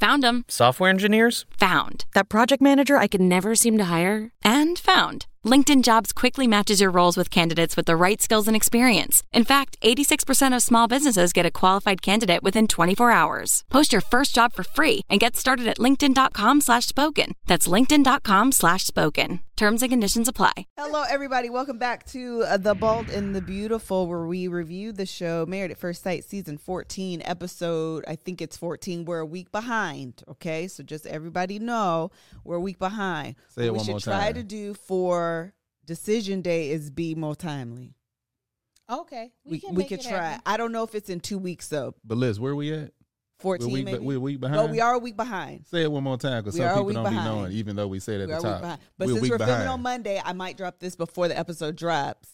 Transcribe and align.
Found 0.00 0.22
them. 0.22 0.44
Software 0.48 0.90
engineers? 0.90 1.46
Found. 1.58 2.04
That 2.12 2.28
project 2.28 2.62
manager 2.62 2.96
I 2.98 3.08
could 3.08 3.20
never 3.22 3.54
seem 3.54 3.78
to 3.78 3.84
hire? 3.86 4.30
And 4.44 4.78
found. 4.78 5.26
LinkedIn 5.46 5.84
Jobs 5.84 6.12
quickly 6.12 6.46
matches 6.48 6.80
your 6.80 6.90
roles 6.90 7.16
with 7.16 7.30
candidates 7.30 7.76
with 7.76 7.86
the 7.86 7.96
right 7.96 8.20
skills 8.20 8.48
and 8.48 8.56
experience. 8.56 9.22
In 9.32 9.44
fact, 9.44 9.78
86% 9.80 10.54
of 10.54 10.60
small 10.62 10.88
businesses 10.88 11.32
get 11.32 11.46
a 11.46 11.50
qualified 11.52 12.02
candidate 12.02 12.42
within 12.42 12.66
24 12.66 13.10
hours. 13.12 13.64
Post 13.70 13.92
your 13.92 14.00
first 14.02 14.34
job 14.34 14.52
for 14.52 14.64
free 14.64 15.02
and 15.08 15.20
get 15.20 15.36
started 15.36 15.68
at 15.68 15.78
linkedin.com 15.78 16.60
slash 16.60 16.84
spoken. 16.86 17.32
That's 17.46 17.68
linkedin.com 17.68 18.52
slash 18.52 18.84
spoken. 18.84 19.40
Terms 19.56 19.82
and 19.82 19.90
conditions 19.90 20.28
apply. 20.28 20.66
Hello, 20.76 21.04
everybody. 21.08 21.48
Welcome 21.48 21.78
back 21.78 22.04
to 22.08 22.42
uh, 22.46 22.58
The 22.58 22.74
Bald 22.74 23.08
and 23.08 23.34
the 23.34 23.40
Beautiful, 23.40 24.06
where 24.06 24.26
we 24.26 24.48
review 24.48 24.92
the 24.92 25.06
show 25.06 25.46
Married 25.46 25.70
at 25.70 25.78
First 25.78 26.02
Sight, 26.02 26.24
season 26.24 26.58
14, 26.58 27.22
episode, 27.24 28.04
I 28.06 28.16
think 28.16 28.42
it's 28.42 28.56
14. 28.58 29.06
We're 29.06 29.20
a 29.20 29.24
week 29.24 29.50
behind. 29.52 29.85
Okay. 30.28 30.68
So 30.68 30.82
just 30.82 31.06
everybody 31.06 31.58
know 31.58 32.10
we're 32.44 32.56
a 32.56 32.60
week 32.60 32.78
behind. 32.78 33.36
Say 33.48 33.66
it 33.66 33.70
what 33.70 33.72
we 33.72 33.76
one 33.78 33.84
should 33.86 33.90
more 33.92 34.00
try 34.00 34.24
time. 34.26 34.34
to 34.34 34.42
do 34.42 34.74
for 34.74 35.54
decision 35.84 36.42
day 36.42 36.70
is 36.70 36.90
be 36.90 37.14
more 37.14 37.36
timely. 37.36 37.94
Okay, 38.88 39.32
We, 39.44 39.58
can 39.58 39.70
we 39.74 39.78
make 39.78 39.88
could 39.88 39.98
it 39.98 40.02
try. 40.08 40.12
happen. 40.18 40.42
I 40.46 40.56
don't 40.56 40.70
know 40.70 40.84
if 40.84 40.94
it's 40.94 41.10
in 41.10 41.18
two 41.18 41.38
weeks, 41.38 41.66
though. 41.66 41.94
But 42.04 42.18
Liz, 42.18 42.38
where 42.38 42.52
are 42.52 42.56
we 42.56 42.72
at? 42.72 42.92
14 43.40 43.66
we're 43.66 43.70
a 43.70 43.74
week, 43.74 43.84
maybe. 43.84 43.98
we're 43.98 44.16
a 44.16 44.20
week 44.20 44.40
But 44.40 44.52
behind. 44.52 44.70
we 44.70 44.80
are 44.80 44.94
a 44.94 44.98
week 44.98 45.16
behind. 45.16 45.66
Say 45.66 45.82
it 45.82 45.90
one 45.90 46.04
more 46.04 46.16
time 46.16 46.42
because 46.42 46.54
We 46.54 46.60
some 46.60 46.68
are 46.68 46.70
a 46.70 46.74
people 46.76 46.84
week 46.86 46.94
don't 46.94 47.04
behind. 47.04 47.24
be 47.24 47.30
knowing, 47.40 47.52
even 47.52 47.74
though 47.76 47.88
we 47.88 47.98
said 47.98 48.20
at 48.20 48.28
We 48.28 48.34
the 48.34 48.34
are 48.34 48.38
a 48.38 48.42
week 48.42 48.52
top. 48.52 48.60
behind. 48.62 48.80
But 48.96 49.06
we're 49.08 49.10
a 49.10 49.14
since 49.16 49.22
week 49.22 49.30
we're 49.32 49.38
filming 49.38 49.54
behind. 49.54 49.68
on 49.70 49.82
Monday, 49.82 50.22
I 50.24 50.32
might 50.34 50.56
drop 50.56 50.78
this 50.78 50.94
before 50.94 51.26
the 51.28 51.36
episode 51.38 51.74
drops. 51.76 52.28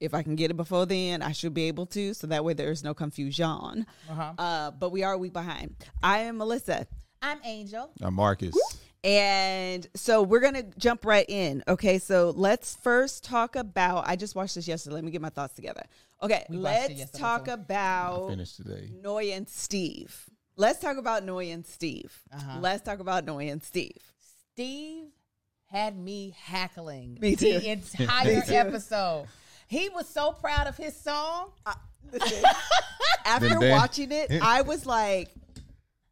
If 0.00 0.14
I 0.14 0.22
can 0.22 0.36
get 0.36 0.50
it 0.50 0.56
before 0.56 0.86
then, 0.86 1.22
I 1.22 1.32
should 1.32 1.54
be 1.54 1.64
able 1.64 1.86
to. 1.86 2.14
So 2.14 2.26
that 2.28 2.44
way 2.44 2.52
there's 2.54 2.84
no 2.84 2.94
confusion. 2.94 3.86
Uh-huh. 4.08 4.32
Uh, 4.38 4.70
but 4.70 4.90
we 4.92 5.02
are 5.02 5.12
a 5.12 5.18
week 5.18 5.32
behind. 5.32 5.74
I 6.02 6.20
am 6.20 6.38
Melissa. 6.38 6.86
I'm 7.20 7.38
Angel. 7.44 7.90
I'm 8.00 8.14
Marcus. 8.14 8.56
And 9.02 9.86
so 9.94 10.22
we're 10.22 10.40
going 10.40 10.54
to 10.54 10.64
jump 10.78 11.04
right 11.04 11.26
in. 11.28 11.64
Okay. 11.66 11.98
So 11.98 12.32
let's 12.36 12.76
first 12.76 13.24
talk 13.24 13.56
about. 13.56 14.08
I 14.08 14.16
just 14.16 14.34
watched 14.34 14.54
this 14.54 14.68
yesterday. 14.68 14.94
Let 14.94 15.04
me 15.04 15.10
get 15.10 15.20
my 15.20 15.30
thoughts 15.30 15.54
together. 15.54 15.82
Okay. 16.22 16.44
We 16.48 16.56
let's 16.58 17.10
talk 17.10 17.46
too. 17.46 17.52
About 17.52 18.30
finished 18.30 18.56
today. 18.56 18.90
Noi 19.02 19.32
and 19.32 19.48
Steve. 19.48 20.26
Let's 20.56 20.80
talk 20.80 20.96
about 20.96 21.24
Noi 21.24 21.46
and 21.46 21.64
Steve. 21.64 22.12
Uh-huh. 22.32 22.58
Let's 22.60 22.82
talk 22.82 22.98
about 22.98 23.24
Noi 23.24 23.44
and 23.44 23.62
Steve. 23.62 23.96
Steve 24.52 25.06
had 25.66 25.96
me 25.96 26.34
hackling 26.44 27.18
Me 27.20 27.36
too. 27.36 27.60
the 27.60 27.70
entire 27.70 28.42
episode. 28.48 29.26
He 29.68 29.88
was 29.90 30.08
so 30.08 30.32
proud 30.32 30.66
of 30.66 30.76
his 30.76 30.96
song. 30.96 31.50
Listen, 32.10 32.42
after 33.24 33.48
Then 33.48 33.70
watching 33.70 34.10
it, 34.12 34.32
I 34.42 34.62
was 34.62 34.86
like, 34.86 35.28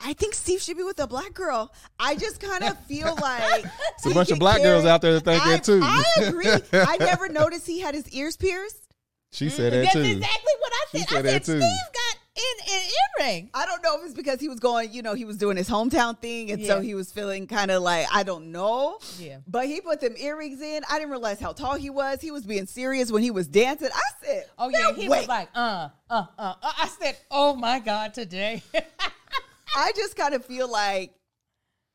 I 0.01 0.13
think 0.13 0.35
Steve 0.35 0.61
should 0.61 0.77
be 0.77 0.83
with 0.83 1.01
a 1.01 1.07
black 1.07 1.33
girl. 1.33 1.73
I 1.99 2.17
just 2.17 2.39
kind 2.39 2.65
of 2.65 2.79
feel 2.81 3.17
like 3.21 3.65
It's 3.97 4.07
a 4.07 4.11
bunch 4.15 4.31
of 4.31 4.39
black 4.39 4.63
girls 4.63 4.85
out 4.85 5.01
there 5.01 5.15
that 5.15 5.25
think 5.25 5.45
I, 5.45 5.53
that 5.53 5.65
too. 5.65 5.81
I 5.83 6.05
agree. 6.23 6.51
I 6.73 6.97
never 7.01 7.29
noticed 7.29 7.67
he 7.67 7.81
had 7.81 7.95
his 7.95 8.09
ears 8.11 8.37
pierced. 8.37 8.83
She 9.33 9.49
said 9.49 9.73
mm-hmm. 9.73 9.83
that 9.83 9.93
That's 9.93 9.95
too. 9.95 10.03
exactly 10.03 10.53
what 10.61 10.73
I 10.73 10.85
said. 10.91 10.99
She 10.99 10.99
said. 10.99 11.09
said 11.09 11.19
I 11.19 11.23
that 11.23 11.45
said 11.45 11.53
too. 11.53 11.61
Steve 11.61 11.93
got 11.95 12.06
in 12.37 12.75
an 12.75 12.83
earring. 13.21 13.51
I 13.55 13.67
don't 13.67 13.83
know 13.83 13.99
if 13.99 14.05
it's 14.05 14.15
because 14.15 14.41
he 14.41 14.49
was 14.49 14.61
going, 14.61 14.93
you 14.93 15.03
know, 15.03 15.15
he 15.15 15.25
was 15.25 15.37
doing 15.37 15.57
his 15.57 15.69
hometown 15.69 16.19
thing, 16.19 16.51
and 16.51 16.65
so 16.65 16.81
he 16.81 16.95
was 16.95 17.11
feeling 17.13 17.47
kind 17.47 17.71
of 17.71 17.83
like 17.83 18.07
I 18.13 18.23
don't 18.23 18.53
know. 18.53 18.99
Yeah. 19.19 19.39
But 19.47 19.67
he 19.67 19.81
put 19.81 20.01
them 20.01 20.15
earrings 20.19 20.61
in. 20.61 20.83
I 20.91 20.99
didn't 20.99 21.11
realize 21.11 21.41
how 21.41 21.53
tall 21.53 21.75
he 21.77 21.91
was. 21.91 22.21
He 22.21 22.31
was 22.31 22.45
being 22.45 22.67
serious 22.67 23.11
when 23.11 23.23
he 23.23 23.31
was 23.31 23.49
dancing. 23.49 23.89
I 23.95 24.25
said, 24.25 24.47
Oh 24.59 24.69
yeah, 24.69 24.93
he 24.93 25.09
way." 25.09 25.21
was 25.21 25.29
like, 25.29 25.49
uh, 25.55 25.89
uh, 26.11 26.25
uh. 26.39 26.55
uh. 26.63 26.73
I 26.79 26.89
said, 27.01 27.17
oh 27.31 27.55
my 27.55 27.79
god, 27.79 28.15
today. 28.15 28.63
I 29.77 29.93
just 29.95 30.17
kind 30.17 30.35
of 30.35 30.45
feel 30.45 30.71
like 30.71 31.15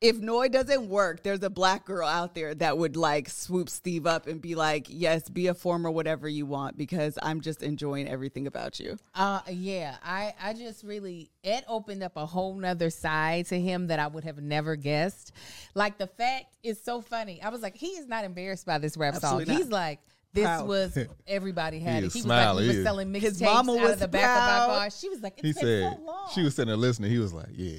if 0.02 0.18
Noi 0.18 0.48
doesn't 0.48 0.88
work, 0.88 1.22
there's 1.22 1.42
a 1.42 1.48
black 1.48 1.86
girl 1.86 2.06
out 2.06 2.34
there 2.34 2.54
that 2.56 2.76
would 2.76 2.96
like 2.96 3.30
swoop 3.30 3.70
Steve 3.70 4.06
up 4.06 4.26
and 4.26 4.40
be 4.40 4.54
like, 4.54 4.86
"Yes, 4.88 5.28
be 5.28 5.46
a 5.46 5.54
former 5.54 5.90
whatever 5.90 6.28
you 6.28 6.44
want," 6.44 6.76
because 6.76 7.16
I'm 7.22 7.40
just 7.40 7.62
enjoying 7.62 8.08
everything 8.08 8.46
about 8.46 8.80
you. 8.80 8.98
Uh 9.14 9.40
yeah, 9.48 9.96
I 10.04 10.34
I 10.42 10.52
just 10.54 10.82
really 10.84 11.30
it 11.44 11.64
opened 11.68 12.02
up 12.02 12.16
a 12.16 12.26
whole 12.26 12.54
nother 12.56 12.90
side 12.90 13.46
to 13.46 13.58
him 13.60 13.86
that 13.86 13.98
I 13.98 14.08
would 14.08 14.24
have 14.24 14.38
never 14.42 14.76
guessed. 14.76 15.32
Like 15.74 15.96
the 15.98 16.08
fact 16.08 16.46
is 16.62 16.82
so 16.82 17.00
funny. 17.00 17.40
I 17.40 17.48
was 17.48 17.62
like, 17.62 17.76
he 17.76 17.88
is 17.88 18.06
not 18.08 18.24
embarrassed 18.24 18.66
by 18.66 18.78
this 18.78 18.96
rap 18.96 19.14
Absolutely 19.14 19.44
song. 19.46 19.54
not. 19.54 19.62
He's 19.62 19.70
like, 19.72 20.00
this 20.34 20.44
Proud. 20.44 20.66
was 20.68 20.98
everybody 21.28 21.78
had 21.78 21.94
He 21.94 21.98
it. 21.98 22.04
is 22.06 22.12
He 22.14 22.18
was 22.20 22.24
smiling. 22.24 22.56
like, 22.56 22.62
he 22.62 22.62
He 22.64 22.68
was 22.68 22.76
is. 22.78 22.84
selling 22.84 23.14
His 23.14 23.40
mixtapes 23.40 23.46
out 23.46 23.66
was 23.66 23.92
of 23.92 24.00
the 24.00 24.08
back 24.08 24.36
of 24.36 24.68
my 24.68 24.74
car. 24.78 24.90
She 24.90 25.08
was 25.08 25.20
like, 25.22 25.34
it's 25.38 25.46
He 25.46 25.52
been 25.52 25.62
said 25.92 25.96
so 25.98 26.04
long. 26.04 26.28
she 26.34 26.42
was 26.42 26.54
sitting 26.56 26.68
there 26.68 26.76
listening. 26.76 27.10
He 27.10 27.18
was 27.18 27.32
like, 27.32 27.48
"Yeah, 27.52 27.78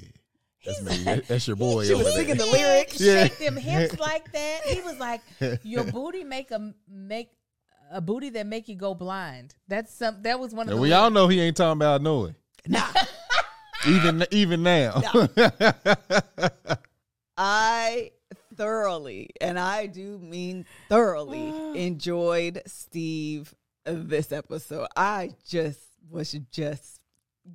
that's 0.65 0.81
me. 0.81 0.97
That- 1.03 1.27
That's 1.27 1.47
your 1.47 1.55
boy 1.55 1.85
She 1.85 1.93
was 1.93 2.05
there." 2.05 2.13
singing 2.15 2.37
the 2.37 2.45
lyrics. 2.45 2.99
Yeah. 2.99 3.23
Shake 3.23 3.37
them 3.39 3.55
hips 3.57 3.99
like 3.99 4.31
that. 4.31 4.61
He 4.65 4.81
was 4.81 4.97
like, 4.99 5.21
your 5.63 5.83
booty 5.83 6.23
make 6.23 6.51
a 6.51 6.73
make 6.89 7.29
a 7.91 8.01
booty 8.01 8.29
that 8.31 8.47
make 8.47 8.67
you 8.67 8.75
go 8.75 8.93
blind. 8.95 9.53
That's 9.67 9.93
some. 9.93 10.21
That 10.23 10.39
was 10.39 10.53
one 10.53 10.67
of 10.67 10.71
And 10.73 10.77
the. 10.79 10.81
we 10.81 10.93
all 10.93 11.09
know 11.11 11.27
he 11.27 11.39
ain't 11.41 11.57
talking 11.57 11.77
about 11.79 12.01
Noi. 12.01 12.33
even 13.87 14.25
even 14.31 14.63
now. 14.63 15.01
I 17.37 18.11
thoroughly, 18.55 19.29
and 19.41 19.57
I 19.59 19.87
do 19.87 20.17
mean 20.19 20.65
thoroughly, 20.89 21.49
enjoyed 21.75 22.61
Steve 22.67 23.53
this 23.85 24.31
episode. 24.31 24.87
I 24.95 25.31
just 25.47 25.79
was 26.09 26.31
just 26.51 27.01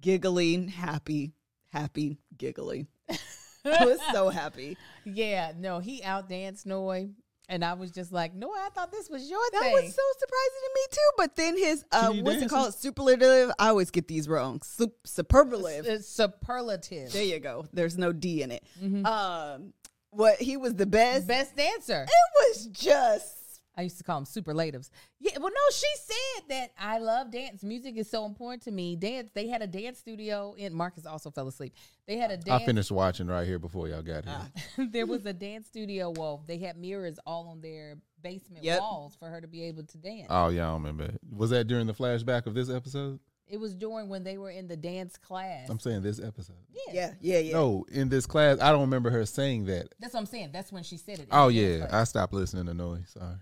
giggling, 0.00 0.68
happy, 0.68 1.32
happy, 1.72 2.18
giggling. 2.36 2.88
I 3.64 3.84
was 3.84 3.98
so 4.12 4.28
happy. 4.30 4.76
Yeah, 5.04 5.52
no, 5.58 5.78
he 5.78 6.02
outdanced 6.02 6.66
Noi, 6.66 7.10
and 7.48 7.64
I 7.64 7.74
was 7.74 7.90
just 7.90 8.12
like, 8.12 8.34
no, 8.34 8.50
I 8.50 8.68
thought 8.74 8.90
this 8.92 9.08
was 9.10 9.28
your 9.28 9.40
That 9.52 9.62
thing. 9.62 9.74
That 9.74 9.82
was 9.82 9.94
so 9.94 10.02
surprising 10.18 10.60
to 10.64 10.70
me 10.74 10.80
too. 10.90 11.10
But 11.16 11.36
then 11.36 11.58
his 11.58 11.84
uh, 11.92 12.12
She 12.12 12.22
what's 12.22 12.42
it 12.42 12.50
called? 12.50 12.74
Superlative. 12.74 13.50
I 13.58 13.68
always 13.68 13.90
get 13.90 14.06
these 14.08 14.28
wrong. 14.28 14.60
Sup- 14.62 15.06
superlative. 15.06 15.86
It's 15.86 16.08
superlative. 16.08 17.12
There 17.12 17.24
you 17.24 17.40
go. 17.40 17.66
There's 17.72 17.98
no 17.98 18.12
D 18.12 18.42
in 18.42 18.52
it. 18.52 18.64
Um, 19.04 19.72
what 20.10 20.36
he 20.36 20.56
was 20.56 20.74
the 20.74 20.86
best. 20.86 21.26
Best 21.26 21.56
dancer. 21.56 22.04
It 22.08 22.46
was 22.48 22.66
just 22.66 23.37
I 23.78 23.82
used 23.82 23.96
to 23.98 24.04
call 24.04 24.16
them 24.16 24.24
superlatives. 24.26 24.90
Yeah, 25.20 25.38
well, 25.38 25.50
no, 25.50 25.70
she 25.72 25.86
said 26.04 26.48
that 26.48 26.72
I 26.76 26.98
love 26.98 27.30
dance. 27.30 27.62
Music 27.62 27.96
is 27.96 28.10
so 28.10 28.26
important 28.26 28.64
to 28.64 28.72
me. 28.72 28.96
Dance. 28.96 29.30
They 29.32 29.46
had 29.46 29.62
a 29.62 29.68
dance 29.68 30.00
studio 30.00 30.54
in. 30.58 30.74
Marcus 30.74 31.06
also 31.06 31.30
fell 31.30 31.46
asleep. 31.46 31.74
They 32.08 32.16
had 32.16 32.32
a 32.32 32.36
dance. 32.36 32.62
I 32.62 32.66
finished 32.66 32.90
watching 32.90 33.28
right 33.28 33.46
here 33.46 33.60
before 33.60 33.86
y'all 33.86 34.02
got 34.02 34.24
here. 34.24 34.34
Ah. 34.36 34.48
there 34.90 35.06
was 35.06 35.24
a 35.26 35.32
dance 35.32 35.68
studio. 35.68 36.10
Well, 36.10 36.42
they 36.48 36.58
had 36.58 36.76
mirrors 36.76 37.20
all 37.24 37.46
on 37.48 37.60
their 37.60 37.98
basement 38.20 38.64
Yep. 38.64 38.80
walls 38.80 39.16
for 39.16 39.28
her 39.28 39.40
to 39.40 39.46
be 39.46 39.62
able 39.64 39.84
to 39.84 39.98
dance. 39.98 40.26
Oh 40.28 40.48
yeah, 40.48 40.68
I 40.68 40.72
remember. 40.72 41.12
Was 41.30 41.50
that 41.50 41.68
during 41.68 41.86
the 41.86 41.94
flashback 41.94 42.46
of 42.46 42.54
this 42.54 42.68
episode? 42.68 43.20
it 43.50 43.58
was 43.58 43.74
during 43.74 44.10
when 44.10 44.24
they 44.24 44.36
were 44.36 44.50
in 44.50 44.68
the 44.68 44.76
dance 44.76 45.16
class. 45.16 45.70
I'm 45.70 45.78
saying 45.78 46.02
this 46.02 46.20
episode. 46.20 46.56
yeah, 46.92 47.14
yeah, 47.20 47.38
yeah. 47.38 47.52
No, 47.54 47.86
in 47.90 48.10
this 48.10 48.26
class, 48.26 48.60
I 48.60 48.70
don't 48.70 48.82
remember 48.82 49.08
her 49.08 49.24
saying 49.24 49.64
that. 49.66 49.94
That's 49.98 50.12
what 50.12 50.20
I'm 50.20 50.26
saying. 50.26 50.50
That's 50.52 50.70
when 50.70 50.82
she 50.82 50.96
said 50.98 51.20
it. 51.20 51.28
Oh 51.30 51.48
yeah, 51.48 51.86
class. 51.86 51.92
I 51.92 52.04
stopped 52.04 52.32
listening 52.34 52.66
to 52.66 52.74
noise. 52.74 53.08
Sorry. 53.08 53.36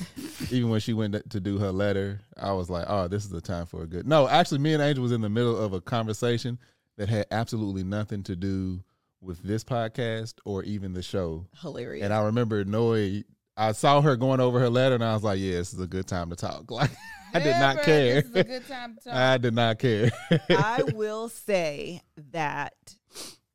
Even 0.50 0.70
when 0.70 0.80
she 0.80 0.92
went 0.92 1.30
to 1.30 1.40
do 1.40 1.58
her 1.58 1.70
letter, 1.70 2.20
I 2.36 2.52
was 2.52 2.70
like, 2.70 2.86
"Oh, 2.88 3.08
this 3.08 3.24
is 3.24 3.30
the 3.30 3.40
time 3.40 3.66
for 3.66 3.82
a 3.82 3.86
good." 3.86 4.06
No, 4.06 4.28
actually, 4.28 4.58
me 4.58 4.72
and 4.74 4.82
Angel 4.82 5.02
was 5.02 5.12
in 5.12 5.20
the 5.20 5.28
middle 5.28 5.56
of 5.56 5.72
a 5.72 5.80
conversation 5.80 6.58
that 6.96 7.08
had 7.08 7.26
absolutely 7.30 7.84
nothing 7.84 8.22
to 8.24 8.36
do 8.36 8.82
with 9.20 9.42
this 9.42 9.64
podcast 9.64 10.34
or 10.44 10.62
even 10.64 10.92
the 10.92 11.02
show. 11.02 11.46
Hilarious. 11.60 12.04
And 12.04 12.12
I 12.12 12.22
remember 12.24 12.64
Noi. 12.64 13.24
I 13.56 13.72
saw 13.72 14.00
her 14.00 14.16
going 14.16 14.40
over 14.40 14.58
her 14.60 14.70
letter, 14.70 14.94
and 14.94 15.04
I 15.04 15.12
was 15.12 15.22
like, 15.22 15.38
"Yeah, 15.38 15.52
this 15.52 15.74
is 15.74 15.80
a 15.80 15.86
good 15.86 16.06
time 16.06 16.30
to 16.30 16.36
talk." 16.36 16.70
Like, 16.70 16.90
I 17.34 17.38
did 17.40 17.56
not 17.58 17.82
care. 17.82 18.20
This 18.20 18.30
is 18.30 18.36
a 18.36 18.44
good 18.44 18.68
time 18.68 18.94
to 18.96 19.00
talk. 19.04 19.14
I 19.14 19.38
did 19.38 19.54
not 19.54 19.78
care. 19.78 20.10
I 20.50 20.82
will 20.94 21.30
say 21.30 22.02
that 22.30 22.74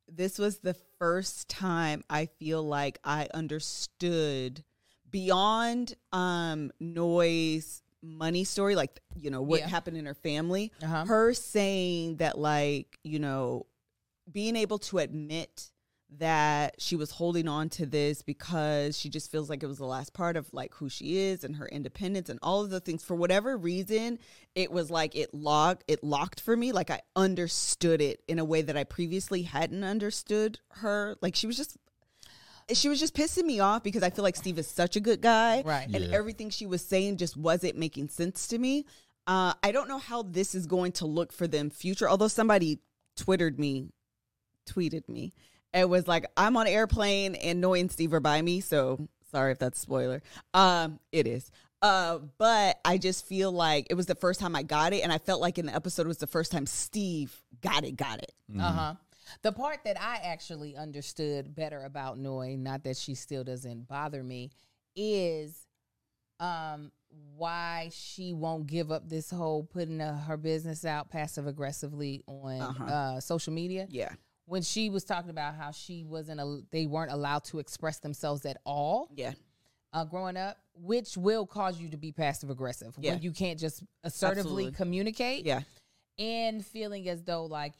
this 0.07 0.39
was 0.39 0.59
the 0.59 0.75
first 0.97 1.47
time 1.47 2.03
I 2.09 2.25
feel 2.25 2.63
like 2.63 2.97
I 3.03 3.27
understood 3.35 4.63
beyond 5.09 5.95
um 6.11 6.71
Noi's 6.79 7.81
money 8.03 8.43
story 8.43 8.75
like 8.75 8.99
you 9.15 9.29
know 9.29 9.41
what 9.41 9.59
Yeah. 9.61 9.67
happened 9.67 9.97
in 9.97 10.05
her 10.05 10.13
family 10.13 10.71
Uh-huh. 10.83 11.05
her 11.05 11.33
saying 11.33 12.17
that 12.17 12.37
like 12.37 12.99
you 13.03 13.19
know 13.19 13.65
being 14.31 14.55
able 14.55 14.77
to 14.79 14.99
admit 14.99 15.71
that 16.19 16.75
she 16.79 16.95
was 16.95 17.11
holding 17.11 17.49
on 17.49 17.67
to 17.67 17.85
this 17.85 18.21
because 18.21 18.97
she 18.97 19.09
just 19.09 19.29
feels 19.29 19.49
like 19.49 19.61
it 19.61 19.67
was 19.67 19.77
the 19.77 19.85
last 19.85 20.13
part 20.13 20.37
of 20.37 20.47
like 20.53 20.73
who 20.75 20.87
she 20.87 21.17
is 21.17 21.43
and 21.43 21.57
her 21.57 21.67
independence 21.67 22.29
and 22.29 22.39
all 22.41 22.63
of 22.63 22.69
the 22.69 22.79
things 22.79 23.03
for 23.03 23.13
whatever 23.15 23.57
reason 23.57 24.17
it 24.55 24.71
was 24.71 24.89
like 24.89 25.15
it 25.17 25.33
locked 25.33 25.83
it 25.89 26.01
locked 26.05 26.39
for 26.39 26.55
me 26.55 26.71
like 26.71 26.89
i 26.89 27.01
understood 27.17 27.99
it 28.01 28.21
in 28.29 28.39
a 28.39 28.45
way 28.45 28.61
that 28.61 28.77
i 28.77 28.85
previously 28.85 29.41
hadn't 29.41 29.83
understood 29.83 30.59
her 30.69 31.17
like 31.21 31.35
she 31.35 31.45
was 31.47 31.57
just 31.57 31.75
she 32.73 32.89
was 32.89 32.99
just 32.99 33.15
pissing 33.15 33.45
me 33.45 33.59
off 33.59 33.83
because 33.83 34.03
I 34.03 34.09
feel 34.09 34.23
like 34.23 34.35
Steve 34.35 34.59
is 34.59 34.67
such 34.67 34.95
a 34.95 34.99
good 34.99 35.21
guy, 35.21 35.61
Right. 35.65 35.85
And 35.85 36.03
Yeah. 36.05 36.15
everything 36.17 36.49
she 36.49 36.65
was 36.65 36.81
saying 36.81 37.17
just 37.17 37.37
wasn't 37.37 37.77
making 37.77 38.09
sense 38.09 38.47
to 38.49 38.57
me. 38.57 38.85
Uh, 39.25 39.53
I 39.63 39.71
don't 39.71 39.87
know 39.89 39.97
how 39.99 40.23
this 40.23 40.55
is 40.55 40.65
going 40.65 40.91
to 40.93 41.05
look 41.05 41.31
for 41.31 41.47
them 41.47 41.69
future. 41.69 42.09
Although 42.09 42.27
somebody 42.29 42.79
twittered 43.15 43.59
me, 43.59 43.89
tweeted 44.65 45.07
me, 45.09 45.33
and 45.73 45.89
was 45.89 46.07
like, 46.07 46.25
"I'm 46.37 46.55
on 46.57 46.67
airplane 46.67 47.35
and 47.35 47.59
Noi 47.61 47.79
and 47.79 47.91
Steve 47.91 48.13
are 48.13 48.19
by 48.19 48.41
me." 48.41 48.61
So 48.61 49.07
sorry 49.31 49.51
if 49.51 49.59
that's 49.59 49.79
spoiler. 49.79 50.21
Um, 50.53 50.99
it 51.11 51.27
is. 51.27 51.51
Uh, 51.81 52.19
but 52.37 52.79
I 52.85 52.97
just 52.97 53.25
feel 53.25 53.51
like 53.51 53.87
it 53.89 53.93
was 53.93 54.07
the 54.07 54.15
first 54.15 54.39
time 54.39 54.55
I 54.55 54.63
got 54.63 54.93
it, 54.93 55.01
and 55.03 55.11
I 55.11 55.17
felt 55.19 55.41
like 55.41 55.57
in 55.57 55.65
the 55.67 55.75
episode 55.75 56.03
it 56.03 56.07
was 56.07 56.17
the 56.17 56.27
first 56.27 56.51
time 56.51 56.65
Steve 56.65 57.39
got 57.61 57.83
it, 57.83 57.95
got 57.95 58.19
it. 58.19 58.33
Uh 58.57 58.71
huh. 58.71 58.93
The 59.41 59.51
part 59.51 59.79
that 59.85 59.99
I 60.01 60.17
actually 60.23 60.75
understood 60.75 61.55
better 61.55 61.83
about 61.83 62.17
Noi, 62.17 62.55
not 62.57 62.83
that 62.83 62.97
she 62.97 63.15
still 63.15 63.43
doesn't 63.43 63.87
bother 63.87 64.23
me, 64.23 64.51
is 64.95 65.65
um 66.39 66.91
why 67.35 67.89
she 67.93 68.33
won't 68.33 68.67
give 68.67 68.91
up 68.91 69.07
this 69.09 69.31
whole 69.31 69.63
putting 69.63 70.01
uh, 70.01 70.17
her 70.23 70.37
business 70.37 70.85
out 70.85 71.09
passive 71.09 71.47
aggressively 71.47 72.21
on 72.27 72.61
Uh-huh. 72.61 72.83
uh 72.85 73.19
social 73.19 73.53
media. 73.53 73.87
Yeah. 73.89 74.09
When 74.45 74.61
she 74.61 74.89
was 74.89 75.03
talking 75.03 75.29
about 75.29 75.55
how 75.55 75.71
she 75.71 76.03
wasn't 76.03 76.39
a, 76.39 76.61
they 76.71 76.85
weren't 76.85 77.11
allowed 77.11 77.43
to 77.45 77.59
express 77.59 77.99
themselves 77.99 78.45
at 78.45 78.57
all 78.65 79.09
Yeah. 79.15 79.33
uh, 79.93 80.05
growing 80.05 80.37
up, 80.37 80.57
which 80.73 81.17
will 81.17 81.45
cause 81.45 81.79
you 81.81 81.89
to 81.89 81.97
be 81.97 82.11
passive 82.11 82.49
aggressive 82.49 82.95
Yeah. 82.99 83.13
when 83.13 83.21
you 83.23 83.31
can't 83.31 83.59
just 83.59 83.83
assertively 84.03 84.67
Absolutely. 84.67 84.71
communicate 84.73 85.45
Yeah. 85.45 85.61
and 86.19 86.65
feeling 86.65 87.07
as 87.09 87.23
though 87.23 87.45
like 87.45 87.73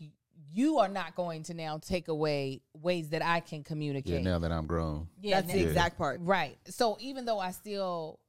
you 0.53 0.79
are 0.79 0.87
not 0.87 1.15
going 1.15 1.43
to 1.43 1.53
now 1.53 1.77
take 1.79 2.07
away 2.07 2.61
ways 2.73 3.09
that 3.09 3.23
I 3.23 3.39
can 3.41 3.63
communicate. 3.63 4.07
Yeah, 4.11 4.17
communicate. 4.19 4.41
now 4.41 4.47
that 4.47 4.51
I'm 4.55 4.65
grown. 4.67 5.07
Yeah, 5.21 5.41
That's 5.41 5.53
the 5.53 5.59
now- 5.63 5.67
exact 5.69 5.97
part. 5.97 6.19
right. 6.21 6.57
So 6.67 6.97
even 6.99 7.25
though 7.25 7.39
I 7.39 7.51
still, 7.51 8.19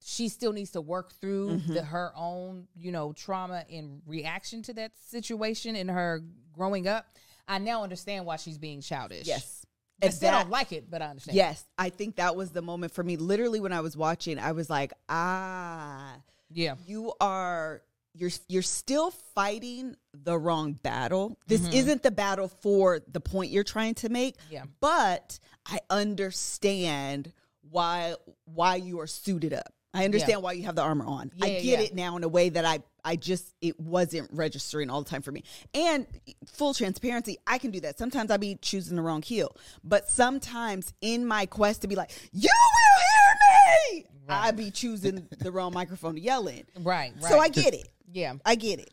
she 0.00 0.28
still 0.28 0.52
needs 0.52 0.70
to 0.72 0.80
work 0.80 1.12
through 1.20 1.50
Mm-hmm. 1.50 1.74
the, 1.74 1.82
her 1.82 2.12
own, 2.16 2.68
you 2.76 2.92
know, 2.92 3.12
trauma 3.12 3.64
and 3.70 4.00
reaction 4.06 4.62
to 4.62 4.72
that 4.74 4.92
situation 5.08 5.76
in 5.76 5.88
her 5.88 6.22
growing 6.52 6.86
up. 6.88 7.06
I 7.46 7.58
now 7.58 7.82
understand 7.82 8.24
why 8.26 8.36
she's 8.36 8.58
being 8.58 8.80
childish. 8.80 9.26
Yes. 9.26 9.64
I 10.02 10.06
And 10.06 10.14
still 10.14 10.30
that- 10.30 10.42
don't 10.44 10.50
like 10.50 10.72
it, 10.72 10.88
but 10.90 11.02
I 11.02 11.06
understand. 11.06 11.36
Yes, 11.36 11.64
I 11.76 11.88
think 11.90 12.16
that 12.16 12.36
was 12.36 12.50
the 12.50 12.62
moment 12.62 12.92
for 12.92 13.02
me. 13.02 13.16
Literally, 13.16 13.58
when 13.60 13.72
I 13.72 13.80
was 13.80 13.96
watching, 13.96 14.38
I 14.38 14.52
was 14.52 14.70
like, 14.70 14.92
ah, 15.08 16.14
Yeah. 16.50 16.76
you 16.86 17.12
are 17.20 17.82
you're 18.18 18.30
you're 18.48 18.62
still 18.62 19.10
fighting 19.34 19.94
the 20.12 20.36
wrong 20.38 20.72
battle. 20.72 21.38
This 21.46 21.60
Mm-hmm. 21.60 21.72
isn't 21.72 22.02
the 22.02 22.10
battle 22.10 22.48
for 22.48 23.00
the 23.10 23.20
point 23.20 23.50
you're 23.50 23.64
trying 23.64 23.94
to 23.96 24.08
make. 24.08 24.36
Yeah. 24.50 24.64
But 24.80 25.38
I 25.66 25.78
understand 25.90 27.32
why 27.70 28.14
why 28.44 28.76
you 28.76 29.00
are 29.00 29.06
suited 29.06 29.52
up. 29.52 29.72
I 29.94 30.04
understand 30.04 30.42
why 30.42 30.52
you 30.52 30.64
have 30.64 30.76
the 30.76 30.82
armor 30.82 31.06
on. 31.06 31.32
I 31.40 31.48
get 31.48 31.64
yeah. 31.64 31.80
it 31.80 31.94
now 31.94 32.16
in 32.16 32.22
a 32.24 32.28
way 32.28 32.50
that 32.50 32.64
I 32.64 32.80
I 33.04 33.16
just 33.16 33.54
it 33.60 33.78
wasn't 33.80 34.28
registering 34.32 34.90
all 34.90 35.02
the 35.02 35.08
time 35.08 35.22
for 35.22 35.32
me. 35.32 35.44
And 35.72 36.06
full 36.46 36.74
transparency, 36.74 37.38
I 37.46 37.58
can 37.58 37.70
do 37.70 37.80
that. 37.80 37.98
Sometimes 37.98 38.30
I 38.30 38.36
be 38.36 38.56
choosing 38.60 38.96
the 38.96 39.02
wrong 39.02 39.22
heel, 39.22 39.56
but 39.82 40.08
sometimes 40.10 40.92
in 41.00 41.26
my 41.26 41.46
quest 41.46 41.82
to 41.82 41.88
be 41.88 41.94
like, 41.96 42.10
"You 42.32 42.50
will 42.50 43.94
hear 43.94 44.00
me," 44.00 44.06
I 44.28 44.50
be 44.50 44.70
choosing 44.70 45.26
the 45.38 45.50
wrong 45.50 45.72
microphone 45.72 46.14
to 46.16 46.20
yell 46.20 46.48
in. 46.48 46.64
Right. 46.80 47.14
Right. 47.14 47.24
So 47.24 47.38
I 47.38 47.48
get 47.48 47.72
it. 47.74 47.88
Yeah. 48.12 48.34
I 48.44 48.54
get 48.54 48.80
it. 48.80 48.92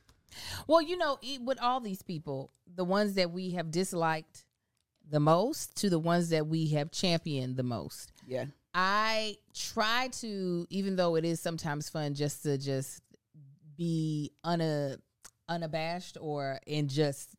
Well, 0.67 0.81
you 0.81 0.97
know, 0.97 1.17
with 1.41 1.61
all 1.61 1.79
these 1.79 2.01
people, 2.01 2.51
the 2.73 2.83
ones 2.83 3.13
that 3.13 3.31
we 3.31 3.51
have 3.51 3.71
disliked 3.71 4.45
the 5.09 5.19
most 5.19 5.75
to 5.77 5.89
the 5.89 5.99
ones 5.99 6.29
that 6.29 6.47
we 6.47 6.67
have 6.71 6.91
championed 6.91 7.57
the 7.57 7.63
most. 7.63 8.11
Yeah. 8.27 8.45
I 8.73 9.37
try 9.53 10.09
to, 10.19 10.67
even 10.69 10.95
though 10.95 11.15
it 11.15 11.23
is 11.23 11.39
sometimes 11.39 11.89
fun, 11.89 12.13
just 12.13 12.43
to 12.43 12.57
just 12.57 13.01
be 13.77 14.31
una, 14.45 14.97
unabashed 15.47 16.17
or 16.19 16.59
and 16.67 16.89
just 16.89 17.29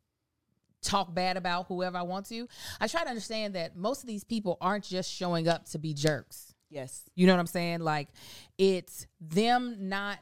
talk 0.82 1.12
bad 1.12 1.36
about 1.36 1.66
whoever 1.66 1.98
I 1.98 2.02
want 2.02 2.26
to. 2.26 2.48
I 2.80 2.86
try 2.86 3.02
to 3.02 3.08
understand 3.08 3.54
that 3.54 3.76
most 3.76 4.02
of 4.02 4.06
these 4.06 4.24
people 4.24 4.56
aren't 4.60 4.84
just 4.84 5.12
showing 5.12 5.48
up 5.48 5.68
to 5.70 5.78
be 5.78 5.92
jerks. 5.92 6.54
Yes. 6.70 7.02
You 7.14 7.26
know 7.26 7.34
what 7.34 7.40
I'm 7.40 7.46
saying? 7.46 7.80
Like 7.80 8.08
it's 8.56 9.06
them 9.20 9.88
not 9.88 10.18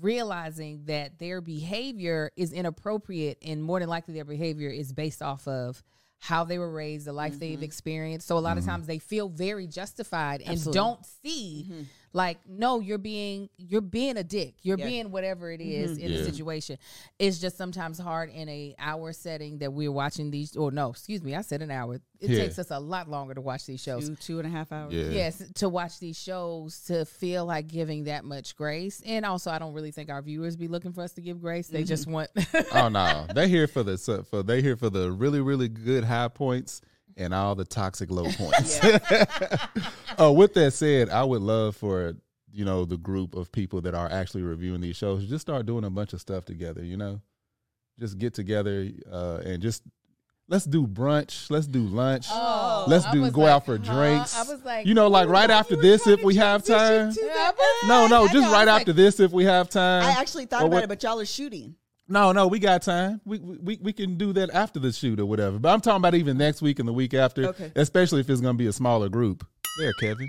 realizing 0.00 0.84
that 0.86 1.18
their 1.18 1.40
behavior 1.40 2.30
is 2.36 2.52
inappropriate 2.52 3.38
and 3.42 3.62
more 3.62 3.80
than 3.80 3.88
likely 3.88 4.14
their 4.14 4.24
behavior 4.24 4.70
is 4.70 4.92
based 4.92 5.22
off 5.22 5.48
of 5.48 5.82
how 6.18 6.44
they 6.44 6.58
were 6.58 6.70
raised, 6.70 7.06
the 7.06 7.12
life 7.12 7.38
they've 7.38 7.54
mm-hmm. 7.54 7.64
experienced. 7.64 8.26
So 8.26 8.36
a 8.36 8.40
lot 8.40 8.58
of 8.58 8.64
mm-hmm. 8.64 8.72
times 8.72 8.86
they 8.86 8.98
feel 8.98 9.28
very 9.28 9.66
justified 9.66 10.42
and 10.42 10.50
Absolutely. 10.50 10.78
don't 10.78 11.06
see 11.22 11.66
mm-hmm. 11.68 11.82
Like 12.12 12.38
no, 12.48 12.80
you're 12.80 12.98
being 12.98 13.48
you're 13.56 13.80
being 13.80 14.16
a 14.16 14.24
dick. 14.24 14.54
You're 14.62 14.78
Yeah. 14.78 14.86
being 14.86 15.10
whatever 15.10 15.50
it 15.52 15.60
is 15.60 15.92
mm-hmm. 15.92 16.06
in 16.06 16.12
Yeah. 16.12 16.18
the 16.18 16.24
situation. 16.24 16.78
It's 17.18 17.38
just 17.38 17.56
sometimes 17.56 17.98
hard 17.98 18.30
in 18.30 18.48
a 18.48 18.74
hour 18.78 19.12
setting 19.12 19.58
that 19.58 19.72
we're 19.72 19.92
watching 19.92 20.30
these 20.30 20.56
or 20.56 20.72
no, 20.72 20.90
excuse 20.90 21.22
me, 21.22 21.36
I 21.36 21.42
said 21.42 21.62
an 21.62 21.70
hour. 21.70 22.00
It 22.18 22.30
Yeah. 22.30 22.38
takes 22.38 22.58
us 22.58 22.70
a 22.70 22.80
lot 22.80 23.08
longer 23.08 23.34
to 23.34 23.40
watch 23.40 23.64
these 23.66 23.80
shows. 23.80 24.08
Two, 24.08 24.16
two 24.16 24.38
and 24.38 24.46
a 24.46 24.50
half 24.50 24.72
hours. 24.72 24.92
Yeah. 24.92 25.10
Yes, 25.10 25.42
to 25.54 25.68
watch 25.68 26.00
these 26.00 26.18
shows 26.18 26.80
to 26.84 27.04
feel 27.04 27.46
like 27.46 27.68
giving 27.68 28.04
that 28.04 28.24
much 28.24 28.56
grace, 28.56 29.00
and 29.06 29.24
also 29.24 29.50
I 29.50 29.58
don't 29.58 29.72
really 29.72 29.92
think 29.92 30.10
our 30.10 30.20
viewers 30.20 30.56
be 30.56 30.68
looking 30.68 30.92
for 30.92 31.02
us 31.02 31.12
to 31.12 31.20
give 31.20 31.40
grace. 31.40 31.68
They 31.68 31.80
mm-hmm. 31.80 31.86
just 31.86 32.06
want. 32.08 32.30
oh 32.72 32.88
no, 32.88 33.26
they 33.34 33.48
here 33.48 33.68
for 33.68 33.82
the 33.82 33.96
so- 33.96 34.24
for 34.24 34.42
they 34.42 34.62
here 34.62 34.76
for 34.76 34.90
the 34.90 35.12
really 35.12 35.40
really 35.40 35.68
good 35.68 36.04
high 36.04 36.28
points 36.28 36.80
and 37.20 37.32
all 37.34 37.54
the 37.54 37.64
toxic 37.64 38.10
low 38.10 38.24
points. 38.32 38.80
oh, 40.18 40.32
with 40.36 40.54
that 40.54 40.72
said, 40.72 41.08
I 41.10 41.22
would 41.24 41.42
love 41.42 41.76
for 41.76 42.14
you 42.52 42.64
know 42.64 42.84
the 42.84 42.96
group 42.96 43.36
of 43.36 43.52
people 43.52 43.80
that 43.82 43.94
are 43.94 44.10
actually 44.10 44.42
reviewing 44.42 44.80
these 44.80 44.96
shows 44.96 45.24
just 45.26 45.42
start 45.42 45.66
doing 45.66 45.84
a 45.84 45.90
bunch 45.90 46.12
of 46.12 46.20
stuff 46.20 46.44
together. 46.44 46.84
You 46.84 46.96
know, 46.96 47.20
just 47.98 48.18
get 48.18 48.34
together 48.34 48.88
uh, 49.10 49.40
and 49.44 49.62
just 49.62 49.82
let's 50.48 50.64
do 50.64 50.86
brunch, 50.86 51.48
let's 51.50 51.68
do 51.68 51.80
lunch. 51.82 52.26
Oh, 52.30 52.86
Let's 52.88 53.04
do 53.12 53.30
go 53.30 53.42
like, 53.42 53.50
out 53.52 53.66
for 53.66 53.76
huh? 53.78 53.84
drinks. 53.94 54.36
I 54.36 54.42
was 54.42 54.64
like, 54.64 54.84
you 54.86 54.94
know, 54.94 55.06
like 55.06 55.28
right 55.28 55.48
after 55.50 55.76
this, 55.76 56.06
if 56.08 56.24
we 56.24 56.34
have 56.36 56.64
time. 56.64 57.12
Yeah, 57.22 57.52
No, 57.86 58.06
no, 58.08 58.24
I 58.24 58.26
just 58.26 58.34
know, 58.34 58.40
right 58.52 58.60
was 58.60 58.66
like, 58.66 58.80
after 58.80 58.92
this, 58.92 59.20
if 59.20 59.30
we 59.30 59.44
have 59.44 59.68
time. 59.68 60.02
I 60.02 60.20
actually 60.20 60.46
thought 60.46 60.62
Or 60.62 60.66
about 60.66 60.74
what- 60.74 60.84
it, 60.84 60.88
but 60.88 61.02
y'all 61.04 61.20
are 61.20 61.24
shooting. 61.26 61.76
No, 62.10 62.32
no, 62.32 62.48
we 62.48 62.58
got 62.58 62.82
time. 62.82 63.20
We, 63.24 63.38
we 63.38 63.78
we 63.80 63.92
can 63.92 64.18
do 64.18 64.32
that 64.34 64.50
after 64.50 64.78
the 64.80 64.92
shoot 64.92 65.20
or 65.20 65.26
whatever. 65.26 65.58
But 65.60 65.72
I'm 65.72 65.80
talking 65.80 65.98
about 65.98 66.14
even 66.16 66.36
next 66.36 66.60
week 66.60 66.78
and 66.80 66.88
the 66.88 66.92
week 66.92 67.14
after, 67.14 67.46
Okay. 67.46 67.70
especially 67.76 68.20
if 68.20 68.28
it's 68.28 68.40
going 68.40 68.56
to 68.56 68.58
be 68.58 68.66
a 68.66 68.72
smaller 68.72 69.08
group. 69.08 69.46
There, 69.78 69.92
Kevin. 70.00 70.28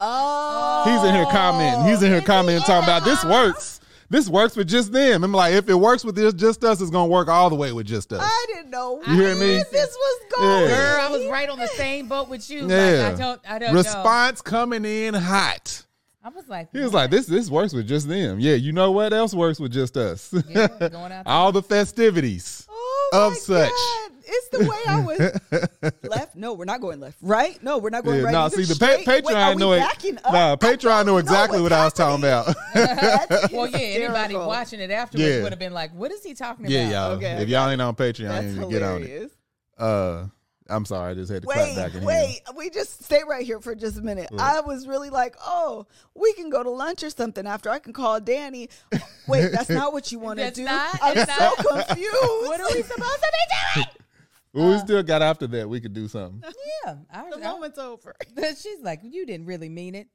Oh, 0.00 0.84
He's 0.86 1.08
in 1.08 1.14
here 1.14 1.26
commenting. 1.26 1.88
He's 1.88 2.02
in 2.02 2.10
here 2.10 2.20
commenting, 2.22 2.62
talking 2.64 2.84
about 2.88 3.04
this 3.04 3.24
works. 3.24 3.80
This 4.08 4.28
works 4.28 4.56
with 4.56 4.66
just 4.68 4.92
them. 4.92 5.22
I'm 5.22 5.30
like, 5.30 5.54
if 5.54 5.68
it 5.68 5.74
works 5.74 6.04
with 6.04 6.16
this, 6.16 6.34
just 6.34 6.64
us, 6.64 6.80
it's 6.80 6.90
going 6.90 7.08
to 7.08 7.12
work 7.12 7.28
all 7.28 7.48
the 7.48 7.54
way 7.54 7.70
with 7.70 7.86
just 7.86 8.12
us. 8.12 8.20
I 8.20 8.46
didn't 8.52 8.70
know 8.70 9.00
You 9.06 9.14
hear 9.14 9.34
me? 9.36 9.56
where 9.56 9.64
this 9.70 9.94
was 9.96 10.20
going. 10.36 10.62
Yeah. 10.62 10.76
Girl, 10.76 11.00
I 11.00 11.08
was 11.16 11.26
right 11.28 11.48
on 11.48 11.58
the 11.60 11.68
same 11.68 12.08
boat 12.08 12.28
with 12.28 12.50
you. 12.50 12.66
Yeah. 12.68 13.04
Like, 13.10 13.14
I 13.14 13.18
don't, 13.18 13.40
I 13.48 13.58
don't 13.60 13.74
Response 13.74 14.42
coming 14.42 14.84
in 14.84 15.14
hot. 15.14 15.84
I 16.22 16.28
was 16.28 16.46
like, 16.48 16.68
He 16.72 16.80
was 16.80 16.92
like, 16.92 17.10
this 17.10 17.26
this 17.26 17.48
works 17.50 17.72
with 17.72 17.88
just 17.88 18.06
them. 18.08 18.40
Yeah, 18.40 18.54
you 18.54 18.72
know 18.72 18.90
what 18.90 19.12
else 19.12 19.32
works 19.34 19.58
with 19.58 19.72
just 19.72 19.96
us? 19.96 20.32
Yeah, 20.48 20.66
going 20.88 21.12
out 21.12 21.22
all 21.26 21.50
the 21.52 21.62
festivities. 21.62 22.66
Oh 22.68 23.10
Of 23.12 23.36
such. 23.36 23.70
God. 23.70 24.10
It's 24.32 24.48
the 24.50 24.58
way 24.60 24.78
I 24.86 25.00
was 25.00 25.92
left. 26.08 26.36
No, 26.36 26.52
we're 26.52 26.64
not 26.64 26.80
going 26.80 27.00
left. 27.00 27.16
Right? 27.20 27.60
No, 27.64 27.78
we're 27.78 27.90
not 27.90 28.04
going 28.04 28.18
Yeah, 28.18 28.24
right. 28.26 28.32
no, 28.32 28.44
either. 28.44 28.62
see 28.62 28.72
the 28.72 28.78
pa- 28.78 29.10
Patreon 29.10 29.58
know 29.58 29.72
it. 29.72 29.80
backing 29.80 30.18
up? 30.18 30.32
Nah, 30.32 30.54
Patreon 30.56 31.04
know 31.06 31.16
exactly 31.16 31.60
what 31.60 31.72
I 31.72 31.84
was 31.84 31.92
talking 31.94 32.22
about. 32.24 32.54
Well, 33.52 33.66
yeah, 33.68 33.78
anybody 33.78 34.34
watching 34.36 34.78
it 34.80 34.90
afterwards 34.92 35.28
Yeah. 35.36 35.42
would 35.42 35.50
have 35.52 35.58
been 35.58 35.72
like, 35.72 35.92
"What 35.94 36.12
is 36.12 36.22
he 36.22 36.34
talking 36.34 36.66
about?" 36.66 36.72
yeah, 36.72 36.90
y'all. 36.90 37.10
Okay, 37.12 37.42
if 37.42 37.48
y'all 37.48 37.68
ain't 37.68 37.80
on 37.82 37.94
Patreon, 37.96 38.42
you 38.44 38.60
need 38.60 38.60
to 38.66 38.70
get 38.70 38.82
on 38.82 39.02
it. 39.02 39.32
Uh, 39.76 40.26
I'm 40.70 40.84
sorry, 40.84 41.10
I 41.10 41.14
just 41.14 41.30
had 41.32 41.42
to 41.42 41.48
clap 41.48 41.58
Wait, 41.58 41.76
back 41.76 41.94
in 41.94 42.04
wait. 42.04 42.40
We 42.56 42.70
just 42.70 43.04
stay 43.04 43.20
right 43.28 43.44
here 43.44 43.60
for 43.60 43.74
just 43.74 43.98
a 43.98 44.02
minute. 44.02 44.28
I 44.38 44.60
was 44.60 44.86
really 44.86 45.10
like, 45.10 45.36
oh, 45.44 45.86
we 46.14 46.32
can 46.34 46.48
go 46.50 46.62
to 46.62 46.70
lunch 46.70 47.02
or 47.02 47.10
something 47.10 47.46
after. 47.46 47.68
I 47.70 47.78
can 47.80 47.92
call 47.92 48.20
Danny. 48.20 48.68
Wait, 49.26 49.50
that's 49.52 49.68
not 49.70 49.92
what 49.92 50.10
you 50.12 50.18
want 50.18 50.38
to 50.38 50.50
do. 50.50 50.64
not- 50.64 50.98
I'm 51.02 51.16
it's 51.18 51.34
so 51.36 51.44
not. 51.44 51.86
confused. 51.88 52.12
What 52.12 52.60
are 52.60 52.68
we 52.74 52.82
supposed 52.82 53.20
to 53.22 53.32
be 53.32 53.54
doing? 53.74 53.84
here. 53.84 53.84
Well, 54.52 54.72
we 54.72 54.78
still 54.80 55.02
got 55.04 55.22
after 55.22 55.46
that. 55.46 55.68
We 55.68 55.80
could 55.80 55.92
do 55.94 56.08
something. 56.08 56.42
Yeah, 56.84 56.96
I, 57.12 57.30
The 57.30 57.36
I- 57.46 57.52
moment's 57.52 57.78
over. 57.78 58.16
she's 58.60 58.80
like, 58.82 58.98
"You 59.04 59.24
didn't 59.24 59.46
really 59.46 59.68
mean 59.68 59.94
it." 59.94 60.08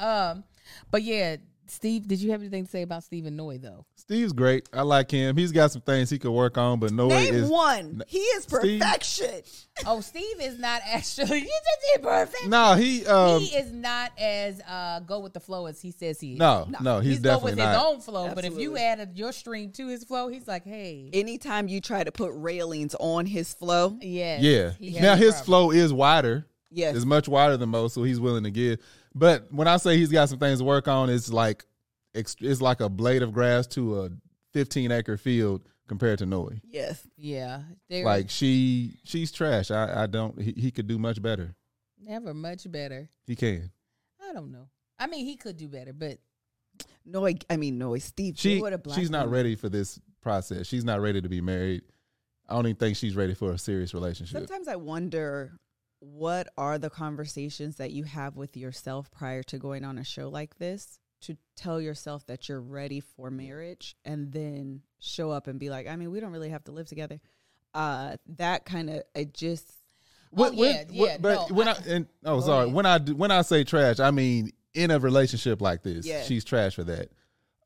Ah! 0.00 0.30
Um, 0.30 0.44
but 0.90 1.02
yeah, 1.02 1.36
Steve, 1.66 2.06
did 2.06 2.20
you 2.20 2.30
have 2.32 2.40
anything 2.42 2.64
to 2.64 2.70
say 2.70 2.82
about 2.82 3.02
Stephen 3.02 3.34
Noi 3.34 3.58
though? 3.58 3.86
Steve's 4.02 4.32
great. 4.32 4.68
I 4.72 4.82
like 4.82 5.10
him. 5.12 5.36
He's 5.36 5.52
got 5.52 5.70
some 5.70 5.80
things 5.82 6.10
he 6.10 6.18
could 6.18 6.32
work 6.32 6.58
on, 6.58 6.80
but 6.80 6.92
no 6.92 7.06
Name 7.06 7.34
is 7.34 7.48
one. 7.48 8.02
He 8.08 8.18
is 8.18 8.42
Steve- 8.42 8.80
perfection. 8.80 9.42
Oh, 9.86 10.00
Steve 10.00 10.40
is 10.40 10.58
not 10.58 10.82
actually. 10.84 11.38
You 11.42 11.46
just 11.46 11.94
did 11.94 12.02
perfect. 12.02 12.48
no. 12.48 12.74
He 12.74 13.06
um 13.06 13.40
he 13.40 13.54
is 13.56 13.70
not 13.72 14.10
as 14.18 14.60
uh, 14.68 15.00
go 15.00 15.20
with 15.20 15.32
the 15.34 15.40
flow 15.40 15.66
as 15.66 15.80
he 15.80 15.92
says 15.92 16.18
he 16.20 16.32
is. 16.32 16.38
no 16.38 16.68
no. 16.80 16.98
He's, 17.00 17.20
go 17.20 17.30
definitely 17.30 17.52
with 17.52 17.58
not. 17.60 17.68
his 17.74 17.82
own 17.84 18.00
flow. 18.00 18.34
But 18.34 18.44
if 18.44 18.52
you 18.58 18.72
Absolutely. 18.72 18.80
added 18.82 19.10
your 19.18 19.32
stream 19.32 19.70
to 19.72 19.86
his 19.88 20.02
flow, 20.04 20.28
he's 20.28 20.48
like, 20.48 20.64
hey, 20.64 21.08
Anytime 21.12 21.68
you 21.68 21.80
try 21.80 22.02
to 22.02 22.10
put 22.12 22.32
railings 22.34 22.94
on 22.98 23.24
his 23.24 23.54
flow, 23.54 23.96
yes, 24.02 24.42
Yeah. 24.42 24.72
he 24.78 24.92
has 24.94 25.02
Now 25.02 25.14
his 25.14 25.30
problem. 25.36 25.44
flow 25.46 25.70
is 25.70 25.92
wider. 25.92 26.46
Yes. 26.70 26.96
It's 26.96 27.04
much 27.04 27.28
wider 27.28 27.56
than 27.56 27.68
most, 27.68 27.94
so 27.94 28.02
he's 28.02 28.18
willing 28.18 28.44
to 28.44 28.50
give. 28.50 28.80
But 29.14 29.46
when 29.52 29.68
I 29.68 29.76
say 29.76 29.96
he's 29.96 30.08
got 30.10 30.28
some 30.28 30.38
things 30.38 30.58
to 30.58 30.64
work 30.64 30.88
on, 30.88 31.08
it's 31.10 31.30
like 31.32 31.56
ex- 31.58 31.66
it's 32.14 32.60
like 32.60 32.80
a 32.80 32.88
blade 32.88 33.22
of 33.22 33.32
grass 33.32 33.66
to 33.68 34.02
a 34.02 34.10
15 34.52 34.92
acre 34.92 35.16
field 35.16 35.62
compared 35.88 36.18
to 36.20 36.26
Noi. 36.26 36.60
yes. 36.64 37.06
Yeah, 37.16 37.62
they're 37.88 38.04
Like 38.04 38.30
she 38.30 38.98
she's 39.04 39.32
trash. 39.32 39.70
I 39.70 40.02
I 40.04 40.06
don't. 40.06 40.40
He, 40.40 40.52
he 40.56 40.70
could 40.70 40.86
do 40.86 40.98
much 40.98 41.20
better. 41.22 41.54
never 42.00 42.34
much 42.34 42.70
better. 42.70 43.08
He 43.26 43.36
can. 43.36 43.70
I 44.28 44.32
don't 44.32 44.52
know. 44.52 44.68
I 44.98 45.06
mean, 45.06 45.26
he 45.26 45.36
could 45.36 45.56
do 45.56 45.68
better, 45.68 45.92
but 45.92 46.18
No, 47.04 47.26
I 47.26 47.56
mean, 47.56 47.78
no, 47.78 47.96
Steve. 47.98 48.38
She 48.38 48.56
Stewart, 48.56 48.72
a 48.72 48.78
black 48.78 48.98
she's 48.98 49.10
not 49.10 49.26
woman. 49.26 49.34
ready 49.34 49.56
for 49.56 49.68
this 49.68 49.98
process. 50.20 50.66
She's 50.66 50.84
not 50.84 51.00
ready 51.00 51.20
to 51.20 51.28
be 51.28 51.40
married. 51.40 51.82
I 52.48 52.54
don't 52.54 52.66
even 52.66 52.76
think 52.76 52.96
she's 52.96 53.16
ready 53.16 53.34
for 53.34 53.52
a 53.52 53.58
serious 53.58 53.94
relationship. 53.94 54.36
Sometimes 54.36 54.68
I 54.68 54.76
wonder 54.76 55.52
what 56.00 56.48
are 56.56 56.78
the 56.78 56.90
conversations 56.90 57.76
that 57.76 57.92
you 57.92 58.04
have 58.04 58.36
with 58.36 58.56
yourself 58.56 59.10
prior 59.10 59.42
to 59.44 59.58
going 59.58 59.84
on 59.84 59.98
a 59.98 60.04
show 60.04 60.28
like 60.28 60.58
this 60.58 60.98
to 61.22 61.36
tell 61.56 61.80
yourself 61.80 62.26
that 62.26 62.48
you're 62.48 62.60
ready 62.60 63.00
for 63.00 63.30
marriage 63.30 63.96
and 64.04 64.32
then 64.32 64.82
show 64.98 65.30
up 65.30 65.46
and 65.46 65.58
be 65.58 65.70
like, 65.70 65.86
I 65.88 65.96
mean, 65.96 66.10
we 66.10 66.20
don't 66.20 66.32
really 66.32 66.50
have 66.50 66.64
to 66.64 66.72
live 66.72 66.86
together. 66.86 67.20
Uh, 67.74 68.16
that 68.36 68.64
kind 68.64 68.90
of, 68.90 69.02
it 69.14 69.32
just, 69.34 69.70
What- 70.30 70.52
Oh, 70.52 70.56
what- 70.56 70.66
yeah, 70.68 71.00
what- 71.00 71.10
yeah, 71.10 71.16
but 71.20 71.48
no, 71.50 71.54
when 71.54 71.68
I, 71.68 71.72
I- 71.72 71.82
and 71.88 72.06
oh 72.24 72.40
sorry 72.40 72.64
ahead. 72.64 72.74
when 72.74 72.86
I 72.86 72.98
do, 72.98 73.14
when 73.14 73.30
I 73.30 73.42
say 73.42 73.64
trash, 73.64 74.00
I 74.00 74.10
mean 74.10 74.50
in 74.74 74.90
a 74.90 74.98
relationship 74.98 75.60
like 75.60 75.82
this, 75.82 76.06
Yeah. 76.06 76.22
she's 76.22 76.42
trash 76.44 76.74
for 76.74 76.84
that. 76.84 77.10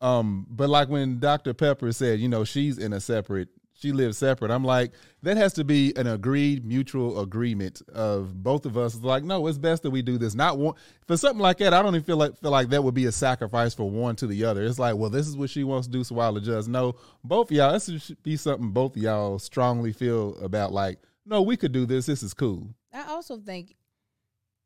Um, 0.01 0.47
but 0.51 0.69
like 0.69 0.89
when 0.89 1.21
Dr. 1.21 1.55
Pepper 1.55 1.93
said, 1.93 2.19
you 2.21 2.29
know, 2.29 2.43
she's 2.45 2.77
in 2.79 2.93
a 2.93 3.01
separate, 3.01 3.49
she 3.78 3.92
lives 3.92 4.18
separate. 4.18 4.50
I'm 4.50 4.64
like, 4.64 4.92
that 5.23 5.37
has 5.37 5.52
to 5.54 5.64
be 5.64 5.92
an 5.97 6.06
agreed 6.06 6.64
mutual 6.64 7.21
agreement 7.21 7.83
of 7.92 8.42
both 8.42 8.64
of 8.64 8.76
us. 8.78 8.95
It's 8.95 9.04
like, 9.04 9.23
no, 9.23 9.47
it's 9.47 9.59
best 9.59 9.83
that 9.83 9.90
we 9.90 10.02
do 10.02 10.18
this. 10.18 10.35
Not 10.35 10.59
one 10.59 10.75
for 11.06 11.16
something 11.16 11.42
like 11.42 11.59
that. 11.59 11.75
I 11.75 11.83
don't 11.83 11.95
even 11.95 12.04
feel 12.04 12.16
like 12.16 12.37
feel 12.38 12.50
like 12.50 12.71
that 12.71 12.83
would 12.83 12.95
be 12.95 13.06
a 13.06 13.12
sacrifice 13.12 13.75
for 13.75 13.90
one 13.90 14.16
to 14.16 14.26
the 14.26 14.45
other. 14.45 14.64
It's 14.64 14.78
like, 14.78 14.97
well, 14.97 15.11
this 15.11 15.28
is 15.28 15.37
what 15.37 15.50
she 15.50 15.64
wants 15.64 15.87
to 15.88 15.92
do, 15.92 16.04
so 16.04 16.18
I'll 16.18 16.37
adjust. 16.37 16.68
No, 16.68 16.95
both 17.23 17.52
y'all, 17.52 17.73
this 17.73 17.90
should 18.02 18.23
be 18.23 18.37
something 18.37 18.71
both 18.71 18.97
y'all 18.97 19.38
strongly 19.38 19.92
feel 19.92 20.37
about. 20.42 20.73
Like, 20.73 20.99
no, 21.25 21.42
we 21.42 21.56
could 21.56 21.73
do 21.73 21.87
this. 21.87 22.06
This 22.06 22.23
is 22.23 22.35
cool. 22.35 22.68
I 22.92 23.04
also 23.11 23.38
think 23.38 23.75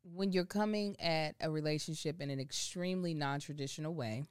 when 0.03 0.31
you're 0.31 0.45
coming 0.45 0.99
at 0.99 1.35
a 1.41 1.51
relationship 1.51 2.21
in 2.21 2.29
an 2.29 2.39
extremely 2.39 3.13
non-traditional 3.13 3.93
way, 3.93 4.23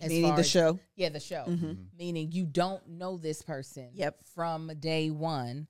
as 0.00 0.08
meaning 0.10 0.34
the 0.34 0.40
as- 0.40 0.48
show. 0.50 0.78
yeah, 0.96 1.08
the 1.08 1.20
show, 1.20 1.44
Mhm. 1.48 1.86
meaning 1.98 2.32
you 2.32 2.46
don't 2.46 2.86
know 2.88 3.16
this 3.16 3.42
person, 3.42 3.90
Yep. 3.94 4.24
from 4.24 4.68
day 4.78 5.10
one, 5.10 5.66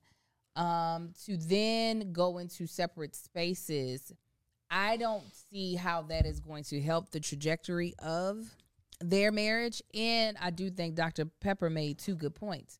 um, 0.55 1.13
to 1.25 1.37
then 1.37 2.11
go 2.11 2.37
into 2.37 2.67
separate 2.67 3.15
spaces. 3.15 4.11
I 4.69 4.97
don't 4.97 5.23
see 5.51 5.75
how 5.75 6.03
that 6.03 6.25
is 6.25 6.39
going 6.39 6.63
to 6.65 6.81
help 6.81 7.09
the 7.11 7.19
trajectory 7.19 7.93
of 7.99 8.55
their 8.99 9.31
marriage. 9.31 9.81
And 9.93 10.37
I 10.39 10.49
do 10.51 10.69
think 10.69 10.95
Dr. 10.95 11.25
Pepper 11.25 11.69
made 11.69 11.97
two 11.97 12.15
good 12.15 12.35
points. 12.35 12.79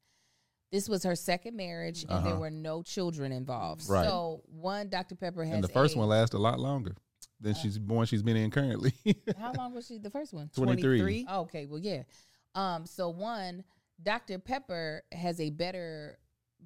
This 0.72 0.88
was 0.88 1.02
her 1.04 1.16
second 1.16 1.56
marriage, 1.56 2.04
and 2.04 2.24
there 2.26 2.34
Uh-huh. 2.34 2.42
were 2.42 2.52
no 2.52 2.84
children 2.84 3.32
involved. 3.32 3.90
Right. 3.90 4.06
So 4.06 4.44
one, 4.46 4.90
Dr. 4.90 5.16
Pepper 5.16 5.44
has 5.44 5.56
and 5.56 5.64
the 5.64 5.68
first 5.68 5.96
a- 5.96 5.98
one 5.98 6.10
lasted 6.10 6.38
a 6.38 6.40
lot 6.40 6.60
longer 6.60 6.96
than 7.42 7.56
she's 7.56 7.80
one 7.80 8.06
she's 8.06 8.24
been 8.24 8.38
in 8.38 8.52
currently. 8.52 8.94
How 9.40 9.54
long 9.54 9.74
was 9.74 9.88
she? 9.88 9.98
The 9.98 10.10
first 10.10 10.34
one. 10.34 10.50
23. 10.56 11.00
23. 11.00 11.26
Oh, 11.30 11.42
okay, 11.42 11.66
well, 11.66 11.80
yeah. 11.80 12.04
Um, 12.56 12.86
so 12.86 13.10
one, 13.10 13.64
Dr. 14.02 14.40
Pepper 14.40 15.04
has 15.12 15.40
a 15.40 15.50
better 15.50 16.18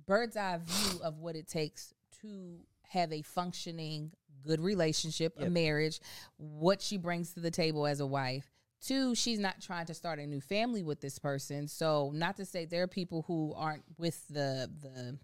bird's 0.07 0.37
eye 0.37 0.59
view 0.63 0.99
of 1.03 1.19
what 1.19 1.35
it 1.35 1.47
takes 1.47 1.93
to 2.21 2.59
have 2.87 3.11
a 3.11 3.21
functioning, 3.21 4.11
good 4.45 4.61
relationship, 4.61 5.35
a 5.39 5.49
marriage, 5.49 5.99
what 6.37 6.81
she 6.81 6.97
brings 6.97 7.33
to 7.33 7.39
the 7.39 7.51
table 7.51 7.85
as 7.85 7.99
a 7.99 8.05
wife. 8.05 8.49
Two, 8.85 9.15
she's 9.15 9.39
not 9.39 9.61
trying 9.61 9.85
to 9.85 9.93
start 9.93 10.19
a 10.19 10.27
new 10.27 10.41
family 10.41 10.83
with 10.83 10.99
this 10.99 11.17
person. 11.17 11.67
So, 11.69 12.11
not 12.13 12.35
to 12.37 12.45
say 12.45 12.65
there 12.65 12.83
are 12.83 12.87
people 12.87 13.23
who 13.27 13.53
aren't 13.55 13.83
with 13.97 14.27
the 14.27 14.69
the 14.81 15.17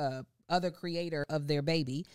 uh, 0.00 0.22
other 0.48 0.70
creator 0.70 1.24
of 1.28 1.46
their 1.48 1.62
baby. 1.62 2.06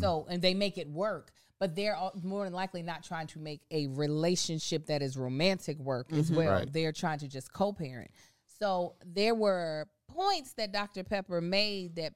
So, 0.00 0.26
and 0.28 0.42
they 0.42 0.54
make 0.54 0.76
it 0.78 0.88
work, 0.88 1.32
but 1.62 1.76
they're 1.76 1.96
more 2.24 2.42
than 2.42 2.52
likely 2.52 2.82
not 2.82 3.04
trying 3.04 3.28
to 3.28 3.38
make 3.38 3.60
a 3.70 3.86
relationship 3.86 4.86
that 4.86 5.00
is 5.00 5.16
romantic 5.16 5.78
work 5.78 6.12
as 6.12 6.26
mm-hmm. 6.26 6.38
well. 6.38 6.54
Right. 6.54 6.72
They're 6.72 6.90
trying 6.90 7.20
to 7.20 7.28
just 7.28 7.52
co-parent. 7.52 8.10
So, 8.58 8.96
there 9.06 9.36
were 9.36 9.86
points 10.08 10.54
that 10.54 10.72
Dr. 10.72 11.04
Pepper 11.04 11.40
made 11.40 11.94
that 11.94 12.14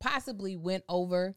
possibly 0.00 0.56
went 0.56 0.84
over 0.88 1.34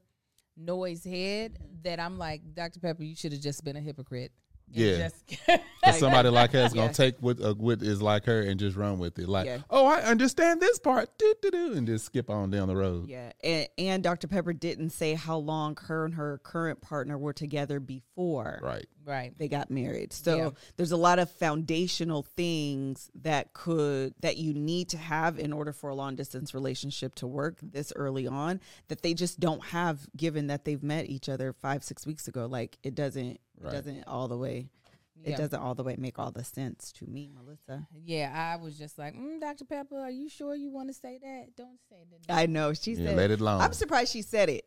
Noi's 0.56 1.04
head 1.04 1.60
that 1.84 2.00
I'm 2.00 2.18
like, 2.18 2.42
Dr. 2.54 2.80
Pepper, 2.80 3.04
you 3.04 3.18
should 3.18 3.34
have 3.34 3.42
just 3.42 3.65
been 3.65 3.75
a 3.75 3.82
hypocrite. 3.82 4.32
And 4.67 4.75
Yeah. 4.75 4.98
just- 5.10 5.62
For 5.86 5.91
somebody 5.93 6.29
like 6.29 6.51
her 6.53 6.60
is 6.65 6.74
gonna 6.74 6.88
Yeah. 6.88 6.91
take 6.93 7.15
what 7.22 7.39
uh, 7.39 7.53
what 7.53 7.84
is 7.84 8.01
like 8.01 8.25
her 8.25 8.41
and 8.41 8.60
just 8.60 8.75
run 8.75 8.98
with 8.98 9.19
it. 9.19 9.29
Like, 9.29 9.45
Yeah. 9.45 9.60
oh, 9.69 9.86
I 9.86 10.01
understand 10.01 10.60
this 10.60 10.79
part, 10.79 11.15
doo, 11.19 11.34
doo, 11.43 11.51
doo, 11.51 11.74
and 11.74 11.86
just 11.86 12.05
skip 12.05 12.27
on 12.29 12.50
down 12.50 12.67
the 12.67 12.75
road. 12.75 13.07
Yeah, 13.07 13.31
and, 13.43 13.67
and 13.77 14.03
Dr. 14.03 14.27
Pepper 14.27 14.51
didn't 14.53 14.89
say 14.89 15.13
how 15.13 15.38
long 15.38 15.77
her 15.84 16.05
and 16.05 16.15
her 16.15 16.39
current 16.43 16.81
partner 16.81 17.17
were 17.19 17.34
together 17.34 17.79
before 17.79 18.60
Right. 18.63 18.88
right. 19.05 19.38
they 19.38 19.48
got 19.48 19.69
married. 19.69 20.12
So 20.12 20.36
Yeah. 20.38 20.50
there's 20.75 20.91
a 20.91 20.98
lot 20.98 21.19
of 21.19 21.29
foundational 21.29 22.24
things 22.24 23.12
that 23.22 23.53
could 23.53 24.15
that 24.22 24.38
you 24.38 24.55
need 24.55 24.89
to 24.89 24.98
have 24.98 25.38
in 25.38 25.53
order 25.53 25.72
for 25.72 25.91
a 25.91 25.95
long 25.95 26.15
distance 26.15 26.55
relationship 26.55 27.13
to 27.15 27.27
work 27.27 27.60
this 27.62 27.93
early 27.95 28.25
on 28.25 28.60
that 28.88 29.03
they 29.03 29.13
just 29.13 29.39
don't 29.39 29.65
have 29.65 30.07
given 30.17 30.48
that 30.48 30.65
they've 30.65 30.81
met 30.84 31.05
each 31.07 31.29
other 31.29 31.53
5 31.53 31.84
6 31.84 32.07
weeks 32.07 32.27
ago. 32.27 32.48
Like 32.48 32.79
it 32.81 32.95
doesn't 32.95 33.39
Right. 33.59 33.74
it 33.74 33.77
doesn't 33.77 34.03
all 34.07 34.27
the 34.27 34.38
way 34.38 34.69
Yeah. 35.15 35.33
it 35.33 35.38
doesn't 35.38 35.59
all 35.59 35.75
the 35.75 35.83
way 35.83 35.95
make 35.97 36.19
all 36.19 36.31
the 36.31 36.43
sense 36.43 36.91
to 36.93 37.05
me, 37.05 37.29
Melissa. 37.33 37.88
Yeah, 37.93 38.31
I 38.35 38.62
was 38.62 38.77
just 38.77 38.97
like, 38.97 39.15
mm, 39.15 39.39
Dr. 39.39 39.65
Pepper, 39.65 39.97
are 40.00 40.12
you 40.12 40.29
sure 40.29 40.55
you 40.55 40.69
want 40.71 40.89
to 40.89 40.93
say 40.93 41.17
that? 41.21 41.55
Don't 41.55 41.79
say 41.89 41.97
that. 42.12 42.33
I 42.33 42.45
know 42.47 42.74
she 42.74 42.91
Yeah, 42.93 43.07
said 43.09 43.17
let 43.17 43.31
it 43.31 43.39
alone. 43.41 43.62
I'm 43.62 43.74
surprised 43.74 44.12
she 44.12 44.21
said 44.21 44.50
it. 44.50 44.65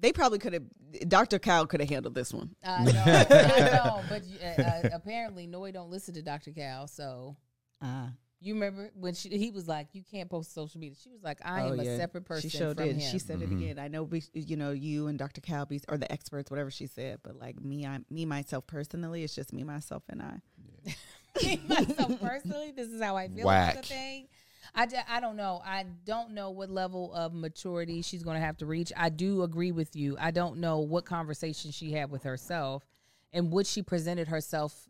They 0.00 0.12
probably 0.12 0.38
could 0.38 0.52
have 0.52 0.62
Dr. 1.08 1.38
Cal 1.40 1.66
could 1.66 1.80
have 1.80 1.88
handled 1.88 2.14
this 2.14 2.32
one. 2.32 2.54
I 2.64 2.84
know, 2.84 3.02
I 3.04 3.60
know, 3.72 4.02
but 4.08 4.22
uh, 4.42 4.62
uh, 4.62 4.88
apparently 4.92 5.46
Noi 5.48 5.72
don't 5.72 5.90
listen 5.90 6.14
to 6.14 6.22
Dr. 6.22 6.52
Cal. 6.52 6.86
So 6.86 7.36
Uh, 7.82 8.08
you 8.40 8.54
remember 8.54 8.90
when 8.94 9.14
she 9.14 9.28
he 9.30 9.50
was 9.50 9.66
like, 9.66 9.88
you 9.92 10.02
can't 10.08 10.30
post 10.30 10.54
social 10.54 10.80
media. 10.80 10.96
She 11.02 11.10
was 11.10 11.22
like, 11.22 11.38
I 11.44 11.62
Oh, 11.62 11.72
am 11.72 11.80
yeah. 11.80 11.90
a 11.92 11.96
separate 11.96 12.24
person 12.24 12.48
She 12.50 12.56
showed 12.56 12.76
from 12.76 12.84
it. 12.86 12.96
him. 12.96 13.10
She 13.10 13.18
said 13.18 13.40
Mhm. 13.40 13.42
it 13.42 13.52
again. 13.52 13.78
I 13.78 13.88
know 13.88 14.04
we, 14.04 14.22
you 14.32 14.56
know, 14.56 14.70
you 14.72 15.08
and 15.08 15.18
Dr. 15.18 15.40
Calby 15.40 15.82
or 15.88 15.96
the 15.98 16.10
experts, 16.12 16.50
whatever 16.50 16.70
she 16.70 16.86
said, 16.86 17.18
but 17.22 17.36
like 17.36 17.60
me, 17.60 17.84
I, 17.86 17.98
me 18.10 18.24
myself 18.26 18.66
personally, 18.66 19.24
it's 19.24 19.34
just 19.34 19.52
me, 19.52 19.64
myself, 19.64 20.02
and 20.08 20.22
I. 20.22 20.40
Me, 21.44 21.60
myself 21.68 22.20
personally, 22.20 22.72
this 22.72 22.88
is 22.88 23.00
how 23.00 23.16
I 23.16 23.28
feel 23.28 23.46
Whack. 23.46 23.72
about 23.74 23.82
the 23.84 23.88
thing. 23.88 24.26
I, 24.74 24.86
d- 24.86 24.96
I 25.08 25.20
don't 25.20 25.36
know. 25.36 25.62
I 25.64 25.84
don't 26.04 26.32
know 26.32 26.50
what 26.50 26.68
level 26.68 27.12
of 27.14 27.32
maturity 27.32 28.02
she's 28.02 28.22
going 28.24 28.34
to 28.34 28.44
have 28.44 28.56
to 28.58 28.66
reach. 28.66 28.92
I 28.96 29.08
do 29.08 29.42
agree 29.42 29.70
with 29.72 29.94
you. 29.94 30.16
I 30.18 30.30
don't 30.32 30.58
know 30.58 30.80
what 30.80 31.04
conversation 31.04 31.70
she 31.70 31.92
had 31.92 32.10
with 32.10 32.24
herself 32.24 32.84
and 33.32 33.52
what 33.52 33.66
she 33.66 33.82
presented 33.82 34.26
herself 34.28 34.88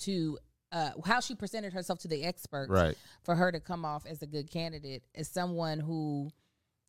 to, 0.00 0.38
uh, 0.72 0.90
how 1.04 1.20
she 1.20 1.34
presented 1.34 1.72
herself 1.72 1.98
to 2.00 2.08
the 2.08 2.24
experts 2.24 2.70
Right. 2.70 2.96
for 3.22 3.34
her 3.34 3.52
to 3.52 3.60
come 3.60 3.84
off 3.84 4.04
as 4.06 4.22
a 4.22 4.26
good 4.26 4.50
candidate, 4.50 5.04
as 5.14 5.28
someone 5.28 5.80
who 5.80 6.30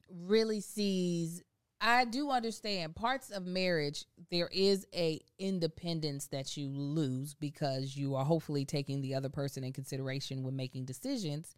really 0.10 0.62
sees. 0.62 1.44
I 1.80 2.06
do 2.06 2.32
understand 2.32 2.96
parts 2.96 3.30
of 3.30 3.46
marriage. 3.46 4.06
There 4.32 4.50
is 4.52 4.88
a 4.96 5.22
independence 5.38 6.28
that 6.28 6.58
you 6.58 6.70
lose 6.70 7.36
because 7.36 7.96
you 7.96 8.16
are 8.16 8.26
hopefully 8.26 8.66
taking 8.66 9.02
the 9.02 9.14
other 9.14 9.30
person 9.30 9.64
in 9.64 9.74
consideration 9.74 10.42
when 10.44 10.56
making 10.56 10.86
decisions. 10.86 11.56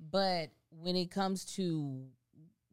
But 0.00 0.50
when 0.70 0.96
it 0.96 1.12
comes 1.12 1.44
to 1.56 2.06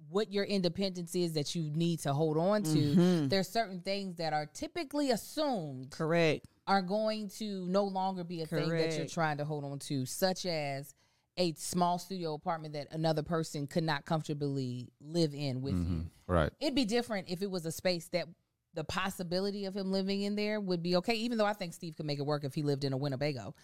what 0.09 0.31
your 0.31 0.43
independence 0.45 1.13
is 1.15 1.33
that 1.33 1.55
you 1.55 1.63
need 1.75 1.99
to 1.99 2.13
hold 2.13 2.37
on 2.37 2.63
to, 2.63 2.77
Mhm. 2.95 3.29
there's 3.29 3.47
certain 3.47 3.81
things 3.81 4.15
that 4.17 4.33
are 4.33 4.45
typically 4.47 5.11
assumed 5.11 5.91
Correct. 5.91 6.45
are 6.67 6.81
going 6.81 7.29
to 7.29 7.65
no 7.67 7.83
longer 7.85 8.23
be 8.23 8.41
a 8.41 8.45
thing 8.45 8.69
that 8.69 8.95
you're 8.97 9.05
trying 9.07 9.37
to 9.37 9.45
hold 9.45 9.63
on 9.65 9.79
to, 9.79 10.05
such 10.05 10.45
as 10.45 10.93
a 11.37 11.53
small 11.53 11.97
studio 11.99 12.33
apartment 12.33 12.73
that 12.73 12.87
another 12.91 13.23
person 13.23 13.65
could 13.67 13.83
not 13.83 14.05
comfortably 14.05 14.89
live 14.99 15.33
in 15.33 15.61
with 15.61 15.73
you. 15.75 15.79
Mhm. 15.79 16.09
Right. 16.27 16.51
It'd 16.59 16.75
be 16.75 16.85
different 16.85 17.29
if 17.29 17.41
it 17.41 17.49
was 17.49 17.65
a 17.65 17.71
space 17.71 18.07
that 18.09 18.27
the 18.73 18.83
possibility 18.83 19.65
of 19.65 19.75
him 19.75 19.91
living 19.91 20.21
in 20.21 20.35
there 20.35 20.59
would 20.59 20.83
be 20.83 20.95
okay, 20.97 21.15
even 21.15 21.37
though 21.37 21.45
I 21.45 21.53
think 21.53 21.73
Steve 21.73 21.95
could 21.95 22.05
make 22.05 22.19
it 22.19 22.25
work 22.25 22.43
if 22.43 22.53
he 22.55 22.61
lived 22.63 22.83
in 22.83 22.93
a 22.93 22.97
Winnebago. 22.97 23.55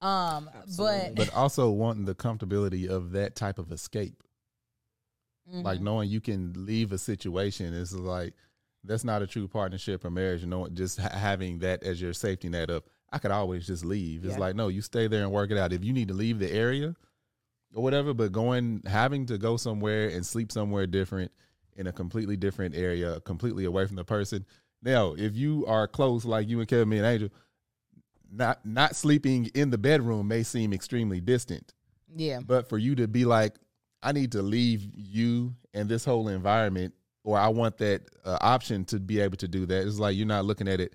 Um, 0.00 0.50
but, 0.76 1.14
but 1.14 1.32
also 1.32 1.70
wanting 1.70 2.04
the 2.06 2.14
comfortability 2.14 2.88
of 2.88 3.12
that 3.12 3.34
type 3.36 3.58
of 3.58 3.70
escape. 3.72 4.22
Mm-hmm. 5.48 5.62
Like 5.62 5.80
knowing 5.80 6.08
you 6.10 6.20
can 6.20 6.52
leave 6.66 6.92
a 6.92 6.98
situation 6.98 7.74
is 7.74 7.92
like 7.94 8.34
that's 8.84 9.04
not 9.04 9.22
a 9.22 9.26
true 9.26 9.48
partnership 9.48 10.04
or 10.04 10.10
marriage. 10.10 10.40
You 10.42 10.46
know, 10.48 10.68
just 10.68 10.98
ha- 11.00 11.10
having 11.16 11.58
that 11.60 11.82
as 11.82 12.00
your 12.00 12.12
safety 12.12 12.48
net 12.48 12.70
of 12.70 12.82
I 13.12 13.18
could 13.18 13.30
always 13.30 13.66
just 13.66 13.84
leave. 13.84 14.24
It's 14.24 14.34
Yeah. 14.34 14.40
like 14.40 14.56
no, 14.56 14.68
you 14.68 14.80
stay 14.82 15.06
there 15.08 15.22
and 15.22 15.32
work 15.32 15.50
it 15.50 15.58
out. 15.58 15.72
If 15.72 15.84
you 15.84 15.92
need 15.92 16.08
to 16.08 16.14
leave 16.14 16.38
the 16.38 16.50
area 16.50 16.94
or 17.74 17.82
whatever, 17.82 18.14
but 18.14 18.32
going 18.32 18.82
having 18.86 19.26
to 19.26 19.38
go 19.38 19.56
somewhere 19.56 20.08
and 20.08 20.24
sleep 20.24 20.50
somewhere 20.52 20.86
different 20.86 21.30
in 21.76 21.86
a 21.86 21.92
completely 21.92 22.36
different 22.36 22.74
area, 22.74 23.20
completely 23.20 23.64
away 23.64 23.86
from 23.86 23.96
the 23.96 24.04
person. 24.04 24.44
Now, 24.82 25.14
if 25.16 25.36
you 25.36 25.64
are 25.66 25.86
close 25.88 26.24
like 26.24 26.48
you 26.48 26.58
and 26.60 26.68
Kevin, 26.68 26.88
me 26.88 26.98
and 26.98 27.06
Angel, 27.06 27.30
not 28.30 28.64
not 28.64 28.96
sleeping 28.96 29.46
in 29.54 29.70
the 29.70 29.78
bedroom 29.78 30.28
may 30.28 30.42
seem 30.42 30.72
extremely 30.72 31.20
distant. 31.20 31.72
yeah, 32.14 32.40
But 32.44 32.68
for 32.68 32.78
you 32.78 32.94
to 32.96 33.06
be 33.08 33.24
like, 33.24 33.54
I 34.02 34.12
need 34.12 34.32
to 34.32 34.42
leave 34.42 34.88
you 34.94 35.54
and 35.74 35.88
this 35.88 36.04
whole 36.04 36.28
environment, 36.28 36.94
or 37.24 37.38
I 37.38 37.48
want 37.48 37.78
that 37.78 38.02
uh, 38.24 38.38
option 38.40 38.84
to 38.86 38.98
be 38.98 39.20
able 39.20 39.36
to 39.38 39.48
do 39.48 39.64
that. 39.66 39.86
It's 39.86 39.98
like 39.98 40.16
you're 40.16 40.26
not 40.26 40.44
looking 40.44 40.68
at 40.68 40.80
it 40.80 40.94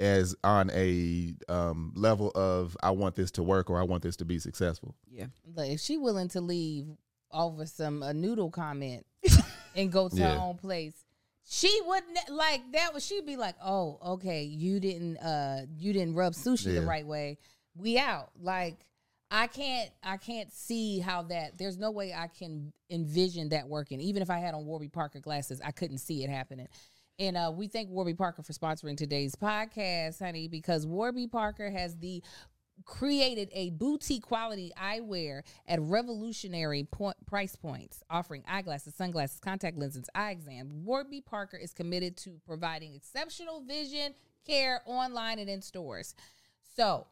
as 0.00 0.34
on 0.44 0.70
a 0.72 1.34
um, 1.48 1.92
level 1.96 2.30
of 2.34 2.76
I 2.82 2.90
want 2.90 3.16
this 3.16 3.30
to 3.32 3.42
work 3.42 3.68
or 3.68 3.80
I 3.80 3.82
want 3.82 4.02
this 4.02 4.16
to 4.16 4.24
be 4.24 4.38
successful. 4.38 4.94
Yeah. 5.10 5.26
like 5.54 5.70
if 5.72 5.80
she 5.80 5.96
willing 5.98 6.28
to 6.28 6.40
leave 6.40 6.86
over 7.32 7.66
some 7.66 8.02
a 8.02 8.14
noodle 8.14 8.50
comment 8.50 9.04
and 9.76 9.90
go 9.92 10.08
to 10.08 10.16
Yeah. 10.16 10.34
her 10.34 10.40
own 10.40 10.56
place, 10.56 11.04
she 11.44 11.80
wouldn't 11.86 12.16
like 12.30 12.60
that. 12.72 12.94
Was 12.94 13.04
she'd 13.04 13.26
be 13.26 13.36
like, 13.36 13.56
"Oh, 13.62 13.98
okay, 14.14 14.42
you 14.44 14.80
didn't 14.80 15.16
uh 15.18 15.66
you 15.76 15.92
didn't 15.92 16.14
rub 16.14 16.34
sushi 16.34 16.74
the 16.74 16.82
right 16.86 17.06
way. 17.06 17.38
We 17.74 17.98
out." 17.98 18.30
Like 18.40 18.76
I 19.30 19.46
can't 19.46 19.90
I 20.02 20.16
can't 20.16 20.52
see 20.52 21.00
how 21.00 21.22
that. 21.24 21.58
There's 21.58 21.78
no 21.78 21.90
way 21.90 22.14
I 22.14 22.28
can 22.28 22.72
envision 22.90 23.50
that 23.50 23.68
working. 23.68 24.00
Even 24.00 24.22
if 24.22 24.30
I 24.30 24.38
had 24.38 24.54
on 24.54 24.64
Warby 24.64 24.88
Parker 24.88 25.20
glasses, 25.20 25.60
I 25.64 25.70
couldn't 25.70 25.98
see 25.98 26.24
it 26.24 26.30
happening. 26.30 26.68
And 27.18 27.36
uh, 27.36 27.52
we 27.54 27.66
thank 27.66 27.90
Warby 27.90 28.14
Parker 28.14 28.42
for 28.42 28.52
sponsoring 28.52 28.96
today's 28.96 29.34
podcast, 29.34 30.20
honey, 30.20 30.46
because 30.46 30.86
Warby 30.86 31.26
Parker 31.26 31.68
has 31.68 31.96
the 31.96 32.22
created 32.84 33.50
a 33.52 33.70
boutique 33.70 34.22
quality 34.22 34.72
eyewear 34.80 35.42
at 35.66 35.80
revolutionary 35.82 36.84
point, 36.84 37.16
price 37.26 37.56
points, 37.56 38.02
offering 38.08 38.44
eyeglasses, 38.46 38.94
sunglasses, 38.94 39.40
contact 39.40 39.76
lenses, 39.76 40.04
eye 40.14 40.30
exam. 40.30 40.84
Warby 40.84 41.22
Parker 41.22 41.56
is 41.56 41.72
committed 41.74 42.16
to 42.18 42.40
providing 42.46 42.94
exceptional 42.94 43.62
vision 43.62 44.14
care 44.46 44.80
online 44.86 45.38
and 45.40 45.50
in 45.50 45.60
stores. 45.60 46.14
So, 46.76 47.06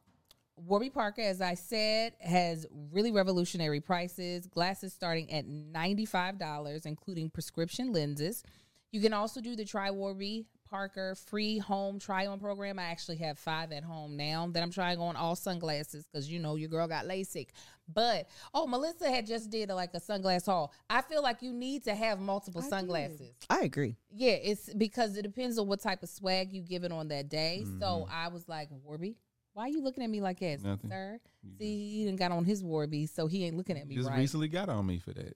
Warby 0.57 0.91
Parker, 0.91 1.23
as 1.23 1.41
I 1.41 1.55
said, 1.55 2.15
has 2.21 2.67
really 2.91 3.13
revolutionary 3.13 3.81
prices. 3.81 4.47
Glasses 4.47 4.93
starting 4.93 5.31
at 5.33 5.47
$95, 5.47 6.87
including 6.87 7.31
prescription 7.31 7.93
lenses. 7.93 8.43
You 8.91 9.01
can 9.01 9.13
also 9.13 9.41
do 9.41 9.55
the 9.55 9.65
Try 9.65 9.91
Warby 9.91 10.47
Parker 10.69 11.15
free 11.15 11.59
home 11.59 11.99
try 11.99 12.27
on 12.27 12.41
program. 12.41 12.79
I 12.79 12.85
actually 12.85 13.17
have 13.19 13.39
five 13.39 13.73
at 13.73 13.85
home 13.85 14.17
now 14.17 14.49
that 14.53 14.63
I'm 14.63 14.71
trying 14.71 14.99
on 14.99 15.17
all 15.17 15.37
sunglasses 15.37 16.07
because 16.07 16.31
you 16.31 16.39
know 16.39 16.57
your 16.57 16.69
girl 16.69 16.89
got 16.89 17.05
LASIK. 17.05 17.49
But 17.93 18.29
oh, 18.53 18.67
Melissa 18.67 19.09
had 19.09 19.27
just 19.27 19.51
did 19.51 19.69
like 19.69 19.91
a 19.95 20.01
sunglass 20.01 20.47
haul. 20.47 20.73
I 20.91 21.03
feel 21.03 21.23
like 21.23 21.41
you 21.41 21.53
need 21.53 21.85
to 21.85 21.95
have 21.95 22.19
multiple 22.19 22.63
sunglasses. 22.63 23.35
I 23.49 23.61
agree. 23.61 23.97
Yeah, 24.11 24.33
it's 24.33 24.73
because 24.75 25.17
it 25.17 25.23
depends 25.23 25.59
on 25.59 25.69
what 25.69 25.81
type 25.81 26.03
of 26.03 26.09
swag 26.09 26.53
you 26.53 26.63
give 26.63 26.83
it 26.85 26.91
on 26.91 27.09
that 27.09 27.29
day. 27.29 27.65
So 27.79 27.87
mm-hmm. 27.87 28.13
I 28.13 28.29
was 28.29 28.49
like, 28.49 28.69
Warby, 28.71 29.17
why 29.57 29.63
are 29.65 29.69
you 29.69 29.83
looking 29.83 30.05
at 30.05 30.11
me 30.11 30.21
like 30.21 30.39
that, 30.41 30.63
Nothing. 30.63 30.91
sir? 30.91 31.19
See, 31.59 31.91
he 31.91 32.05
didn't 32.05 32.19
got 32.19 32.31
on 32.31 32.45
his 32.45 32.63
Warby, 32.63 33.07
so 33.07 33.27
he 33.27 33.47
ain't 33.47 33.57
looking 33.57 33.79
at 33.79 33.89
me 33.89 33.95
Just 33.95 34.11
right. 34.11 34.19
recently 34.19 34.49
got 34.49 34.69
on 34.69 34.85
me 34.85 34.99
for 34.99 35.15
that. 35.15 35.35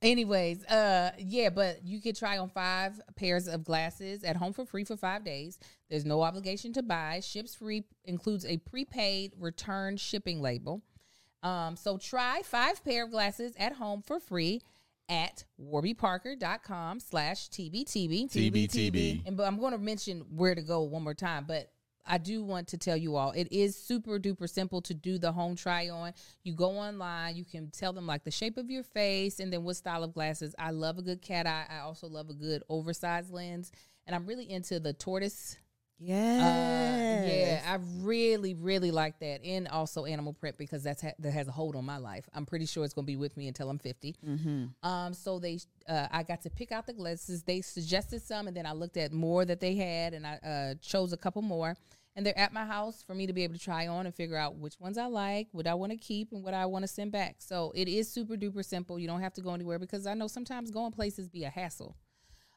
Anyways, 0.00 0.64
uh, 0.64 1.10
yeah, 1.18 1.50
but 1.50 1.84
you 1.84 2.00
could 2.00 2.16
try 2.16 2.38
on 2.38 2.48
five 2.48 2.98
pairs 3.14 3.46
of 3.46 3.64
glasses 3.64 4.24
at 4.24 4.36
home 4.36 4.54
for 4.54 4.64
free 4.64 4.84
for 4.84 4.96
five 4.96 5.22
days. 5.22 5.58
There's 5.90 6.06
no 6.06 6.22
obligation 6.22 6.72
to 6.72 6.82
buy. 6.82 7.20
Ships 7.20 7.54
free 7.54 7.84
includes 8.06 8.46
a 8.46 8.56
prepaid 8.56 9.34
return 9.38 9.98
shipping 9.98 10.40
label. 10.40 10.80
Um, 11.42 11.76
so 11.76 11.98
try 11.98 12.40
five 12.44 12.82
pair 12.82 13.04
of 13.04 13.10
glasses 13.10 13.52
at 13.58 13.74
home 13.74 14.00
for 14.00 14.18
free 14.18 14.62
at 15.10 15.44
warbyparker.com 15.62 17.00
slash 17.00 17.50
TBTB. 17.50 18.30
TBTB. 18.32 19.26
And 19.26 19.36
but 19.36 19.42
I'm 19.46 19.60
going 19.60 19.72
to 19.72 19.78
mention 19.78 20.20
where 20.34 20.54
to 20.54 20.62
go 20.62 20.80
one 20.84 21.04
more 21.04 21.12
time, 21.12 21.44
but 21.46 21.70
I 22.08 22.18
do 22.18 22.42
want 22.42 22.68
to 22.68 22.78
tell 22.78 22.96
you 22.96 23.16
all 23.16 23.32
it 23.32 23.48
is 23.52 23.76
super 23.76 24.18
duper 24.18 24.48
simple 24.48 24.80
to 24.82 24.94
do 24.94 25.18
the 25.18 25.30
home 25.30 25.54
try 25.54 25.90
on. 25.90 26.14
You 26.42 26.54
go 26.54 26.70
online, 26.70 27.36
you 27.36 27.44
can 27.44 27.70
tell 27.70 27.92
them 27.92 28.06
like 28.06 28.24
the 28.24 28.30
shape 28.30 28.56
of 28.56 28.70
your 28.70 28.82
face 28.82 29.38
and 29.38 29.52
then 29.52 29.62
what 29.62 29.76
style 29.76 30.02
of 30.02 30.14
glasses. 30.14 30.54
I 30.58 30.70
love 30.70 30.98
a 30.98 31.02
good 31.02 31.20
cat 31.20 31.46
eye. 31.46 31.66
I 31.70 31.80
also 31.80 32.08
love 32.08 32.30
a 32.30 32.34
good 32.34 32.62
oversized 32.68 33.30
lens, 33.30 33.70
and 34.06 34.16
I'm 34.16 34.26
really 34.26 34.50
into 34.50 34.80
the 34.80 34.94
tortoise. 34.94 35.58
Yeah. 36.00 36.14
Uh, 36.14 37.26
yeah, 37.26 37.62
I 37.66 37.78
really, 38.00 38.54
really 38.54 38.92
like 38.92 39.18
that, 39.18 39.44
and 39.44 39.66
also 39.66 40.04
animal 40.04 40.32
print 40.32 40.56
because 40.56 40.84
that's 40.84 41.02
ha- 41.02 41.14
that 41.18 41.32
has 41.32 41.48
a 41.48 41.50
hold 41.50 41.74
on 41.74 41.84
my 41.84 41.96
life. 41.98 42.28
I'm 42.32 42.46
pretty 42.46 42.66
sure 42.66 42.84
it's 42.84 42.94
going 42.94 43.04
to 43.04 43.10
be 43.10 43.16
with 43.16 43.36
me 43.36 43.48
until 43.48 43.68
I'm 43.68 43.78
50. 43.80 44.14
Um, 44.84 45.12
so 45.12 45.40
they, 45.40 45.58
uh, 45.88 46.06
I 46.12 46.22
got 46.22 46.42
to 46.42 46.50
pick 46.50 46.70
out 46.70 46.86
the 46.86 46.92
glasses. 46.92 47.42
They 47.42 47.60
suggested 47.62 48.22
some, 48.22 48.46
and 48.46 48.56
then 48.56 48.64
I 48.64 48.72
looked 48.72 48.96
at 48.96 49.12
more 49.12 49.44
that 49.44 49.58
they 49.58 49.74
had, 49.74 50.14
and 50.14 50.24
I 50.24 50.34
uh, 50.36 50.74
chose 50.80 51.12
a 51.12 51.16
couple 51.16 51.42
more. 51.42 51.74
And 52.18 52.26
they're 52.26 52.36
at 52.36 52.52
my 52.52 52.64
house 52.64 53.00
for 53.00 53.14
me 53.14 53.28
to 53.28 53.32
be 53.32 53.44
able 53.44 53.54
to 53.54 53.60
try 53.60 53.86
on 53.86 54.04
and 54.04 54.12
figure 54.12 54.36
out 54.36 54.56
which 54.56 54.80
ones 54.80 54.98
I 54.98 55.06
like, 55.06 55.46
what 55.52 55.68
I 55.68 55.74
want 55.74 55.92
to 55.92 55.96
keep, 55.96 56.32
and 56.32 56.42
what 56.42 56.52
I 56.52 56.66
want 56.66 56.82
to 56.82 56.88
send 56.88 57.12
back. 57.12 57.36
So 57.38 57.72
it 57.76 57.86
is 57.86 58.10
super 58.10 58.34
duper 58.34 58.64
simple. 58.64 58.98
You 58.98 59.06
don't 59.06 59.20
have 59.20 59.34
to 59.34 59.40
go 59.40 59.54
anywhere 59.54 59.78
because 59.78 60.04
I 60.04 60.14
know 60.14 60.26
sometimes 60.26 60.72
going 60.72 60.90
places 60.90 61.28
be 61.28 61.44
a 61.44 61.48
hassle. 61.48 61.94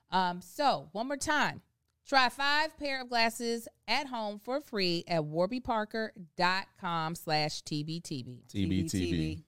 Um, 0.09 0.41
so 0.41 0.89
one 0.93 1.07
more 1.07 1.15
time. 1.15 1.61
Try 2.07 2.29
five 2.29 2.75
pair 2.79 3.03
of 3.03 3.09
glasses 3.09 3.67
at 3.87 4.07
home 4.07 4.39
for 4.39 4.61
free 4.61 5.03
at 5.07 5.21
warbyparker.com 5.21 7.13
slash 7.13 7.61
TBTB. 7.61 8.39
TBTB. 8.51 9.43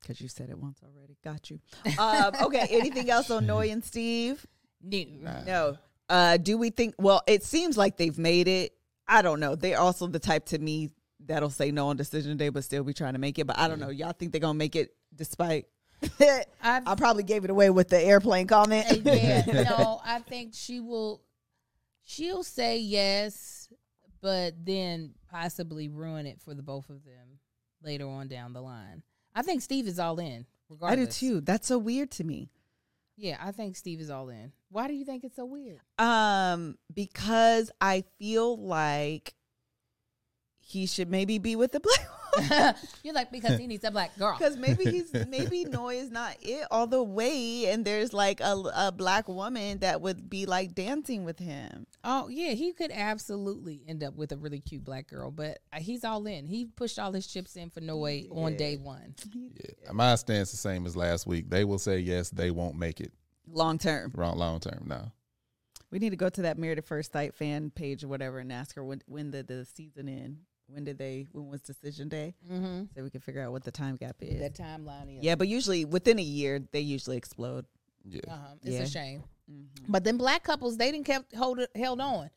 Because 0.00 0.20
you 0.20 0.26
said 0.26 0.50
it 0.50 0.58
once 0.58 0.80
already. 0.82 1.16
Got 1.22 1.50
you. 1.50 1.60
Um, 2.00 2.32
okay. 2.42 2.66
Anything 2.68 3.08
else 3.08 3.30
on 3.30 3.46
Noi 3.46 3.68
and 3.68 3.84
Steve? 3.84 4.44
No. 4.82 5.42
No. 5.46 5.78
Uh, 6.08 6.36
do 6.36 6.56
we 6.56 6.70
think? 6.70 6.94
Well, 6.98 7.22
it 7.26 7.42
seems 7.44 7.76
like 7.76 7.96
they've 7.96 8.18
made 8.18 8.48
it. 8.48 8.72
I 9.06 9.22
don't 9.22 9.40
know. 9.40 9.54
They're 9.54 9.78
also 9.78 10.06
the 10.06 10.18
type 10.18 10.46
to 10.46 10.58
me 10.58 10.90
that'll 11.26 11.50
say 11.50 11.70
no 11.70 11.88
on 11.88 11.96
decision 11.96 12.36
day, 12.36 12.48
but 12.48 12.64
still 12.64 12.84
be 12.84 12.94
trying 12.94 13.14
to 13.14 13.18
make 13.18 13.38
it. 13.38 13.46
But 13.46 13.58
I 13.58 13.68
don't 13.68 13.80
know. 13.80 13.90
Y'all 13.90 14.12
think 14.12 14.32
they're 14.32 14.40
gonna 14.40 14.54
make 14.54 14.76
it 14.76 14.94
despite? 15.14 15.66
I've- 16.62 16.86
probably 16.96 17.22
gave 17.24 17.44
it 17.44 17.50
away 17.50 17.70
with 17.70 17.88
the 17.88 18.00
airplane 18.00 18.46
comment. 18.46 18.86
Uh, 18.90 19.10
yeah, 19.12 19.44
no, 19.78 20.00
I 20.04 20.20
think 20.20 20.52
she 20.54 20.80
will. 20.80 21.22
She'll 22.04 22.42
say 22.44 22.78
yes, 22.78 23.68
but 24.22 24.54
then 24.64 25.14
possibly 25.30 25.88
ruin 25.88 26.26
it 26.26 26.40
for 26.40 26.54
the 26.54 26.62
both 26.62 26.88
of 26.88 27.04
them 27.04 27.38
later 27.82 28.06
on 28.08 28.28
down 28.28 28.52
the 28.54 28.62
line. 28.62 29.02
I 29.34 29.42
think 29.42 29.60
Steve 29.62 29.86
is 29.86 29.98
all 29.98 30.18
in. 30.18 30.46
I 30.82 30.96
do 30.96 31.06
too. 31.06 31.40
That's 31.40 31.66
so 31.68 31.78
weird 31.78 32.10
to 32.12 32.24
me. 32.24 32.50
Yeah, 33.20 33.36
I 33.42 33.50
think 33.50 33.74
Steve 33.74 34.00
is 34.00 34.10
all 34.10 34.28
in. 34.28 34.52
Why 34.70 34.86
do 34.86 34.94
you 34.94 35.04
think 35.04 35.24
it's 35.24 35.34
so 35.34 35.44
weird? 35.44 35.80
Um, 35.98 36.78
because 36.94 37.68
I 37.80 38.04
feel 38.20 38.56
like 38.56 39.34
he 40.68 40.86
should 40.86 41.10
maybe 41.10 41.38
be 41.38 41.56
with 41.56 41.72
the 41.72 41.80
black 41.80 42.06
You're 43.02 43.14
like 43.14 43.32
because 43.32 43.58
he 43.58 43.66
needs 43.66 43.84
a 43.84 43.90
black 43.90 44.16
girl. 44.18 44.36
Because 44.38 44.56
maybe 44.58 44.84
he's 44.84 45.12
maybe 45.28 45.64
Noi 45.64 45.94
is 45.94 46.10
not 46.10 46.36
it 46.42 46.66
all 46.70 46.86
the 46.86 47.02
way, 47.02 47.66
and 47.70 47.84
there's 47.84 48.12
like 48.12 48.40
a, 48.40 48.54
a 48.74 48.92
black 48.92 49.28
woman 49.28 49.78
that 49.78 50.02
would 50.02 50.28
be 50.28 50.44
like 50.46 50.74
dancing 50.74 51.24
with 51.24 51.38
him. 51.38 51.86
Oh 52.04 52.28
yeah, 52.28 52.52
he 52.52 52.72
could 52.72 52.90
absolutely 52.92 53.82
end 53.88 54.04
up 54.04 54.14
with 54.14 54.30
a 54.32 54.36
really 54.36 54.60
cute 54.60 54.84
black 54.84 55.08
girl, 55.08 55.30
but 55.30 55.58
uh, 55.72 55.78
he's 55.80 56.04
all 56.04 56.26
in. 56.26 56.46
He 56.46 56.66
pushed 56.66 56.98
all 56.98 57.12
his 57.12 57.26
chips 57.26 57.56
in 57.56 57.70
for 57.70 57.80
Noi 57.80 58.26
on 58.30 58.56
day 58.56 58.76
one. 58.76 59.14
Yeah. 59.34 59.92
My 59.92 60.14
stance 60.14 60.50
the 60.50 60.58
same 60.58 60.86
as 60.86 60.96
last 60.96 61.26
week. 61.26 61.48
They 61.48 61.64
will 61.64 61.78
say 61.78 61.98
yes, 61.98 62.30
they 62.30 62.50
won't 62.50 62.76
make 62.76 63.00
it. 63.00 63.12
Long 63.50 63.78
term, 63.78 64.12
Wrong 64.14 64.36
long 64.36 64.60
term. 64.60 64.84
No. 64.86 65.10
we 65.90 65.98
need 65.98 66.10
to 66.10 66.16
go 66.16 66.28
to 66.28 66.42
that 66.42 66.58
Married 66.58 66.78
at 66.78 66.84
First 66.84 67.12
Sight 67.12 67.34
fan 67.34 67.70
page 67.70 68.04
or 68.04 68.08
whatever 68.08 68.38
and 68.38 68.52
ask 68.52 68.76
her 68.76 68.84
when 68.84 69.02
when 69.06 69.30
did 69.30 69.48
the 69.48 69.64
season 69.64 70.08
end? 70.08 70.38
When 70.70 70.84
did 70.84 70.98
they? 70.98 71.26
When 71.32 71.48
was 71.48 71.62
decision 71.62 72.08
day? 72.08 72.34
Mm-hmm. 72.50 72.82
So 72.94 73.02
we 73.02 73.10
can 73.10 73.20
figure 73.20 73.42
out 73.42 73.52
what 73.52 73.64
the 73.64 73.70
time 73.70 73.96
gap 73.96 74.16
is. 74.20 74.38
That 74.40 74.54
timeline 74.54 75.16
is 75.18 75.24
yeah, 75.24 75.34
but 75.34 75.48
usually 75.48 75.84
within 75.84 76.18
a 76.18 76.22
year 76.22 76.60
they 76.72 76.80
usually 76.80 77.16
explode. 77.16 77.64
Yeah. 78.04 78.20
Uh-huh. 78.28 78.54
It's 78.62 78.74
Yeah. 78.74 78.82
a 78.82 78.86
shame. 78.86 79.24
But 79.88 80.04
then 80.04 80.18
black 80.18 80.42
couples, 80.44 80.76
they 80.76 80.90
didn't 80.92 81.06
kept 81.06 81.34
hold 81.34 81.60
held 81.74 82.00
on. 82.00 82.28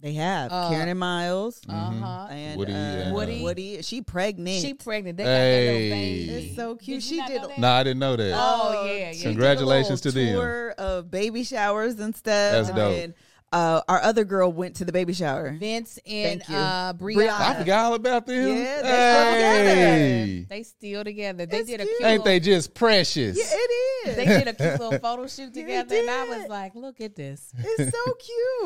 They 0.00 0.14
have 0.14 0.50
Uh, 0.52 0.68
Karen 0.68 0.88
and 0.88 0.98
Miles 0.98 1.60
Uh 1.68 1.72
huh. 1.72 2.26
and 2.30 2.58
Woody 2.58 2.72
uh, 2.72 2.76
and, 2.76 3.14
Woody. 3.14 3.42
Woody. 3.42 3.82
She 3.82 4.02
pregnant. 4.02 4.60
She 4.60 4.74
pregnant. 4.74 5.16
They 5.16 5.22
got 5.24 5.30
little 5.30 5.96
baby. 5.96 6.30
It's 6.30 6.56
so 6.56 6.74
cute. 6.74 7.00
Did 7.00 7.08
She 7.08 7.22
did- 7.24 7.40
know 7.42 7.48
that? 7.48 7.58
No, 7.58 7.70
I 7.70 7.82
didn't 7.84 8.00
know 8.00 8.16
that. 8.16 8.32
Oh, 8.36 8.84
yeah, 8.84 8.92
yeah. 8.92 9.12
she 9.12 9.18
did 9.18 9.26
a 9.26 9.30
Congratulations 9.30 10.04
little 10.04 10.20
to 10.20 10.26
them. 10.26 10.34
Tour 10.34 10.70
of 10.72 11.10
baby 11.10 11.44
showers 11.44 12.00
and 12.00 12.14
stuff. 12.16 12.66
That's 12.66 12.70
dope. 12.70 12.98
And 12.98 13.14
uh, 13.52 13.82
our 13.88 14.00
other 14.02 14.24
girl 14.24 14.50
went 14.52 14.76
to 14.76 14.84
the 14.84 14.92
baby 14.92 15.12
shower. 15.12 15.50
Vince 15.58 15.98
and 16.06 16.42
Thank 16.42 16.50
uh, 16.58 16.92
Briana. 16.94 17.16
Briana. 17.28 17.40
I 17.40 17.54
forgot 17.58 17.84
all 17.84 17.94
about 17.94 18.26
them. 18.26 18.48
Yeah, 18.56 18.82
they 18.82 18.88
still 18.88 19.64
hey. 19.64 20.46
They 20.48 20.62
still 20.62 21.04
together. 21.04 21.46
They 21.46 21.58
It's 21.58 21.68
did 21.68 21.80
a 21.80 21.84
cute. 21.84 21.98
cute. 21.98 22.08
Ain't 22.08 22.24
they 22.24 22.40
just 22.40 22.74
precious? 22.74 23.36
Yeah, 23.36 23.44
it 23.48 24.08
is. 24.08 24.16
They 24.16 24.24
did 24.24 24.48
a 24.48 24.54
cute 24.54 24.80
little 24.80 24.98
photo 24.98 25.26
shoot 25.26 25.52
together, 25.54 25.94
and 25.96 26.10
I 26.10 26.24
was 26.24 26.48
like, 26.48 26.74
"Look 26.74 27.00
at 27.00 27.14
this." 27.14 27.52
it's 27.58 27.96
so 27.96 28.14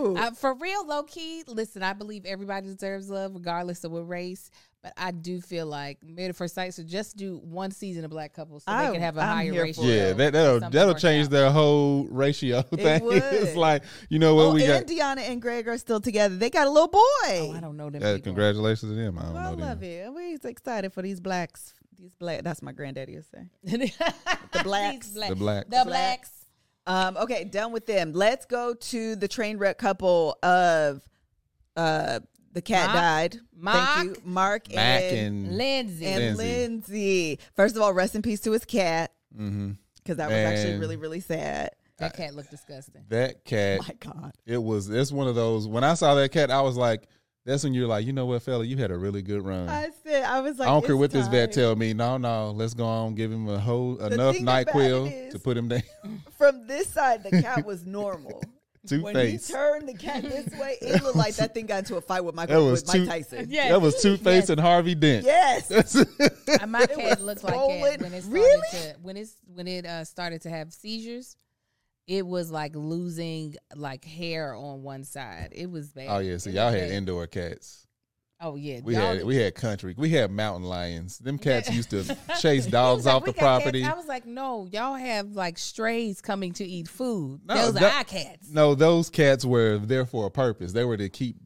cute. 0.04 0.18
I, 0.18 0.30
for 0.30 0.54
real, 0.54 0.86
low 0.86 1.02
key. 1.02 1.42
Listen, 1.46 1.82
I 1.82 1.92
believe 1.92 2.24
everybody 2.24 2.68
deserves 2.68 3.10
love, 3.10 3.34
regardless 3.34 3.84
of 3.84 3.92
what 3.92 4.08
race. 4.08 4.50
But 4.86 5.02
I 5.02 5.10
do 5.10 5.40
feel 5.40 5.66
like 5.66 5.98
Made 6.04 6.28
at 6.28 6.36
First 6.36 6.54
Sight. 6.54 6.72
So 6.72 6.84
just 6.84 7.16
do 7.16 7.38
one 7.38 7.72
season 7.72 8.04
of 8.04 8.10
Black 8.10 8.32
Couples, 8.32 8.62
so 8.62 8.76
they 8.76 8.92
can 8.92 9.00
have 9.00 9.16
a 9.16 9.20
I'm 9.20 9.36
higher 9.36 9.52
ratio. 9.52 9.84
Yeah, 9.84 10.12
that, 10.12 10.32
that'll 10.32 10.70
that'll 10.70 10.94
change 10.94 11.26
out. 11.26 11.30
their 11.32 11.50
whole 11.50 12.06
ratio 12.08 12.62
thing. 12.62 13.04
would. 13.04 13.16
it's 13.16 13.56
like 13.56 13.82
you 14.08 14.18
know 14.20 14.36
what 14.36 14.42
oh, 14.42 14.54
we 14.54 14.64
and 14.64 14.86
got. 14.86 15.16
Deonna 15.18 15.28
and 15.28 15.42
Greg 15.42 15.66
are 15.66 15.78
still 15.78 16.00
together. 16.00 16.36
They 16.36 16.50
got 16.50 16.68
a 16.68 16.70
little 16.70 16.88
boy. 16.88 17.00
Oh, 17.24 17.54
I 17.56 17.60
don't 17.60 17.76
know 17.76 17.90
them. 17.90 18.02
Uh, 18.02 18.14
people. 18.14 18.32
congratulations 18.32 18.92
to 18.92 18.96
them. 18.96 19.18
I 19.18 19.22
don't 19.22 19.34
Well, 19.34 19.42
I 19.42 19.50
know 19.50 19.56
them. 19.56 19.68
love 19.68 19.82
it. 19.82 20.12
We're 20.12 20.38
excited 20.44 20.92
for 20.92 21.02
these 21.02 21.18
blacks. 21.18 21.74
These 21.98 22.14
black. 22.14 22.42
That's 22.42 22.62
my 22.62 22.72
granddaddy 22.72 23.16
would 23.16 23.24
say. 23.24 23.48
the 23.64 24.60
blacks. 24.62 25.08
The 25.08 25.34
blacks. 25.34 25.68
The 25.68 25.84
blacks. 25.84 25.84
blacks. 25.84 26.30
Um, 26.86 27.16
okay, 27.16 27.42
done 27.42 27.72
with 27.72 27.86
them. 27.86 28.12
Let's 28.12 28.46
go 28.46 28.74
to 28.74 29.16
the 29.16 29.26
train 29.26 29.58
wreck 29.58 29.78
couple 29.78 30.38
of 30.44 31.02
uh 31.76 32.20
the 32.56 32.62
cat 32.62 32.86
Mark. 32.86 32.96
died. 32.96 33.40
Mark. 33.54 33.88
Thank 33.94 34.16
you. 34.16 34.22
Mark 34.24 34.74
Mac 34.74 35.02
and, 35.02 35.18
and, 35.18 35.58
Lindsey. 35.58 36.06
and 36.06 36.36
Lindsey. 36.38 36.42
Lindsey. 36.42 37.38
First 37.54 37.76
of 37.76 37.82
all, 37.82 37.92
rest 37.92 38.14
in 38.14 38.22
peace 38.22 38.40
to 38.40 38.52
his 38.52 38.64
cat 38.64 39.12
mm-hmm. 39.34 39.72
because 39.96 40.16
that 40.16 40.28
was 40.28 40.36
actually 40.38 40.78
really, 40.78 40.96
really 40.96 41.20
sad. 41.20 41.72
that 41.98 42.16
cat 42.16 42.34
looked 42.34 42.50
disgusting. 42.50 43.04
that 43.08 43.44
cat. 43.44 43.80
My 43.80 43.94
God. 44.00 44.32
It 44.46 44.56
was. 44.56 44.88
It's 44.88 45.12
one 45.12 45.28
of 45.28 45.34
those. 45.34 45.68
When 45.68 45.84
I 45.84 45.92
saw 45.92 46.14
that 46.14 46.32
cat, 46.32 46.50
I 46.50 46.62
was 46.62 46.78
like, 46.78 47.06
"That's 47.44 47.62
when 47.62 47.74
you're 47.74 47.88
like, 47.88 48.06
you 48.06 48.14
know 48.14 48.24
what, 48.24 48.40
fella, 48.40 48.64
you 48.64 48.78
had 48.78 48.90
a 48.90 48.96
really 48.96 49.20
good 49.20 49.44
run." 49.44 49.68
I, 49.68 49.84
I 49.84 49.90
said, 50.02 50.24
I 50.24 50.40
was 50.40 50.58
like, 50.58 50.66
I 50.66 50.70
don't 50.72 50.80
care 50.80 50.94
it's 50.94 51.00
what 51.00 51.10
this 51.10 51.28
vet 51.28 51.52
time. 51.52 51.60
tell 51.60 51.76
me. 51.76 51.92
No, 51.92 52.16
no, 52.16 52.52
let's 52.52 52.72
go 52.72 52.86
on, 52.86 53.14
give 53.16 53.30
him 53.30 53.50
a 53.50 53.58
whole 53.58 53.96
The 53.96 54.14
enough 54.14 54.34
thing 54.34 54.44
about 54.44 54.68
Nyquil 54.68 55.08
it 55.08 55.12
is- 55.26 55.32
to 55.34 55.38
put 55.38 55.58
him 55.58 55.68
down. 55.68 55.82
From 56.38 56.66
this 56.66 56.88
side, 56.88 57.22
the 57.22 57.42
cat 57.42 57.66
was 57.66 57.84
normal. 57.84 58.42
Two 58.86 59.02
when 59.02 59.14
he 59.16 59.38
turned 59.38 59.88
the 59.88 59.94
cat 59.94 60.22
this 60.22 60.46
way, 60.58 60.76
it 60.80 61.02
looked 61.02 61.16
like 61.16 61.34
that 61.36 61.52
thing 61.54 61.66
got 61.66 61.80
into 61.80 61.96
a 61.96 62.00
fight 62.00 62.24
with 62.24 62.34
That 62.36 62.48
Michael 62.48 62.66
was 62.70 62.82
with 62.82 62.88
Mike 62.88 62.96
two- 63.02 63.06
Tyson. 63.06 63.46
Yeah. 63.50 63.68
That 63.70 63.80
was 63.82 64.00
Two 64.00 64.16
Face 64.16 64.42
Yes. 64.42 64.50
and 64.50 64.60
Harvey 64.60 64.94
Dent. 64.94 65.24
Yes. 65.26 65.70
Uh, 65.70 66.66
My 66.66 66.86
cat 66.86 67.20
looked 67.20 67.44
like 67.44 67.52
swollen. 67.54 67.80
that 67.82 68.00
when 68.02 68.14
it 68.14 68.22
started 68.22 68.32
Really? 68.32 68.68
to 68.72 68.94
when 69.02 69.16
it's 69.16 69.34
when 69.54 69.66
it 69.68 69.84
uh, 69.86 70.04
started 70.04 70.42
to 70.42 70.50
have 70.50 70.72
seizures. 70.72 71.36
It 72.06 72.24
was 72.24 72.52
like 72.52 72.76
losing 72.76 73.56
like 73.74 74.04
hair 74.04 74.54
on 74.54 74.82
one 74.84 75.02
side. 75.02 75.48
It 75.50 75.68
was 75.68 75.88
bad. 75.88 76.06
oh 76.08 76.18
yeah, 76.18 76.36
so 76.36 76.50
y'all 76.50 76.70
had 76.70 76.82
bad. 76.82 76.90
indoor 76.92 77.26
cats. 77.26 77.85
Oh 78.40 78.56
yeah, 78.56 78.80
We 78.84 78.94
had 78.94 79.24
we 79.24 79.36
had 79.36 79.54
country. 79.54 79.94
We 79.96 80.10
had 80.10 80.30
mountain 80.30 80.68
lions. 80.68 81.18
Them 81.18 81.38
cats 81.38 81.70
used 81.72 81.90
to 81.90 82.04
chase 82.40 82.42
He 82.42 82.56
was 82.58 82.66
dogs 82.66 83.06
like, 83.06 83.14
off 83.14 83.22
"We 83.22 83.32
the 83.32 83.32
got 83.32 83.40
cats." 83.40 83.62
property. 83.62 83.84
I 83.84 83.94
was 83.94 84.06
like, 84.06 84.26
no, 84.26 84.68
y'all 84.70 84.94
have 84.94 85.32
like 85.32 85.56
strays 85.58 86.20
coming 86.20 86.52
to 86.54 86.64
eat 86.64 86.86
food. 86.88 87.40
No, 87.46 87.54
Those 87.54 87.74
that- 87.74 87.82
are 87.94 87.96
our 87.98 88.04
cats. 88.04 88.50
No, 88.50 88.74
those 88.74 89.08
cats 89.08 89.44
were 89.44 89.78
there 89.78 90.04
for 90.04 90.26
a 90.26 90.30
purpose. 90.30 90.72
They 90.72 90.84
were 90.84 90.98
to 90.98 91.08
keep 91.08 91.36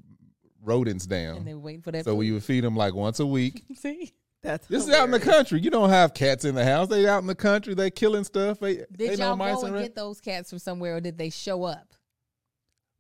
rodents 0.63 1.05
And 1.05 1.11
down. 1.11 1.45
they 1.45 1.55
were 1.55 1.61
waiting 1.61 1.83
for 1.83 1.93
that. 1.93 2.05
So 2.05 2.11
food. 2.13 2.19
we 2.19 2.33
would 2.33 2.43
feed 2.45 2.65
them 2.65 2.77
like 2.77 2.95
once 2.95 3.21
a 3.21 3.27
week. 3.27 3.63
see. 3.77 4.13
That's 4.43 4.67
This 4.69 4.85
is 4.89 4.89
out 4.95 5.05
in 5.05 5.11
the 5.11 5.19
hilarious. 5.19 5.37
country. 5.37 5.61
You 5.61 5.71
don't 5.71 5.91
have 5.91 6.15
cats 6.15 6.45
in 6.47 6.55
the 6.55 6.65
house. 6.65 6.89
They 6.89 7.07
out 7.07 7.21
in 7.21 7.27
the 7.27 7.35
country. 7.35 7.75
They 7.75 7.91
killing 7.91 8.25
stuff. 8.25 8.59
They, 8.59 8.77
they 8.91 9.09
Did 9.11 9.19
know 9.19 9.29
y'all 9.29 9.37
mice 9.37 9.57
go 9.57 9.67
and 9.67 9.77
and 9.77 9.85
get 9.85 9.95
those 9.95 10.19
cats 10.21 10.49
from 10.51 10.59
somewhere, 10.59 10.97
or 10.97 11.01
did 11.01 11.19
they 11.19 11.29
show 11.29 11.65
up? 11.65 11.93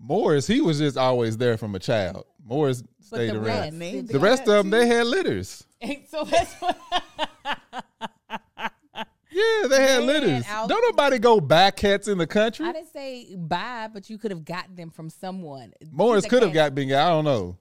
Morris, 0.02 0.46
he 0.46 0.60
was 0.60 0.78
just 0.78 0.96
always 0.96 1.36
there 1.36 1.56
from 1.58 1.74
a 1.74 1.78
child. 1.78 2.24
Morris 2.44 2.82
But 2.82 3.04
stayed 3.04 3.30
the 3.30 3.36
around. 3.42 3.78
rest, 3.78 4.08
The 4.08 4.18
rest 4.18 4.42
of 4.42 4.48
them, 4.48 4.70
they 4.70 4.86
had 4.86 5.06
litters. 5.06 5.64
so 6.10 6.24
that's 6.24 6.54
what. 6.54 6.78
Yeah, 9.32 9.68
they 9.68 9.80
had 9.80 9.98
Man, 9.98 10.06
litters. 10.08 10.44
out- 10.48 10.68
Don't 10.68 10.82
nobody 10.82 11.18
go 11.20 11.40
buy 11.40 11.70
cats 11.70 12.08
in 12.08 12.18
the 12.18 12.26
country. 12.26 12.66
I 12.66 12.72
didn't 12.72 12.92
say 12.92 13.36
buy, 13.36 13.88
but 13.92 14.10
you 14.10 14.18
could 14.18 14.32
have 14.32 14.44
gotten 14.44 14.74
them 14.74 14.90
from 14.90 15.08
someone. 15.08 15.72
Morris 15.92 16.26
could 16.26 16.42
have 16.42 16.52
got 16.52 16.74
been. 16.74 16.92
I 16.92 17.08
don't 17.10 17.24
know. 17.24 17.56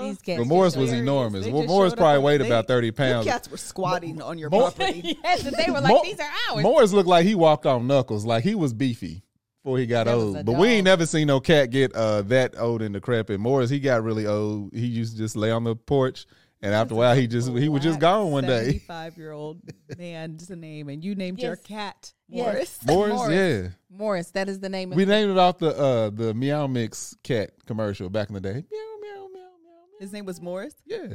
these 0.00 0.22
cats. 0.22 0.38
But 0.38 0.46
Morris 0.46 0.76
was 0.76 0.90
showed 0.90 0.96
up. 0.98 1.02
enormous. 1.02 1.48
Well, 1.48 1.64
Morris 1.64 1.94
probably 1.96 2.22
weighed 2.22 2.40
and 2.40 2.48
about 2.48 2.68
they- 2.68 2.74
30 2.74 2.86
Your 2.86 2.92
pounds. 2.94 3.26
cats 3.26 3.50
were 3.50 3.56
squatting 3.56 4.22
on 4.22 4.38
your 4.38 4.48
Mo- 4.48 4.70
property. 4.70 5.18
yes, 5.24 5.44
and 5.44 5.56
they 5.56 5.72
were 5.72 5.80
like, 5.80 5.92
Mo- 5.92 6.02
these 6.04 6.20
are 6.20 6.30
ours. 6.52 6.62
Morris 6.62 6.92
looked 6.92 7.08
like 7.08 7.26
he 7.26 7.34
walked 7.34 7.66
on 7.66 7.88
knuckles, 7.88 8.24
like 8.24 8.44
he 8.44 8.54
was 8.54 8.72
beefy 8.72 9.24
before 9.62 9.78
he 9.78 9.86
got 9.86 10.04
That 10.04 10.14
old. 10.14 10.44
But 10.44 10.52
we 10.58 10.68
ain't 10.68 10.84
never 10.84 11.06
seen 11.06 11.26
no 11.28 11.40
cat 11.40 11.70
get 11.70 11.94
uh, 11.94 12.22
that 12.22 12.58
old 12.58 12.82
in 12.82 12.92
the 12.92 13.00
crap 13.00 13.28
and 13.30 13.38
decrepit. 13.38 13.40
Morris, 13.40 13.70
he 13.70 13.78
got 13.80 14.02
really 14.02 14.26
old. 14.26 14.72
He 14.74 14.86
used 14.86 15.12
to 15.12 15.18
just 15.18 15.36
lay 15.36 15.50
on 15.50 15.64
the 15.64 15.76
porch, 15.76 16.26
and 16.60 16.74
after 16.74 16.94
a 16.94 16.96
while, 16.96 17.14
he 17.16 17.26
just 17.26 17.48
he 17.50 17.68
was 17.68 17.82
just 17.82 18.00
gone 18.00 18.30
one 18.30 18.44
day. 18.44 18.64
Seventy-five-year-old 18.64 19.60
man, 19.98 20.36
just 20.38 20.50
a 20.50 20.56
name, 20.56 20.88
and 20.88 21.04
you 21.04 21.14
named 21.14 21.38
your 21.40 21.52
Yes. 21.52 21.62
cat 21.62 22.12
Yes. 22.28 22.44
Morris. 22.44 22.78
Morris, 22.86 23.14
Morris. 23.14 23.34
yeah. 23.34 23.68
Morris, 23.90 24.30
that 24.30 24.48
is 24.48 24.58
the 24.60 24.68
name 24.68 24.90
of 24.92 24.96
We 24.96 25.04
the 25.04 25.12
named 25.12 25.30
it 25.32 25.38
off 25.38 25.58
the 25.58 25.76
uh, 25.76 26.10
the 26.10 26.34
Meow 26.34 26.66
Mix 26.66 27.14
cat 27.22 27.50
commercial 27.66 28.08
back 28.08 28.28
in 28.28 28.34
the 28.34 28.40
day. 28.40 28.64
Meow 28.70 28.78
meow 29.00 29.14
meow 29.14 29.28
meow. 29.32 29.48
meow. 29.64 29.98
His 30.00 30.12
name 30.12 30.24
was 30.24 30.40
Morris. 30.40 30.74
Yeah, 30.86 31.06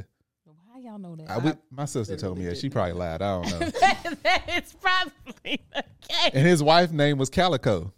How 0.72 0.78
y'all 0.78 0.98
know 0.98 1.16
that? 1.16 1.28
I, 1.30 1.38
we, 1.38 1.52
my 1.70 1.84
sister 1.86 2.16
told 2.16 2.38
me 2.38 2.46
that. 2.46 2.56
She 2.56 2.70
probably 2.70 2.92
lied. 2.94 3.20
I 3.20 3.42
don't 3.42 3.50
know. 3.50 3.58
that 4.22 4.62
is 4.64 4.72
probably 4.80 5.60
the 5.74 5.84
case. 6.08 6.30
and 6.32 6.46
his 6.46 6.62
wife's 6.62 6.92
name 6.92 7.18
was 7.18 7.28
Calico. 7.30 7.92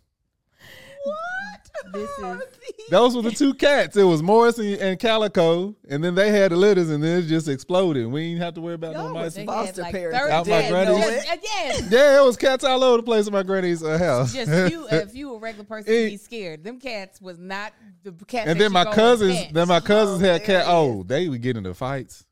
What? 1.84 1.92
This 1.92 2.10
is- 2.10 2.88
Those 2.90 3.14
were 3.14 3.22
the 3.22 3.30
two 3.30 3.54
cats. 3.54 3.96
It 3.96 4.02
was 4.02 4.20
Morris 4.22 4.58
and, 4.58 4.74
and 4.76 4.98
Calico, 4.98 5.76
and 5.88 6.02
then 6.02 6.14
they 6.16 6.30
had 6.32 6.50
the 6.50 6.56
litters, 6.56 6.90
and 6.90 7.02
then 7.02 7.20
it 7.22 7.26
just 7.26 7.46
exploded. 7.46 8.06
We 8.08 8.30
didn't 8.30 8.42
have 8.42 8.54
to 8.54 8.60
worry 8.60 8.74
about 8.74 8.94
no 8.94 9.04
Y'all 9.04 9.14
mice. 9.14 9.36
was 9.36 9.44
Foster 9.44 9.82
like 9.82 9.92
parents 9.92 10.18
30 10.18 10.32
Out 10.32 10.46
my 10.48 10.52
Yes, 10.58 10.70
granny's- 10.70 10.98
yes, 10.98 11.38
yes. 11.42 11.88
Yeah, 11.92 12.20
it 12.20 12.24
was 12.24 12.36
cats 12.36 12.64
all 12.64 12.82
over 12.82 12.96
the 12.96 13.02
place 13.04 13.26
in 13.28 13.32
my 13.32 13.44
granny's 13.44 13.82
uh, 13.82 13.96
house. 13.96 14.32
Just 14.34 14.72
you, 14.72 14.86
if 14.90 15.14
you 15.14 15.34
a 15.34 15.38
regular 15.38 15.64
person, 15.64 15.92
It- 15.92 15.96
you'd 16.04 16.10
be 16.10 16.16
scared. 16.16 16.64
Them 16.64 16.80
cats 16.80 17.20
was 17.20 17.38
not 17.38 17.72
the 18.02 18.12
cats. 18.26 18.48
and 18.48 18.60
then 18.60 18.72
my 18.72 18.84
cousins, 18.84 19.38
and 19.38 19.54
then 19.54 19.68
my 19.68 19.80
cousins 19.80 20.20
had 20.20 20.42
cat. 20.42 20.64
Oh, 20.66 21.04
they 21.04 21.28
would 21.28 21.42
get 21.42 21.56
into 21.56 21.72
fights. 21.74 22.24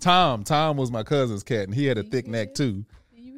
Tom, 0.00 0.44
Tom 0.44 0.76
was 0.76 0.90
my 0.90 1.02
cousin's 1.02 1.42
cat, 1.42 1.64
and 1.64 1.74
he 1.74 1.86
had 1.86 1.98
a 1.98 2.02
thick 2.04 2.26
neck 2.28 2.54
too. 2.54 2.84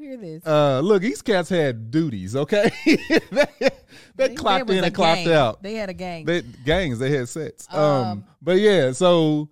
Hear 0.07 0.17
this? 0.17 0.47
Uh, 0.47 0.81
look, 0.81 1.03
these 1.03 1.21
cats 1.21 1.49
had 1.49 1.91
duties. 1.91 2.37
Okay, 2.37 2.71
they, 3.33 3.71
they 4.15 4.35
clocked 4.35 4.71
in 4.71 4.85
and 4.85 4.95
clocked 4.95 5.25
gang. 5.25 5.35
out. 5.35 5.63
They 5.63 5.75
had 5.75 5.91
a 5.91 5.95
gang. 5.95 6.25
They 6.25 6.43
gangs. 6.43 7.01
They 7.01 7.11
had 7.11 7.29
sets. 7.29 7.67
Um, 7.75 7.81
Um, 7.81 8.25
but 8.41 8.59
yeah, 8.59 8.93
so 8.93 9.49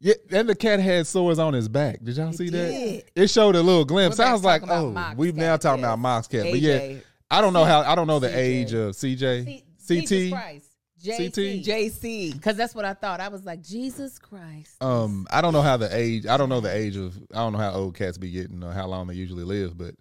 yeah, 0.00 0.14
and 0.30 0.48
the 0.48 0.54
cat 0.54 0.80
had 0.80 1.06
sores 1.06 1.38
on 1.38 1.52
his 1.52 1.68
back. 1.68 2.02
Did 2.02 2.16
y'all 2.16 2.32
see 2.32 2.48
that? 2.48 2.70
did. 2.70 3.04
It 3.14 3.28
showed 3.28 3.54
a 3.54 3.62
little 3.62 3.84
glimpse. 3.84 4.18
I 4.18 4.32
was 4.32 4.44
like, 4.44 4.62
oh, 4.66 4.92
Mox 4.92 5.18
we've 5.18 5.36
now 5.36 5.58
talking 5.58 5.84
about 5.84 5.98
Mox 5.98 6.26
cat. 6.26 6.46
But 6.50 6.60
yeah, 6.60 6.94
I 7.30 7.42
don't 7.42 7.52
know 7.52 7.64
how. 7.64 7.80
I 7.80 7.94
don't 7.94 8.06
know 8.06 8.18
the 8.18 8.28
CJ. 8.28 8.34
age 8.34 8.72
of 8.72 8.94
CJ. 8.94 9.62
Jesus 9.86 10.30
CT. 10.32 10.62
Christ. 11.04 11.34
JC. 11.36 11.64
JC. 11.64 12.32
Because 12.32 12.56
that's 12.56 12.74
what 12.74 12.84
I 12.84 12.94
thought. 12.94 13.20
I 13.20 13.28
was 13.28 13.44
like, 13.44 13.62
Jesus 13.62 14.18
Christ. 14.18 14.82
Um, 14.82 15.26
I 15.30 15.40
don't 15.40 15.52
know 15.52 15.62
how 15.62 15.76
the 15.76 15.94
age. 15.94 16.26
I 16.26 16.36
don't 16.36 16.48
know 16.48 16.60
the 16.60 16.74
age 16.74 16.96
of. 16.96 17.16
I 17.32 17.38
don't 17.38 17.52
know 17.52 17.58
how 17.58 17.72
old 17.72 17.94
cats 17.94 18.18
be 18.18 18.30
getting 18.30 18.62
or 18.62 18.72
how 18.72 18.86
long 18.86 19.06
they 19.06 19.14
usually 19.14 19.44
live. 19.44 19.76
But 19.76 19.94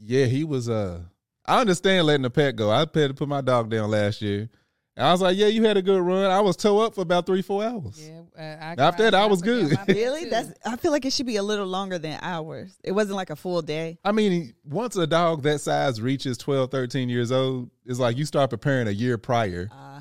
yeah, 0.00 0.26
he 0.26 0.44
was. 0.44 0.68
Uh, 0.68 1.00
I 1.46 1.60
understand 1.60 2.06
letting 2.06 2.22
the 2.22 2.30
pet 2.30 2.56
go. 2.56 2.70
I 2.70 2.80
had 2.80 2.92
to 2.92 3.14
put 3.14 3.28
my 3.28 3.40
dog 3.40 3.70
down 3.70 3.90
last 3.90 4.22
year. 4.22 4.48
And 4.96 5.06
I 5.06 5.10
was 5.10 5.20
like, 5.20 5.36
yeah, 5.36 5.48
you 5.48 5.64
had 5.64 5.76
a 5.76 5.82
good 5.82 6.00
run. 6.00 6.30
I 6.30 6.40
was 6.40 6.56
toe 6.56 6.78
up 6.78 6.94
for 6.94 7.00
about 7.00 7.26
three, 7.26 7.42
four 7.42 7.64
hours. 7.64 8.00
Yeah, 8.00 8.20
uh, 8.38 8.64
I 8.64 8.74
After 8.78 9.02
that, 9.02 9.14
I 9.14 9.26
was 9.26 9.42
good. 9.42 9.76
Really? 9.88 10.26
That's. 10.26 10.52
I 10.64 10.76
feel 10.76 10.92
like 10.92 11.04
it 11.04 11.12
should 11.12 11.26
be 11.26 11.36
a 11.36 11.42
little 11.42 11.66
longer 11.66 11.98
than 11.98 12.18
hours. 12.22 12.76
It 12.84 12.92
wasn't 12.92 13.16
like 13.16 13.30
a 13.30 13.36
full 13.36 13.60
day. 13.60 13.98
I 14.04 14.12
mean, 14.12 14.54
once 14.64 14.96
a 14.96 15.06
dog 15.06 15.42
that 15.42 15.60
size 15.60 16.00
reaches 16.00 16.38
12, 16.38 16.70
13 16.70 17.08
years 17.08 17.32
old, 17.32 17.70
it's 17.84 17.98
like 17.98 18.16
you 18.16 18.24
start 18.24 18.50
preparing 18.50 18.86
a 18.86 18.92
year 18.92 19.18
prior. 19.18 19.68
Uh, 19.72 19.93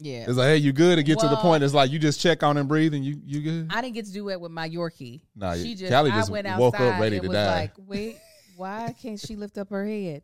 yeah. 0.00 0.24
It's 0.26 0.36
like, 0.36 0.46
hey, 0.46 0.56
you 0.56 0.72
good? 0.72 0.98
And 0.98 1.06
get 1.06 1.18
to 1.20 1.28
the 1.28 1.36
point, 1.36 1.62
it's 1.62 1.74
like 1.74 1.90
you 1.90 1.98
just 1.98 2.20
check 2.20 2.42
on 2.42 2.56
and 2.56 2.68
breathe 2.68 2.94
and 2.94 3.04
you 3.04 3.20
you 3.24 3.40
good. 3.40 3.70
I 3.72 3.80
didn't 3.80 3.94
get 3.94 4.06
to 4.06 4.12
do 4.12 4.28
it 4.30 4.40
with 4.40 4.50
my 4.52 4.68
Yorkie. 4.68 5.20
Nah, 5.36 5.54
she 5.54 5.74
just, 5.74 5.92
Callie 5.92 6.10
I 6.10 6.16
just 6.18 6.30
went 6.30 6.46
woke 6.58 6.78
up 6.80 7.00
ready 7.00 7.16
and 7.16 7.22
to 7.24 7.28
was 7.28 7.36
die. 7.36 7.54
like, 7.60 7.72
wait, 7.86 8.16
why 8.56 8.94
can't 9.00 9.18
she 9.20 9.36
lift 9.36 9.58
up 9.58 9.70
her 9.70 9.84
head? 9.86 10.22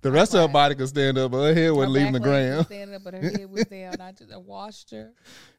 the 0.00 0.12
rest 0.12 0.32
of 0.34 0.40
her 0.40 0.48
body 0.48 0.76
could 0.76 0.86
stand 0.88 1.18
up, 1.18 1.32
but 1.32 1.42
her 1.42 1.54
head 1.54 1.72
wasn't 1.72 1.94
Her 1.94 1.98
leaving 1.98 2.12
the 2.12 2.20
back 2.20 2.28
leg 2.28 2.44
was 2.44 2.50
ground. 2.54 2.66
Standing 2.66 2.94
up, 2.94 3.02
but 3.04 3.14
her 3.14 3.20
head 3.38 3.50
was 3.50 3.64
down. 3.64 4.00
I 4.00 4.12
just 4.12 4.32
I 4.32 4.36
washed 4.36 4.90
her, 4.92 5.12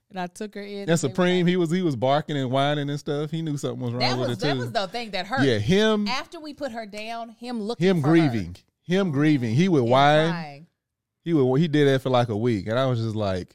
and 0.10 0.20
I 0.20 0.28
took 0.28 0.56
her 0.56 0.62
in. 0.62 0.90
And 0.90 1.00
Supreme, 1.00 1.46
he 1.46 1.58
was 1.58 1.70
he 1.70 1.82
was 1.82 1.96
barking 1.98 2.38
and 2.38 2.50
whining 2.50 2.90
and 2.90 3.00
stuff. 3.00 3.32
He 3.32 3.42
knew 3.42 3.58
something 3.58 3.82
was 3.82 3.92
wrong 3.92 4.00
that 4.00 4.18
with 4.18 4.30
was 4.30 4.38
it 4.38 4.42
that 4.42 4.54
too. 4.54 4.60
was 4.60 4.72
the 4.72 4.88
thing 4.88 5.12
that 5.12 5.26
hurt. 5.28 5.42
yeah, 5.44 5.58
him 5.58 6.08
After 6.08 6.40
we 6.40 6.54
put 6.54 6.72
her 6.72 6.86
down, 6.86 7.30
him 7.32 7.60
looking, 7.62 7.86
him 7.86 8.02
for 8.02 8.08
her 8.08 8.14
grieving. 8.14 8.56
Him 8.84 9.12
grieving. 9.12 9.54
He 9.54 9.68
would 9.68 9.84
whine. 9.84 10.67
He 11.28 11.34
would 11.34 11.60
he 11.60 11.68
did 11.68 11.90
that 11.90 12.02
for 12.02 12.10
like 12.10 12.30
a 12.30 12.38
week. 12.38 12.68
And 12.68 12.80
I 12.80 12.86
was 12.86 13.02
just 13.02 13.14
like, 13.16 13.54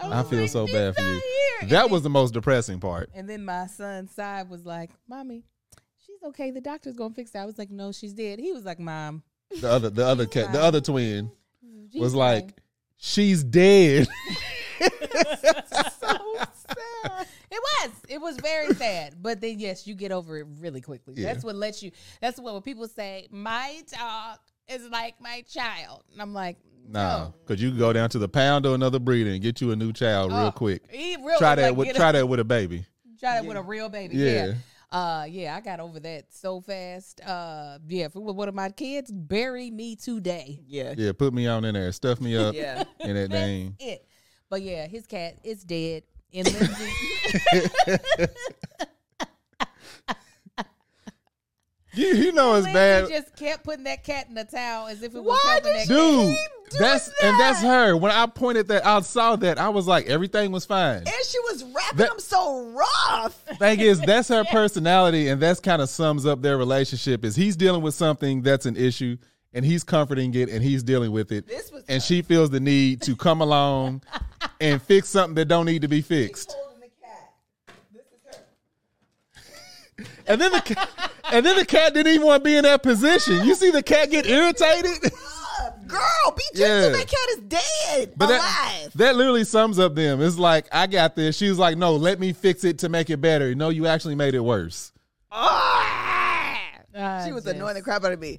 I 0.00 0.20
was 0.20 0.30
feel 0.30 0.42
like, 0.42 0.50
so 0.50 0.66
bad 0.68 0.94
for 0.94 1.02
you. 1.02 1.08
here." 1.08 1.20
And 1.62 1.70
That 1.70 1.82
then- 1.82 1.90
was 1.90 2.02
the 2.04 2.08
most 2.08 2.32
depressing 2.34 2.78
part. 2.78 3.10
And 3.14 3.28
then 3.28 3.44
my 3.44 3.66
son's 3.66 4.12
side 4.14 4.48
was 4.48 4.64
like, 4.64 4.90
"Mommy, 5.08 5.42
she's 6.06 6.22
okay. 6.28 6.52
The 6.52 6.60
doctor's 6.60 6.94
gonna 6.94 7.12
fix 7.12 7.32
that." 7.32 7.42
I 7.42 7.46
was 7.46 7.58
like, 7.58 7.68
"No, 7.68 7.90
she's 7.90 8.12
dead." 8.12 8.38
He 8.38 8.52
was 8.52 8.64
like, 8.64 8.78
"Mom, 8.78 9.24
The 9.60 9.68
other 9.68 9.90
the 9.90 10.06
other 10.06 10.24
cat 10.26 10.52
the 10.52 10.62
other 10.62 10.80
twin 10.80 11.32
she's 11.90 12.00
was 12.00 12.12
fine." 12.12 12.18
like, 12.20 12.62
she's 12.96 13.42
dead. 13.42 14.06
So 16.00 16.06
sad. 16.38 17.26
It 17.50 17.60
was. 17.60 17.90
It 18.08 18.20
was 18.20 18.36
very 18.36 18.72
sad. 18.74 19.16
But 19.20 19.40
then 19.40 19.58
yes, 19.58 19.86
you 19.86 19.94
get 19.94 20.12
over 20.12 20.38
it 20.38 20.46
really 20.60 20.80
quickly. 20.80 21.14
Yeah. 21.16 21.32
That's 21.32 21.44
what 21.44 21.56
lets 21.56 21.82
you 21.82 21.90
that's 22.20 22.38
what 22.38 22.52
when 22.54 22.62
people 22.62 22.86
say, 22.88 23.26
My 23.30 23.82
dog 23.92 24.38
is 24.68 24.86
like 24.88 25.20
my 25.20 25.42
child. 25.48 26.04
And 26.12 26.22
I'm 26.22 26.32
like, 26.32 26.56
nah, 26.90 27.18
no. 27.24 27.34
because 27.46 27.62
you 27.62 27.70
can 27.70 27.78
go 27.78 27.92
down 27.92 28.08
to 28.10 28.18
the 28.18 28.28
pound 28.28 28.66
or 28.66 28.74
another 28.74 28.98
breeder 28.98 29.30
and 29.30 29.40
get 29.42 29.60
you 29.60 29.70
a 29.72 29.76
new 29.76 29.92
child 29.92 30.30
real 30.32 30.46
Oh, 30.46 30.52
quick. 30.52 30.82
He 30.90 31.16
real 31.16 31.38
Try 31.38 31.50
like, 31.50 31.56
that 31.58 31.76
with 31.76 31.86
get 31.88 31.96
try 31.96 32.10
a- 32.10 32.12
that 32.14 32.26
with 32.26 32.40
a 32.40 32.44
baby. 32.44 32.84
try 33.18 33.34
that 33.34 33.44
with 33.46 33.56
a 33.56 33.62
real 33.62 33.88
baby. 33.88 34.16
Yeah. 34.16 34.46
Yeah. 34.46 34.52
Uh 34.92 35.24
yeah, 35.28 35.54
I 35.54 35.60
got 35.60 35.78
over 35.78 36.00
that 36.00 36.24
so 36.34 36.60
fast. 36.60 37.20
Uh 37.24 37.78
yeah, 37.86 38.06
if 38.06 38.16
it 38.16 38.20
was 38.20 38.34
one 38.34 38.48
of 38.48 38.54
my 38.56 38.70
kids, 38.70 39.10
bury 39.12 39.70
me 39.70 39.94
today. 39.94 40.60
Yeah. 40.66 40.94
Yeah, 40.96 41.12
put 41.12 41.32
me 41.32 41.46
on 41.46 41.64
in 41.64 41.74
there, 41.74 41.92
stuff 41.92 42.20
me 42.20 42.36
up 42.36 42.54
Yeah. 42.54 42.82
in 43.00 43.14
that 43.14 43.30
That's 43.30 43.42
thing. 43.42 43.76
it. 43.78 44.04
But 44.48 44.62
yeah, 44.62 44.86
his 44.88 45.06
cat 45.06 45.34
is 45.44 45.62
dead. 45.62 46.02
And 46.34 46.46
Lindsey 46.52 46.90
You, 51.92 52.06
you 52.06 52.32
know 52.32 52.54
it's 52.54 52.64
Lindsey 52.66 52.72
bad. 52.72 53.08
just 53.08 53.34
kept 53.36 53.64
putting 53.64 53.82
that 53.84 54.04
cat 54.04 54.26
in 54.28 54.34
the 54.34 54.44
towel 54.44 54.86
as 54.86 55.02
if 55.02 55.14
it 55.14 55.22
was 55.24 55.36
Why 55.44 55.50
helping 55.52 55.72
did 55.72 55.88
that 55.88 55.88
Dude, 55.88 56.36
cat. 56.36 56.78
that's 56.78 57.08
and 57.22 57.40
that's 57.40 57.60
her. 57.62 57.96
When 57.96 58.12
I 58.12 58.26
pointed 58.26 58.68
that 58.68 58.86
I 58.86 59.00
saw 59.00 59.34
that, 59.36 59.58
I 59.58 59.70
was 59.70 59.88
like, 59.88 60.06
everything 60.06 60.52
was 60.52 60.64
fine. 60.64 60.98
And 60.98 61.08
she 61.26 61.38
was 61.40 61.64
wrapping 61.64 61.98
That- 61.98 62.12
him 62.12 62.18
so 62.20 62.68
rough. 62.70 63.34
Thing 63.58 63.80
is, 63.80 64.00
that's 64.06 64.28
her 64.28 64.44
personality, 64.44 65.28
and 65.28 65.42
that's 65.42 65.58
kind 65.58 65.82
of 65.82 65.88
sums 65.88 66.26
up 66.26 66.42
their 66.42 66.56
relationship. 66.58 67.24
Is 67.24 67.34
he's 67.34 67.56
dealing 67.56 67.82
with 67.82 67.94
something 67.94 68.42
that's 68.42 68.66
an 68.66 68.76
issue, 68.76 69.16
and 69.52 69.64
he's 69.64 69.82
comforting 69.82 70.32
it, 70.34 70.48
and 70.48 70.62
he's 70.62 70.84
dealing 70.84 71.10
with 71.10 71.32
it, 71.32 71.48
This 71.48 71.72
was 71.72 71.82
and 71.88 72.00
she 72.00 72.22
feels 72.22 72.50
the 72.50 72.60
need 72.60 73.02
to 73.02 73.16
come 73.16 73.40
along 73.40 74.02
and 74.60 74.80
fix 74.80 75.08
something 75.08 75.34
that 75.34 75.46
don't 75.46 75.66
need 75.66 75.82
to 75.82 75.88
be 75.88 76.02
fixed. 76.02 76.52
holding 76.56 76.80
the 76.82 76.86
cat. 77.04 77.32
This 77.92 78.04
is 78.12 80.06
her. 80.06 80.19
And 80.30 80.40
then 80.40 80.52
the 80.52 80.60
ca- 80.60 80.88
and 81.32 81.44
then 81.44 81.56
the 81.56 81.66
cat 81.66 81.92
didn't 81.92 82.12
even 82.14 82.26
want 82.26 82.44
to 82.44 82.48
be 82.48 82.56
in 82.56 82.62
that 82.62 82.82
position. 82.82 83.44
You 83.44 83.54
see 83.54 83.70
the 83.70 83.82
cat 83.82 84.10
get 84.10 84.26
irritated. 84.26 85.12
Girl, 85.86 86.34
be 86.36 86.42
gentle. 86.54 86.92
Yeah. 86.92 86.96
That 86.96 87.08
cat 87.08 87.28
is 87.30 87.38
dead. 87.38 88.12
But 88.16 88.28
that, 88.28 88.40
alive. 88.40 88.92
that 88.94 89.16
literally 89.16 89.42
sums 89.42 89.80
up 89.80 89.96
them. 89.96 90.22
It's 90.22 90.38
like, 90.38 90.68
I 90.70 90.86
got 90.86 91.16
this. 91.16 91.36
She 91.36 91.48
was 91.48 91.58
like, 91.58 91.76
no, 91.76 91.96
let 91.96 92.20
me 92.20 92.32
fix 92.32 92.62
it 92.62 92.78
to 92.78 92.88
make 92.88 93.10
it 93.10 93.20
better. 93.20 93.56
No, 93.56 93.70
you 93.70 93.88
actually 93.88 94.14
made 94.14 94.34
it 94.34 94.40
worse. 94.40 94.92
I 95.32 96.60
she 97.26 97.32
was 97.32 97.44
just- 97.44 97.56
annoying 97.56 97.74
the 97.74 97.82
crap 97.82 98.04
out 98.04 98.12
of 98.12 98.20
me. 98.20 98.38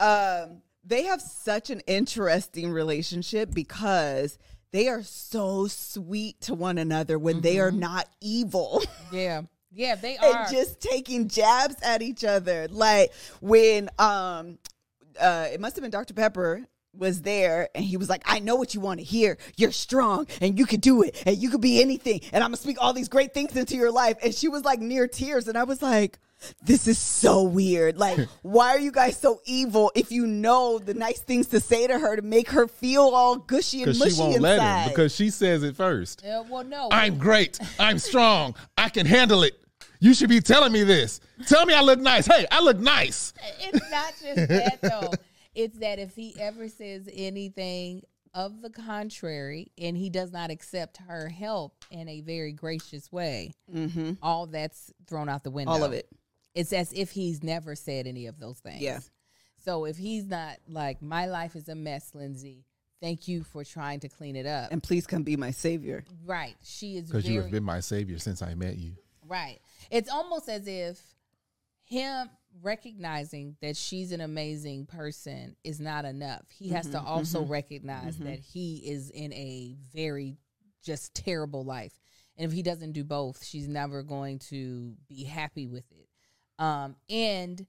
Um, 0.00 0.62
they 0.84 1.04
have 1.04 1.20
such 1.20 1.70
an 1.70 1.80
interesting 1.86 2.72
relationship 2.72 3.54
because 3.54 4.38
they 4.72 4.88
are 4.88 5.02
so 5.02 5.66
sweet 5.66 6.40
to 6.42 6.54
one 6.54 6.78
another 6.78 7.18
when 7.18 7.40
they 7.40 7.58
are 7.60 7.70
mm-hmm. 7.70 7.80
not 7.80 8.08
evil 8.20 8.82
Yeah. 9.12 9.42
Yeah, 9.72 9.94
they 9.94 10.16
are. 10.18 10.38
and 10.44 10.50
just 10.50 10.80
taking 10.80 11.28
jabs 11.28 11.76
at 11.82 12.02
each 12.02 12.24
other. 12.24 12.66
Like 12.70 13.12
when 13.40 13.88
um 13.98 14.58
uh 15.20 15.48
it 15.52 15.60
must 15.60 15.76
have 15.76 15.82
been 15.82 15.90
Dr. 15.90 16.14
Pepper 16.14 16.64
was 16.92 17.22
there 17.22 17.68
and 17.74 17.84
he 17.84 17.96
was 17.96 18.08
like, 18.08 18.22
I 18.26 18.40
know 18.40 18.56
what 18.56 18.74
you 18.74 18.80
want 18.80 18.98
to 18.98 19.04
hear. 19.04 19.38
You're 19.56 19.70
strong 19.70 20.26
and 20.40 20.58
you 20.58 20.66
could 20.66 20.80
do 20.80 21.02
it 21.02 21.22
and 21.24 21.36
you 21.36 21.48
could 21.50 21.60
be 21.60 21.80
anything. 21.80 22.20
And 22.32 22.42
I'm 22.42 22.48
gonna 22.50 22.56
speak 22.56 22.78
all 22.80 22.92
these 22.92 23.08
great 23.08 23.32
things 23.32 23.56
into 23.56 23.76
your 23.76 23.92
life. 23.92 24.16
And 24.22 24.34
she 24.34 24.48
was 24.48 24.64
like 24.64 24.80
near 24.80 25.06
tears. 25.06 25.46
And 25.46 25.56
I 25.56 25.64
was 25.64 25.82
like, 25.82 26.18
this 26.62 26.86
is 26.86 26.98
so 26.98 27.42
weird. 27.42 27.98
Like, 27.98 28.18
why 28.42 28.70
are 28.70 28.78
you 28.78 28.92
guys 28.92 29.16
so 29.16 29.40
evil 29.44 29.92
if 29.94 30.10
you 30.10 30.26
know 30.26 30.78
the 30.78 30.94
nice 30.94 31.20
things 31.20 31.48
to 31.48 31.60
say 31.60 31.86
to 31.86 31.98
her 31.98 32.16
to 32.16 32.22
make 32.22 32.50
her 32.50 32.66
feel 32.66 33.02
all 33.02 33.36
gushy 33.36 33.82
and 33.82 33.98
mushy 33.98 34.10
she 34.10 34.20
won't 34.20 34.36
inside? 34.36 34.56
let 34.56 34.82
him. 34.84 34.88
Because 34.90 35.14
she 35.14 35.30
says 35.30 35.62
it 35.62 35.76
first. 35.76 36.22
Yeah, 36.24 36.42
well, 36.48 36.64
no. 36.64 36.88
I'm 36.90 37.18
great. 37.18 37.58
I'm 37.78 37.98
strong. 37.98 38.54
I 38.76 38.88
can 38.88 39.06
handle 39.06 39.42
it. 39.42 39.54
You 40.00 40.14
should 40.14 40.30
be 40.30 40.40
telling 40.40 40.72
me 40.72 40.82
this. 40.82 41.20
Tell 41.46 41.66
me 41.66 41.74
I 41.74 41.82
look 41.82 42.00
nice. 42.00 42.26
Hey, 42.26 42.46
I 42.50 42.60
look 42.60 42.78
nice. 42.78 43.34
it's 43.60 43.90
not 43.90 44.14
just 44.20 44.48
that 44.48 44.78
though. 44.82 45.10
It's 45.54 45.78
that 45.78 45.98
if 45.98 46.14
he 46.14 46.34
ever 46.40 46.68
says 46.68 47.08
anything 47.12 48.02
of 48.32 48.62
the 48.62 48.70
contrary 48.70 49.72
and 49.76 49.96
he 49.96 50.08
does 50.08 50.32
not 50.32 50.50
accept 50.50 50.98
her 51.08 51.28
help 51.28 51.84
in 51.90 52.08
a 52.08 52.20
very 52.22 52.52
gracious 52.52 53.10
way, 53.12 53.52
all 54.22 54.46
that's 54.46 54.92
thrown 55.06 55.28
out 55.28 55.44
the 55.44 55.50
window. 55.50 55.72
Mm-hmm. 55.72 55.82
All 55.82 55.86
of 55.86 55.92
it. 55.92 56.08
It's 56.54 56.72
as 56.72 56.92
if 56.92 57.10
he's 57.10 57.42
never 57.42 57.74
said 57.74 58.06
any 58.06 58.26
of 58.26 58.38
those 58.38 58.58
things. 58.58 58.82
Yeah. 58.82 59.00
So 59.64 59.84
if 59.84 59.96
he's 59.96 60.26
not 60.26 60.56
like, 60.68 61.02
my 61.02 61.26
life 61.26 61.54
is 61.54 61.68
a 61.68 61.74
mess, 61.74 62.10
Lindsey. 62.14 62.64
Thank 63.00 63.28
you 63.28 63.44
for 63.44 63.64
trying 63.64 64.00
to 64.00 64.08
clean 64.08 64.36
it 64.36 64.46
up. 64.46 64.72
And 64.72 64.82
please 64.82 65.06
come 65.06 65.22
be 65.22 65.36
my 65.36 65.52
savior. 65.52 66.04
right. 66.26 66.54
She 66.62 66.96
is 66.96 67.06
Because 67.06 67.28
you 67.28 67.40
have 67.40 67.50
been 67.50 67.64
my 67.64 67.80
savior 67.80 68.18
since 68.18 68.42
I 68.42 68.54
met 68.54 68.76
you. 68.76 68.92
Right. 69.26 69.58
It's 69.90 70.10
almost 70.10 70.48
as 70.48 70.66
if 70.66 71.00
him 71.84 72.28
recognizing 72.62 73.56
that 73.62 73.76
she's 73.76 74.12
an 74.12 74.20
amazing 74.20 74.86
person 74.86 75.56
is 75.64 75.80
not 75.80 76.04
enough. 76.04 76.42
He 76.50 76.70
has 76.70 76.86
to 76.88 76.98
mm-hmm, 76.98 77.06
also 77.06 77.42
mm-hmm. 77.42 77.52
recognize 77.52 78.16
mm-hmm. 78.16 78.24
that 78.24 78.40
he 78.40 78.76
is 78.78 79.10
in 79.10 79.32
a 79.32 79.76
very 79.94 80.36
just 80.82 81.14
terrible 81.14 81.64
life. 81.64 81.98
And 82.36 82.46
if 82.46 82.52
he 82.52 82.62
doesn't 82.62 82.92
do 82.92 83.04
both, 83.04 83.44
she's 83.44 83.68
never 83.68 84.02
going 84.02 84.40
to 84.50 84.94
be 85.08 85.24
happy 85.24 85.66
with 85.66 85.90
it. 85.90 86.08
Um, 86.60 86.96
and 87.08 87.66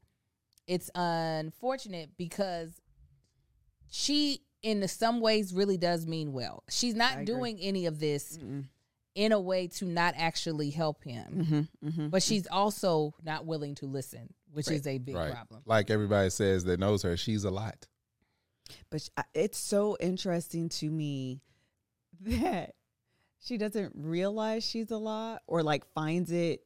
it's 0.68 0.92
unfortunate 0.94 2.12
because 2.18 2.80
she, 3.90 4.42
in 4.62 4.88
some 4.88 5.22
ways, 5.22 5.54
really 5.54 5.78
does 5.78 6.06
mean 6.06 6.34
well. 6.34 6.64
She's 6.70 6.94
not 6.94 7.26
doing 7.26 7.58
any 7.60 7.88
of 7.88 8.00
this 8.00 8.38
in 9.16 9.32
a 9.32 9.40
way 9.40 9.68
to 9.68 9.86
not 9.86 10.14
actually 10.18 10.70
help 10.70 11.04
him. 11.04 11.68
Mm-hmm, 11.84 12.08
But 12.10 12.22
she's 12.22 12.48
also 12.48 13.14
not 13.24 13.46
willing 13.46 13.76
to 13.76 13.86
listen, 13.86 14.34
which 14.52 14.70
is 14.70 14.86
a 14.88 14.98
big 14.98 15.16
right. 15.16 15.32
problem. 15.32 15.62
Like 15.66 15.90
everybody 15.90 16.30
says 16.30 16.66
that 16.66 16.80
knows 16.80 17.02
her, 17.04 17.18
she's 17.18 17.44
a 17.44 17.52
lot. 17.52 17.88
But 18.90 19.08
it's 19.34 19.58
so 19.58 19.98
interesting 20.00 20.70
to 20.70 20.90
me 20.90 21.42
that 22.22 22.76
she 23.40 23.58
doesn't 23.58 23.94
realize 23.96 24.64
she's 24.64 24.92
a 24.92 24.98
lot 24.98 25.42
or 25.48 25.64
like 25.64 25.86
finds 25.94 26.32
it 26.32 26.62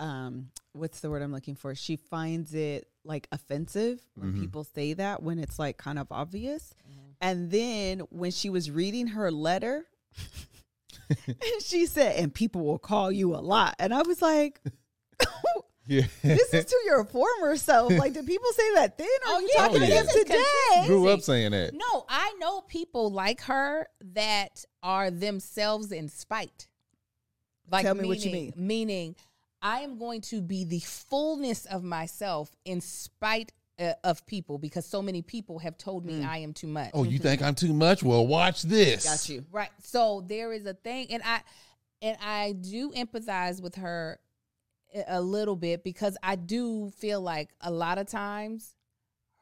um 0.00 0.48
what's 0.78 1.00
the 1.00 1.10
word 1.10 1.22
I'm 1.22 1.32
looking 1.32 1.54
for? 1.56 1.74
She 1.74 1.96
finds 1.96 2.54
it 2.54 2.88
like 3.04 3.26
offensive 3.32 4.00
when 4.14 4.32
Mhm. 4.32 4.40
people 4.40 4.64
say 4.64 4.92
that 4.94 5.22
when 5.22 5.38
it's 5.38 5.58
like 5.58 5.76
kind 5.78 5.98
of 5.98 6.06
obvious. 6.10 6.74
And 7.20 7.50
then 7.50 8.00
when 8.10 8.30
she 8.30 8.48
was 8.50 8.70
reading 8.70 9.08
her 9.08 9.30
letter 9.30 9.86
she 11.60 11.86
said 11.86 12.16
and 12.16 12.32
people 12.32 12.62
will 12.64 12.78
call 12.78 13.10
you 13.10 13.34
a 13.34 13.38
lot. 13.38 13.74
And 13.78 13.92
I 13.94 14.02
was 14.02 14.20
like 14.22 14.60
Yeah. 15.86 16.02
this 16.22 16.52
is 16.52 16.66
to 16.66 16.76
your 16.84 17.02
former 17.04 17.56
self. 17.56 17.90
Like, 17.94 18.12
did 18.12 18.26
people 18.26 18.50
say 18.52 18.74
that 18.74 18.98
then? 18.98 19.06
Or 19.06 19.28
Oh, 19.28 19.34
are 19.36 19.40
you 19.40 19.50
yeah, 19.54 19.60
talking 19.62 19.76
Oh, 19.76 19.86
to 19.86 19.86
yeah. 19.90 20.00
him 20.00 20.06
this 20.06 20.22
today? 20.24 20.86
Grew 20.86 21.08
up 21.08 21.22
saying 21.22 21.52
that. 21.52 21.72
No, 21.72 22.04
I 22.10 22.34
know 22.38 22.60
people 22.60 23.10
like 23.10 23.40
her 23.42 23.86
that 24.12 24.66
are 24.82 25.10
themselves 25.10 25.90
in 25.90 26.10
spite. 26.10 26.68
Like 27.70 27.86
Tell 27.86 27.94
me 27.94 28.06
what 28.06 28.18
you 28.22 28.30
mean. 28.32 28.52
Meaning, 28.54 29.16
I 29.62 29.80
am 29.80 29.98
going 29.98 30.20
to 30.22 30.40
be 30.40 30.64
the 30.64 30.80
fullness 30.80 31.64
of 31.66 31.82
myself 31.82 32.54
in 32.64 32.80
spite 32.80 33.52
uh, 33.78 33.92
of 34.04 34.26
people 34.26 34.58
because 34.58 34.84
so 34.86 35.02
many 35.02 35.22
people 35.22 35.58
have 35.60 35.78
told 35.78 36.04
me 36.04 36.20
hmm. 36.20 36.28
I 36.28 36.38
am 36.38 36.52
too 36.52 36.66
much. 36.66 36.90
Oh, 36.94 37.04
you 37.04 37.18
think 37.18 37.42
I'm 37.42 37.54
too 37.54 37.72
much? 37.72 38.02
Well, 38.02 38.26
watch 38.26 38.62
this. 38.62 39.04
Got 39.04 39.28
you. 39.28 39.44
Right. 39.50 39.70
So 39.82 40.24
there 40.26 40.52
is 40.52 40.66
a 40.66 40.74
thing, 40.74 41.08
and 41.10 41.22
I 41.24 41.40
and 42.02 42.16
I 42.22 42.52
do 42.52 42.90
empathize 42.92 43.60
with 43.60 43.76
her 43.76 44.20
a- 44.94 45.04
a 45.08 45.20
little 45.20 45.56
bit 45.56 45.84
because 45.84 46.16
I 46.22 46.36
do 46.36 46.90
feel 46.90 47.20
like 47.20 47.50
a 47.60 47.70
lot 47.70 47.98
of 47.98 48.06
times 48.06 48.74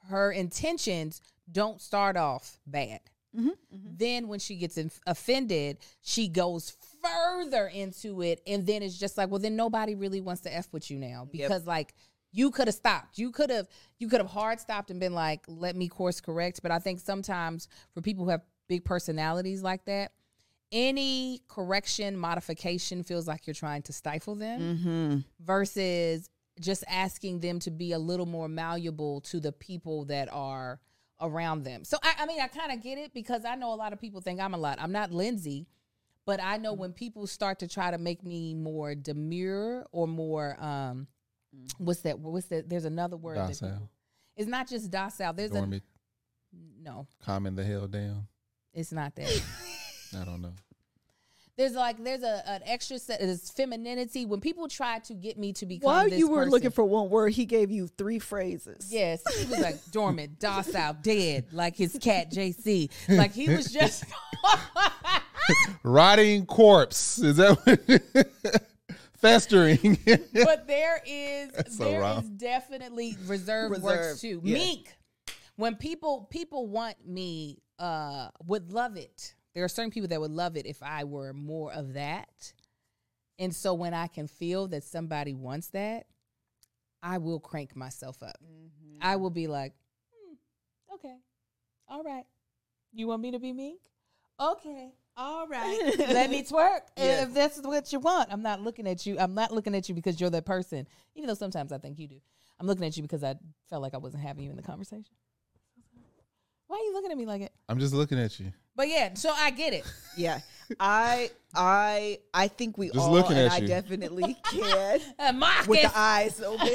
her 0.09 0.31
intentions 0.33 1.21
don't 1.51 1.81
start 1.81 2.17
off 2.17 2.59
bad. 2.67 3.01
Mm-hmm. 3.37 3.49
Mm-hmm. 3.49 3.89
Then 3.97 4.29
when 4.29 4.39
she 4.39 4.57
gets 4.57 4.79
inf- 4.79 5.01
offended, 5.07 5.79
she 6.01 6.29
goes 6.29 6.71
further 7.15 7.67
into 7.69 8.23
it, 8.23 8.41
and 8.47 8.67
then 8.67 8.83
it's 8.83 8.99
just 8.99 9.17
like, 9.19 9.31
well, 9.31 9.41
then 9.41 9.57
nobody 9.57 9.95
really 9.95 10.21
wants 10.21 10.43
to 10.43 10.55
f 10.55 10.69
with 10.73 10.91
you 10.91 10.99
now 10.99 11.29
because 11.31 11.67
like 11.67 11.95
you 12.33 12.51
could 12.51 12.69
have 12.69 12.75
stopped. 12.75 13.19
You 13.19 13.31
could 13.31 13.51
have 13.51 13.69
you 13.99 14.09
could 14.09 14.21
have 14.21 14.31
hard 14.31 14.61
stopped 14.61 14.91
and 14.91 15.01
been 15.01 15.15
like, 15.15 15.45
let 15.49 15.77
me 15.77 15.89
course 15.89 16.21
correct. 16.21 16.61
But 16.63 16.71
I 16.71 16.79
think 16.79 17.01
sometimes 17.01 17.69
for 17.95 18.01
people 18.03 18.25
who 18.25 18.31
have 18.31 18.43
big 18.69 18.85
personalities 18.85 19.63
like 19.63 19.85
that, 19.87 20.13
any 20.73 21.41
correction 21.49 22.17
modification 22.17 23.03
feels 23.05 23.27
like 23.29 23.47
you're 23.47 23.55
trying 23.55 23.83
to 23.83 23.93
stifle 23.93 24.35
them 24.35 24.61
Mm-hmm. 24.61 25.19
versus 25.45 26.29
just 26.61 26.85
asking 26.89 27.41
them 27.41 27.59
to 27.61 27.71
be 27.71 27.93
a 27.93 27.99
little 27.99 28.27
more 28.27 28.49
malleable 28.49 29.21
to 29.21 29.41
the 29.41 29.53
people 29.53 30.07
that 30.07 30.29
are 30.33 30.81
around 31.21 31.65
them. 31.65 31.85
So 31.85 31.99
I, 32.03 32.15
I 32.21 32.27
mean, 32.27 32.41
I 32.41 32.49
kind 32.49 32.73
of 32.73 32.83
get 32.83 32.99
it 32.99 33.13
because 33.15 33.45
I 33.45 33.55
know 33.57 33.73
a 33.73 33.77
lot 33.77 33.93
of 33.93 34.01
people 34.01 34.21
think 34.21 34.41
I'm 34.41 34.55
a 34.55 34.59
lot. 34.59 34.79
I'm 34.81 34.93
not 34.93 35.13
Lindsey, 35.13 35.67
but 36.27 36.43
I 36.43 36.57
know 36.59 36.73
when 36.75 36.93
people 36.93 37.27
start 37.27 37.61
to 37.61 37.69
try 37.69 37.91
to 37.91 37.99
make 37.99 38.23
me 38.25 38.53
more 38.55 38.95
demure 38.95 39.87
or 39.93 40.07
more 40.09 40.57
um, 40.63 41.07
what's 41.79 42.01
that? 42.03 42.19
What's 42.19 42.47
that? 42.49 42.69
There's 42.69 42.85
another 42.85 43.17
word. 43.17 43.39
that 43.39 43.51
people- 43.53 43.69
Docile. 43.69 43.91
it's 44.37 44.49
not 44.49 44.69
just 44.69 44.91
docile. 44.91 45.33
There's 45.33 45.53
a 45.53 45.55
Dormant, 45.55 45.83
no. 46.83 47.07
calming 47.25 47.55
the 47.55 47.65
hell 47.65 47.87
down. 47.87 48.27
It's 48.75 48.93
not 48.93 49.15
that. 49.17 49.43
I 50.21 50.25
don't 50.25 50.43
know. 50.43 50.53
there's 51.57 51.73
like 51.73 52.03
there's 52.03 52.23
a 52.23 52.43
an 52.47 52.61
extra 52.67 52.99
set 52.99 53.21
of 53.23 53.41
femininity 53.41 54.27
when 54.27 54.41
people 54.41 54.69
try 54.69 54.99
to 55.01 55.15
get 55.15 55.39
me 55.39 55.53
to 55.55 55.65
become. 55.67 55.87
While 55.91 56.11
this 56.11 56.19
you 56.19 56.29
were 56.29 56.39
person- 56.39 56.51
looking 56.51 56.71
for 56.73 56.85
one 56.85 57.09
word, 57.09 57.33
he 57.33 57.47
gave 57.47 57.71
you 57.71 57.87
three 57.87 58.19
phrases. 58.19 58.93
Yes, 58.93 59.23
he 59.39 59.47
was 59.51 59.61
like 59.61 59.77
dormant, 59.93 60.39
docile, 60.39 60.95
dead, 61.01 61.47
like 61.53 61.77
his 61.77 61.97
cat 62.01 62.31
JC. 62.31 62.91
Like 63.09 63.33
he 63.33 63.49
was 63.49 63.73
just 63.73 64.05
Rotting 65.83 66.47
corpse. 66.47 67.19
Is 67.19 67.37
that 67.37 67.59
what? 67.65 68.63
festering? 69.17 69.99
but 70.35 70.67
there 70.67 71.01
is 71.07 71.51
so 71.77 71.85
there 71.85 72.01
wrong. 72.01 72.23
is 72.23 72.29
definitely 72.31 73.17
reserved, 73.27 73.83
works 73.83 73.97
Reserved, 73.97 74.21
too. 74.21 74.41
yeah. 74.45 74.55
Meek. 74.55 74.95
When 75.57 75.75
people 75.77 76.27
people 76.31 76.69
want 76.69 76.97
me, 77.07 77.63
uh, 77.79 78.29
would 78.45 78.73
love 78.73 78.97
it. 78.97 79.35
There 79.55 79.65
are 79.65 79.69
certain 79.69 79.91
people 79.91 80.09
that 80.09 80.21
would 80.21 80.31
love 80.31 80.57
it 80.57 80.67
if 80.67 80.83
I 80.83 81.05
were 81.05 81.33
more 81.33 81.73
of 81.73 81.95
that. 81.95 82.53
And 83.39 83.55
so 83.55 83.75
when 83.75 83.95
I 83.95 84.07
can 84.07 84.29
feel 84.29 84.69
that 84.69 84.85
somebody 84.85 85.35
wants 85.35 85.69
that, 85.69 86.07
I 87.03 87.19
will 87.19 87.41
crank 87.41 87.77
myself 87.77 88.23
up. 88.23 88.37
Mm-hmm. 88.43 88.99
I 89.01 89.17
will 89.17 89.31
be 89.31 89.47
like, 89.47 89.75
hmm, 90.13 90.95
okay, 90.95 91.17
all 91.89 92.03
right. 92.03 92.25
You 92.93 93.09
want 93.09 93.23
me 93.23 93.31
to 93.33 93.39
be 93.39 93.53
meek? 93.53 93.81
Okay, 94.41 94.93
all 95.17 95.47
right. 95.49 95.95
Let 95.99 96.31
me 96.31 96.43
twerk 96.43 96.81
Yes. 96.97 97.27
if 97.29 97.35
that's 97.35 97.59
what 97.63 97.93
you 97.93 98.01
want. 98.01 98.33
I'm 98.33 98.43
not 98.43 98.61
looking 98.63 98.87
at 98.87 99.07
you. 99.07 99.19
I'm 99.19 99.35
not 99.35 99.53
looking 99.53 99.75
at 99.75 99.89
you 99.89 99.95
because 99.95 100.21
you're 100.21 100.31
that 100.31 100.45
person. 100.47 100.87
Even 101.15 101.29
though 101.29 101.35
sometimes 101.35 101.73
I 101.73 101.79
think 101.79 101.99
you 101.99 102.09
do. 102.09 102.21
I'm 102.59 102.67
looking 102.67 102.85
at 102.85 102.97
you 102.97 103.03
because 103.03 103.23
I 103.23 103.35
felt 103.69 103.83
like 103.83 103.95
I 103.95 103.99
wasn't 103.99 104.23
having 104.23 104.45
you 104.45 104.51
in 104.51 104.57
the 104.57 104.63
conversation. 104.63 105.15
Why 106.69 106.77
are 106.79 106.81
you 106.85 106.93
looking 106.95 107.13
at 107.13 107.17
me 107.19 107.27
like 107.27 107.43
it? 107.43 107.53
I'm 107.69 107.79
just 107.79 107.95
looking 107.95 108.19
at 108.19 108.39
you. 108.41 108.53
But 108.75 108.89
yeah, 108.89 109.15
so 109.15 109.31
I 109.31 109.51
get 109.51 109.73
it. 109.73 109.85
Yeah, 110.19 110.41
I, 110.81 111.31
I, 111.55 112.21
I 112.33 112.49
think 112.49 112.79
we 112.79 112.87
Just 112.87 112.99
all, 112.99 113.13
looking 113.13 113.37
and 113.37 113.49
at 113.49 113.53
I 113.53 113.59
you. 113.59 113.67
definitely 113.69 114.35
can, 114.51 114.99
Uh, 115.19 115.65
with 115.69 115.83
the 115.83 115.93
eyes 115.95 116.41
open, 116.41 116.71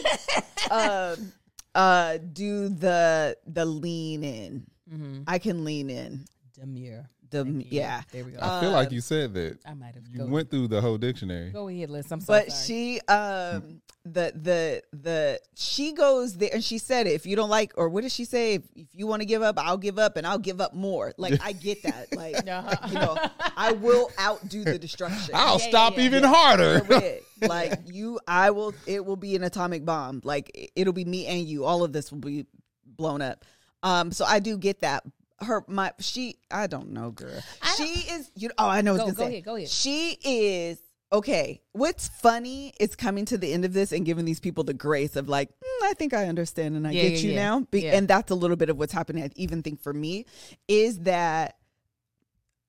um, 0.69 1.33
uh, 1.73 2.19
do 2.31 2.69
the 2.69 3.35
the 3.47 3.65
lean 3.65 4.23
in. 4.23 4.67
Mm-hmm. 4.93 5.23
I 5.25 5.39
can 5.39 5.65
lean 5.65 5.89
in. 5.89 6.23
Demure. 6.53 7.09
The 7.31 7.43
Thank 7.45 7.71
you. 7.71 7.79
yeah, 7.79 8.01
There 8.11 8.23
we 8.25 8.31
go. 8.31 8.39
I 8.41 8.59
feel 8.61 8.71
like 8.71 8.89
Um, 8.89 8.93
you 8.93 9.01
said 9.01 9.33
that. 9.33 9.57
I 9.65 9.73
might 9.73 9.95
have. 9.95 10.03
You 10.11 10.19
Go, 10.19 10.25
went 10.27 10.49
through 10.51 10.67
the 10.67 10.81
whole 10.81 10.97
dictionary. 10.97 11.49
go 11.49 11.67
ahead, 11.69 11.89
Liz. 11.89 12.11
I'm 12.11 12.19
so 12.21 12.27
but 12.33 12.51
sorry. 12.51 12.65
she 12.67 12.99
um 13.07 13.81
the 14.03 14.33
the 14.35 14.81
the 14.93 15.39
she 15.55 15.93
goes 15.93 16.35
there 16.35 16.49
and 16.53 16.63
she 16.63 16.77
said 16.79 17.05
it 17.05 17.11
if 17.11 17.25
you 17.25 17.35
don't 17.35 17.51
like 17.51 17.71
or 17.77 17.87
what 17.87 18.01
did 18.01 18.11
she 18.11 18.25
say 18.25 18.55
if, 18.55 18.63
if 18.75 18.87
you 18.93 19.05
want 19.05 19.21
to 19.21 19.27
give 19.27 19.43
up 19.43 19.59
i'll 19.59 19.77
give 19.77 19.99
up 19.99 20.17
and 20.17 20.25
i'll 20.25 20.39
give 20.39 20.59
up 20.59 20.73
more 20.73 21.13
like 21.17 21.39
i 21.43 21.51
get 21.51 21.83
that 21.83 22.07
like 22.15 22.35
Uh-huh. 22.47 22.87
you 22.87 22.95
know 22.95 23.15
i 23.55 23.71
will 23.73 24.09
outdo 24.19 24.63
the 24.63 24.79
destruction 24.79 25.35
I'll 25.35 25.59
Yeah, 25.59 25.63
yeah, 25.65 25.69
stop 25.69 25.97
yeah. 25.97 26.03
even 26.05 26.23
harder. 26.23 26.79
Correct. 26.81 27.23
like 27.43 27.79
you 27.85 28.19
i 28.27 28.49
will 28.49 28.73
it 28.87 29.05
will 29.05 29.17
be 29.17 29.35
an 29.35 29.43
atomic 29.43 29.85
bomb 29.85 30.19
like 30.23 30.49
it- 30.55 30.71
it'll 30.75 30.93
be 30.93 31.05
me 31.05 31.27
and 31.27 31.47
you 31.47 31.63
all 31.65 31.83
of 31.83 31.93
this 31.93 32.11
will 32.11 32.17
be 32.19 32.47
blown 32.87 33.21
up 33.21 33.45
um 33.83 34.11
so 34.11 34.25
i 34.25 34.39
do 34.39 34.57
get 34.57 34.81
that 34.81 35.03
her 35.41 35.63
my 35.67 35.91
she 35.99 36.35
i 36.49 36.67
don't 36.67 36.91
know 36.91 37.11
girl 37.11 37.41
she 37.77 37.83
is 37.83 38.31
you 38.35 38.49
oh 38.57 38.67
i 38.67 38.81
know 38.81 38.97
Go- 38.97 39.11
go 39.11 39.25
ahead, 39.27 39.43
go 39.43 39.55
ahead. 39.55 39.69
she 39.69 40.17
is 40.23 40.79
okay 41.11 41.61
what's 41.73 42.07
funny 42.07 42.73
is 42.79 42.95
coming 42.95 43.25
to 43.25 43.37
the 43.37 43.51
end 43.51 43.65
of 43.65 43.73
this 43.73 43.91
and 43.91 44.05
giving 44.05 44.23
these 44.25 44.39
people 44.39 44.63
the 44.63 44.73
grace 44.73 45.15
of 45.15 45.27
like 45.27 45.49
"Mm, 45.49 45.83
i 45.89 45.93
think 45.93 46.13
i 46.13 46.27
understand 46.27 46.75
and 46.75 46.87
i 46.87 46.91
Yeah, 46.91 47.01
get 47.01 47.11
yeah, 47.13 47.17
you 47.19 47.31
yeah. 47.31 47.43
now 47.49 47.59
Be- 47.71 47.87
and 47.87 48.07
that's 48.07 48.31
a 48.31 48.35
little 48.35 48.55
bit 48.55 48.69
of 48.69 48.77
what's 48.77 48.93
happening 48.93 49.23
i 49.23 49.29
even 49.35 49.61
think 49.63 49.81
for 49.81 49.93
me 49.93 50.25
is 50.67 50.99
that 50.99 51.57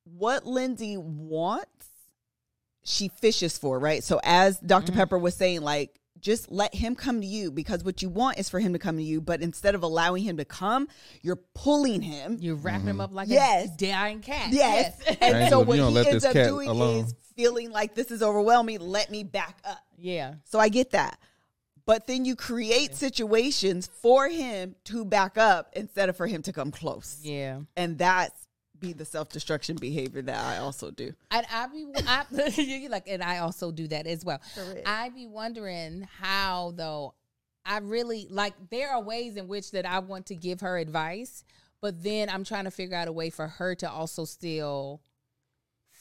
what 0.05 0.47
lindsey 0.47 0.97
wants 0.97 1.69
she 2.85 3.07
fishes 3.21 3.57
for, 3.57 3.79
right? 3.79 4.03
So 4.03 4.21
as 4.25 4.59
doctor 4.59 4.91
Mm-hmm. 4.91 4.99
Pepper 4.99 5.17
was 5.17 5.37
saying, 5.37 5.61
like, 5.61 6.01
just 6.23 6.51
let 6.51 6.75
him 6.75 6.95
come 6.95 7.21
to 7.21 7.27
you 7.27 7.51
because 7.51 7.85
what 7.85 8.01
you 8.01 8.09
want 8.09 8.39
is 8.39 8.49
for 8.49 8.61
him 8.61 8.73
to 8.73 8.79
come 8.79 8.97
to 8.97 9.03
you. 9.03 9.21
But 9.21 9.43
instead 9.43 9.75
of 9.75 9.83
allowing 9.83 10.23
him 10.23 10.39
to 10.39 10.45
come, 10.45 10.89
you're 11.21 11.41
pulling 11.55 12.01
him. 12.01 12.39
You're 12.41 12.55
wrapping 12.55 12.87
him 12.87 13.01
up 13.01 13.13
like 13.13 13.29
Yes. 13.29 13.69
a 13.75 13.77
dying 13.77 14.21
cat. 14.21 14.53
Yes. 14.53 14.99
Yes. 15.05 15.17
And 15.21 15.37
Angel, 15.37 15.51
so 15.51 15.61
if 15.63 15.67
what 15.69 15.79
he 16.05 16.09
ends 16.09 16.25
up 16.25 16.33
doing 16.33 16.69
alone. 16.69 17.05
is 17.05 17.15
feeling 17.37 17.71
like 17.71 17.95
this 17.95 18.11
is 18.11 18.23
overwhelming. 18.23 18.81
Let 18.81 19.11
me 19.11 19.25
back 19.25 19.59
up. 19.65 19.85
yeah. 19.99 20.35
So 20.45 20.59
I 20.59 20.69
get 20.69 20.93
that. 20.93 21.19
But 21.85 22.07
then 22.07 22.25
you 22.25 22.37
create 22.37 22.95
situations 22.95 23.91
for 24.01 24.29
him 24.29 24.77
to 24.85 25.05
back 25.05 25.37
up 25.37 25.73
instead 25.75 26.09
of 26.09 26.17
for 26.17 26.29
him 26.29 26.41
to 26.43 26.53
come 26.53 26.71
close. 26.71 27.19
Yeah. 27.23 27.63
And 27.77 27.99
that's 27.99 28.47
be 28.83 28.93
the 28.93 29.07
self 29.07 29.31
destruction 29.31 29.77
behavior 29.77 30.21
that 30.21 30.45
I 30.45 30.59
also 30.59 30.91
do. 30.91 31.15
And 31.31 31.47
I 31.51 31.67
be 31.69 31.87
I, 32.07 32.25
you 32.57 32.91
like, 32.91 33.09
and 33.09 33.23
I 33.23 33.39
also 33.39 33.73
do 33.73 33.89
that 33.89 34.07
as 34.07 34.25
well. 34.25 34.41
Correct. 34.55 34.87
I 34.87 35.09
be 35.09 35.27
wondering 35.27 36.07
how 36.21 36.75
though. 36.77 37.15
I 37.65 37.79
really 37.79 38.27
like. 38.29 38.55
There 38.71 38.91
are 38.91 39.01
ways 39.01 39.37
in 39.37 39.47
which 39.47 39.71
that 39.71 39.87
I 39.87 40.01
want 40.01 40.27
to 40.27 40.35
give 40.35 40.63
her 40.63 40.79
advice, 40.79 41.45
but 41.81 42.03
then 42.03 42.29
I'm 42.29 42.43
trying 42.43 42.65
to 42.65 42.73
figure 42.73 42.97
out 42.97 43.07
a 43.07 43.13
way 43.13 43.31
for 43.31 43.47
her 43.47 43.77
to 43.77 43.89
also 43.89 44.25
still 44.25 45.01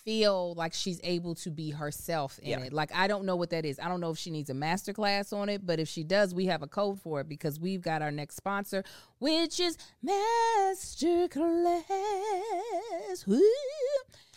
feel 0.05 0.53
like 0.55 0.73
she's 0.73 0.99
able 1.03 1.35
to 1.35 1.49
be 1.51 1.69
herself 1.71 2.39
in 2.39 2.49
Yeah. 2.59 2.65
it. 2.65 2.73
Like 2.73 2.91
I 2.95 3.07
don't 3.07 3.25
know 3.25 3.35
what 3.35 3.49
that 3.51 3.65
is. 3.65 3.79
I 3.79 3.87
don't 3.87 3.99
know 4.01 4.11
if 4.11 4.17
she 4.17 4.31
needs 4.31 4.49
a 4.49 4.53
master 4.53 4.93
class 4.93 5.31
on 5.33 5.49
it, 5.49 5.65
but 5.65 5.79
if 5.79 5.87
she 5.87 6.03
does, 6.03 6.33
we 6.33 6.45
have 6.47 6.61
a 6.63 6.67
code 6.67 6.99
for 6.99 7.21
it 7.21 7.29
because 7.29 7.59
we've 7.59 7.81
got 7.81 8.01
our 8.01 8.11
next 8.11 8.35
sponsor, 8.35 8.83
which 9.19 9.59
is 9.59 9.77
Master 10.01 11.27
Class. 11.27 13.25
Woo. 13.27 13.41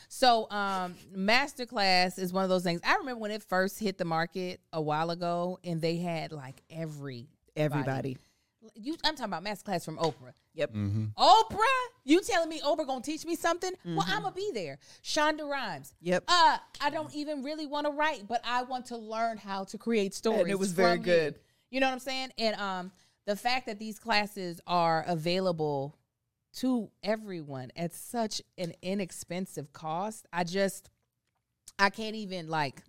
So, 0.09 0.49
um, 0.51 0.95
Masterclass 1.17 2.19
is 2.21 2.33
one 2.33 2.45
of 2.45 2.51
those 2.51 2.63
things. 2.63 2.81
I 2.85 2.95
remember 2.97 3.21
when 3.21 3.31
it 3.33 3.43
first 3.43 3.81
hit 3.81 3.99
the 3.99 4.05
market 4.05 4.61
a 4.73 4.81
while 4.81 5.11
ago, 5.11 5.59
and 5.65 5.81
they 5.81 5.97
had 5.97 6.31
like 6.33 6.63
every 6.71 7.27
Everybody. 7.57 8.17
You, 8.75 8.97
I'm 9.05 9.17
talking 9.17 9.33
about 9.33 9.45
Masterclass 9.45 9.85
from 9.85 9.99
Oprah. 9.99 10.33
Yep. 10.55 10.73
Mm-hmm. 10.73 11.05
Oprah, 11.19 11.85
you 12.05 12.21
telling 12.23 12.49
me 12.49 12.61
Oprah 12.61 12.87
gonna 12.87 13.03
teach 13.03 13.25
me 13.25 13.37
something? 13.37 13.73
Well, 13.85 14.05
I'm 14.07 14.23
gonna 14.23 14.35
be 14.35 14.51
there. 14.55 14.79
Shonda 15.03 15.49
Rhimes. 15.49 15.93
Yep. 16.01 16.25
Uh, 16.29 16.59
I 16.81 16.91
don't 16.91 17.15
even 17.15 17.43
really 17.43 17.67
want 17.67 17.87
to 17.87 17.93
write, 17.93 18.27
but 18.29 18.41
I 18.45 18.63
want 18.63 18.87
to 18.87 18.97
learn 18.97 19.37
how 19.39 19.65
to 19.65 19.79
create 19.79 20.15
stories. 20.15 20.47
it 20.49 20.59
was 20.59 20.73
very 20.73 20.97
from 20.97 21.01
you. 21.01 21.05
good. 21.05 21.35
You 21.71 21.81
know 21.81 21.87
what 21.87 21.95
I'm 21.95 21.99
saying? 22.01 22.31
And 22.39 22.57
um, 22.57 22.93
the 23.27 23.37
fact 23.37 23.67
that 23.67 23.79
these 23.79 23.99
classes 23.99 24.61
are 24.67 25.05
available 25.07 25.97
to 26.55 26.91
everyone 27.03 27.71
at 27.77 27.93
such 27.93 28.41
an 28.57 28.73
inexpensive 28.81 29.73
cost, 29.73 30.27
I 30.33 30.45
just 30.45 30.89
I 31.79 31.91
can't 31.91 32.15
even 32.15 32.49
like 32.49 32.83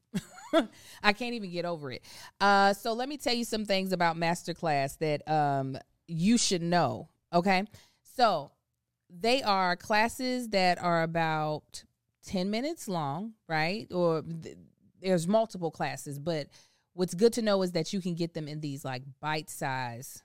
I 1.03 1.13
can't 1.13 1.33
even 1.33 1.51
get 1.51 1.65
over 1.65 1.91
it. 1.91 2.03
Uh 2.39 2.73
so 2.73 2.93
let 2.93 3.09
me 3.09 3.17
tell 3.17 3.33
you 3.33 3.45
some 3.45 3.65
things 3.65 3.91
about 3.91 4.17
masterclass 4.17 4.97
that 4.99 5.27
um 5.31 5.77
you 6.07 6.37
should 6.37 6.61
know, 6.61 7.09
okay? 7.33 7.65
So 8.15 8.51
they 9.09 9.41
are 9.43 9.75
classes 9.75 10.49
that 10.49 10.81
are 10.81 11.03
about 11.03 11.83
10 12.25 12.49
minutes 12.49 12.87
long, 12.87 13.33
right? 13.47 13.87
Or 13.91 14.21
th- 14.21 14.57
there's 15.01 15.27
multiple 15.27 15.71
classes, 15.71 16.19
but 16.19 16.47
what's 16.93 17.13
good 17.13 17.33
to 17.33 17.41
know 17.41 17.61
is 17.61 17.73
that 17.73 17.93
you 17.93 18.01
can 18.01 18.15
get 18.15 18.33
them 18.33 18.47
in 18.47 18.61
these 18.61 18.83
like 18.83 19.03
bite-size 19.19 20.23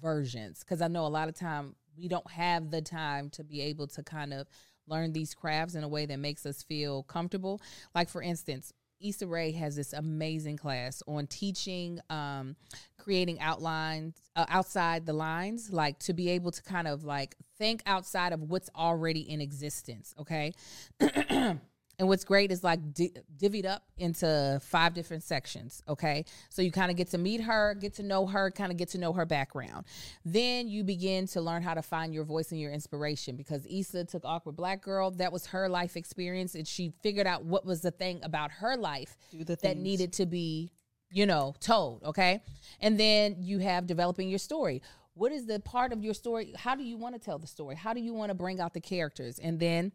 versions 0.00 0.64
cuz 0.64 0.80
I 0.80 0.88
know 0.88 1.06
a 1.06 1.08
lot 1.08 1.28
of 1.28 1.34
time 1.34 1.76
we 1.96 2.08
don't 2.08 2.30
have 2.30 2.70
the 2.70 2.80
time 2.80 3.28
to 3.30 3.44
be 3.44 3.60
able 3.60 3.86
to 3.88 4.02
kind 4.02 4.32
of 4.32 4.46
learn 4.86 5.12
these 5.12 5.34
crafts 5.34 5.74
in 5.74 5.84
a 5.84 5.88
way 5.88 6.06
that 6.06 6.18
makes 6.18 6.44
us 6.46 6.62
feel 6.62 7.02
comfortable. 7.04 7.60
Like 7.94 8.08
for 8.08 8.22
instance, 8.22 8.72
Issa 9.02 9.26
Rae 9.26 9.52
has 9.52 9.76
this 9.76 9.92
amazing 9.92 10.56
class 10.56 11.02
on 11.06 11.26
teaching, 11.26 12.00
um, 12.10 12.56
creating 12.98 13.40
outlines 13.40 14.14
uh, 14.36 14.46
outside 14.48 15.06
the 15.06 15.12
lines, 15.12 15.72
like 15.72 15.98
to 16.00 16.12
be 16.12 16.30
able 16.30 16.50
to 16.50 16.62
kind 16.62 16.88
of 16.88 17.04
like 17.04 17.36
think 17.58 17.82
outside 17.86 18.32
of 18.32 18.42
what's 18.42 18.70
already 18.76 19.20
in 19.20 19.40
existence. 19.40 20.14
Okay. 20.18 20.54
And 21.98 22.08
what's 22.08 22.24
great 22.24 22.50
is 22.50 22.64
like 22.64 22.94
di- 22.94 23.12
divvied 23.36 23.66
up 23.66 23.84
into 23.98 24.60
five 24.62 24.94
different 24.94 25.22
sections. 25.22 25.82
Okay. 25.88 26.24
So 26.48 26.62
you 26.62 26.72
kind 26.72 26.90
of 26.90 26.96
get 26.96 27.10
to 27.10 27.18
meet 27.18 27.42
her, 27.42 27.74
get 27.74 27.94
to 27.94 28.02
know 28.02 28.26
her, 28.26 28.50
kind 28.50 28.72
of 28.72 28.78
get 28.78 28.88
to 28.90 28.98
know 28.98 29.12
her 29.12 29.26
background. 29.26 29.84
Then 30.24 30.68
you 30.68 30.84
begin 30.84 31.26
to 31.28 31.40
learn 31.40 31.62
how 31.62 31.74
to 31.74 31.82
find 31.82 32.14
your 32.14 32.24
voice 32.24 32.50
and 32.50 32.60
your 32.60 32.72
inspiration 32.72 33.36
because 33.36 33.66
Issa 33.66 34.04
took 34.06 34.24
Awkward 34.24 34.56
Black 34.56 34.82
Girl. 34.82 35.10
That 35.10 35.32
was 35.32 35.46
her 35.46 35.68
life 35.68 35.96
experience. 35.96 36.54
And 36.54 36.66
she 36.66 36.92
figured 37.02 37.26
out 37.26 37.44
what 37.44 37.64
was 37.64 37.82
the 37.82 37.90
thing 37.90 38.20
about 38.22 38.50
her 38.52 38.76
life 38.76 39.16
that 39.62 39.76
needed 39.76 40.12
to 40.14 40.26
be, 40.26 40.72
you 41.10 41.26
know, 41.26 41.54
told. 41.60 42.02
Okay. 42.04 42.42
And 42.80 42.98
then 42.98 43.36
you 43.38 43.58
have 43.58 43.86
developing 43.86 44.28
your 44.28 44.38
story. 44.38 44.82
What 45.14 45.30
is 45.30 45.44
the 45.44 45.60
part 45.60 45.92
of 45.92 46.02
your 46.02 46.14
story? 46.14 46.54
How 46.56 46.74
do 46.74 46.82
you 46.82 46.96
want 46.96 47.14
to 47.14 47.20
tell 47.20 47.38
the 47.38 47.46
story? 47.46 47.76
How 47.76 47.92
do 47.92 48.00
you 48.00 48.14
want 48.14 48.30
to 48.30 48.34
bring 48.34 48.60
out 48.60 48.72
the 48.72 48.80
characters? 48.80 49.38
And 49.38 49.60
then 49.60 49.92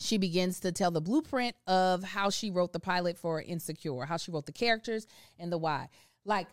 she 0.00 0.18
begins 0.18 0.60
to 0.60 0.72
tell 0.72 0.90
the 0.90 1.00
blueprint 1.00 1.54
of 1.66 2.02
how 2.02 2.30
she 2.30 2.50
wrote 2.50 2.72
the 2.72 2.80
pilot 2.80 3.16
for 3.18 3.40
Insecure, 3.40 4.04
how 4.04 4.16
she 4.16 4.30
wrote 4.30 4.46
the 4.46 4.52
characters 4.52 5.06
and 5.38 5.52
the 5.52 5.58
why. 5.58 5.88
Like 6.24 6.48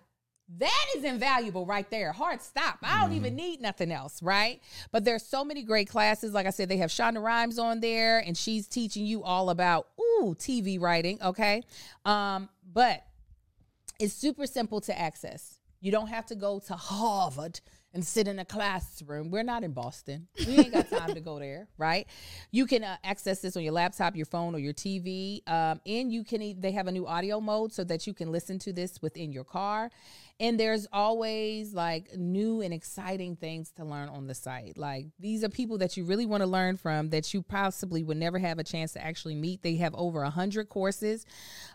That 0.58 0.86
is 0.98 1.04
invaluable 1.06 1.66
right 1.66 1.90
there. 1.90 2.12
Hard 2.12 2.42
stop. 2.42 2.80
I 2.84 3.00
don't 3.02 3.10
Mm-hmm. 3.10 3.16
even 3.16 3.36
need 3.36 3.62
nothing 3.62 3.92
else, 3.92 4.22
right? 4.22 4.62
But 4.92 5.06
there's 5.06 5.26
so 5.26 5.46
many 5.46 5.64
great 5.64 5.88
classes. 5.90 6.34
Like 6.34 6.46
I 6.46 6.50
said, 6.50 6.68
they 6.70 6.78
have 6.78 6.90
Shonda 6.90 7.24
Rhimes 7.24 7.58
on 7.58 7.80
there, 7.80 8.20
and 8.20 8.36
she's 8.38 8.68
teaching 8.68 9.06
you 9.06 9.24
all 9.24 9.50
about 9.50 9.88
ooh 10.00 10.36
TV 10.38 10.80
writing. 10.80 11.20
Okay, 11.24 11.64
um, 12.06 12.50
but 12.74 13.06
it's 14.00 14.14
super 14.14 14.46
simple 14.46 14.82
to 14.82 15.00
access. 15.00 15.58
You 15.80 15.92
don't 15.92 16.08
have 16.08 16.26
to 16.28 16.36
go 16.36 16.60
to 16.68 16.74
Harvard 16.74 17.62
and 17.94 18.06
sit 18.06 18.28
in 18.28 18.40
a 18.40 18.46
classroom. 18.46 19.30
We're 19.32 19.44
not 19.44 19.64
in 19.64 19.72
Boston. 19.74 20.28
We 20.48 20.58
ain't 20.58 20.72
got 20.72 20.90
time 20.90 21.14
to 21.14 21.20
go 21.22 21.40
there, 21.40 21.68
right? 21.78 22.08
You 22.52 22.66
can 22.66 22.84
uh, 22.84 22.96
access 23.04 23.40
this 23.42 23.58
on 23.58 23.64
your 23.64 23.74
laptop, 23.74 24.16
your 24.16 24.26
phone, 24.26 24.56
or 24.56 24.60
your 24.60 24.74
TV, 24.74 25.42
um, 25.48 25.82
and 25.86 26.12
you 26.12 26.24
can. 26.24 26.42
e- 26.42 26.56
They 26.58 26.72
have 26.72 26.88
a 26.88 26.92
new 26.92 27.06
audio 27.06 27.40
mode 27.42 27.74
so 27.74 27.84
that 27.84 28.08
you 28.08 28.14
can 28.14 28.32
listen 28.32 28.60
to 28.60 28.72
this 28.74 29.02
within 29.02 29.32
your 29.34 29.44
car. 29.44 29.90
And 30.42 30.60
there's 30.60 30.88
always 30.92 31.72
like 31.72 32.18
new 32.18 32.62
and 32.62 32.74
exciting 32.74 33.36
things 33.36 33.72
to 33.74 33.86
learn 33.86 34.10
on 34.10 34.26
the 34.26 34.34
site. 34.34 34.76
Like 34.76 35.06
these 35.20 35.44
are 35.44 35.50
people 35.50 35.78
that 35.78 35.96
you 35.96 36.04
really 36.04 36.26
want 36.26 36.42
to 36.42 36.48
learn 36.48 36.78
from 36.78 37.12
that 37.12 37.32
you 37.32 37.44
possibly 37.44 38.04
would 38.04 38.18
never 38.18 38.40
have 38.40 38.58
a 38.58 38.64
chance 38.64 38.94
to 38.94 39.06
actually 39.06 39.36
meet. 39.36 39.62
They 39.62 39.76
have 39.76 39.94
over 39.94 40.24
a 40.24 40.32
hundred 40.32 40.68
courses, 40.68 41.28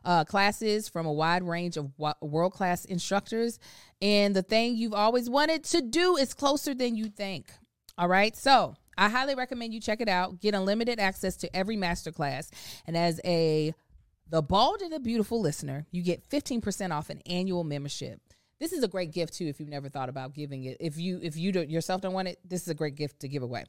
uh, 0.05 0.25
classes 0.25 0.89
from 0.89 1.07
a 1.07 1.13
wide 1.13 1.45
range 1.45 1.77
of 1.77 1.93
world 2.21 2.55
class 2.55 2.85
instructors. 2.85 3.61
And 4.03 4.35
the 4.35 4.43
thing 4.43 4.75
you've 4.75 4.95
always 4.95 5.31
wanted 5.31 5.63
to 5.67 5.81
do 5.81 6.17
is 6.17 6.35
closer 6.35 6.75
than 6.75 6.97
you 6.97 7.07
think. 7.07 7.53
All 7.97 8.09
right. 8.09 8.37
So 8.37 8.75
I 8.99 9.09
highly 9.09 9.37
recommend 9.37 9.75
you 9.75 9.81
check 9.81 10.01
it 10.01 10.09
out. 10.09 10.41
Get 10.41 10.57
unlimited 10.57 10.99
access 10.99 11.37
to 11.37 11.57
every 11.57 11.77
masterclass. 11.77 12.51
And 12.85 12.97
as 12.97 13.21
a 13.25 13.75
the 14.29 14.43
bald 14.43 14.83
and 14.83 14.93
the 14.93 14.99
beautiful 14.99 15.41
listener, 15.41 15.87
you 15.93 16.03
get 16.03 16.29
15% 16.29 16.91
off 16.91 17.11
an 17.11 17.23
annual 17.27 17.63
membership. 17.63 18.21
This 18.59 18.73
is 18.73 18.83
a 18.83 18.89
great 18.89 19.13
gift 19.13 19.35
too 19.35 19.47
if 19.47 19.61
you've 19.61 19.69
never 19.69 19.89
thought 19.89 20.09
about 20.09 20.35
giving 20.35 20.65
it. 20.65 20.79
If 20.81 20.97
you 20.97 21.21
if 21.23 21.37
you 21.37 21.53
don't, 21.53 21.69
yourself 21.69 22.01
don't 22.01 22.15
want 22.15 22.29
it, 22.29 22.39
this 22.45 22.63
is 22.63 22.69
a 22.69 22.75
great 22.75 22.95
gift 22.95 23.21
to 23.21 23.29
give 23.29 23.43
away. 23.43 23.65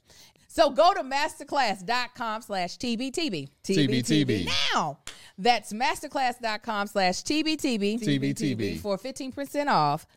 So 0.47 0.69
go 0.69 0.93
to 0.93 1.01
masterclass.com 1.01 2.41
slash 2.41 2.77
TBTB. 2.77 3.49
TBTB. 3.63 4.49
Now 4.73 4.99
that's 5.37 5.73
masterclass.com 5.73 6.87
slash 6.87 7.23
TBTB 7.23 8.01
TBTB. 8.01 8.79
for 8.79 8.97
15% 8.97 9.67
off 9.67 10.07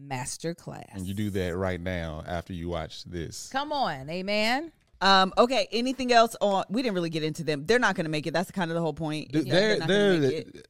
masterclass. 0.00 0.94
And 0.94 1.06
you 1.06 1.14
do 1.14 1.30
that 1.30 1.56
right 1.56 1.80
now 1.80 2.22
after 2.26 2.52
you 2.52 2.68
watch 2.68 3.04
this. 3.04 3.48
Come 3.48 3.72
on, 3.72 4.08
amen. 4.08 4.70
Um, 5.00 5.32
okay, 5.38 5.66
anything 5.72 6.12
else 6.12 6.36
on 6.40 6.64
we 6.68 6.82
didn't 6.82 6.94
really 6.94 7.10
get 7.10 7.22
into 7.24 7.42
them. 7.42 7.64
They're 7.66 7.78
not 7.78 7.96
gonna 7.96 8.10
make 8.10 8.26
it. 8.26 8.32
That's 8.32 8.50
kind 8.50 8.70
of 8.70 8.74
the 8.74 8.80
whole 8.80 8.92
point. 8.92 9.32
Th- 9.32 9.44
Yeah, 9.44 9.52
they're 9.52 9.78
not 9.78 9.88
gonna 9.88 10.18
make 10.18 10.20
they're 10.20 10.60
it. 10.60 10.68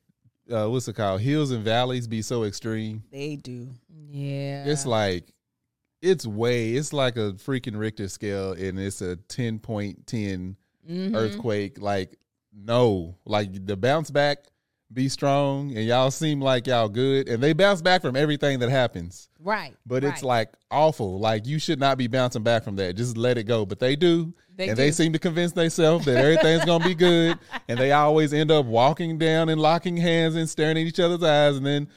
Uh, 0.50 0.68
what's 0.68 0.88
it 0.88 0.94
called? 0.94 1.20
Hills 1.20 1.50
and 1.50 1.64
valleys 1.64 2.06
be 2.08 2.22
so 2.22 2.44
extreme. 2.44 3.02
They 3.10 3.36
do. 3.36 3.68
Yeah. 4.10 4.64
It's 4.66 4.86
like 4.86 5.32
it's 6.02 6.26
way. 6.26 6.72
It's 6.72 6.92
like 6.92 7.16
a 7.16 7.32
freaking 7.32 7.78
Richter 7.78 8.08
scale, 8.08 8.52
and 8.52 8.78
it's 8.78 9.02
a 9.02 9.16
ten 9.16 9.58
point 9.58 10.06
ten 10.06 10.56
Mhm. 10.88 11.14
earthquake. 11.14 11.80
Like 11.80 12.16
no, 12.52 13.16
like 13.24 13.66
the 13.66 13.76
bounce 13.76 14.10
back 14.10 14.46
be 14.92 15.08
strong, 15.08 15.76
and 15.76 15.86
y'all 15.86 16.10
seem 16.10 16.40
like 16.40 16.66
y'all 16.66 16.88
good, 16.88 17.28
and 17.28 17.42
they 17.42 17.52
bounce 17.52 17.80
back 17.80 18.02
from 18.02 18.16
everything 18.16 18.58
that 18.58 18.70
happens. 18.70 19.28
Right. 19.38 19.74
But 19.86 20.04
it's 20.04 20.22
like 20.22 20.52
awful. 20.70 21.18
Like 21.18 21.46
you 21.46 21.58
should 21.58 21.78
not 21.78 21.96
be 21.96 22.08
bouncing 22.08 22.42
back 22.42 22.64
from 22.64 22.76
that. 22.76 22.96
Just 22.96 23.16
let 23.16 23.38
it 23.38 23.44
go. 23.44 23.64
But 23.64 23.78
they 23.78 23.96
do. 23.96 24.34
They 24.56 24.68
and 24.68 24.76
do. 24.76 24.82
they 24.82 24.90
seem 24.90 25.12
to 25.12 25.18
convince 25.18 25.52
themselves 25.52 26.04
that 26.06 26.16
everything's 26.16 26.64
gonna 26.64 26.84
be 26.84 26.94
good. 26.94 27.38
And 27.68 27.78
they 27.78 27.92
always 27.92 28.32
end 28.32 28.50
up 28.50 28.66
walking 28.66 29.16
down 29.16 29.48
and 29.48 29.60
locking 29.60 29.96
hands 29.96 30.34
and 30.34 30.48
staring 30.48 30.76
at 30.76 30.82
each 30.84 30.98
other's 30.98 31.22
eyes. 31.22 31.56
And 31.56 31.64
then 31.64 31.88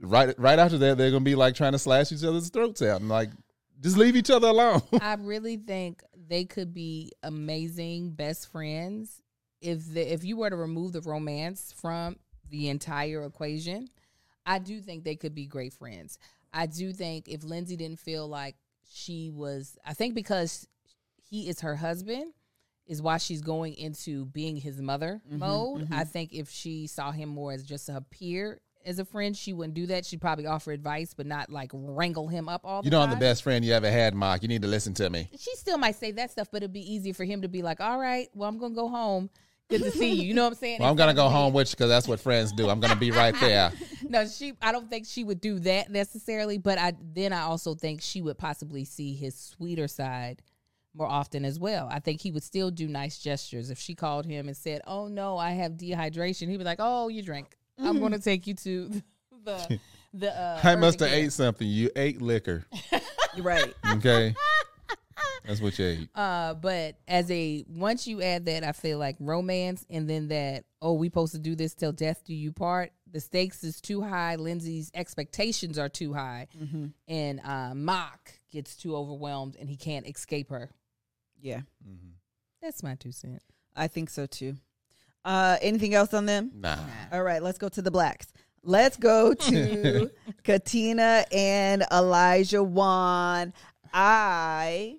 right 0.00 0.32
right 0.38 0.58
after 0.58 0.78
that, 0.78 0.98
they're 0.98 1.10
gonna 1.10 1.24
be 1.24 1.34
like 1.34 1.56
trying 1.56 1.72
to 1.72 1.78
slash 1.78 2.12
each 2.12 2.22
other's 2.22 2.48
throats 2.48 2.80
out. 2.80 3.00
And 3.00 3.08
like, 3.08 3.30
just 3.80 3.96
leave 3.96 4.14
each 4.14 4.30
other 4.30 4.48
alone. 4.48 4.82
I 5.00 5.14
really 5.14 5.56
think 5.56 6.02
they 6.28 6.44
could 6.44 6.72
be 6.72 7.10
amazing 7.24 8.12
best 8.12 8.50
friends 8.52 9.20
if 9.60 9.92
the, 9.92 10.12
if 10.12 10.24
you 10.24 10.36
were 10.36 10.50
to 10.50 10.56
remove 10.56 10.92
the 10.92 11.00
romance 11.00 11.74
from 11.76 12.16
the 12.50 12.68
entire 12.68 13.24
equation. 13.24 13.88
I 14.44 14.58
do 14.58 14.80
think 14.80 15.04
they 15.04 15.16
could 15.16 15.34
be 15.34 15.46
great 15.46 15.72
friends. 15.72 16.18
I 16.52 16.66
do 16.66 16.92
think 16.92 17.28
if 17.28 17.44
Lindsey 17.44 17.76
didn't 17.76 17.98
feel 17.98 18.28
like 18.28 18.56
she 18.90 19.30
was, 19.30 19.76
I 19.84 19.92
think 19.92 20.14
because 20.14 20.66
he 21.28 21.48
is 21.48 21.60
her 21.60 21.76
husband 21.76 22.32
is 22.86 23.02
why 23.02 23.18
she's 23.18 23.42
going 23.42 23.74
into 23.74 24.26
being 24.26 24.56
his 24.56 24.80
mother 24.80 25.20
mm-hmm, 25.26 25.38
mode. 25.38 25.88
I 25.90 26.02
mm-hmm. 26.02 26.02
think 26.04 26.32
if 26.32 26.48
she 26.48 26.86
saw 26.86 27.10
him 27.10 27.28
more 27.28 27.52
as 27.52 27.64
just 27.64 27.88
a 27.88 28.00
peer 28.00 28.60
as 28.86 29.00
a 29.00 29.04
friend, 29.04 29.36
she 29.36 29.52
wouldn't 29.52 29.74
do 29.74 29.86
that. 29.86 30.06
She'd 30.06 30.20
probably 30.20 30.46
offer 30.46 30.70
advice, 30.70 31.12
but 31.12 31.26
not 31.26 31.50
like 31.50 31.70
wrangle 31.74 32.28
him 32.28 32.48
up 32.48 32.60
all 32.64 32.82
the 32.82 32.88
time. 32.88 32.92
you 32.94 32.98
know, 32.98 33.04
time 33.04 33.12
I'm 33.12 33.18
the 33.18 33.24
best 33.24 33.42
friend 33.42 33.64
you 33.64 33.72
ever 33.72 33.90
had, 33.90 34.14
Mark. 34.14 34.42
You 34.42 34.48
need 34.48 34.62
to 34.62 34.68
listen 34.68 34.94
to 34.94 35.10
me. 35.10 35.28
she 35.36 35.54
still 35.56 35.76
might 35.76 35.96
say 35.96 36.12
that 36.12 36.30
stuff, 36.30 36.48
but 36.52 36.58
it'd 36.58 36.72
be 36.72 36.94
easier 36.94 37.12
for 37.12 37.24
him 37.24 37.42
to 37.42 37.48
be 37.48 37.62
like, 37.62 37.80
"All 37.80 37.98
right, 37.98 38.28
well, 38.32 38.48
I'm 38.48 38.58
gonna 38.58 38.74
go 38.74 38.88
home. 38.88 39.28
Good 39.68 39.82
to 39.82 39.90
see 39.90 40.12
you." 40.12 40.22
You 40.28 40.34
know 40.34 40.44
what 40.44 40.52
I'm 40.52 40.58
saying? 40.58 40.80
Well, 40.80 40.90
I'm 40.90 40.96
gonna 40.96 41.14
go 41.14 41.28
home 41.28 41.52
with 41.52 41.68
you 41.68 41.76
because 41.76 41.88
that's 41.88 42.08
what 42.08 42.20
friends 42.20 42.52
do. 42.52 42.68
I'm 42.68 42.80
gonna 42.80 42.96
be 42.96 43.10
right 43.10 43.34
there. 43.40 43.72
No, 44.08 44.26
she. 44.26 44.54
I 44.62 44.72
don't 44.72 44.88
think 44.88 45.06
she 45.06 45.24
would 45.24 45.40
do 45.40 45.58
that 45.60 45.90
necessarily, 45.90 46.58
but 46.58 46.78
I 46.78 46.92
then 47.14 47.32
I 47.32 47.42
also 47.42 47.74
think 47.74 48.00
she 48.02 48.22
would 48.22 48.38
possibly 48.38 48.84
see 48.84 49.14
his 49.14 49.34
sweeter 49.34 49.88
side 49.88 50.42
more 50.94 51.06
often 51.08 51.44
as 51.44 51.58
well. 51.58 51.88
I 51.90 51.98
think 52.00 52.22
he 52.22 52.30
would 52.30 52.42
still 52.42 52.70
do 52.70 52.88
nice 52.88 53.18
gestures 53.18 53.70
if 53.70 53.78
she 53.78 53.94
called 53.94 54.24
him 54.24 54.46
and 54.48 54.56
said, 54.56 54.80
"Oh 54.86 55.08
no, 55.08 55.36
I 55.36 55.50
have 55.52 55.72
dehydration." 55.72 56.48
He'd 56.48 56.56
be 56.56 56.64
like, 56.64 56.78
"Oh, 56.80 57.08
you 57.08 57.22
drink. 57.22 57.56
I'm 57.78 58.00
gonna 58.00 58.18
take 58.18 58.46
you 58.46 58.54
to 58.54 59.02
the 59.44 59.78
the." 60.14 60.32
Uh, 60.38 60.60
I 60.62 60.76
must 60.76 61.00
have 61.00 61.12
ate 61.12 61.32
something. 61.32 61.66
You 61.66 61.90
ate 61.96 62.22
liquor. 62.22 62.64
Right. 63.38 63.74
Okay. 63.86 64.34
that's 65.44 65.60
what 65.60 65.78
you 65.78 65.86
ate. 65.86 66.08
Uh, 66.14 66.54
but 66.54 66.96
as 67.06 67.30
a 67.30 67.64
once 67.68 68.06
you 68.06 68.22
add 68.22 68.46
that, 68.46 68.64
I 68.64 68.72
feel 68.72 68.98
like 68.98 69.16
romance, 69.18 69.84
and 69.90 70.08
then 70.08 70.28
that 70.28 70.64
oh, 70.82 70.94
we 70.94 71.08
supposed 71.08 71.32
to 71.32 71.38
do 71.38 71.54
this 71.54 71.74
till 71.74 71.92
death 71.92 72.22
do 72.24 72.34
you 72.34 72.52
part. 72.52 72.92
The 73.10 73.20
stakes 73.20 73.64
is 73.64 73.80
too 73.80 74.02
high. 74.02 74.36
Lindsey's 74.36 74.90
expectations 74.94 75.78
are 75.78 75.88
too 75.88 76.12
high, 76.12 76.48
and 77.08 77.40
uh, 77.44 77.74
Mark 77.74 78.40
gets 78.50 78.76
too 78.76 78.96
overwhelmed, 78.96 79.56
and 79.58 79.68
he 79.68 79.76
can't 79.76 80.06
escape 80.06 80.50
her. 80.50 80.70
Yeah, 81.40 81.60
mm-hmm. 81.86 82.10
That's 82.62 82.82
my 82.82 82.94
two 82.94 83.12
cents. 83.12 83.44
I 83.74 83.88
think 83.88 84.10
so 84.10 84.26
too. 84.26 84.56
Uh, 85.24 85.56
anything 85.60 85.94
else 85.94 86.14
on 86.14 86.26
them? 86.26 86.52
Nah. 86.54 86.76
All 87.12 87.22
right, 87.22 87.42
let's 87.42 87.58
go 87.58 87.68
to 87.68 87.82
the 87.82 87.90
blacks. 87.90 88.28
Let's 88.62 88.96
go 88.96 89.34
to 89.34 90.10
Katina 90.44 91.24
and 91.32 91.84
Elijah 91.92 92.62
Wan. 92.62 93.52
I 93.92 94.98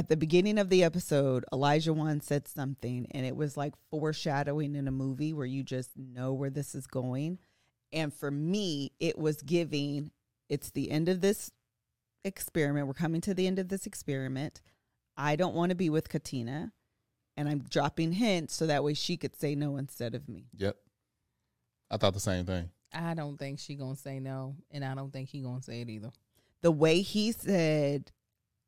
at 0.00 0.08
the 0.08 0.16
beginning 0.16 0.56
of 0.56 0.70
the 0.70 0.82
episode, 0.82 1.44
Elijah 1.52 1.92
Wan 1.92 2.22
said 2.22 2.48
something, 2.48 3.06
and 3.10 3.26
it 3.26 3.36
was 3.36 3.58
like 3.58 3.74
foreshadowing 3.90 4.74
in 4.74 4.88
a 4.88 4.90
movie 4.90 5.34
where 5.34 5.44
you 5.44 5.62
just 5.62 5.90
know 5.94 6.32
where 6.32 6.48
this 6.48 6.74
is 6.74 6.86
going. 6.86 7.38
And 7.92 8.10
for 8.10 8.30
me, 8.30 8.92
it 8.98 9.18
was 9.18 9.42
giving. 9.42 10.10
It's 10.48 10.70
the 10.70 10.90
end 10.90 11.10
of 11.10 11.20
this 11.20 11.50
experiment. 12.24 12.86
We're 12.86 12.94
coming 12.94 13.20
to 13.20 13.34
the 13.34 13.46
end 13.46 13.58
of 13.58 13.68
this 13.68 13.84
experiment. 13.84 14.62
I 15.18 15.36
don't 15.36 15.54
want 15.54 15.68
to 15.68 15.76
be 15.76 15.90
with 15.90 16.08
Katina, 16.08 16.72
and 17.36 17.46
I'm 17.46 17.58
dropping 17.58 18.12
hints 18.12 18.54
so 18.54 18.68
that 18.68 18.82
way 18.82 18.94
she 18.94 19.18
could 19.18 19.36
say 19.36 19.54
no 19.54 19.76
instead 19.76 20.14
of 20.14 20.30
me. 20.30 20.46
Yep. 20.56 20.76
I 21.90 21.98
thought 21.98 22.14
the 22.14 22.20
same 22.20 22.46
thing. 22.46 22.70
I 22.94 23.12
don't 23.12 23.36
think 23.36 23.58
she 23.58 23.74
gonna 23.74 23.96
say 23.96 24.18
no, 24.18 24.56
and 24.70 24.82
I 24.82 24.94
don't 24.94 25.12
think 25.12 25.28
he 25.28 25.42
gonna 25.42 25.60
say 25.60 25.82
it 25.82 25.90
either. 25.90 26.10
The 26.62 26.72
way 26.72 27.02
he 27.02 27.32
said, 27.32 28.10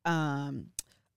um, 0.05 0.67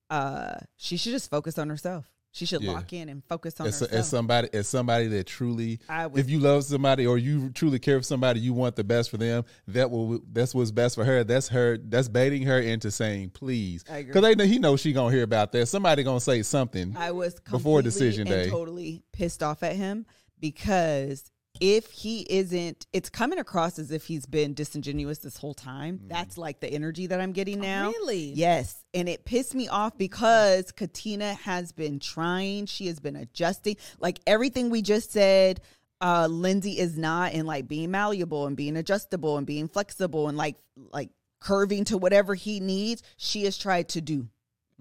uh, 0.10 0.56
she 0.78 0.98
should 0.98 1.12
just 1.12 1.30
focus 1.30 1.58
on 1.58 1.70
herself. 1.70 2.06
She 2.32 2.46
should 2.46 2.62
Yeah. 2.64 2.74
lock 2.74 2.92
in 2.92 3.08
and 3.08 3.24
focus 3.24 3.62
on 3.62 3.68
As, 3.68 3.80
herself. 3.80 3.92
as 3.98 4.10
somebody, 4.10 4.50
as 4.52 4.68
somebody 4.68 5.08
that 5.08 5.26
truly, 5.26 5.80
was, 5.88 6.12
if 6.16 6.30
you 6.30 6.40
love 6.40 6.66
somebody 6.66 7.08
or 7.08 7.18
you 7.18 7.50
truly 7.52 7.80
care 7.80 7.98
for 7.98 8.04
somebody, 8.04 8.42
you 8.42 8.54
want 8.54 8.76
the 8.76 8.84
best 8.84 9.10
for 9.10 9.16
them. 9.16 9.46
That 9.70 9.90
will 9.90 10.20
that's 10.34 10.54
what's 10.54 10.72
best 10.72 10.96
for 10.96 11.06
her. 11.06 11.24
That's 11.24 11.48
her. 11.48 11.78
That's 11.78 12.10
baiting 12.10 12.42
her 12.44 12.60
into 12.60 12.92
saying 12.92 13.30
please, 13.30 13.86
I 13.90 14.00
agree. 14.00 14.08
because 14.12 14.22
they 14.24 14.36
know 14.36 14.44
he 14.44 14.60
knows 14.60 14.82
she 14.82 14.92
gonna 14.92 15.14
hear 15.16 15.24
about 15.24 15.54
that. 15.54 15.68
Somebody 15.68 16.04
gonna 16.04 16.20
say 16.20 16.42
something. 16.44 16.94
I 16.98 17.12
was 17.12 17.36
before 17.50 17.82
decision 17.82 18.28
day. 18.28 18.50
totally 18.50 19.02
pissed 19.14 19.42
off 19.42 19.64
at 19.64 19.78
him 19.78 20.06
because 20.42 21.32
if 21.60 21.92
he 21.92 22.26
isn't, 22.30 22.86
it's 22.94 23.10
coming 23.10 23.40
across 23.40 23.80
as 23.80 23.92
if 23.92 24.06
he's 24.06 24.26
been 24.26 24.54
disingenuous 24.54 25.20
this 25.20 25.38
whole 25.38 25.54
time. 25.54 25.98
Mm-hmm. 25.98 26.08
That's 26.10 26.38
like 26.38 26.60
the 26.60 26.68
energy 26.68 27.08
that 27.08 27.20
I'm 27.20 27.32
getting 27.32 27.60
now. 27.60 27.90
Really? 27.90 28.32
Yes. 28.34 28.84
And 28.94 29.08
it 29.10 29.26
pissed 29.26 29.56
me 29.56 29.68
off 29.68 29.98
because 29.98 30.72
Katina 30.72 31.34
has 31.34 31.72
been 31.72 32.00
trying. 32.00 32.66
She 32.66 32.88
has 32.88 33.00
been 33.00 33.16
adjusting. 33.16 33.78
Like 34.00 34.20
everything 34.28 34.70
we 34.70 34.82
just 34.82 35.12
said, 35.12 35.62
uh, 36.02 36.28
Lindsey 36.30 36.78
is 36.80 36.98
not 36.98 37.34
in 37.34 37.46
like 37.46 37.68
being 37.68 37.92
malleable 37.92 38.48
and 38.48 38.58
being 38.58 38.78
adjustable 38.78 39.38
and 39.38 39.48
being 39.48 39.68
flexible 39.68 40.28
and 40.28 40.38
like 40.38 40.56
like 40.92 41.10
curving 41.40 41.86
to 41.86 41.98
whatever 41.98 42.36
he 42.36 42.60
needs. 42.60 43.04
She 43.18 43.44
has 43.46 43.58
tried 43.58 43.90
to 43.90 44.02
do. 44.02 44.28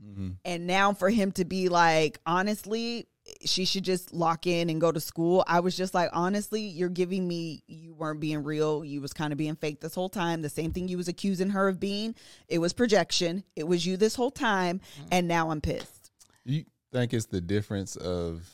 Mhm. 0.02 0.36
And 0.44 0.66
now 0.66 0.92
for 0.92 1.10
him 1.10 1.32
to 1.32 1.44
be 1.44 1.68
like, 1.68 2.18
honestly, 2.26 3.06
she 3.44 3.64
should 3.64 3.84
just 3.84 4.12
lock 4.12 4.46
in 4.46 4.68
and 4.68 4.80
go 4.80 4.92
to 4.92 5.00
school. 5.00 5.44
I 5.46 5.60
was 5.60 5.76
just 5.76 5.94
like, 5.94 6.10
honestly, 6.12 6.60
you're 6.60 6.88
giving 6.88 7.26
me 7.26 7.62
you 7.66 7.94
weren't 7.94 8.20
being 8.20 8.42
real. 8.42 8.84
You 8.84 9.00
was 9.00 9.12
kind 9.12 9.32
of 9.32 9.38
being 9.38 9.56
fake 9.56 9.80
this 9.80 9.94
whole 9.94 10.08
time. 10.08 10.42
The 10.42 10.48
same 10.48 10.72
thing 10.72 10.88
you 10.88 10.96
was 10.96 11.08
accusing 11.08 11.50
her 11.50 11.68
of 11.68 11.80
being. 11.80 12.14
It 12.48 12.58
was 12.58 12.72
projection. 12.72 13.44
It 13.56 13.64
was 13.64 13.86
you 13.86 13.96
this 13.96 14.14
whole 14.14 14.30
time, 14.30 14.80
mm-hmm. 14.80 15.08
and 15.12 15.28
now 15.28 15.50
I'm 15.50 15.60
pissed. 15.60 16.10
You 16.44 16.64
think 16.92 17.14
it's 17.14 17.26
the 17.26 17.40
difference 17.40 17.96
of 17.96 18.48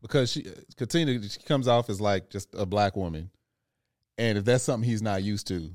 because 0.00 0.32
she 0.32 0.46
Katina 0.76 1.22
she 1.28 1.40
comes 1.40 1.68
off 1.68 1.90
as 1.90 2.00
like 2.00 2.30
just 2.30 2.48
a 2.54 2.64
black 2.64 2.96
woman, 2.96 3.30
and 4.16 4.38
if 4.38 4.44
that's 4.44 4.64
something 4.64 4.88
he's 4.88 5.02
not 5.02 5.22
used 5.22 5.46
to, 5.48 5.70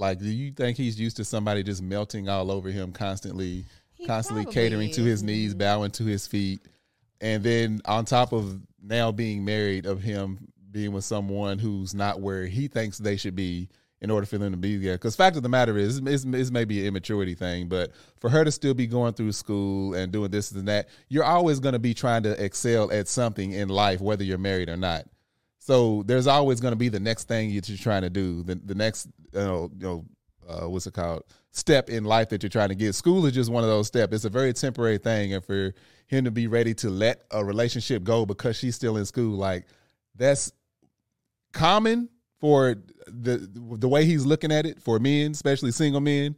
like, 0.00 0.18
do 0.18 0.30
you 0.30 0.52
think 0.52 0.76
he's 0.76 0.98
used 0.98 1.16
to 1.18 1.24
somebody 1.24 1.62
just 1.62 1.82
melting 1.82 2.28
all 2.28 2.50
over 2.50 2.70
him 2.70 2.92
constantly, 2.92 3.66
He 3.94 4.06
constantly 4.06 4.44
probably 4.44 4.54
catering 4.62 4.90
to 4.92 5.02
his 5.02 5.22
knees, 5.22 5.54
bowing 5.54 5.90
to 5.92 6.04
his 6.04 6.26
feet, 6.26 6.60
and 7.20 7.42
then 7.42 7.80
on 7.84 8.04
top 8.04 8.32
of 8.32 8.60
now 8.82 9.12
being 9.12 9.44
married, 9.44 9.86
of 9.86 10.02
him 10.02 10.48
being 10.70 10.92
with 10.92 11.04
someone 11.04 11.58
who's 11.58 11.94
not 11.94 12.20
where 12.20 12.46
he 12.46 12.68
thinks 12.68 12.98
they 12.98 13.16
should 13.16 13.36
be 13.36 13.68
in 14.00 14.10
order 14.10 14.26
for 14.26 14.38
them 14.38 14.52
to 14.52 14.56
be 14.56 14.78
there. 14.78 14.94
Because 14.94 15.14
fact 15.14 15.36
of 15.36 15.42
the 15.42 15.48
matter 15.48 15.76
is, 15.76 15.98
it's, 15.98 16.24
it's 16.24 16.50
maybe 16.50 16.80
an 16.80 16.86
immaturity 16.86 17.34
thing, 17.34 17.68
but 17.68 17.92
for 18.18 18.30
her 18.30 18.44
to 18.44 18.50
still 18.50 18.72
be 18.72 18.86
going 18.86 19.12
through 19.12 19.32
school 19.32 19.94
and 19.94 20.10
doing 20.10 20.30
this 20.30 20.52
and 20.52 20.66
that, 20.68 20.88
you're 21.08 21.24
always 21.24 21.60
going 21.60 21.74
to 21.74 21.78
be 21.78 21.92
trying 21.92 22.22
to 22.22 22.42
excel 22.42 22.90
at 22.90 23.08
something 23.08 23.52
in 23.52 23.68
life, 23.68 24.00
whether 24.00 24.24
you're 24.24 24.38
married 24.38 24.70
or 24.70 24.76
not. 24.76 25.04
So 25.58 26.02
there's 26.06 26.26
always 26.26 26.60
going 26.60 26.72
to 26.72 26.76
be 26.76 26.88
the 26.88 27.00
next 27.00 27.28
thing 27.28 27.54
that 27.54 27.68
you're 27.68 27.76
trying 27.76 28.02
to 28.02 28.10
do, 28.10 28.42
the 28.42 28.54
the 28.54 28.74
next 28.74 29.08
you 29.32 29.40
know, 29.40 29.70
you 29.78 29.86
know 29.86 30.04
uh, 30.50 30.68
what's 30.68 30.86
it 30.86 30.94
called 30.94 31.22
step 31.52 31.90
in 31.90 32.04
life 32.04 32.28
that 32.28 32.42
you're 32.42 32.50
trying 32.50 32.68
to 32.68 32.74
get. 32.74 32.94
School 32.94 33.26
is 33.26 33.32
just 33.32 33.50
one 33.50 33.64
of 33.64 33.70
those 33.70 33.86
steps. 33.86 34.14
It's 34.14 34.24
a 34.24 34.30
very 34.30 34.52
temporary 34.52 34.98
thing, 34.98 35.34
and 35.34 35.44
for 35.44 35.74
him 36.06 36.24
to 36.24 36.30
be 36.30 36.46
ready 36.46 36.74
to 36.74 36.90
let 36.90 37.24
a 37.30 37.44
relationship 37.44 38.02
go 38.02 38.26
because 38.26 38.56
she's 38.56 38.74
still 38.76 38.96
in 38.96 39.06
school, 39.06 39.36
like 39.36 39.66
that's 40.16 40.52
common 41.52 42.08
for 42.40 42.76
the 43.06 43.48
the 43.54 43.88
way 43.88 44.04
he's 44.04 44.24
looking 44.24 44.52
at 44.52 44.66
it 44.66 44.80
for 44.82 44.98
men, 44.98 45.32
especially 45.32 45.72
single 45.72 46.00
men. 46.00 46.36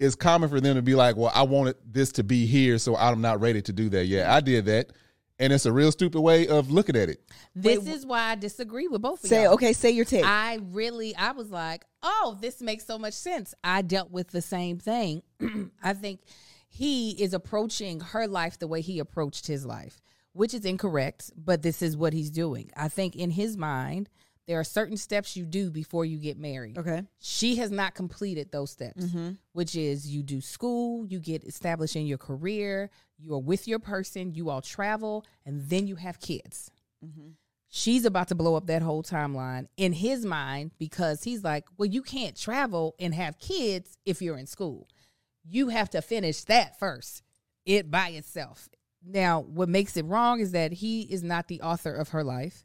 It's 0.00 0.16
common 0.16 0.48
for 0.48 0.60
them 0.60 0.76
to 0.76 0.82
be 0.82 0.94
like, 0.94 1.16
"Well, 1.16 1.30
I 1.34 1.42
wanted 1.42 1.76
this 1.90 2.12
to 2.12 2.24
be 2.24 2.46
here, 2.46 2.78
so 2.78 2.96
I'm 2.96 3.20
not 3.20 3.40
ready 3.40 3.62
to 3.62 3.72
do 3.72 3.88
that 3.90 4.06
yet." 4.06 4.28
I 4.28 4.40
did 4.40 4.64
that, 4.66 4.92
and 5.38 5.52
it's 5.52 5.66
a 5.66 5.72
real 5.72 5.90
stupid 5.92 6.20
way 6.20 6.46
of 6.46 6.70
looking 6.70 6.96
at 6.96 7.08
it. 7.08 7.20
This 7.54 7.86
is 7.86 8.06
why 8.06 8.30
I 8.30 8.34
disagree 8.34 8.88
with 8.88 9.02
both 9.02 9.24
of 9.24 9.30
Say 9.30 9.44
y'all. 9.44 9.54
okay. 9.54 9.72
Say 9.72 9.90
your 9.90 10.04
take. 10.04 10.24
I 10.24 10.60
really, 10.70 11.14
I 11.16 11.32
was 11.32 11.50
like, 11.50 11.84
oh, 12.02 12.38
this 12.40 12.60
makes 12.60 12.86
so 12.86 12.98
much 12.98 13.14
sense. 13.14 13.54
I 13.64 13.82
dealt 13.82 14.10
with 14.10 14.30
the 14.30 14.42
same 14.42 14.78
thing. 14.78 15.22
I 15.82 15.92
think 15.92 16.20
he 16.68 17.10
is 17.12 17.34
approaching 17.34 18.00
her 18.00 18.26
life 18.26 18.58
the 18.58 18.66
way 18.66 18.80
he 18.80 18.98
approached 18.98 19.46
his 19.46 19.64
life, 19.66 20.02
which 20.32 20.54
is 20.54 20.64
incorrect, 20.64 21.30
but 21.36 21.62
this 21.62 21.82
is 21.82 21.96
what 21.96 22.12
he's 22.12 22.30
doing. 22.30 22.70
I 22.76 22.88
think 22.88 23.16
in 23.16 23.30
his 23.30 23.56
mind, 23.56 24.08
there 24.46 24.60
are 24.60 24.64
certain 24.64 24.96
steps 24.96 25.36
you 25.36 25.46
do 25.46 25.70
before 25.70 26.04
you 26.04 26.18
get 26.18 26.38
married. 26.38 26.76
okay. 26.76 27.02
She 27.20 27.56
has 27.56 27.70
not 27.70 27.94
completed 27.94 28.52
those 28.52 28.70
steps, 28.70 29.04
mm-hmm. 29.04 29.30
which 29.52 29.74
is 29.74 30.06
you 30.06 30.22
do 30.22 30.40
school, 30.40 31.06
you 31.06 31.18
get 31.18 31.44
established 31.44 31.96
in 31.96 32.06
your 32.06 32.18
career, 32.18 32.90
you 33.24 33.34
are 33.34 33.40
with 33.40 33.66
your 33.66 33.78
person, 33.78 34.34
you 34.34 34.50
all 34.50 34.60
travel, 34.60 35.24
and 35.46 35.68
then 35.68 35.86
you 35.86 35.96
have 35.96 36.20
kids. 36.20 36.70
Mm-hmm. 37.04 37.30
She's 37.68 38.04
about 38.04 38.28
to 38.28 38.34
blow 38.34 38.54
up 38.54 38.66
that 38.66 38.82
whole 38.82 39.02
timeline 39.02 39.66
in 39.76 39.92
his 39.92 40.24
mind 40.24 40.72
because 40.78 41.24
he's 41.24 41.42
like, 41.42 41.64
well, 41.76 41.88
you 41.88 42.02
can't 42.02 42.36
travel 42.36 42.94
and 43.00 43.14
have 43.14 43.38
kids 43.38 43.96
if 44.04 44.22
you're 44.22 44.38
in 44.38 44.46
school. 44.46 44.88
You 45.42 45.68
have 45.68 45.90
to 45.90 46.02
finish 46.02 46.44
that 46.44 46.78
first, 46.78 47.22
it 47.66 47.90
by 47.90 48.10
itself. 48.10 48.68
Now, 49.04 49.40
what 49.40 49.68
makes 49.68 49.96
it 49.96 50.04
wrong 50.04 50.40
is 50.40 50.52
that 50.52 50.72
he 50.72 51.02
is 51.02 51.22
not 51.22 51.48
the 51.48 51.62
author 51.62 51.94
of 51.94 52.10
her 52.10 52.22
life. 52.22 52.64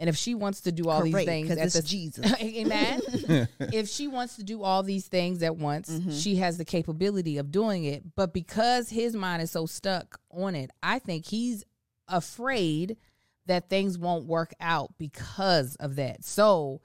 And 0.00 0.08
if 0.08 0.16
she 0.16 0.34
wants 0.34 0.62
to 0.62 0.72
do 0.72 0.88
all 0.88 1.02
these 1.02 1.12
Correct, 1.12 1.28
things 1.28 1.48
'cause 1.48 1.58
at 1.58 1.66
it's 1.66 1.74
the 1.74 1.82
Jesus. 1.82 2.32
Amen. 2.40 3.00
if 3.60 3.88
she 3.88 4.08
wants 4.08 4.36
to 4.36 4.42
do 4.42 4.62
all 4.62 4.82
these 4.82 5.06
things 5.06 5.42
at 5.42 5.56
once, 5.56 5.90
Mm-hmm. 5.90 6.10
she 6.12 6.36
has 6.36 6.56
the 6.58 6.64
capability 6.64 7.36
of 7.36 7.52
doing 7.52 7.84
it. 7.84 8.02
But 8.16 8.32
because 8.32 8.88
his 8.88 9.14
mind 9.14 9.42
is 9.42 9.50
so 9.50 9.66
stuck 9.66 10.18
on 10.32 10.54
it, 10.54 10.70
I 10.82 10.98
think 11.00 11.26
he's 11.26 11.64
afraid 12.08 12.96
that 13.46 13.68
things 13.68 13.98
won't 13.98 14.26
work 14.26 14.52
out 14.60 14.94
because 14.98 15.76
of 15.76 15.96
that. 15.96 16.24
So 16.24 16.80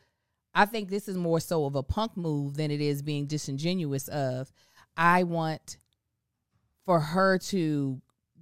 I 0.53 0.66
think 0.66 0.89
this 0.89 1.07
is 1.07 1.16
more 1.18 1.39
so 1.39 1.66
of 1.66 1.76
a 1.76 1.84
punk 1.84 2.18
move 2.18 2.55
than 2.57 2.70
it 2.70 2.82
is 2.82 3.01
being 3.01 3.28
disingenuous 3.28 4.07
of 4.09 4.51
I 4.97 5.24
want 5.24 5.78
for 6.86 6.99
her 6.99 7.38
to 7.38 8.01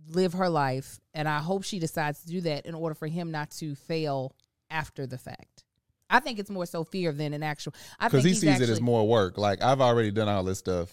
live 0.09 0.33
her 0.33 0.49
life 0.49 0.99
and 1.13 1.27
I 1.29 1.39
hope 1.39 1.63
she 1.63 1.79
decides 1.79 2.21
to 2.23 2.27
do 2.27 2.41
that 2.41 2.65
in 2.65 2.75
order 2.75 2.93
for 2.93 3.07
him 3.07 3.31
not 3.31 3.51
to 3.51 3.73
fail 3.75 4.35
after 4.73 5.07
the 5.07 5.17
fact. 5.17 5.63
I 6.09 6.19
think 6.19 6.37
it's 6.39 6.49
more 6.49 6.65
so 6.65 6.83
fear 6.83 7.11
than 7.11 7.33
an 7.33 7.43
actual 7.43 7.73
I 7.99 8.07
because 8.07 8.23
think 8.23 8.35
he 8.35 8.47
he's 8.47 8.57
sees 8.57 8.69
it 8.69 8.71
as 8.71 8.81
more 8.81 9.07
work. 9.07 9.37
Like 9.37 9.63
I've 9.63 9.81
already 9.81 10.11
done 10.11 10.27
all 10.27 10.43
this 10.43 10.59
stuff. 10.59 10.91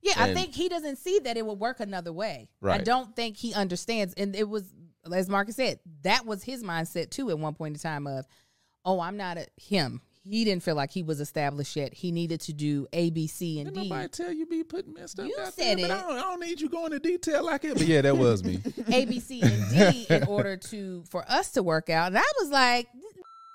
yeah, 0.00 0.14
I 0.16 0.32
think 0.32 0.54
he 0.54 0.68
doesn't 0.68 0.96
see 0.96 1.18
that 1.20 1.36
it 1.36 1.44
would 1.44 1.58
work 1.58 1.80
another 1.80 2.12
way. 2.12 2.48
Right. 2.60 2.80
I 2.80 2.84
don't 2.84 3.14
think 3.14 3.36
he 3.36 3.52
understands. 3.54 4.14
And 4.14 4.34
it 4.34 4.48
was, 4.48 4.72
as 5.12 5.28
Marcus 5.28 5.56
said, 5.56 5.80
that 6.02 6.24
was 6.26 6.42
his 6.42 6.62
mindset 6.62 7.10
too 7.10 7.28
at 7.30 7.38
one 7.38 7.54
point 7.54 7.74
in 7.74 7.80
time 7.80 8.06
of, 8.06 8.26
oh, 8.84 9.00
I'm 9.00 9.16
not 9.16 9.36
a 9.36 9.46
him. 9.56 10.00
He 10.24 10.44
didn't 10.44 10.62
feel 10.62 10.76
like 10.76 10.92
he 10.92 11.02
was 11.02 11.20
established 11.20 11.74
yet. 11.74 11.92
He 11.92 12.12
needed 12.12 12.40
to 12.42 12.52
do 12.52 12.86
A, 12.92 13.10
B, 13.10 13.26
C, 13.26 13.58
and 13.58 13.68
Didn't 13.68 13.82
D. 13.82 13.88
nobody 13.88 14.08
tell 14.08 14.32
you 14.32 14.46
be 14.46 14.62
putting 14.62 14.94
messed 14.94 15.18
up 15.18 15.26
You 15.26 15.36
out 15.40 15.52
said 15.52 15.78
there, 15.78 15.88
but 15.88 15.90
it. 15.90 15.98
I 15.98 16.00
don't, 16.00 16.18
I 16.18 16.20
don't 16.22 16.40
need 16.40 16.60
you 16.60 16.68
going 16.68 16.92
into 16.92 17.00
detail 17.00 17.44
like 17.44 17.64
it. 17.64 17.74
But 17.74 17.88
yeah, 17.88 18.02
that 18.02 18.16
was 18.16 18.44
me. 18.44 18.60
A, 18.92 19.04
B, 19.04 19.18
C, 19.18 19.42
and 19.42 19.92
D 19.92 20.06
in 20.08 20.22
order 20.24 20.56
to 20.56 21.02
for 21.10 21.24
us 21.28 21.50
to 21.52 21.62
work 21.64 21.90
out. 21.90 22.06
And 22.06 22.18
I 22.18 22.22
was 22.40 22.50
like, 22.50 22.86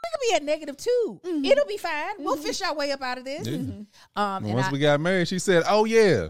we 0.03 0.09
could 0.11 0.29
be 0.29 0.35
at 0.35 0.43
negative 0.43 0.77
2 0.77 1.21
Mm-hmm. 1.25 1.45
It'll 1.45 1.65
be 1.67 1.77
fine. 1.77 2.13
We'll 2.19 2.37
fish 2.37 2.61
our 2.61 2.75
way 2.75 2.91
up 2.91 3.01
out 3.01 3.17
of 3.17 3.25
this. 3.25 3.47
Yeah. 3.47 3.57
Um, 3.57 3.85
And 4.15 4.45
and 4.45 4.53
once 4.55 4.67
I- 4.67 4.71
we 4.71 4.79
got 4.79 4.99
married, 4.99 5.27
she 5.27 5.39
said, 5.39 5.63
"Oh 5.67 5.85
yeah, 5.85 6.29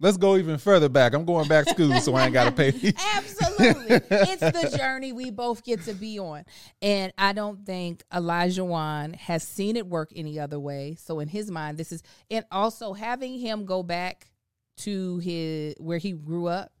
let's 0.00 0.16
go 0.16 0.36
even 0.36 0.58
further 0.58 0.88
back. 0.88 1.14
I'm 1.14 1.24
going 1.24 1.48
back 1.48 1.64
to 1.66 1.70
school, 1.70 1.98
so 2.00 2.14
I 2.14 2.24
ain't 2.24 2.32
got 2.34 2.44
to 2.44 2.52
pay." 2.52 2.68
Absolutely. 3.14 4.00
it's 4.10 4.40
the 4.40 4.76
journey 4.76 5.12
we 5.12 5.30
both 5.30 5.64
get 5.64 5.82
to 5.84 5.94
be 5.94 6.18
on. 6.18 6.44
And 6.82 7.12
I 7.18 7.32
don't 7.32 7.64
think 7.64 8.02
Elijah 8.14 8.64
Wan 8.64 9.14
has 9.14 9.42
seen 9.42 9.76
it 9.76 9.86
work 9.86 10.10
any 10.14 10.38
other 10.38 10.58
way. 10.60 10.96
So 11.00 11.20
in 11.20 11.28
his 11.28 11.50
mind, 11.50 11.78
this 11.78 11.92
is 11.92 12.02
and 12.30 12.44
also 12.50 12.92
having 12.92 13.38
him 13.38 13.64
go 13.64 13.82
back 13.82 14.30
to 14.78 15.18
his 15.18 15.74
where 15.78 15.98
he 15.98 16.12
grew 16.12 16.46
up 16.46 16.72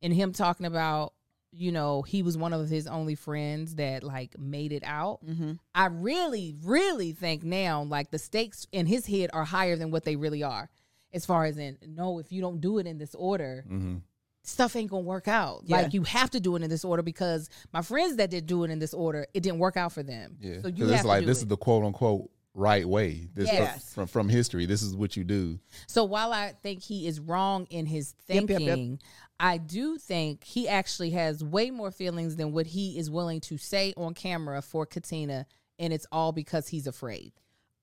and 0.00 0.12
him 0.12 0.32
talking 0.32 0.66
about, 0.66 1.12
you 1.52 1.70
know, 1.70 2.02
he 2.02 2.22
was 2.22 2.36
one 2.36 2.52
of 2.52 2.68
his 2.68 2.86
only 2.86 3.14
friends 3.14 3.74
that 3.74 4.02
like 4.02 4.38
made 4.38 4.72
it 4.72 4.82
out. 4.84 5.24
Mm-hmm. 5.24 5.52
I 5.74 5.86
really, 5.86 6.56
really 6.62 7.12
think 7.12 7.44
now 7.44 7.82
like 7.82 8.10
the 8.10 8.18
stakes 8.18 8.66
in 8.72 8.86
his 8.86 9.06
head 9.06 9.30
are 9.32 9.44
higher 9.44 9.76
than 9.76 9.90
what 9.90 10.04
they 10.04 10.16
really 10.16 10.42
are. 10.42 10.70
As 11.12 11.26
far 11.26 11.44
as 11.44 11.58
in, 11.58 11.76
no, 11.86 12.18
if 12.18 12.32
you 12.32 12.40
don't 12.40 12.60
do 12.60 12.78
it 12.78 12.86
in 12.86 12.96
this 12.96 13.14
order, 13.14 13.64
mm-hmm. 13.66 13.96
stuff 14.42 14.74
ain't 14.76 14.90
gonna 14.90 15.02
work 15.02 15.28
out. 15.28 15.60
Yeah. 15.66 15.76
Like 15.76 15.92
you 15.94 16.04
have 16.04 16.30
to 16.30 16.40
do 16.40 16.56
it 16.56 16.62
in 16.62 16.70
this 16.70 16.86
order 16.86 17.02
because 17.02 17.50
my 17.70 17.82
friends 17.82 18.16
that 18.16 18.30
did 18.30 18.46
do 18.46 18.64
it 18.64 18.70
in 18.70 18.78
this 18.78 18.94
order, 18.94 19.26
it 19.34 19.42
didn't 19.42 19.58
work 19.58 19.76
out 19.76 19.92
for 19.92 20.02
them. 20.02 20.38
Yeah, 20.40 20.62
So 20.62 20.68
you 20.68 20.86
have 20.86 20.94
it's 20.94 21.04
like 21.04 21.20
to 21.20 21.26
do 21.26 21.26
this 21.26 21.38
it. 21.38 21.42
is 21.42 21.48
the 21.48 21.58
quote 21.58 21.84
unquote 21.84 22.30
right 22.54 22.86
way. 22.86 23.28
This 23.34 23.48
uh, 23.48 23.52
Yes. 23.54 23.92
from 23.94 24.06
from 24.06 24.28
history. 24.28 24.66
This 24.66 24.82
is 24.82 24.94
what 24.94 25.16
you 25.16 25.24
do. 25.24 25.58
So 25.86 26.04
while 26.04 26.32
I 26.32 26.52
think 26.62 26.82
he 26.82 27.06
is 27.06 27.20
wrong 27.20 27.66
in 27.70 27.86
his 27.86 28.14
Yep, 28.28 28.46
thinking, 28.46 28.66
yep, 28.68 28.78
yep. 28.78 28.98
I 29.40 29.56
do 29.58 29.98
think 29.98 30.44
he 30.44 30.68
actually 30.68 31.10
has 31.10 31.42
way 31.42 31.70
more 31.70 31.90
feelings 31.90 32.36
than 32.36 32.52
what 32.52 32.66
he 32.66 32.98
is 32.98 33.10
willing 33.10 33.40
to 33.42 33.58
say 33.58 33.92
on 33.96 34.14
camera 34.14 34.62
for 34.62 34.86
Katina, 34.86 35.46
and 35.78 35.92
it's 35.92 36.06
all 36.12 36.32
because 36.32 36.68
he's 36.68 36.86
afraid. 36.86 37.32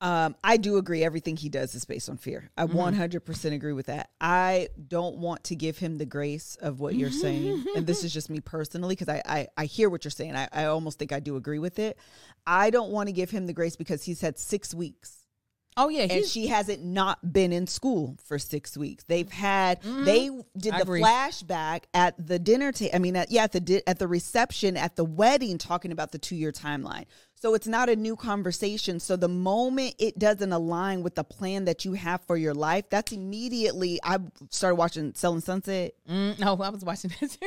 Um, 0.01 0.35
I 0.43 0.55
do 0.57 0.77
agree. 0.77 1.03
Everything 1.03 1.35
he 1.35 1.49
does 1.49 1.75
is 1.75 1.83
based 1.85 2.09
on 2.09 2.17
fear. 2.17 2.49
I 2.57 2.65
Mm-hmm. 2.67 2.77
100% 3.01 3.53
agree 3.53 3.73
with 3.73 3.87
that. 3.87 4.09
I 4.21 4.69
don't 4.87 5.17
want 5.17 5.43
to 5.45 5.55
give 5.55 5.77
him 5.77 5.97
the 5.97 6.05
grace 6.05 6.55
of 6.61 6.79
what 6.79 6.95
you're 6.95 7.11
saying. 7.11 7.65
and 7.75 7.85
this 7.85 8.03
is 8.05 8.13
just 8.19 8.29
me 8.29 8.39
personally, 8.39 8.95
because 8.95 9.09
I, 9.09 9.21
I, 9.25 9.47
I 9.57 9.65
hear 9.65 9.89
what 9.89 10.05
you're 10.05 10.11
saying. 10.11 10.35
I, 10.35 10.47
I 10.53 10.65
almost 10.65 10.99
think 10.99 11.11
I 11.11 11.19
do 11.19 11.35
agree 11.35 11.59
with 11.59 11.79
it. 11.79 11.97
I 12.47 12.69
don't 12.69 12.91
want 12.91 13.07
to 13.07 13.13
give 13.13 13.29
him 13.29 13.45
the 13.45 13.53
grace 13.53 13.75
because 13.75 14.03
he's 14.03 14.21
had 14.21 14.39
six 14.39 14.73
weeks 14.73 15.15
Oh 15.77 15.87
yeah, 15.87 16.07
and 16.09 16.25
she 16.25 16.47
hasn't 16.47 16.83
not 16.83 17.31
been 17.31 17.53
in 17.53 17.65
school 17.65 18.17
for 18.25 18.37
six 18.37 18.75
weeks. 18.75 19.05
They've 19.05 19.31
had 19.31 19.81
they 19.81 20.25
did 20.57 20.73
Mm-hmm. 20.73 20.73
I 20.73 20.77
the 20.77 20.81
agree. 20.83 21.01
flashback 21.01 21.83
at 21.93 22.15
the 22.27 22.37
dinner 22.37 22.73
table. 22.73 22.91
I 22.95 22.99
mean, 22.99 23.15
at, 23.15 23.31
yeah, 23.31 23.43
at 23.43 23.53
the 23.53 23.61
di- 23.61 23.83
at 23.87 23.97
the 23.97 24.07
reception 24.07 24.75
at 24.75 24.97
the 24.97 25.05
wedding, 25.05 25.57
talking 25.57 25.93
about 25.93 26.11
the 26.11 26.17
two 26.17 26.35
year 26.35 26.51
timeline. 26.51 27.05
So 27.41 27.53
it's 27.53 27.67
not 27.67 27.87
a 27.87 27.95
new 27.95 28.17
conversation. 28.17 28.99
So 28.99 29.15
the 29.15 29.29
moment 29.29 29.95
it 29.97 30.19
doesn't 30.19 30.51
align 30.51 31.03
with 31.03 31.15
the 31.15 31.23
plan 31.23 31.65
that 31.65 31.85
you 31.85 31.93
have 31.93 32.19
for 32.27 32.35
your 32.35 32.53
life, 32.53 32.89
that's 32.89 33.13
immediately. 33.13 33.97
I 34.03 34.17
started 34.49 34.75
watching 34.75 35.13
Selling 35.15 35.39
Sunset. 35.39 35.93
Mm, 36.09 36.37
no, 36.39 36.57
I 36.61 36.69
was 36.69 36.83
watching 36.83 37.11
this. 37.21 37.37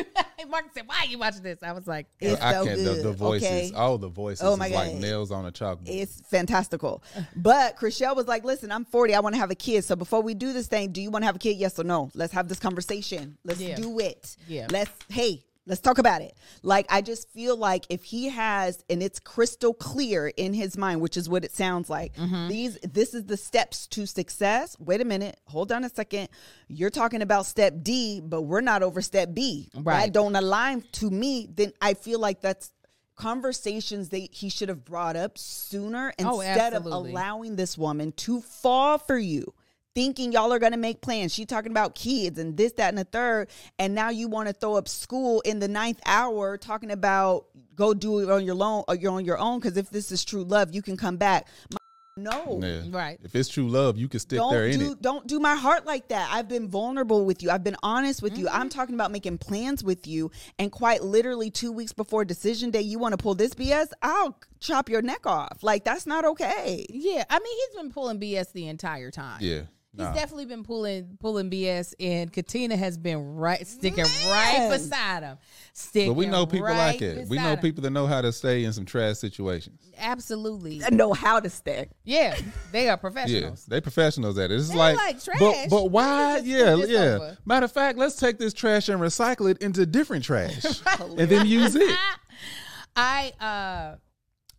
Mark 0.49 0.65
said, 0.75 0.87
"Why 0.89 1.01
are 1.03 1.07
you 1.07 1.19
watching 1.19 1.43
this?" 1.43 1.59
I 1.63 1.73
was 1.73 1.87
like, 1.87 2.07
It's 2.21 2.41
I 2.41 2.53
so 2.55 2.65
can't. 2.65 2.79
good. 2.79 2.99
The, 2.99 3.03
the 3.09 3.13
voices. 3.13 3.47
okay? 3.47 3.73
Oh, 3.77 3.97
the 3.99 4.09
voices. 4.09 4.43
Oh 4.45 4.55
is 4.55 4.59
my 4.59 4.69
like 4.69 4.95
nails 4.95 5.31
on 5.31 5.45
a 5.47 5.53
chalkboard. 5.53 5.83
It's 5.89 6.21
fantastical. 6.23 7.03
But 7.37 7.77
Chrishell 7.77 8.17
was 8.17 8.27
like, 8.27 8.45
listen, 8.45 8.73
I'm 8.73 8.85
40. 8.87 9.15
I 9.15 9.21
want 9.21 9.35
to 9.35 9.39
have 9.41 9.51
a 9.51 9.55
kid. 9.55 9.85
So 9.85 9.95
before 9.95 10.23
we 10.23 10.33
do 10.35 10.53
this 10.55 10.67
thing, 10.69 10.93
do 10.93 11.01
you 11.03 11.11
want 11.11 11.23
to 11.23 11.27
have 11.27 11.37
a 11.37 11.39
kid? 11.39 11.57
Yes 11.59 11.79
or 11.79 11.85
no? 11.85 12.11
Let's 12.15 12.33
have 12.33 12.49
this 12.49 12.59
conversation. 12.59 13.37
Let's 13.45 13.61
Yeah. 13.61 13.77
do 13.77 13.99
it. 14.01 14.37
Yeah. 14.49 14.69
Let's, 14.71 14.91
hey, 15.11 15.45
Let's 15.65 15.81
talk 15.81 15.99
about 15.99 16.23
it. 16.23 16.35
Like 16.63 16.87
I 16.91 17.03
just 17.03 17.31
feel 17.31 17.57
like 17.57 17.87
if 17.89 18.03
he 18.03 18.29
has 18.31 18.83
and 18.91 19.03
it's 19.03 19.21
crystal 19.21 19.73
clear 19.73 20.27
in 20.29 20.55
his 20.55 20.77
mind, 20.77 21.01
which 21.01 21.17
is 21.17 21.29
what 21.29 21.45
it 21.45 21.53
sounds 21.53 21.89
like. 21.89 22.15
Mm-hmm. 22.17 22.49
These 22.49 22.79
this 22.81 23.15
is 23.15 23.25
the 23.25 23.37
steps 23.37 23.87
to 23.89 24.07
success. 24.07 24.77
Wait 24.81 25.01
a 25.01 25.05
minute. 25.05 25.39
Hold 25.47 25.71
on 25.71 25.85
a 25.85 25.89
second. 25.89 26.29
You're 26.67 26.91
talking 26.91 27.23
about 27.23 27.47
step 27.47 27.75
D, 27.83 28.21
but 28.21 28.43
we're 28.43 28.61
not 28.61 28.83
over 28.83 29.01
step 29.01 29.35
B. 29.35 29.69
Right. 29.75 30.07
That 30.07 30.13
don't 30.13 30.35
align 30.35 30.83
to 30.93 31.11
me, 31.11 31.49
then 31.55 31.73
I 31.81 31.95
feel 31.95 32.19
like 32.19 32.41
that's 32.41 32.73
conversations 33.15 34.09
that 34.09 34.29
he 34.33 34.49
should 34.49 34.69
have 34.69 34.85
brought 34.85 35.15
up 35.15 35.39
sooner 35.39 36.13
Oh, 36.19 36.41
instead 36.41 36.73
of 36.73 36.87
allowing 36.87 37.55
this 37.55 37.79
woman 37.79 38.11
to 38.13 38.41
fall 38.41 38.99
for 38.99 39.19
you 39.19 39.55
thinking 39.95 40.33
y'all 40.33 40.53
are 40.53 40.59
going 40.59 40.73
to 40.73 40.79
make 40.79 41.01
plans 41.01 41.35
she 41.35 41.45
talking 41.45 41.71
about 41.71 41.95
kids 41.95 42.39
and 42.39 42.57
this 42.57 42.73
that 42.73 42.89
and 42.89 42.99
the 42.99 43.05
third 43.05 43.49
and 43.79 43.95
now 43.95 44.09
you 44.11 44.29
want 44.29 44.49
to 44.49 44.53
throw 44.53 44.75
up 44.75 44.89
school 44.89 45.41
in 45.43 45.59
the 45.59 45.69
ninth 45.69 46.01
hour 46.07 46.57
talking 46.57 46.91
about 46.91 47.47
go 47.75 47.93
do 47.95 48.21
it 48.21 48.31
on 48.31 48.45
your 48.45 48.63
own 48.63 48.85
or 48.89 48.95
you're 48.95 49.13
on 49.13 49.25
your 49.25 49.39
own 49.39 49.59
because 49.59 49.77
if 49.77 49.91
this 49.91 50.11
is 50.11 50.25
true 50.25 50.45
love 50.45 50.75
you 50.75 50.83
can 50.83 50.97
come 50.97 51.17
back 51.17 51.47
My- 51.71 51.79
no 52.19 52.61
Yeah. 52.63 52.83
Right. 52.91 53.19
If 53.23 53.35
it's 53.35 53.49
true 53.49 53.69
love, 53.71 53.97
you 53.97 54.07
can 54.07 54.21
stick 54.21 54.37
don't 54.39 54.53
there 54.53 54.67
in 54.67 54.79
do 54.79 54.93
it. 54.93 55.01
don't 55.01 55.27
do 55.27 55.41
my 55.41 55.57
heart 55.57 55.87
like 55.87 56.09
that. 56.09 56.29
I've 56.31 56.47
been 56.47 56.69
vulnerable 56.69 57.25
with 57.25 57.43
you. 57.43 57.51
I've 57.51 57.65
been 57.65 57.77
honest 57.83 58.21
with 58.21 58.37
you. 58.37 58.45
Mm-hmm. 58.45 58.61
I'm 58.61 58.69
talking 58.69 58.95
about 58.95 59.11
making 59.13 59.39
plans 59.39 59.83
with 59.83 60.07
you, 60.07 60.31
and 60.59 60.71
quite 60.71 61.03
literally 61.03 61.51
two 61.51 61.73
weeks 61.73 61.95
before 61.95 62.27
decision 62.27 62.71
day, 62.71 62.83
you 62.83 62.99
want 62.99 63.15
to 63.15 63.17
pull 63.17 63.35
this 63.35 63.55
BS. 63.55 63.93
I'll 64.03 64.39
chop 64.61 64.91
your 64.91 65.01
neck 65.01 65.27
off. 65.27 65.63
Like 65.63 65.85
that's 65.85 66.07
not 66.07 66.27
okay. 66.27 66.85
Yeah, 66.91 67.25
I 67.31 67.39
mean 67.39 67.57
he's 67.57 67.77
been 67.81 67.91
pulling 67.91 68.21
BS 68.21 68.53
the 68.53 68.69
entire 68.69 69.11
time. 69.11 69.39
Yeah. 69.41 69.63
He's 69.95 70.01
Nah. 70.07 70.15
definitely 70.15 70.47
been 70.47 70.63
pulling 70.65 71.19
pulling 71.21 71.51
BS, 71.51 71.93
and 72.01 72.33
Katina 72.33 72.77
has 72.79 72.97
been 72.97 73.35
right 73.35 73.67
sticking 73.67 74.05
right 74.27 74.71
beside 74.73 75.23
him. 75.23 75.37
Sticking 75.75 76.09
But 76.09 76.15
we 76.15 76.25
know 76.27 76.47
people 76.47 76.67
right 76.69 76.93
like 76.93 77.03
it. 77.03 77.29
We 77.29 77.37
know 77.37 77.51
him. 77.53 77.59
people 77.59 77.83
that 77.83 77.91
know 77.91 78.07
how 78.07 78.23
to 78.23 78.33
stay 78.33 78.65
in 78.65 78.73
some 78.73 78.87
trash 78.87 79.19
situations. 79.19 79.83
Absolutely, 79.99 80.83
I 80.83 80.89
know 80.89 81.13
how 81.13 81.41
to 81.41 81.51
stick. 81.51 81.91
yeah, 82.05 82.35
they 82.73 82.89
are 82.89 82.97
professionals. 82.97 83.33
Yeah, 83.33 83.41
professionals. 83.41 83.67
they 83.67 83.81
professionals 83.83 84.39
at 84.39 84.51
it. 84.51 84.55
It's 84.61 84.71
They 84.71 84.77
like, 84.77 84.97
like 84.97 85.17
but 85.17 85.25
trash. 85.55 85.69
but 85.69 85.91
why? 85.91 86.39
Yeah, 86.43 86.75
yeah. 86.77 86.99
over. 87.17 87.37
Matter 87.45 87.65
of 87.65 87.73
fact, 87.73 87.99
let's 87.99 88.17
take 88.17 88.39
this 88.39 88.55
trash 88.55 88.89
and 88.89 88.99
recycle 88.99 89.51
it 89.51 89.59
into 89.59 89.85
different 89.85 90.25
trash, 90.25 90.65
and 91.01 91.29
then 91.29 91.47
use 91.47 91.77
it. 91.77 91.95
I 92.97 93.33
uh, 93.41 93.97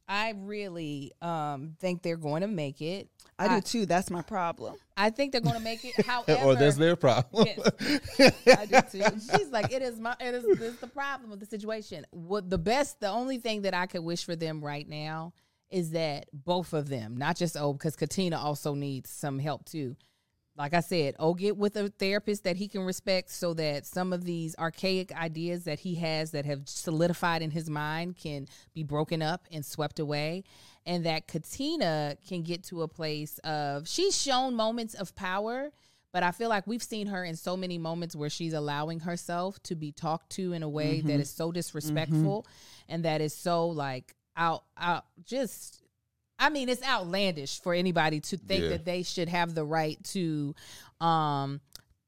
I 0.08 0.34
really 0.38 1.12
um 1.22 1.76
think 1.80 2.02
they're 2.04 2.18
going 2.18 2.42
to 2.42 2.48
make 2.48 2.82
it. 2.82 3.10
I 3.40 3.56
do 3.56 3.62
too. 3.62 3.86
That's 3.86 4.10
my 4.10 4.22
problem. 4.22 4.76
I 4.96 5.10
think 5.10 5.32
they're 5.32 5.42
going 5.42 5.56
to 5.56 5.62
make 5.62 5.84
it. 5.84 6.06
However, 6.06 6.44
or 6.44 6.56
that's 6.56 6.78
their 6.78 6.96
problem. 6.96 7.48
I 7.50 8.66
do 8.66 8.82
too. 8.92 9.04
She's 9.36 9.50
like, 9.50 9.72
it 9.72 9.82
is 9.82 10.00
my, 10.00 10.16
it 10.20 10.36
is 10.36 10.60
this 10.60 10.76
the 10.78 10.88
problem 10.88 11.32
with 11.32 11.40
the 11.40 11.46
situation. 11.46 12.06
What 12.12 12.50
the 12.50 12.58
best, 12.58 13.00
the 13.00 13.10
only 13.10 13.38
thing 13.38 13.64
that 13.64 13.74
I 13.74 13.88
could 13.88 14.04
wish 14.04 14.24
for 14.24 14.36
them 14.36 14.64
right 14.64 14.88
now 14.88 15.34
is 15.70 15.92
that 15.92 16.28
both 16.32 16.74
of 16.74 16.88
them, 16.88 17.18
not 17.18 17.36
just 17.36 17.58
oh, 17.58 17.74
because 17.74 17.96
Katina 17.96 18.38
also 18.38 18.76
needs 18.76 19.10
some 19.10 19.40
help 19.40 19.66
too. 19.66 19.96
Like 20.56 20.76
I 20.76 20.82
said, 20.82 21.16
oh, 21.18 21.34
get 21.34 21.58
with 21.58 21.76
a 21.78 21.90
therapist 21.90 22.44
that 22.44 22.58
he 22.58 22.68
can 22.68 22.82
respect, 22.82 23.32
so 23.32 23.54
that 23.56 23.88
some 23.88 24.14
of 24.14 24.24
these 24.24 24.56
archaic 24.60 25.12
ideas 25.12 25.64
that 25.64 25.80
he 25.80 25.96
has 25.96 26.32
that 26.32 26.46
have 26.46 26.70
solidified 26.70 27.42
in 27.42 27.50
his 27.50 27.70
mind 27.70 28.18
can 28.18 28.48
be 28.74 28.84
broken 28.84 29.22
up 29.22 29.48
and 29.52 29.66
swept 29.66 30.00
away, 30.00 30.44
and 30.86 31.06
that 31.06 31.28
Katina 31.28 32.18
can 32.28 32.44
get 32.44 32.64
to 32.66 32.84
a 32.84 32.88
place 32.88 33.40
of 33.40 33.88
she's 33.88 34.20
shown 34.20 34.56
moments 34.56 34.94
of 34.94 35.16
power 35.16 35.72
but 36.14 36.22
I 36.22 36.32
feel 36.32 36.48
like 36.48 36.68
we've 36.68 36.84
seen 36.84 37.08
her 37.08 37.26
in 37.26 37.36
so 37.36 37.58
many 37.58 37.80
moments 37.80 38.16
where 38.16 38.30
she's 38.30 38.54
allowing 38.54 39.00
herself 39.00 39.62
to 39.64 39.76
be 39.76 39.92
talked 39.92 40.30
to 40.34 40.54
in 40.54 40.62
a 40.62 40.70
way 40.70 41.02
that 41.02 41.12
mm-hmm. 41.12 41.22
is 41.22 41.30
so 41.30 41.48
mm-hmm. 41.48 41.56
disrespectful 41.56 42.46
and 42.88 43.04
that 43.04 43.20
is 43.20 43.34
so 43.34 43.68
like 43.68 44.16
out 44.38 44.64
out 44.78 45.06
just 45.26 45.83
I 46.44 46.50
mean 46.50 46.70
it's 46.70 46.84
outlandish 46.84 47.62
for 47.62 47.74
anybody 47.74 48.20
to 48.20 48.38
think 48.38 48.64
Yeah. 48.64 48.70
that 48.70 48.86
they 48.86 49.04
should 49.04 49.30
have 49.30 49.56
the 49.56 49.64
right 49.66 50.02
to 50.06 50.54
um 51.02 51.62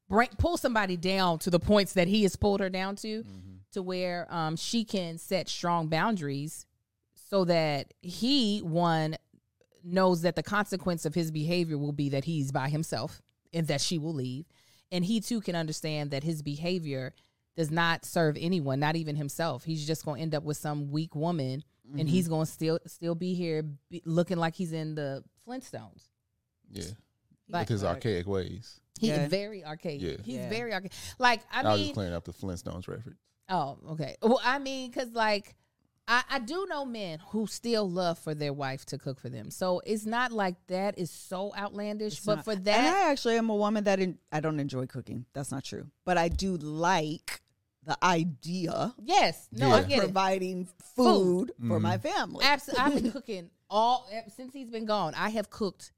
bring 0.08 0.28
pull 0.38 0.56
somebody 0.56 0.96
down 0.96 1.38
to 1.40 1.50
the 1.50 1.58
points 1.60 1.94
that 1.94 2.06
he 2.08 2.22
has 2.22 2.36
pulled 2.36 2.60
her 2.60 2.68
down 2.70 2.96
to 2.96 3.24
to 3.72 3.82
where 3.82 4.26
um 4.32 4.56
she 4.56 4.84
can 4.84 5.18
set 5.18 5.48
strong 5.48 5.88
boundaries 5.88 6.66
so 7.30 7.44
that 7.44 7.92
he 8.02 8.60
one 8.60 9.16
knows 9.82 10.22
that 10.22 10.36
the 10.36 10.42
consequence 10.42 11.04
of 11.04 11.14
his 11.14 11.30
behavior 11.30 11.78
will 11.78 11.92
be 11.92 12.08
that 12.10 12.24
he's 12.24 12.52
by 12.52 12.68
himself 12.68 13.22
and 13.52 13.66
that 13.68 13.80
she 13.80 13.98
will 13.98 14.14
leave. 14.14 14.44
And 14.92 15.04
he 15.04 15.20
too 15.20 15.40
can 15.40 15.54
understand 15.56 16.10
that 16.10 16.24
his 16.24 16.42
behavior 16.42 17.14
does 17.56 17.70
not 17.70 18.04
serve 18.04 18.36
anyone 18.38 18.80
not 18.80 18.96
even 18.96 19.16
himself. 19.16 19.64
He's 19.64 19.86
just 19.86 20.04
going 20.04 20.16
to 20.18 20.22
end 20.22 20.34
up 20.34 20.42
with 20.44 20.56
some 20.56 20.90
weak 20.90 21.14
woman 21.14 21.62
and 21.98 22.08
he's 22.08 22.24
mm-hmm. 22.24 22.34
going 22.34 22.46
to 22.46 22.52
still 22.52 22.78
still 22.86 23.14
be 23.14 23.34
here 23.34 23.62
be, 23.90 24.02
looking 24.04 24.38
like 24.38 24.54
he's 24.54 24.72
in 24.72 24.94
the 24.94 25.22
flintstones 25.46 26.08
yeah, 26.70 26.84
Like- 27.48 27.62
with 27.62 27.68
his 27.68 27.84
archaic 27.84 28.26
ways. 28.26 28.80
He's 28.98 29.10
Yeah. 29.10 29.28
very 29.28 29.64
archaic 29.64 30.00
Yeah. 30.00 30.16
he's 30.22 30.36
Yeah. 30.36 30.48
very 30.48 30.72
archaic 30.72 30.92
like 31.18 31.42
i, 31.52 31.60
I, 31.60 31.64
was 31.64 31.78
mean 31.78 31.86
just 31.88 31.94
clearing 31.94 32.14
up 32.14 32.24
the 32.24 32.32
Flintstones 32.32 32.88
reference. 32.88 33.20
Oh, 33.48 33.78
okay. 33.90 34.16
Well, 34.22 34.40
I 34.42 34.58
mean, 34.58 34.90
because 34.90 35.12
like 35.12 35.54
I, 36.08 36.22
I 36.30 36.38
do 36.38 36.66
know 36.68 36.84
men 36.84 37.18
who 37.28 37.46
still 37.46 37.88
love 37.88 38.18
for 38.18 38.34
their 38.34 38.52
wife 38.52 38.84
to 38.86 38.98
cook 38.98 39.18
for 39.18 39.28
them. 39.28 39.50
So 39.50 39.80
it's 39.84 40.06
not 40.06 40.30
like 40.32 40.54
that 40.68 40.98
is 40.98 41.10
so 41.10 41.52
outlandish. 41.56 42.20
but 42.20 42.36
not- 42.36 42.44
for 42.44 42.54
that, 42.54 42.78
and 42.78 42.86
I 42.86 43.10
actually 43.10 43.36
am 43.36 43.50
a 43.50 43.56
woman 43.56 43.84
that 43.84 43.98
in, 43.98 44.18
I 44.30 44.40
don't 44.40 44.60
enjoy 44.60 44.86
cooking. 44.86 45.26
That's 45.32 45.50
not 45.50 45.64
true, 45.64 45.88
but 46.04 46.16
I 46.16 46.28
do 46.28 46.56
like 46.56 47.40
the 47.86 47.96
idea 48.04 48.94
yes, 49.02 49.48
no, 49.52 49.68
Yeah. 49.68 49.74
I 49.74 49.80
of 49.80 49.88
get 49.88 49.98
it. 49.98 50.02
providing 50.02 50.68
food 50.96 51.52
for 51.66 51.80
my 51.80 51.96
mm. 51.96 52.02
family. 52.02 52.44
Absolutely, 52.44 52.84
I've 52.84 53.02
been 53.02 53.12
cooking 53.20 53.50
all 53.70 54.06
since 54.36 54.52
he's 54.52 54.68
been 54.70 54.86
gone. 54.86 55.14
I 55.16 55.30
have 55.30 55.48
cooked 55.50 55.92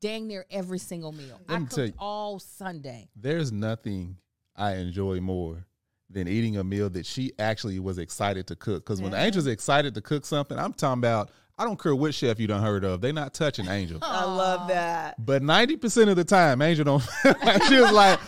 dang 0.00 0.26
near 0.26 0.46
every 0.50 0.78
single 0.78 1.12
meal. 1.12 1.38
Let 1.48 1.54
I 1.54 1.58
me 1.58 1.66
cooked 1.66 1.78
you- 1.88 1.94
all 1.98 2.38
Sunday. 2.38 3.08
There's 3.14 3.52
nothing 3.52 4.16
I 4.56 4.76
enjoy 4.76 5.20
more 5.20 5.66
than 6.08 6.26
eating 6.26 6.56
a 6.56 6.64
meal 6.64 6.90
that 6.90 7.06
she 7.06 7.32
actually 7.38 7.78
was 7.78 7.98
excited 7.98 8.46
to 8.48 8.56
cook. 8.56 8.84
Because 8.84 9.00
when 9.00 9.12
Yeah. 9.12 9.18
Angel's 9.18 9.46
excited 9.46 9.94
to 9.94 10.00
cook 10.00 10.26
something, 10.26 10.58
I'm 10.58 10.72
talking 10.72 10.98
about. 11.00 11.30
I 11.58 11.64
don't 11.64 11.78
care 11.78 11.94
what 11.94 12.14
chef 12.14 12.40
you 12.40 12.46
done 12.46 12.62
heard 12.62 12.84
of. 12.84 13.02
They 13.02 13.12
not 13.12 13.34
touching 13.34 13.68
Angel. 13.68 13.98
I 14.00 14.24
love 14.24 14.68
that. 14.68 15.22
But 15.24 15.42
ninety 15.42 15.76
percent 15.76 16.08
of 16.08 16.16
the 16.16 16.24
time, 16.24 16.62
Angel 16.62 16.86
don't. 16.86 17.00
she 17.68 17.78
was 17.78 17.92
like, 17.92 18.18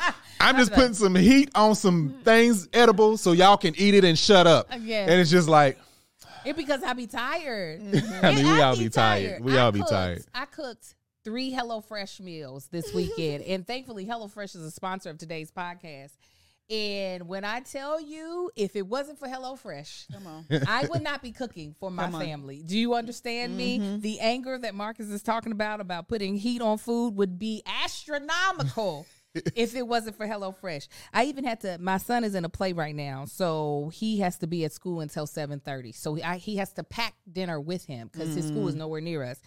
"I'm 0.43 0.57
just 0.57 0.73
putting 0.73 0.95
some 0.95 1.15
heat 1.15 1.51
on 1.55 1.75
some 1.75 2.11
mm-hmm. 2.11 2.23
things 2.23 2.69
edible 2.73 3.17
so 3.17 3.33
y'all 3.33 3.57
can 3.57 3.75
eat 3.77 3.95
it 3.95 4.05
and 4.05 4.19
shut 4.19 4.47
up." 4.47 4.73
Uh, 4.73 4.79
yeah. 4.81 5.03
And 5.03 5.21
it's 5.21 5.31
just 5.31 5.49
like, 5.49 5.79
It 6.45 6.57
because 6.57 6.83
I 6.83 6.93
be 6.93 7.07
tired. 7.07 7.81
I 8.23 8.35
mean, 8.35 8.47
we 8.47 8.51
I 8.51 8.63
all 8.63 8.77
be 8.77 8.89
tired. 8.89 9.43
We 9.43 9.57
I 9.57 9.63
all 9.63 9.73
be 9.73 9.83
tired. 9.83 10.25
I 10.35 10.45
cooked 10.47 10.95
three 11.25 11.53
HelloFresh 11.53 12.21
meals 12.21 12.69
this 12.71 12.93
weekend, 12.93 13.45
and 13.45 13.67
thankfully, 13.67 14.07
HelloFresh 14.07 14.57
is 14.57 14.63
a 14.63 14.71
sponsor 14.71 15.11
of 15.11 15.19
today's 15.19 15.51
podcast. 15.51 16.13
And 16.71 17.29
when 17.29 17.45
I 17.45 17.61
tell 17.61 18.01
you, 18.01 18.51
if 18.57 18.77
it 18.77 18.87
wasn't 18.87 19.19
for 19.19 19.29
HelloFresh, 19.29 20.13
Come 20.13 20.27
on. 20.27 20.47
I 20.67 20.87
would 20.87 21.03
not 21.03 21.21
be 21.21 21.33
cooking 21.33 21.75
for 21.79 21.91
my 21.91 22.11
family. 22.11 22.63
Do 22.65 22.79
you 22.79 22.95
understand 22.95 23.55
me? 23.57 23.79
Mm-hmm. 23.79 24.01
The 24.01 24.21
anger 24.21 24.57
that 24.57 24.75
Marcus 24.75 25.09
is 25.11 25.23
talking 25.23 25.53
about 25.53 25.81
about 25.81 26.09
putting 26.09 26.37
heat 26.37 26.63
on 26.63 26.79
food 26.79 27.17
would 27.17 27.39
be 27.39 27.63
astronomical 27.85 29.07
if 29.35 29.75
it 29.75 29.87
wasn't 29.87 30.17
for 30.17 30.27
HelloFresh. 30.27 30.89
I 31.13 31.25
even 31.25 31.45
had 31.45 31.61
to. 31.61 31.79
My 31.79 31.97
son 31.99 32.25
is 32.25 32.35
in 32.35 32.45
a 32.45 32.49
play 32.49 32.73
right 32.73 32.95
now, 32.95 33.25
so 33.25 33.91
he 33.95 34.21
has 34.21 34.39
to 34.39 34.47
be 34.47 34.65
at 34.65 34.73
school 34.73 35.01
until 35.01 35.27
seven 35.27 35.61
thirty. 35.61 35.93
So 35.93 36.19
I, 36.23 36.37
he 36.37 36.57
has 36.57 36.73
to 36.75 36.85
pack 36.85 37.15
dinner 37.31 37.61
with 37.61 37.85
him 37.87 38.11
because 38.13 38.35
his 38.35 38.47
school 38.49 38.69
is 38.69 38.75
nowhere 38.75 39.01
near 39.01 39.23
us. 39.23 39.41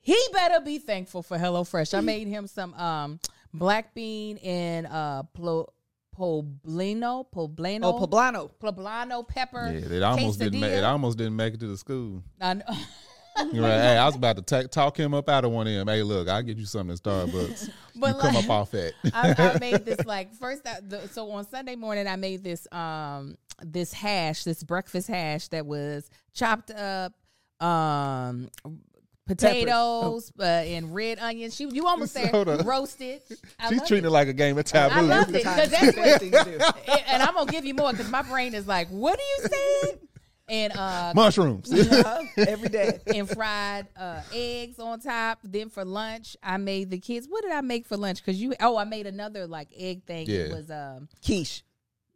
He 0.00 0.16
better 0.32 0.60
be 0.60 0.78
thankful 0.78 1.22
for 1.22 1.38
HelloFresh. 1.38 1.96
I 1.96 2.00
made 2.00 2.26
him 2.26 2.46
some 2.46 2.74
um 2.74 3.20
black 3.54 3.94
bean 3.94 4.38
and 4.38 4.86
uh 4.86 5.22
plo- 5.38 5.68
poblano, 6.18 7.26
poblano, 7.34 7.80
Oh, 7.84 8.06
poblano. 8.06 8.50
poblano 8.60 9.26
pepper. 9.26 9.70
yeah, 9.72 9.96
it 9.96 10.02
almost 10.02 10.38
didn't. 10.38 10.60
Make, 10.60 10.70
it 10.72 10.76
quesadilla. 10.82 10.88
almost 10.88 11.18
didn't 11.18 11.36
make 11.36 11.54
it 11.54 11.60
to 11.60 11.66
the 11.68 11.76
school. 11.76 12.22
I 12.40 12.54
know. 12.54 12.64
You're 13.52 13.62
right. 13.64 13.70
Hey, 13.80 13.96
I 13.96 14.04
was 14.06 14.14
about 14.16 14.36
to 14.36 14.42
ta- 14.42 14.68
talk 14.68 14.98
him 14.98 15.14
up 15.14 15.28
out 15.28 15.44
of 15.44 15.50
one 15.52 15.66
of 15.66 15.72
them. 15.72 15.88
Hey, 15.88 16.02
look, 16.02 16.28
I'll 16.28 16.42
get 16.42 16.58
you 16.58 16.66
something 16.66 16.92
at 16.94 17.00
Starbucks. 17.02 17.70
But 17.96 18.14
you 18.14 18.20
come 18.22 18.34
like- 18.34 18.44
up 18.44 18.50
off 18.50 18.70
that. 18.72 18.92
I, 19.14 19.34
I 19.54 19.58
made 19.58 19.84
this 19.84 20.02
like 20.06 20.34
first. 20.34 20.66
I, 20.66 20.78
the, 20.86 21.08
so 21.08 21.30
on 21.32 21.46
Sunday 21.46 21.76
morning, 21.76 22.06
I 22.06 22.16
made 22.16 22.42
this 22.44 22.66
um 22.72 23.36
this 23.62 23.92
hash, 23.92 24.44
this 24.44 24.62
breakfast 24.62 25.08
hash 25.08 25.48
that 25.48 25.66
was 25.66 26.08
chopped 26.34 26.70
up, 26.70 27.12
um 27.60 28.48
potatoes 29.26 30.32
uh, 30.38 30.42
and 30.42 30.94
red 30.94 31.18
onions. 31.18 31.54
She 31.54 31.64
you 31.68 31.86
almost 31.86 32.12
said 32.12 32.32
roasted. 32.66 33.22
I 33.58 33.68
She's 33.70 33.86
treating 33.86 34.06
it 34.06 34.10
like 34.10 34.28
a 34.28 34.32
game 34.32 34.58
of 34.58 34.64
taboo. 34.64 34.94
I 34.94 35.00
love 35.00 35.28
it 35.28 35.32
because 35.34 35.70
that's 35.70 35.96
what. 35.96 36.20
thing 36.20 36.32
to 36.32 36.44
do. 36.44 36.50
and- 36.90 37.02
and 37.08 37.22
I'm 37.22 37.34
gonna 37.34 37.50
give 37.50 37.64
you 37.64 37.74
more 37.74 37.92
because 37.92 38.10
my 38.10 38.22
brain 38.22 38.54
is 38.54 38.66
like, 38.66 38.88
what 38.88 39.18
are 39.18 39.22
you 39.42 39.48
saying? 39.48 39.98
And 40.52 40.72
uh, 40.76 41.12
Mushrooms. 41.14 41.72
Uh, 42.02 42.22
every 42.36 42.68
day. 42.68 43.00
and 43.06 43.28
fried 43.28 43.86
uh, 43.96 44.20
eggs 44.34 44.78
on 44.78 45.00
top. 45.00 45.38
Then 45.42 45.68
for 45.70 45.84
lunch, 45.84 46.36
I 46.42 46.56
made 46.56 46.90
the 46.90 46.98
kids. 46.98 47.26
What 47.28 47.42
did 47.42 47.52
I 47.52 47.60
make 47.60 47.86
for 47.86 47.96
lunch? 47.96 48.18
Because 48.24 48.40
you, 48.40 48.54
oh, 48.60 48.76
I 48.76 48.84
made 48.84 49.06
another 49.06 49.46
like 49.46 49.68
egg 49.76 50.04
thing. 50.04 50.28
It 50.28 50.52
was 50.52 50.70
um, 50.70 51.08
Quiche. 51.24 51.62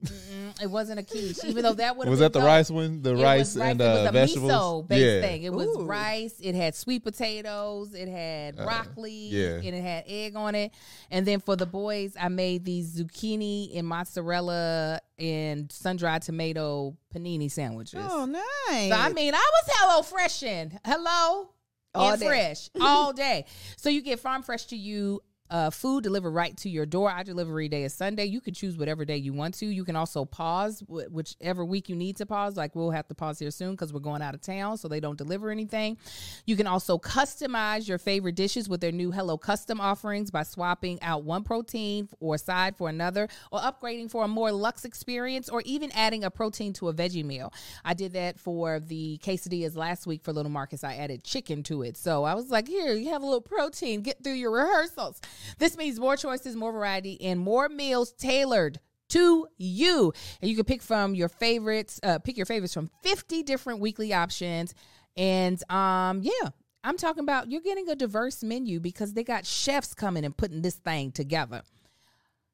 Mm, 0.04 0.62
it 0.62 0.70
wasn't 0.70 1.00
a 1.00 1.02
quiche, 1.02 1.42
even 1.44 1.62
though 1.62 1.72
that 1.72 1.96
would 1.96 2.04
have 2.06 2.06
been. 2.06 2.10
Was 2.10 2.20
that 2.20 2.32
the 2.32 2.40
rice 2.44 2.70
one? 2.70 3.02
The 3.02 3.16
It 3.16 3.22
rice 3.22 3.54
was 3.54 3.56
and 3.56 3.80
It 3.80 3.84
was 3.84 3.98
uh, 3.98 4.08
a 4.08 4.12
vegetables. 4.12 4.52
miso 4.52 4.88
based 4.88 5.02
yeah. 5.02 5.20
thing. 5.22 5.42
It 5.44 5.52
was 5.52 5.68
Ooh. 5.68 5.84
rice. 5.86 6.34
It 6.42 6.54
had 6.54 6.74
sweet 6.74 7.02
potatoes. 7.02 7.94
It 7.94 8.08
had 8.08 8.56
broccoli. 8.56 9.28
Uh, 9.32 9.36
yeah. 9.38 9.54
And 9.56 9.74
it 9.74 9.82
had 9.82 10.04
egg 10.06 10.36
on 10.36 10.54
it. 10.54 10.72
And 11.10 11.26
then 11.26 11.40
for 11.40 11.56
the 11.56 11.66
boys, 11.66 12.14
I 12.20 12.28
made 12.28 12.64
these 12.64 13.00
zucchini 13.00 13.76
and 13.78 13.86
mozzarella 13.88 15.00
and 15.18 15.72
sun 15.72 15.96
dried 15.96 16.22
tomato 16.22 16.96
panini 17.14 17.50
sandwiches. 17.50 18.04
Oh, 18.06 18.26
nice. 18.26 18.90
So 18.90 18.96
I 18.96 19.12
mean, 19.14 19.34
I 19.34 19.38
was 19.38 19.74
hello 19.78 20.02
freshing. 20.02 20.78
Hello. 20.84 21.48
All 21.94 22.10
and 22.12 22.20
day. 22.20 22.26
fresh 22.26 22.68
all 22.80 23.14
day. 23.14 23.46
So 23.78 23.88
you 23.88 24.02
get 24.02 24.20
farm 24.20 24.42
fresh 24.42 24.66
to 24.66 24.76
you 24.76 25.22
uh, 25.50 25.70
food 25.70 26.02
delivered 26.02 26.30
right 26.30 26.56
to 26.58 26.68
your 26.68 26.86
door. 26.86 27.10
Our 27.10 27.24
delivery 27.24 27.68
day 27.68 27.84
is 27.84 27.94
Sunday. 27.94 28.24
You 28.24 28.40
can 28.40 28.54
choose 28.54 28.76
whatever 28.76 29.04
day 29.04 29.16
you 29.16 29.32
want 29.32 29.54
to. 29.54 29.66
You 29.66 29.84
can 29.84 29.96
also 29.96 30.24
pause 30.24 30.80
wh- 30.80 31.12
whichever 31.12 31.64
week 31.64 31.88
you 31.88 31.96
need 31.96 32.16
to 32.16 32.26
pause. 32.26 32.56
Like 32.56 32.74
we'll 32.74 32.90
have 32.90 33.06
to 33.08 33.14
pause 33.14 33.38
here 33.38 33.50
soon 33.50 33.72
because 33.72 33.92
we're 33.92 34.00
going 34.00 34.22
out 34.22 34.34
of 34.34 34.40
town, 34.40 34.76
so 34.78 34.88
they 34.88 35.00
don't 35.00 35.16
deliver 35.16 35.50
anything. 35.50 35.98
You 36.46 36.56
can 36.56 36.66
also 36.66 36.98
customize 36.98 37.88
your 37.88 37.98
favorite 37.98 38.34
dishes 38.34 38.68
with 38.68 38.80
their 38.80 38.92
new 38.92 39.12
Hello 39.12 39.38
Custom 39.38 39.80
offerings 39.80 40.30
by 40.30 40.42
swapping 40.42 41.00
out 41.02 41.24
one 41.24 41.44
protein 41.44 42.08
or 42.20 42.38
side 42.38 42.76
for 42.76 42.88
another, 42.88 43.28
or 43.52 43.60
upgrading 43.60 44.10
for 44.10 44.24
a 44.24 44.28
more 44.28 44.50
luxe 44.52 44.84
experience, 44.84 45.48
or 45.48 45.62
even 45.64 45.90
adding 45.92 46.24
a 46.24 46.30
protein 46.30 46.72
to 46.74 46.88
a 46.88 46.94
veggie 46.94 47.24
meal. 47.24 47.52
I 47.84 47.94
did 47.94 48.12
that 48.14 48.38
for 48.38 48.80
the 48.80 49.18
quesadillas 49.22 49.76
last 49.76 50.06
week 50.06 50.22
for 50.24 50.32
Little 50.32 50.50
Marcus. 50.50 50.82
I 50.82 50.96
added 50.96 51.22
chicken 51.24 51.62
to 51.64 51.82
it, 51.82 51.96
so 51.96 52.24
I 52.24 52.34
was 52.34 52.50
like, 52.50 52.68
"Here, 52.68 52.94
you 52.94 53.10
have 53.10 53.22
a 53.22 53.26
little 53.26 53.40
protein. 53.40 54.02
Get 54.02 54.24
through 54.24 54.34
your 54.34 54.50
rehearsals." 54.50 55.20
This 55.58 55.76
means 55.76 55.98
more 55.98 56.16
choices, 56.16 56.56
more 56.56 56.72
variety, 56.72 57.20
and 57.22 57.40
more 57.40 57.68
meals 57.68 58.12
tailored 58.12 58.80
to 59.08 59.46
you. 59.56 60.12
And 60.40 60.50
you 60.50 60.56
can 60.56 60.64
pick 60.64 60.82
from 60.82 61.14
your 61.14 61.28
favorites, 61.28 62.00
uh, 62.02 62.18
pick 62.18 62.36
your 62.36 62.46
favorites 62.46 62.74
from 62.74 62.90
50 63.02 63.42
different 63.42 63.80
weekly 63.80 64.12
options. 64.12 64.74
And 65.16 65.62
um, 65.70 66.22
yeah, 66.22 66.50
I'm 66.84 66.96
talking 66.96 67.22
about 67.22 67.50
you're 67.50 67.60
getting 67.60 67.88
a 67.88 67.96
diverse 67.96 68.42
menu 68.42 68.80
because 68.80 69.14
they 69.14 69.24
got 69.24 69.46
chefs 69.46 69.94
coming 69.94 70.24
and 70.24 70.36
putting 70.36 70.62
this 70.62 70.76
thing 70.76 71.12
together. 71.12 71.62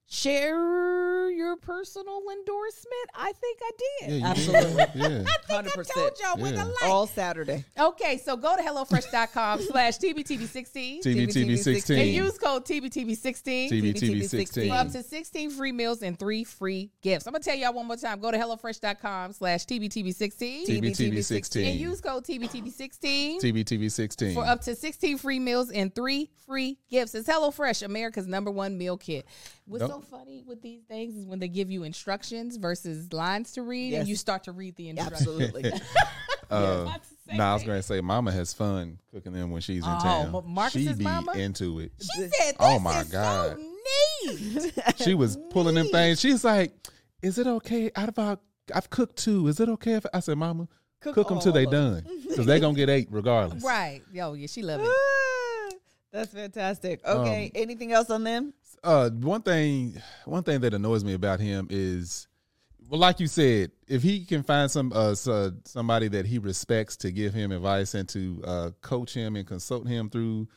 Share 0.07 1.12
your 1.31 1.57
personal 1.57 2.21
endorsement. 2.31 3.09
I 3.15 3.33
think 3.33 3.59
I 3.63 3.71
did. 3.79 4.21
Yeah, 4.21 4.27
Absolutely. 4.29 4.75
did. 4.75 4.91
Yeah. 4.95 5.07
I 5.07 5.63
think 5.63 5.77
I 5.79 5.83
100%. 5.83 5.95
told 5.95 6.11
y'all 6.23 6.43
with 6.43 6.55
a 6.55 6.65
like. 6.65 6.85
All 6.85 7.07
Saturday. 7.07 7.65
Okay, 7.79 8.19
so 8.19 8.37
go 8.37 8.57
to 8.57 8.63
HelloFresh.com 8.63 9.63
slash 9.63 9.99
TBTB16 9.99 11.03
TBTB16. 11.03 11.99
and 12.01 12.09
use 12.11 12.39
code 12.39 12.65
TBTB16 12.65 13.71
TBTB16. 13.71 14.69
for 14.69 14.75
up 14.75 14.91
to 14.93 15.03
16 15.03 15.51
free 15.51 15.73
meals 15.73 16.03
and 16.03 16.19
three 16.19 16.45
free 16.45 16.91
gifts. 17.03 17.27
I'm 17.27 17.33
going 17.33 17.43
to 17.43 17.49
tell 17.49 17.59
y'all 17.59 17.73
one 17.73 17.87
more 17.87 17.97
time. 17.97 18.21
Go 18.21 18.31
to 18.31 18.39
HelloFresh.com 18.39 19.33
slash 19.33 19.67
TBTB16 19.67 20.67
TBTB16. 20.67 21.71
and 21.71 21.81
use 21.81 22.01
code 22.01 22.25
TBTB16 22.25 23.41
TBTB16. 23.41 24.35
for 24.35 24.45
up 24.45 24.61
to 24.63 24.75
16 24.75 25.19
free 25.19 25.39
meals 25.39 25.71
and 25.71 25.95
three 25.95 26.31
free 26.47 26.79
gifts. 26.91 27.15
It's 27.15 27.29
HelloFresh, 27.29 27.83
America's 27.83 28.27
number 28.27 28.51
one 28.51 28.77
meal 28.79 28.97
kit. 28.97 29.27
What's 29.67 29.87
so 29.87 30.01
funny 30.01 30.43
with 30.47 30.61
these 30.61 30.83
things 30.83 31.12
is 31.17 31.27
when 31.27 31.39
they 31.39 31.49
give 31.49 31.71
you 31.71 31.83
instructions 31.85 32.57
versus 32.57 33.13
lines 33.13 33.53
to 33.53 33.63
read 33.63 33.93
Yes. 33.93 34.01
and 34.01 34.09
you 34.09 34.17
start 34.17 34.45
to 34.45 34.53
read 34.53 34.77
the 34.77 34.89
instructions. 34.91 35.29
Absolutely. 35.29 35.73
Uh, 36.51 36.85
That's 36.85 37.09
the 37.29 37.35
nah, 37.37 37.53
I 37.53 37.55
was 37.55 37.63
going 37.65 37.79
to 37.79 37.83
say, 37.83 38.03
Mama 38.03 38.31
has 38.31 38.53
fun 38.53 38.99
cooking 39.11 39.33
them 39.33 39.51
when 39.53 39.63
she's 39.63 39.87
in 39.87 39.91
Oh, 39.91 39.99
town. 40.03 40.33
Ma- 40.33 40.43
Marcus's 40.43 40.87
she 40.87 40.93
be 40.93 41.05
mama? 41.05 41.33
into 41.33 41.79
it. 41.79 41.93
She 41.99 42.21
said, 42.21 42.31
this 42.31 42.55
Oh, 42.61 42.79
my 42.79 43.01
is 43.01 43.09
God. 43.09 43.57
so 43.59 44.27
neat. 44.27 44.73
She 45.03 45.15
was 45.15 45.39
pulling 45.49 45.75
them 45.77 45.87
things. 45.89 46.21
She's 46.21 46.45
like, 46.45 46.75
"Is 47.23 47.39
it 47.39 47.47
okay? 47.47 47.91
Out 47.97 48.11
of 48.11 48.19
our, 48.19 48.39
I've 48.75 48.91
cooked 48.91 49.17
two. 49.17 49.49
Is 49.49 49.61
it 49.61 49.69
okay 49.71 49.95
if 49.95 50.05
I 50.13 50.21
said, 50.21 50.37
Mama, 50.37 50.69
Cook 51.01 51.15
cook, 51.15 51.29
them 51.29 51.41
till 51.41 51.53
they 51.53 51.65
all 51.65 51.75
of 51.75 52.05
done, 52.05 52.21
because 52.29 52.45
they 52.45 52.61
gonna 52.61 52.75
get 52.77 52.91
eight 52.91 53.09
regardless." 53.11 53.65
right. 53.65 54.03
Yo, 54.13 54.35
yeah, 54.35 54.47
she 54.47 54.61
love 54.61 54.83
it. 54.83 54.89
Ah, 54.91 55.77
That's 56.13 56.33
fantastic. 56.35 57.01
Okay. 57.07 57.47
Um, 57.47 57.51
Anything 57.55 57.93
else 57.93 58.11
on 58.11 58.25
them? 58.25 58.53
Uh, 58.85 59.11
one 59.11 59.43
thing, 59.43 60.01
one 60.25 60.43
thing 60.43 60.61
that 60.61 60.75
annoys 60.75 61.05
me 61.05 61.15
about 61.15 61.39
him 61.39 61.69
is, 61.71 62.27
well, 62.89 62.99
like 62.99 63.21
you 63.21 63.29
said, 63.29 63.71
if 63.87 64.03
he 64.03 64.25
can 64.25 64.43
find 64.43 64.71
some 64.71 64.93
uh 64.93 65.15
so, 65.15 65.53
somebody 65.65 66.09
that 66.09 66.27
he 66.27 66.39
respects 66.39 66.97
to 66.97 67.13
give 67.13 67.33
him 67.33 67.53
advice 67.53 67.95
and 67.95 68.09
to 68.09 68.43
uh 68.45 68.71
coach 68.81 69.15
him 69.15 69.37
and 69.37 69.47
consult 69.47 69.87
him 69.87 70.11
through 70.11 70.49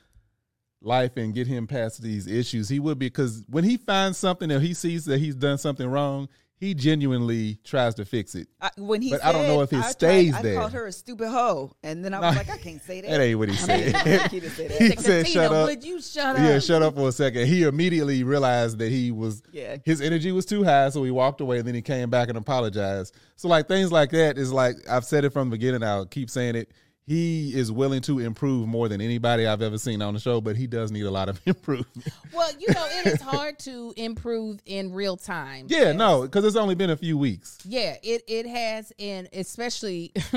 life 0.82 1.18
and 1.18 1.34
get 1.34 1.48
him 1.48 1.68
past 1.68 2.02
these 2.02 2.26
issues, 2.28 2.68
he 2.68 2.80
would 2.80 2.98
be 2.98 3.06
because 3.08 3.44
when 3.48 3.64
he 3.64 3.78
finds 3.78 4.18
something 4.18 4.52
or 4.52 4.60
he 4.60 4.74
sees 4.74 5.06
that 5.06 5.20
he's 5.20 5.36
done 5.36 5.58
something 5.58 5.88
wrong, 5.88 6.28
he 6.58 6.74
genuinely 6.74 7.60
tries 7.64 7.96
to 7.96 8.06
fix 8.06 8.34
it. 8.34 8.48
I, 8.62 8.70
when 8.78 9.02
he 9.02 9.12
But 9.12 9.24
I 9.26 9.32
don't 9.34 9.46
know 9.48 9.62
if 9.62 9.74
it 9.74 9.78
I 9.78 9.82
tried- 9.82 9.92
stays 9.92 10.34
I 10.34 10.42
there. 10.42 10.56
called 10.60 10.72
her 10.72 10.88
a 10.88 10.92
stupid 10.92 11.28
hoe, 11.28 11.72
and 11.84 12.04
then 12.04 12.14
I 12.14 12.20
was 12.20 12.34
Nah. 12.34 12.40
like, 12.40 12.50
I 12.50 12.58
can't 12.58 12.82
say 12.82 13.02
that. 13.02 13.10
That 13.10 13.22
ain't 13.22 13.38
what 13.38 13.50
he 13.50 13.56
said. 13.58 13.96
he 14.32 14.40
didn't 14.40 14.52
say 14.56 14.68
that. 14.70 14.78
he 14.82 14.90
Said, 14.92 15.00
said, 15.02 15.28
"Shut 15.28 15.52
up." 15.52 15.68
Would 15.68 15.84
you 15.84 16.02
shut 16.02 16.36
up? 16.36 16.42
Yeah, 16.42 16.60
shut 16.60 16.82
up 16.82 16.96
for 16.96 17.10
a 17.10 17.12
second. 17.12 17.48
He 17.48 17.64
immediately 17.64 18.24
realized 18.24 18.78
that 18.80 18.90
he 18.90 19.12
was 19.12 19.44
Yeah. 19.52 19.78
his 19.84 20.00
energy 20.02 20.32
was 20.32 20.46
too 20.46 20.64
high, 20.64 20.90
so 20.90 21.04
he 21.04 21.12
walked 21.12 21.42
away. 21.42 21.60
And 21.60 21.68
then 21.68 21.76
he 21.76 21.82
came 21.82 22.10
back 22.10 22.30
and 22.30 22.38
apologized. 22.38 23.16
So 23.36 23.48
like 23.50 23.68
things 23.68 23.92
like 23.92 24.12
that 24.12 24.38
is 24.38 24.52
like 24.54 24.76
I've 24.90 25.06
said 25.06 25.26
it 25.26 25.32
from 25.34 25.50
the 25.50 25.58
beginning. 25.58 25.84
I'll 25.84 26.06
keep 26.06 26.30
saying 26.30 26.56
it. 26.56 26.72
He 27.08 27.54
is 27.56 27.72
willing 27.72 28.02
to 28.02 28.18
improve 28.18 28.68
more 28.68 28.88
than 28.90 29.00
anybody 29.00 29.46
I've 29.46 29.62
ever 29.62 29.78
seen 29.78 30.02
on 30.02 30.16
the 30.16 30.20
show, 30.20 30.42
but 30.42 30.56
he 30.56 30.66
does 30.66 30.92
need 30.92 31.04
a 31.04 31.12
lot 31.12 31.30
of 31.30 31.40
improvement. 31.46 32.08
Well, 32.34 32.52
you 32.60 32.68
know, 32.74 32.84
it 32.90 33.06
is 33.14 33.22
hard 33.22 33.60
to 33.60 33.94
improve 33.96 34.60
in 34.66 34.92
real 34.92 35.16
time. 35.16 35.68
yeah, 35.70 35.92
no, 35.92 36.24
because 36.24 36.44
it's 36.46 36.56
only 36.56 36.74
been 36.74 36.90
a 36.90 36.98
few 36.98 37.16
weeks, 37.18 37.60
Yeah, 37.64 37.96
it 38.02 38.24
it 38.28 38.48
has, 38.48 38.92
and 38.98 39.30
especially 39.34 40.14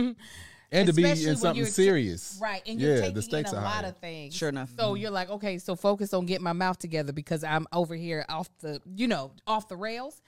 and 0.70 0.86
to 0.86 0.92
be 0.92 1.02
Especially 1.04 1.24
when 1.24 1.30
in 1.32 1.36
something 1.38 1.56
you're 1.56 1.64
t- 1.66 1.72
serious, 1.72 2.38
right, 2.42 2.60
and 2.66 2.78
you're 2.78 2.94
yeah, 2.96 3.00
taking 3.00 3.14
the 3.14 3.22
stakes 3.22 3.50
in 3.52 3.56
a 3.56 3.60
are 3.60 3.64
lot 3.64 3.72
higher. 3.76 3.86
of 3.86 3.96
things. 3.96 4.34
Sure 4.36 4.50
enough. 4.50 4.70
So 4.78 4.92
you're 4.94 5.10
like, 5.10 5.30
okay, 5.30 5.56
so 5.56 5.74
focus 5.74 6.12
on 6.12 6.26
getting 6.26 6.44
my 6.44 6.52
mouth 6.52 6.78
together 6.78 7.14
because 7.14 7.42
I'm 7.44 7.66
over 7.72 7.94
here 7.94 8.26
off 8.28 8.50
the, 8.58 8.82
you 8.94 9.08
know, 9.08 9.30
off 9.46 9.68
the 9.68 9.76
rails. 9.76 10.20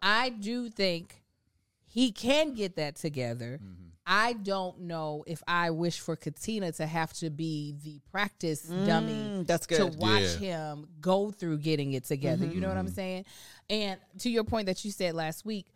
I 0.00 0.28
do 0.28 0.68
think 0.70 1.24
he 1.84 2.12
can 2.12 2.54
get 2.54 2.76
that 2.76 2.94
together. 2.94 3.58
Mm-hmm. 3.60 3.88
I 4.06 4.32
don't 4.32 4.80
know 4.80 5.22
if 5.26 5.42
I 5.46 5.70
wish 5.70 6.00
for 6.00 6.16
Katina 6.16 6.72
to 6.72 6.86
have 6.86 7.12
to 7.14 7.30
be 7.30 7.76
the 7.84 8.00
practice 8.10 8.62
dummy 8.62 9.30
Mm, 9.30 9.46
that's 9.46 9.66
good. 9.66 9.76
to 9.78 9.86
watch 9.98 10.22
Yeah. 10.22 10.74
him 10.74 10.88
go 11.00 11.30
through 11.30 11.58
getting 11.58 11.92
it 11.92 12.04
together. 12.04 12.44
You 12.44 12.60
know 12.60 12.68
what 12.68 12.76
I'm 12.76 12.86
Mm-hmm. 12.86 12.94
saying? 12.94 13.24
And 13.70 14.00
to 14.18 14.28
your 14.30 14.42
point 14.44 14.66
that 14.66 14.84
you 14.84 14.90
said 14.90 15.14
last 15.14 15.44
week, 15.44 15.66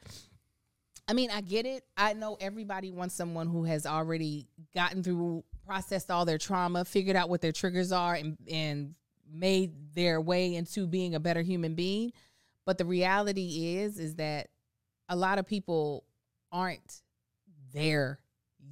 I 1.09 1.12
mean, 1.12 1.31
I 1.31 1.41
get 1.41 1.66
it. 1.66 1.85
I 1.97 2.14
know 2.14 2.37
everybody 2.41 2.91
wants 2.91 3.14
someone 3.14 3.47
who 3.47 3.62
has 3.64 3.87
already 3.87 4.49
gotten 4.74 5.05
through, 5.05 5.45
processed 5.64 6.11
all 6.11 6.24
their 6.24 6.39
trauma, 6.39 6.85
figured 6.85 7.14
out 7.14 7.29
what 7.29 7.41
their 7.41 7.53
triggers 7.53 7.93
are, 7.93 8.14
and 8.14 8.37
and 8.51 8.95
made 9.33 9.72
their 9.95 10.20
way 10.20 10.55
into 10.55 10.87
being 10.87 11.14
a 11.14 11.20
better 11.20 11.43
human 11.43 11.74
being. 11.74 12.12
But 12.64 12.79
the 12.79 12.85
reality 12.85 13.77
is, 13.77 13.99
is 14.01 14.16
that 14.16 14.49
a 15.09 15.14
lot 15.16 15.39
of 15.39 15.47
people 15.47 16.05
aren't 16.51 17.03
there 17.77 18.18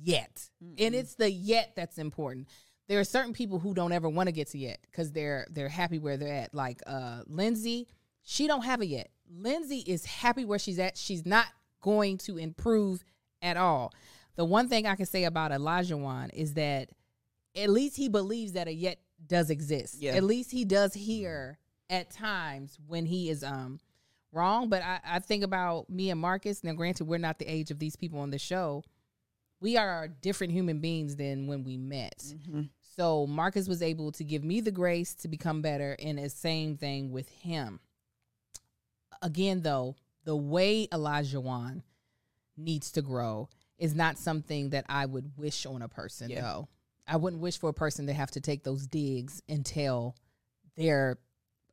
yet, 0.03 0.51
and 0.79 0.95
it's 0.95 1.15
the 1.15 1.31
yet 1.31 1.73
that's 1.77 1.99
important. 1.99 2.49
There 2.89 2.99
are 3.01 3.05
certain 3.05 3.33
people 3.33 3.59
who 3.59 3.75
don't 3.75 3.93
ever 3.93 4.09
want 4.09 4.27
to 4.29 4.33
get 4.33 4.49
to 4.51 4.59
yet 4.59 4.79
because 4.91 5.13
they're 5.13 5.47
they're 5.51 5.69
happy 5.69 5.99
where 5.99 6.17
they're 6.17 6.35
at. 6.35 6.55
Like 6.55 6.83
uh, 6.87 7.21
Lindsey, 7.27 7.87
she 8.23 8.47
don't 8.47 8.65
have 8.65 8.81
a 8.81 8.87
yet. 8.87 9.11
Lindsey 9.31 9.85
is 9.87 10.05
happy 10.05 10.45
where 10.45 10.59
she's 10.59 10.79
at. 10.79 10.97
She's 10.97 11.25
not 11.25 11.47
going 11.81 12.19
to 12.19 12.39
improve 12.39 13.05
at 13.43 13.57
all. 13.57 13.93
The 14.37 14.45
one 14.45 14.69
thing 14.69 14.87
I 14.87 14.97
can 14.97 15.07
say 15.07 15.25
about 15.25 15.53
Elijah 15.53 15.97
Wan 15.97 16.31
is 16.31 16.55
that 16.55 16.89
at 17.55 17.71
least 17.71 17.97
he 17.97 18.09
believes 18.09 18.53
that 18.53 18.69
a 18.69 18.73
yet 18.73 18.99
does 19.27 19.51
exist. 19.51 19.97
Yeah. 20.01 20.13
At 20.13 20.25
least 20.25 20.51
he 20.51 20.65
does 20.65 20.93
hear 20.95 21.59
at 21.89 22.11
times 22.11 22.79
when 22.87 23.07
he 23.07 23.31
is 23.31 23.45
um 23.45 23.79
wrong. 24.33 24.69
But 24.69 24.83
I, 24.83 25.01
I 25.05 25.19
think 25.21 25.45
about 25.45 25.89
me 25.89 26.11
and 26.11 26.21
Marcus. 26.21 26.65
Now, 26.65 26.73
granted, 26.73 27.05
we're 27.05 27.19
not 27.19 27.39
the 27.39 27.47
age 27.47 27.71
of 27.71 27.79
these 27.79 27.97
people 27.97 28.21
on 28.21 28.31
the 28.31 28.39
show. 28.39 28.83
We 29.61 29.77
are 29.77 30.09
different 30.09 30.53
human 30.53 30.81
beings 30.81 31.17
than 31.17 31.47
when 31.47 31.65
we 31.65 31.77
met. 31.77 32.23
So 32.97 33.27
Marcus 33.27 33.67
was 33.67 33.83
able 33.83 34.13
to 34.13 34.25
give 34.25 34.45
me 34.45 34.61
the 34.61 34.71
grace 34.71 35.15
to 35.17 35.29
become 35.29 35.63
better, 35.63 35.97
and 35.99 36.19
the 36.19 36.29
same 36.29 36.77
thing 36.77 37.11
with 37.11 37.29
him. 37.29 37.81
Again, 39.23 39.63
though, 39.63 39.97
the 40.25 40.37
way 40.37 40.87
Elijah 40.93 41.41
Wan 41.41 41.83
needs 42.57 42.93
to 42.93 43.03
grow 43.03 43.49
is 43.79 43.95
not 43.95 44.19
something 44.19 44.71
that 44.71 44.85
I 44.89 45.07
would 45.07 45.33
wish 45.37 45.67
on 45.67 45.83
a 45.83 45.89
person. 45.89 46.31
Yeah. 46.31 46.43
Though 46.43 46.69
I 47.07 47.17
wouldn't 47.17 47.43
wish 47.43 47.59
for 47.59 47.69
a 47.69 47.75
person 47.75 48.07
to 48.07 48.13
have 48.13 48.31
to 48.33 48.41
take 48.41 48.65
those 48.65 48.87
digs 48.87 49.43
until 49.49 50.15
their 50.77 51.19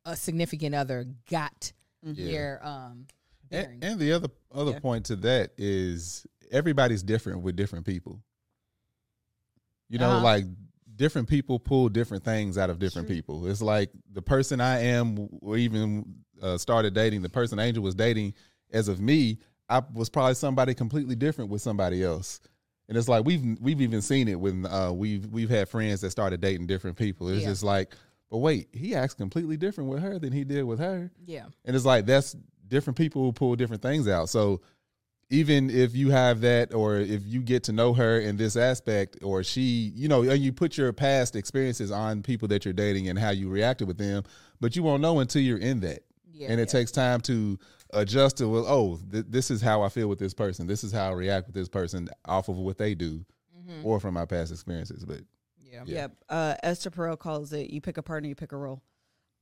a 0.04 0.16
significant 0.16 0.74
other 0.74 1.06
got 1.30 1.72
Yeah. 2.02 2.24
their 2.24 2.66
um. 2.66 3.06
And, 3.50 3.84
and 3.84 4.00
the 4.00 4.12
other 4.12 4.28
other 4.50 4.72
Yeah. 4.72 4.80
point 4.80 5.06
to 5.06 5.16
that 5.16 5.52
is 5.56 6.26
everybody's 6.52 7.02
different 7.02 7.42
with 7.42 7.56
different 7.56 7.86
people. 7.86 8.22
You 9.88 9.98
know, 9.98 10.10
Uh-huh. 10.10 10.22
like 10.24 10.44
different 10.94 11.28
people 11.28 11.58
pull 11.58 11.88
different 11.88 12.24
things 12.24 12.56
out 12.58 12.70
of 12.70 12.78
different 12.78 13.08
people. 13.08 13.46
It's 13.46 13.62
like 13.62 13.90
the 14.12 14.22
person 14.22 14.60
I 14.60 14.80
am, 14.84 15.28
or 15.40 15.56
even 15.56 16.14
uh, 16.40 16.58
started 16.58 16.94
dating, 16.94 17.22
the 17.22 17.28
person 17.28 17.58
Angel 17.58 17.82
was 17.82 17.94
dating 17.94 18.34
as 18.72 18.88
of 18.88 19.00
me, 19.00 19.38
I 19.68 19.82
was 19.92 20.08
probably 20.08 20.34
somebody 20.34 20.74
completely 20.74 21.14
different 21.14 21.50
with 21.50 21.62
somebody 21.62 22.02
else. 22.04 22.40
And 22.88 22.98
it's 22.98 23.08
like 23.08 23.24
we've 23.24 23.58
we've 23.60 23.80
even 23.80 24.02
seen 24.02 24.28
it 24.28 24.38
when 24.38 24.66
uh, 24.66 24.92
we've 24.92 25.26
we've 25.26 25.48
had 25.48 25.68
friends 25.68 26.00
that 26.02 26.10
started 26.10 26.40
dating 26.40 26.66
different 26.66 26.96
people. 26.96 27.28
It's 27.28 27.42
Yeah. 27.42 27.48
just 27.48 27.62
like, 27.62 27.94
but 28.30 28.38
wait, 28.38 28.68
he 28.72 28.94
acts 28.94 29.14
completely 29.14 29.56
different 29.56 29.88
with 29.88 30.00
her 30.02 30.18
than 30.18 30.32
he 30.32 30.44
did 30.44 30.64
with 30.64 30.78
her. 30.78 31.10
Yeah. 31.24 31.46
And 31.64 31.74
it's 31.76 31.84
like 31.86 32.06
that's 32.06 32.36
different 32.68 32.96
people 32.98 33.22
who 33.22 33.32
pull 33.32 33.56
different 33.56 33.82
things 33.82 34.08
out. 34.08 34.28
So 34.28 34.60
even 35.32 35.70
if 35.70 35.96
you 35.96 36.10
have 36.10 36.42
that 36.42 36.74
or 36.74 36.96
if 36.98 37.22
you 37.24 37.40
get 37.40 37.64
to 37.64 37.72
know 37.72 37.94
her 37.94 38.20
in 38.20 38.36
this 38.36 38.54
aspect 38.54 39.16
or 39.22 39.42
she, 39.42 39.92
you 39.94 40.06
know, 40.06 40.22
and 40.22 40.42
you 40.42 40.52
put 40.52 40.76
your 40.76 40.92
past 40.92 41.34
experiences 41.34 41.90
on 41.90 42.22
people 42.22 42.46
that 42.48 42.64
you're 42.66 42.74
dating 42.74 43.08
and 43.08 43.18
how 43.18 43.30
you 43.30 43.48
reacted 43.48 43.88
with 43.88 43.96
them, 43.96 44.22
but 44.60 44.76
you 44.76 44.82
won't 44.82 45.00
know 45.00 45.20
until 45.20 45.40
you're 45.40 45.58
in 45.58 45.80
that. 45.80 46.00
Yeah. 46.34 46.50
and 46.50 46.60
it 46.60 46.70
takes 46.70 46.90
time 46.90 47.20
to 47.22 47.58
adjust 47.92 48.38
to 48.38 48.48
well, 48.48 48.64
oh, 48.66 48.98
th- 49.12 49.26
this 49.28 49.50
is 49.50 49.60
how 49.62 49.82
I 49.82 49.88
feel 49.90 50.08
with 50.08 50.18
this 50.18 50.34
person. 50.34 50.66
This 50.66 50.82
is 50.82 50.90
how 50.90 51.10
I 51.10 51.12
react 51.12 51.46
with 51.46 51.54
this 51.54 51.68
person 51.68 52.08
off 52.24 52.48
of 52.48 52.56
what 52.56 52.78
they 52.78 52.94
do 52.94 53.24
or 53.84 54.00
from 54.00 54.14
my 54.14 54.26
past 54.26 54.50
experiences. 54.50 55.04
But 55.04 55.20
Yeah. 55.62 55.82
Yeah. 55.86 55.94
Yep. 55.94 56.12
Uh, 56.28 56.54
Esther 56.62 56.90
Perel 56.90 57.18
calls 57.18 57.52
it: 57.52 57.70
you 57.70 57.80
pick 57.80 57.96
a 57.96 58.02
partner, 58.02 58.28
you 58.28 58.34
pick 58.34 58.52
a 58.52 58.56
role. 58.56 58.82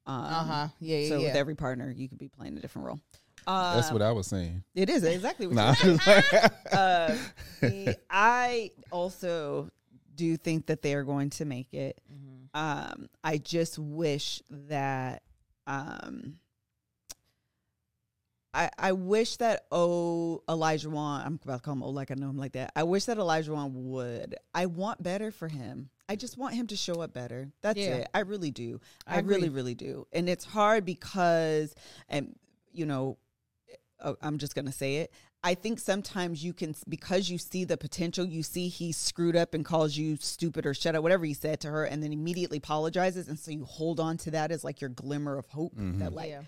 Um, 0.07 0.20
Uh 0.24 0.45
huh. 0.45 0.68
Yeah. 0.78 0.99
Yeah. 0.99 1.09
So 1.09 1.18
yeah. 1.18 1.26
with 1.28 1.36
every 1.36 1.55
partner, 1.55 1.91
you 1.91 2.09
could 2.09 2.18
be 2.18 2.28
playing 2.28 2.57
a 2.57 2.61
different 2.61 2.86
role. 2.86 3.01
Uh, 3.47 3.76
that's 3.76 3.93
what 3.93 4.03
I 4.03 4.12
was 4.12 4.26
saying. 4.26 4.62
it 4.74 4.88
is 4.88 5.03
exactly 5.05 5.47
what. 5.47 5.57
Nah. 5.57 5.74
you're 5.82 5.99
saying. 5.99 6.22
uh, 6.72 7.16
the- 7.61 7.99
I 8.11 8.70
also 8.91 9.70
do 10.14 10.36
think 10.36 10.66
that 10.66 10.82
they 10.82 10.95
are 10.95 11.05
going 11.05 11.30
to 11.30 11.45
make 11.45 11.72
it. 11.72 12.01
Um, 12.55 13.09
I 13.22 13.38
just 13.38 13.78
wish 13.78 14.43
that. 14.51 15.22
Um, 15.66 16.34
I, 18.53 18.68
I 18.76 18.93
wish 18.93 19.36
that 19.36 19.66
oh 19.70 20.43
Elijah 20.49 20.91
Wan 20.91 21.22
I'm 21.24 21.38
about 21.45 21.59
to 21.59 21.62
call 21.62 21.74
him 21.74 21.82
oh 21.84 21.91
like 21.91 22.11
I 22.11 22.14
know 22.14 22.28
him 22.30 22.36
like 22.36 22.53
that. 22.53 22.72
I 22.74 22.82
wish 22.82 23.05
that 23.05 23.18
Elijah 23.18 23.53
Wan 23.53 23.70
would. 23.91 24.34
I 24.53 24.66
want 24.66 25.03
better 25.03 25.30
for 25.30 25.47
him. 25.47 25.91
I 26.09 26.16
just 26.16 26.36
want 26.36 26.55
him 26.55 26.66
to 26.68 26.76
show 26.76 26.95
up 27.01 27.12
better. 27.12 27.51
That's 27.62 27.78
Yeah. 27.78 27.97
it. 27.99 28.09
I 28.12 28.20
really 28.20 28.51
do. 28.51 28.80
I 29.07 29.16
I, 29.16 29.20
really 29.20 29.51
really 29.51 29.76
do. 29.76 30.07
And 30.12 30.28
it's 30.28 30.45
hard 30.45 30.84
because 30.84 31.74
and 32.09 32.34
you 32.72 32.86
know 32.86 33.18
uh, 34.03 34.14
I'm 34.22 34.38
just 34.38 34.55
going 34.55 34.66
to 34.66 34.72
say 34.72 34.96
it. 34.96 35.12
I 35.42 35.55
think 35.55 35.78
sometimes 35.78 36.44
you 36.44 36.53
can 36.53 36.74
because 36.88 37.30
you 37.30 37.38
see 37.38 37.64
the 37.64 37.76
potential, 37.78 38.26
you 38.26 38.42
see 38.42 38.68
he 38.68 38.92
screwed 38.92 39.36
up 39.36 39.55
and 39.55 39.64
calls 39.64 39.96
you 39.96 40.16
stupid 40.20 40.66
or 40.66 40.74
shut 40.74 40.94
up, 40.94 41.03
whatever 41.03 41.24
he 41.24 41.32
said 41.34 41.61
to 41.61 41.68
her, 41.70 41.84
and 41.84 42.03
then 42.03 42.12
immediately 42.12 42.59
apologizes, 42.59 43.26
and 43.28 43.38
so 43.38 43.51
you 43.51 43.64
hold 43.64 44.01
on 44.01 44.18
to 44.18 44.30
that 44.32 44.51
as 44.53 44.64
like 44.64 44.80
your 44.82 44.90
glimmer 44.90 45.38
of 45.38 45.46
hope 45.46 45.72
that 45.76 46.12
like 46.12 46.28
Yeah. 46.28 46.42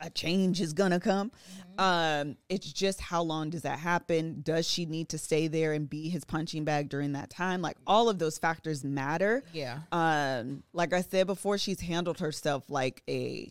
a 0.00 0.08
change 0.08 0.62
is 0.62 0.72
gonna 0.72 0.98
come. 1.00 1.30
Um, 1.76 2.38
it's 2.48 2.72
just 2.72 2.98
how 3.02 3.20
long 3.22 3.50
does 3.50 3.60
that 3.62 3.78
happen? 3.78 4.40
Does 4.42 4.66
she 4.66 4.86
need 4.86 5.10
to 5.10 5.18
stay 5.18 5.46
there 5.46 5.74
and 5.74 5.88
be 5.90 6.08
his 6.08 6.24
punching 6.24 6.64
bag 6.64 6.88
during 6.88 7.12
that 7.12 7.28
time? 7.28 7.60
Like 7.60 7.76
all 7.86 8.08
of 8.08 8.18
those 8.18 8.38
factors 8.38 8.82
matter. 8.84 9.42
Yeah. 9.52 9.80
Um, 9.92 10.62
like 10.72 10.94
I 10.94 11.02
said 11.02 11.26
before, 11.26 11.58
she's 11.58 11.80
handled 11.80 12.20
herself 12.20 12.70
like 12.70 13.02
a 13.06 13.50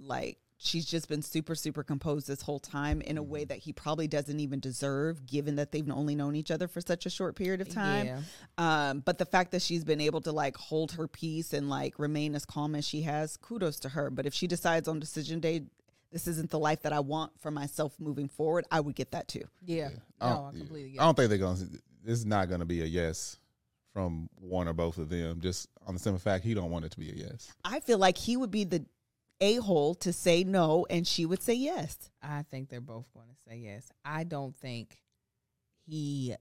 like 0.00 0.38
she's 0.60 0.84
just 0.84 1.08
been 1.08 1.22
super 1.22 1.54
super 1.54 1.82
composed 1.84 2.26
this 2.26 2.42
whole 2.42 2.58
time 2.58 3.00
in 3.00 3.16
a 3.16 3.22
way 3.22 3.44
that 3.44 3.58
he 3.58 3.72
probably 3.72 4.08
doesn't 4.08 4.40
even 4.40 4.58
deserve 4.60 5.24
given 5.24 5.54
that 5.56 5.70
they've 5.72 5.88
only 5.90 6.14
known 6.16 6.34
each 6.34 6.50
other 6.50 6.66
for 6.66 6.80
such 6.80 7.06
a 7.06 7.10
short 7.10 7.36
period 7.36 7.60
of 7.60 7.68
time 7.68 8.06
Yeah. 8.06 8.20
um 8.90 9.00
but 9.00 9.18
the 9.18 9.24
fact 9.24 9.52
that 9.52 9.62
she's 9.62 9.84
been 9.84 10.00
able 10.00 10.20
to 10.22 10.32
like 10.32 10.56
hold 10.56 10.92
her 10.92 11.06
peace 11.06 11.52
and 11.52 11.70
like 11.70 11.98
remain 11.98 12.34
as 12.34 12.44
calm 12.44 12.74
as 12.74 12.84
she 12.84 13.02
has 13.02 13.36
kudos 13.36 13.78
to 13.80 13.88
her 13.90 14.10
but 14.10 14.26
if 14.26 14.34
she 14.34 14.46
decides 14.48 14.88
on 14.88 14.98
decision 14.98 15.38
day 15.40 15.62
this 16.10 16.26
isn't 16.26 16.50
the 16.50 16.58
life 16.58 16.82
that 16.82 16.92
i 16.92 16.98
want 17.00 17.30
for 17.40 17.50
myself 17.52 17.94
moving 18.00 18.28
forward 18.28 18.64
i 18.72 18.80
would 18.80 18.96
get 18.96 19.12
that 19.12 19.28
too 19.28 19.44
Yeah. 19.64 19.90
I 20.20 20.28
No, 20.30 20.34
don't- 20.36 20.46
I 20.56 20.58
completely 20.58 20.98
I 20.98 21.04
don't 21.04 21.14
think 21.16 21.28
they're 21.30 21.38
gonna. 21.38 21.60
This 22.04 22.18
is 22.18 22.26
not 22.26 22.48
gonna 22.50 22.64
be 22.64 22.82
a 22.82 22.86
yes 22.86 23.38
from 23.92 24.28
one 24.40 24.68
or 24.68 24.72
both 24.72 24.98
of 24.98 25.08
them. 25.08 25.40
Just 25.40 25.68
on 25.86 25.94
the 25.94 26.00
simple 26.00 26.18
fact 26.20 26.44
he 26.44 26.54
don't 26.54 26.70
want 26.70 26.84
it 26.84 26.90
to 26.92 26.98
be 27.00 27.10
a 27.10 27.14
yes. 27.14 27.52
i 27.64 27.80
feel 27.80 27.98
like 27.98 28.16
he 28.18 28.36
would 28.36 28.50
be 28.50 28.64
the 28.64 28.84
a-hole 29.40 29.94
to 29.96 30.12
say 30.12 30.42
no 30.44 30.86
and 30.90 31.06
she 31.06 31.24
would 31.26 31.42
say 31.42 31.54
yes 31.54 32.10
I 32.22 32.42
think 32.50 32.68
they're 32.68 32.80
both 32.80 33.06
going 33.14 33.28
to 33.28 33.36
say 33.50 33.56
yes. 33.58 33.90
I 34.04 34.24
don't 34.24 34.54
think 34.56 34.98
he. 35.86 36.34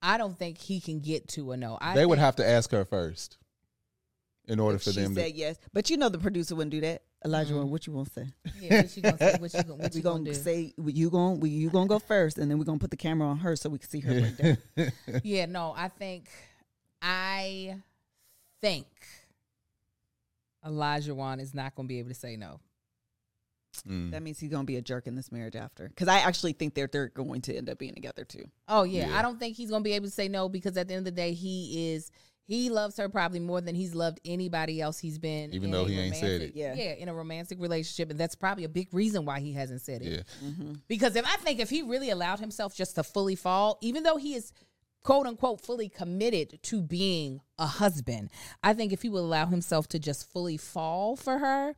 I 0.00 0.16
don't 0.18 0.36
think 0.38 0.58
he 0.58 0.80
can 0.80 1.00
get 1.00 1.28
to 1.28 1.52
a 1.52 1.56
no. 1.56 1.76
I 1.80 1.94
they 1.94 2.06
would 2.06 2.18
have 2.18 2.36
to 2.36 2.48
ask 2.48 2.70
her 2.70 2.84
first 2.84 3.38
in 4.48 4.58
order 4.60 4.76
if 4.76 4.82
for 4.82 4.92
she 4.92 5.00
them 5.00 5.14
said 5.14 5.32
to. 5.32 5.36
yes 5.38 5.56
but 5.72 5.88
you 5.90 5.96
know 5.96 6.08
the 6.08 6.18
producer 6.18 6.56
wouldn't 6.56 6.72
do 6.72 6.80
that 6.80 7.02
elijah 7.24 7.54
Mhm. 7.54 7.68
what 7.68 7.86
you 7.86 7.92
want 7.92 8.08
to 8.12 8.14
say 8.14 8.26
Yeah, 8.60 8.82
what 8.82 8.96
you 8.96 9.02
gonna 9.02 9.18
say? 9.18 9.36
What 9.38 9.54
you 9.54 9.62
gonna, 9.62 9.74
what 9.82 9.92
we 9.94 9.98
you 9.98 10.02
gonna, 10.02 10.18
gonna 10.18 10.24
do? 10.24 10.34
say 10.34 10.74
you 10.84 11.10
gonna 11.10 11.34
we, 11.36 11.50
you 11.50 11.70
gonna 11.70 11.86
go 11.86 12.00
first 12.00 12.38
and 12.38 12.50
then 12.50 12.58
we're 12.58 12.64
gonna 12.64 12.78
put 12.80 12.90
the 12.90 12.96
camera 12.96 13.28
on 13.28 13.38
her 13.38 13.54
so 13.54 13.68
we 13.70 13.78
can 13.78 13.88
see 13.88 14.00
her 14.00 14.20
break 14.20 14.36
down. 14.76 14.92
yeah, 15.22 15.46
no, 15.46 15.72
I 15.76 15.86
think 15.88 16.28
I 17.00 17.76
think 18.60 18.86
Elijah 20.64 21.14
Wan 21.14 21.40
is 21.40 21.54
not 21.54 21.74
going 21.74 21.88
to 21.88 21.92
be 21.92 21.98
able 21.98 22.10
to 22.10 22.14
say 22.14 22.36
no. 22.36 22.60
Mm. 23.88 24.10
That 24.10 24.22
means 24.22 24.38
he's 24.38 24.50
gonna 24.50 24.64
be 24.64 24.76
a 24.76 24.82
jerk 24.82 25.06
in 25.06 25.14
this 25.14 25.32
marriage 25.32 25.56
after. 25.56 25.88
Because 25.88 26.08
I 26.08 26.18
actually 26.18 26.52
think 26.52 26.74
they're 26.74 26.88
they're 26.92 27.08
going 27.08 27.40
to 27.42 27.56
end 27.56 27.70
up 27.70 27.78
being 27.78 27.94
together 27.94 28.24
too. 28.24 28.44
Oh 28.68 28.82
yeah, 28.82 29.08
Yeah. 29.08 29.18
I 29.18 29.22
don't 29.22 29.38
think 29.38 29.56
he's 29.56 29.70
going 29.70 29.82
to 29.82 29.84
be 29.84 29.94
able 29.94 30.06
to 30.06 30.12
say 30.12 30.28
no 30.28 30.48
because 30.48 30.76
at 30.76 30.88
the 30.88 30.94
end 30.94 31.06
of 31.06 31.14
the 31.14 31.20
day, 31.20 31.32
he 31.32 31.94
is 31.94 32.10
he 32.44 32.70
loves 32.70 32.96
her 32.98 33.08
probably 33.08 33.40
more 33.40 33.60
than 33.60 33.74
he's 33.74 33.94
loved 33.94 34.20
anybody 34.24 34.80
else 34.80 34.98
he's 34.98 35.18
been. 35.18 35.54
Even 35.54 35.70
though 35.70 35.84
a 35.84 35.88
he 35.88 35.98
ain't 35.98 36.16
said 36.16 36.42
it. 36.42 36.52
Yeah. 36.54 36.74
yeah, 36.74 36.92
in 36.94 37.08
a 37.08 37.14
romantic 37.14 37.60
relationship, 37.60 38.10
and 38.10 38.18
that's 38.18 38.34
probably 38.34 38.64
a 38.64 38.68
big 38.68 38.92
reason 38.92 39.24
why 39.24 39.40
he 39.40 39.52
hasn't 39.52 39.80
said 39.80 40.02
it. 40.02 40.26
Yeah, 40.42 40.50
Because 40.88 41.16
if 41.16 41.24
I 41.24 41.36
think 41.36 41.60
if 41.60 41.70
he 41.70 41.82
really 41.82 42.10
allowed 42.10 42.40
himself 42.40 42.74
just 42.74 42.96
to 42.96 43.04
fully 43.04 43.36
fall, 43.36 43.78
even 43.80 44.02
though 44.02 44.16
he 44.16 44.34
is 44.34 44.52
quote 45.02 45.26
unquote 45.26 45.60
fully 45.60 45.88
committed 45.88 46.58
to 46.62 46.82
being 46.82 47.40
a 47.58 47.66
husband, 47.66 48.30
I 48.62 48.74
think 48.74 48.92
if 48.92 49.02
he 49.02 49.08
would 49.08 49.20
allow 49.20 49.46
himself 49.46 49.88
to 49.88 49.98
just 49.98 50.30
fully 50.30 50.56
fall 50.56 51.16
for 51.16 51.38
her, 51.38 51.74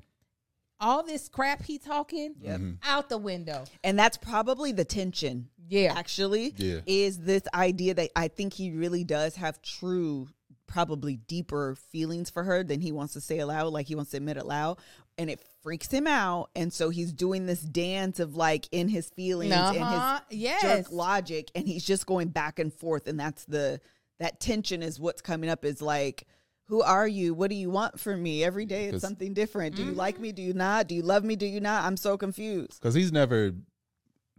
all 0.81 1.03
this 1.03 1.29
crap 1.29 1.63
he 1.63 1.79
talking 1.79 2.35
mm-hmm. 2.35 2.73
out 2.83 3.09
the 3.09 3.19
window. 3.19 3.65
And 3.83 3.99
that's 3.99 4.17
probably 4.17 4.73
the 4.73 4.85
tension. 4.85 5.49
Yeah. 5.69 5.95
Actually, 5.97 6.55
Yeah. 6.57 6.81
is 6.87 7.19
this 7.19 7.43
idea 7.55 7.95
that 7.95 8.11
I 8.15 8.29
think 8.29 8.53
he 8.55 8.71
really 8.71 9.05
does 9.05 9.37
have 9.37 9.63
true, 9.63 10.29
probably 10.67 11.17
deeper 11.17 11.77
feelings 11.91 12.29
for 12.29 12.43
her 12.45 12.65
than 12.65 12.81
he 12.81 12.93
wants 12.93 13.15
to 13.15 13.21
say 13.21 13.39
aloud, 13.39 13.73
like 13.73 13.87
he 13.87 13.95
wants 13.95 14.11
to 14.11 14.19
admit 14.19 14.37
it 14.37 14.47
loud. 14.47 14.79
And 15.19 15.31
it 15.31 15.41
freaks 15.63 15.91
him 15.91 16.07
out. 16.07 16.51
And 16.57 16.73
so 16.73 16.91
he's 16.91 17.13
doing 17.13 17.47
this 17.47 17.61
dance 17.61 18.19
of 18.21 18.37
like 18.37 18.69
in 18.73 18.89
his 18.89 19.09
feelings 19.11 19.53
Uh-huh. 19.53 20.21
and 20.21 20.23
his 20.31 20.41
Yes. 20.41 20.63
jerk 20.63 20.93
logic. 20.93 21.51
And 21.55 21.67
he's 21.67 21.85
just 21.85 22.07
going 22.07 22.29
back 22.29 22.59
and 22.59 22.73
forth. 22.73 23.07
And 23.07 23.19
that's 23.19 23.45
the, 23.45 23.81
that 24.19 24.41
tension 24.41 24.83
is 24.83 24.99
what's 24.99 25.23
coming 25.23 25.49
up 25.51 25.65
is 25.65 25.81
like, 25.81 26.27
who 26.69 26.83
are 26.83 27.07
you? 27.07 27.35
What 27.35 27.51
do 27.51 27.57
you 27.57 27.69
want 27.71 28.01
from 28.01 28.23
me? 28.23 28.43
every 28.43 28.65
day 28.67 28.87
it's 28.87 29.03
something 29.03 29.35
different. 29.35 29.77
Do 29.77 29.83
you 29.83 29.91
Mm-hmm. 29.91 29.99
like 29.99 30.19
me? 30.19 30.33
Do 30.33 30.43
you 30.43 30.55
not? 30.55 30.89
Do 30.89 30.95
you 30.95 31.03
love 31.03 31.23
me? 31.23 31.37
Do 31.37 31.47
you 31.47 31.61
not? 31.61 31.85
I'm 31.85 31.97
so 31.97 32.17
confused. 32.17 32.81
because 32.81 32.95
he's 32.95 33.13
never, 33.13 33.53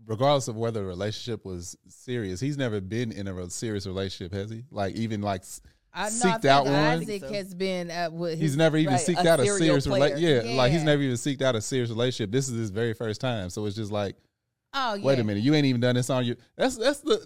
regardless 0.05 0.47
of 0.47 0.55
whether 0.55 0.79
the 0.81 0.85
relationship 0.85 1.45
was 1.45 1.77
serious, 1.87 2.39
he's 2.39 2.57
never 2.57 2.81
been 2.81 3.11
in 3.11 3.27
a 3.27 3.49
serious 3.49 3.85
relationship, 3.85 4.33
has 4.33 4.49
he? 4.49 4.63
Like 4.71 4.95
even 4.95 5.21
like 5.21 5.43
s- 5.95 6.23
I 6.23 6.27
know, 6.29 6.33
I 6.33 6.37
seeked 6.37 6.41
think 6.41 6.51
out 6.53 6.65
one. 6.65 6.73
Isaac 6.75 7.21
so. 7.21 7.33
has 7.33 7.53
been 7.55 7.91
uh, 7.91 8.09
with 8.11 8.31
his, 8.31 8.39
He's 8.41 8.57
never 8.57 8.77
even 8.77 8.93
right, 8.93 9.01
seeked 9.01 9.23
a 9.25 9.29
out 9.29 9.39
a 9.39 9.45
serious 9.45 9.87
relationship. 9.87 10.45
Yeah, 10.45 10.55
like 10.55 10.71
he's 10.71 10.83
never 10.83 11.01
even 11.01 11.15
seeked 11.15 11.41
out 11.41 11.55
a 11.55 11.61
serious 11.61 11.89
relationship. 11.89 12.31
This 12.31 12.49
is 12.49 12.57
his 12.57 12.69
very 12.69 12.93
first 12.93 13.21
time. 13.21 13.49
So 13.49 13.65
it's 13.65 13.75
just 13.75 13.91
like, 13.91 14.15
Oh 14.73 14.95
yeah. 14.95 15.03
wait 15.05 15.19
a 15.19 15.23
minute, 15.23 15.43
you 15.43 15.53
ain't 15.53 15.65
even 15.65 15.81
done 15.81 15.95
this 15.95 16.09
on 16.09 16.25
your. 16.25 16.35
That's 16.57 16.77
that's 16.77 16.99
the 16.99 17.25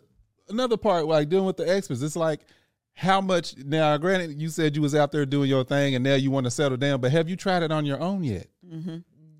another 0.49 0.77
part. 0.77 1.05
Like 1.07 1.29
dealing 1.29 1.45
with 1.45 1.57
the 1.57 1.67
experts, 1.69 2.01
it's 2.01 2.15
like 2.15 2.41
how 2.93 3.21
much. 3.21 3.55
Now, 3.57 3.97
granted, 3.97 4.39
you 4.41 4.49
said 4.49 4.75
you 4.75 4.81
was 4.81 4.93
out 4.93 5.11
there 5.11 5.25
doing 5.25 5.49
your 5.49 5.63
thing, 5.63 5.95
and 5.95 6.03
now 6.03 6.15
you 6.15 6.29
want 6.31 6.45
to 6.45 6.51
settle 6.51 6.77
down. 6.77 7.01
But 7.01 7.11
have 7.11 7.27
you 7.29 7.35
tried 7.35 7.63
it 7.63 7.71
on 7.71 7.85
your 7.85 7.99
own 7.99 8.23
yet? 8.23 8.47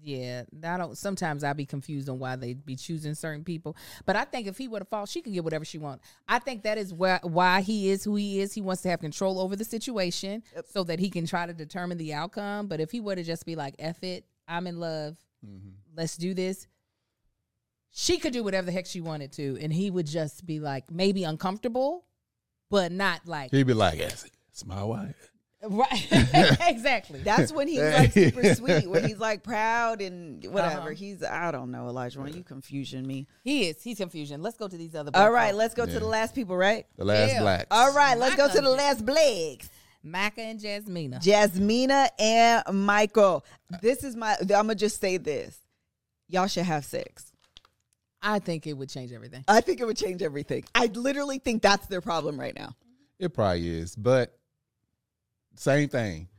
Yeah, 0.02 0.44
I 0.64 0.78
don't. 0.78 0.98
Sometimes 0.98 1.44
I 1.44 1.54
be 1.54 1.66
confused 1.66 2.10
on 2.10 2.20
why 2.20 2.36
they 2.36 2.54
be 2.54 2.76
choosing 2.76 3.16
certain 3.16 3.44
people. 3.44 3.76
But 4.06 4.16
I 4.16 4.24
think 4.24 4.48
if 4.48 4.58
he 4.58 4.68
were 4.68 4.80
to 4.80 4.86
fall, 4.86 5.06
she 5.06 5.22
can 5.22 5.34
get 5.34 5.44
whatever 5.44 5.66
she 5.66 5.78
wants. 5.78 6.06
I 6.28 6.40
think 6.40 6.64
that 6.64 6.78
is 6.78 6.94
why 6.94 7.20
why 7.24 7.62
he 7.62 7.90
is 7.90 8.04
who 8.04 8.16
he 8.16 8.40
is. 8.40 8.54
He 8.54 8.62
wants 8.62 8.82
to 8.84 8.90
have 8.90 9.02
control 9.02 9.40
over 9.40 9.56
the 9.56 9.66
situation 9.66 10.44
so 10.70 10.84
that 10.86 11.00
he 11.00 11.10
can 11.10 11.26
try 11.26 11.46
to 11.46 11.54
determine 11.54 11.98
the 11.98 12.14
outcome. 12.14 12.68
But 12.68 12.80
if 12.80 12.92
he 12.92 13.00
were 13.02 13.16
to 13.16 13.24
just 13.24 13.46
be 13.46 13.56
like, 13.56 13.76
"F 13.80 14.04
it, 14.04 14.26
I'm 14.48 14.68
in 14.68 14.80
love, 14.80 15.18
mm-hmm. 15.46 15.70
let's 15.96 16.16
do 16.16 16.34
this," 16.34 16.68
she 17.92 18.18
could 18.18 18.34
do 18.34 18.44
whatever 18.44 18.66
the 18.66 18.72
heck 18.72 18.86
she 18.86 19.02
wanted 19.02 19.32
to, 19.34 19.58
and 19.62 19.74
he 19.74 19.92
would 19.92 20.08
just 20.08 20.46
be 20.46 20.60
like 20.60 20.90
maybe 20.90 21.24
uncomfortable, 21.24 22.06
but 22.70 22.92
not 22.92 23.22
like 23.26 23.52
He'd 23.52 23.68
be 23.68 23.74
like, 23.74 24.00
"Yes, 24.00 24.26
it's 24.50 24.66
my 24.66 24.84
wife." 24.84 25.32
Right. 25.64 26.08
exactly. 26.68 27.20
That's 27.20 27.52
when 27.52 27.68
he's 27.68 27.82
like 27.82 28.12
super 28.14 28.56
sweet, 28.56 28.90
when 28.90 29.06
he's 29.06 29.20
like 29.20 29.44
proud 29.44 30.02
and 30.02 30.44
whatever. 30.46 30.80
Uh-huh. 30.80 30.90
He's 30.90 31.24
I 31.24 31.52
don't 31.52 31.72
know, 31.72 31.88
Elijah. 31.88 32.20
Ron, 32.20 32.34
You 32.34 32.44
confusing 32.44 33.06
me. 33.06 33.28
he 33.44 33.70
is. 33.70 33.82
He's 33.82 33.98
confusion. 33.98 34.42
Let's 34.42 34.58
go 34.58 34.68
to 34.68 34.78
these 34.78 34.96
other. 34.96 35.12
All 35.14 35.24
black 35.30 35.32
right, 35.34 35.56
let's 35.56 35.74
go 35.74 35.86
to 35.86 36.00
the 36.00 36.06
last 36.06 36.34
people, 36.36 36.56
right? 36.56 36.86
The 36.98 37.06
last 37.06 37.34
Yeah. 37.34 37.42
blacks. 37.42 37.68
All 37.72 37.94
right, 37.94 38.18
let's 38.18 38.36
go 38.36 38.48
to 38.50 38.62
the 38.62 38.70
last 38.70 39.06
blacks. 39.06 39.70
Micah 40.02 40.42
and 40.42 40.60
Jasmina. 40.60 41.22
Jasmina 41.22 42.10
and 42.18 42.86
Michael. 42.86 43.46
This 43.82 44.04
is 44.04 44.16
my 44.16 44.36
I'm 44.40 44.48
gonna 44.48 44.76
just 44.76 45.02
say 45.02 45.18
this. 45.18 45.58
Y'all 46.30 46.48
should 46.48 46.64
have 46.66 46.86
sex. 46.86 47.32
I 48.22 48.40
think 48.40 48.68
it 48.68 48.74
would 48.74 48.90
change 48.90 49.12
everything. 49.12 49.44
I 49.48 49.62
think 49.62 49.80
it 49.82 49.86
would 49.86 49.98
change 49.98 50.22
everything. 50.22 50.64
I 50.76 50.88
literally 50.88 51.40
think 51.40 51.62
that's 51.62 51.88
their 51.88 52.02
problem 52.02 52.40
right 52.40 52.56
now. 52.56 52.76
It 53.18 53.34
probably 53.34 53.68
is, 53.68 53.96
but 53.96 54.39
same 55.60 55.90
thing. 55.90 56.30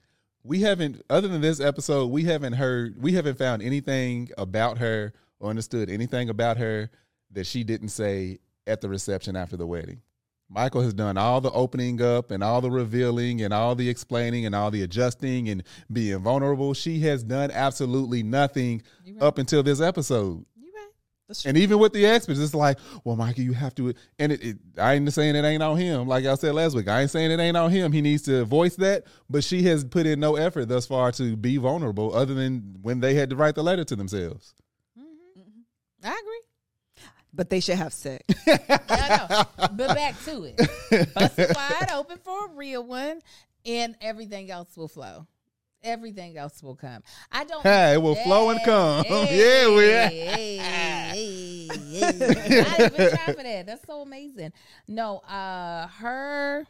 We 0.42 0.60
haven't, 0.62 1.02
other 1.10 1.28
than 1.28 1.42
this 1.42 1.60
episode, 1.60 2.06
we 2.06 2.24
haven't 2.24 2.54
heard, 2.54 3.00
we 3.00 3.12
haven't 3.12 3.36
found 3.36 3.62
anything 3.62 4.30
about 4.38 4.78
her 4.78 5.12
or 5.38 5.50
understood 5.50 5.90
anything 5.90 6.30
about 6.30 6.56
her 6.56 6.90
that 7.32 7.46
she 7.46 7.62
didn't 7.62 7.90
say 7.90 8.38
at 8.66 8.80
the 8.80 8.88
reception 8.88 9.36
after 9.36 9.58
the 9.58 9.66
wedding. 9.66 10.00
Michael 10.48 10.80
has 10.80 10.94
done 10.94 11.18
all 11.18 11.40
the 11.42 11.50
opening 11.52 12.00
up 12.00 12.30
and 12.30 12.42
all 12.42 12.62
the 12.62 12.70
revealing 12.70 13.42
and 13.42 13.52
all 13.52 13.74
the 13.74 13.88
explaining 13.88 14.46
and 14.46 14.54
all 14.54 14.70
the 14.70 14.82
adjusting 14.82 15.50
and 15.50 15.62
being 15.92 16.18
vulnerable. 16.18 16.72
She 16.72 17.00
has 17.00 17.22
done 17.22 17.50
absolutely 17.52 18.22
nothing 18.22 18.82
right. 19.06 19.22
up 19.22 19.36
until 19.36 19.62
this 19.62 19.82
episode. 19.82 20.46
You 21.30 21.32
right? 21.32 21.36
That's 21.36 21.46
And 21.46 21.56
even 21.56 21.78
with 21.78 21.92
the 21.92 22.06
experts, 22.06 22.40
it's 22.40 22.54
like, 22.54 22.78
well, 23.04 23.16
Michael, 23.16 23.44
you 23.44 23.52
have 23.52 23.74
to. 23.76 23.94
And 24.18 24.32
it, 24.32 24.42
it, 24.42 24.56
I 24.78 24.94
ain't 24.94 25.12
saying 25.12 25.36
it 25.36 25.44
ain't 25.44 25.62
on 25.62 25.76
him. 25.76 26.08
Like 26.08 26.24
I 26.26 26.34
said 26.34 26.54
last 26.54 26.74
week, 26.74 26.88
I 26.88 27.02
ain't 27.02 27.10
saying 27.10 27.30
it 27.30 27.40
ain't 27.40 27.56
on 27.56 27.70
him. 27.70 27.92
He 27.92 28.00
needs 28.00 28.22
to 28.22 28.44
voice 28.44 28.76
that. 28.76 29.04
But 29.28 29.44
she 29.44 29.62
has 29.64 29.84
put 29.84 30.06
in 30.06 30.20
no 30.20 30.36
effort 30.36 30.66
thus 30.66 30.86
far 30.86 31.12
to 31.12 31.36
be 31.36 31.56
vulnerable, 31.56 32.14
other 32.14 32.34
than 32.34 32.78
when 32.82 33.00
they 33.00 33.14
had 33.14 33.30
to 33.30 33.36
write 33.36 33.54
the 33.54 33.62
letter 33.62 33.84
to 33.84 33.96
themselves. 33.96 34.54
Mm-hmm. 34.98 35.40
Mm-hmm. 35.40 36.06
I 36.06 36.20
agree. 36.20 36.40
But 37.32 37.48
they 37.48 37.60
should 37.60 37.76
have 37.76 37.92
sex. 37.92 38.24
I 38.46 39.28
know. 39.30 39.68
But 39.72 39.94
back 39.94 40.20
to 40.24 40.44
it. 40.44 41.14
Bust 41.14 41.38
it 41.38 41.54
wide 41.54 41.90
open 41.94 42.18
for 42.18 42.46
a 42.46 42.48
real 42.54 42.82
one, 42.82 43.20
and 43.64 43.94
everything 44.00 44.50
else 44.50 44.76
will 44.76 44.88
flow. 44.88 45.26
Everything 45.82 46.36
else 46.36 46.62
will 46.62 46.76
come. 46.76 47.02
I 47.32 47.44
don't. 47.44 47.62
Hey, 47.62 47.94
it 47.94 48.02
will 48.02 48.14
flow 48.14 48.50
and 48.50 48.60
come. 48.64 49.04
Yeah, 49.08 49.68
we- 49.68 49.82
Hey, 49.84 50.26
hey, 50.26 50.56
hey. 50.58 51.68
I 51.70 52.76
didn't 52.76 52.94
even 53.00 53.16
try 53.16 53.34
for 53.34 53.42
that. 53.42 53.64
That's 53.66 53.86
so 53.86 54.02
amazing. 54.02 54.52
No, 54.88 55.18
uh, 55.18 55.86
her 55.88 56.66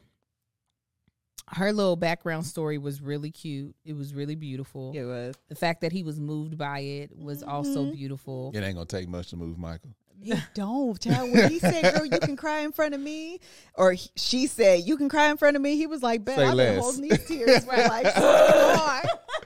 her 1.53 1.73
little 1.73 1.97
background 1.97 2.47
story 2.47 2.79
was 2.79 3.01
really 3.03 3.31
cute. 3.33 3.75
It 3.85 3.95
was 3.95 4.15
really 4.15 4.37
beautiful. 4.37 4.93
it 4.95 5.03
was. 5.05 5.35
The 5.49 5.57
fact 5.57 5.81
that 5.81 5.91
he 5.91 6.05
was 6.05 6.21
moved 6.21 6.57
by 6.57 6.79
it 6.81 7.11
was 7.17 7.43
also 7.43 7.85
Mm-hmm. 7.87 7.95
beautiful. 7.97 8.53
It 8.55 8.61
ain't 8.63 8.75
gonna 8.77 8.87
take 8.87 9.09
much 9.09 9.31
to 9.31 9.37
move 9.37 9.59
Michael. 9.59 9.91
He 10.23 10.35
don't. 10.55 11.01
Child, 11.01 11.33
when 11.33 11.51
he 11.51 11.59
said, 11.59 11.95
"Girl, 11.95 12.05
you 12.07 12.19
can 12.21 12.37
cry 12.37 12.61
in 12.61 12.73
front 12.73 12.95
of 12.95 13.01
me," 13.01 13.41
or 13.75 13.93
he- 13.93 14.11
she 14.17 14.47
said, 14.47 14.83
"You 14.85 14.97
can 14.97 15.09
cry 15.09 15.31
in 15.31 15.37
front 15.37 15.57
of 15.57 15.63
me," 15.63 15.77
he 15.77 15.87
was 15.87 16.03
like, 16.03 16.25
"Bet 16.25 16.39
I've 16.39 16.55
less. 16.55 16.75
been 16.75 16.83
holding 16.83 17.03
these 17.09 17.27
tears 17.27 17.65
for 17.65 17.77
like 17.77 18.07
so 18.15 18.75
long. 18.77 19.03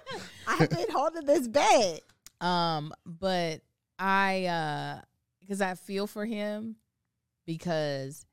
I've 0.47 0.71
been 0.71 0.91
holding 0.91 1.27
this 1.27 1.49
bad." 1.49 2.01
Um, 2.41 2.93
but 3.07 3.61
I 3.99 4.47
uh 4.47 5.01
because 5.41 5.61
I 5.61 5.75
feel 5.75 6.07
for 6.07 6.25
him 6.27 6.77
because 7.47 8.27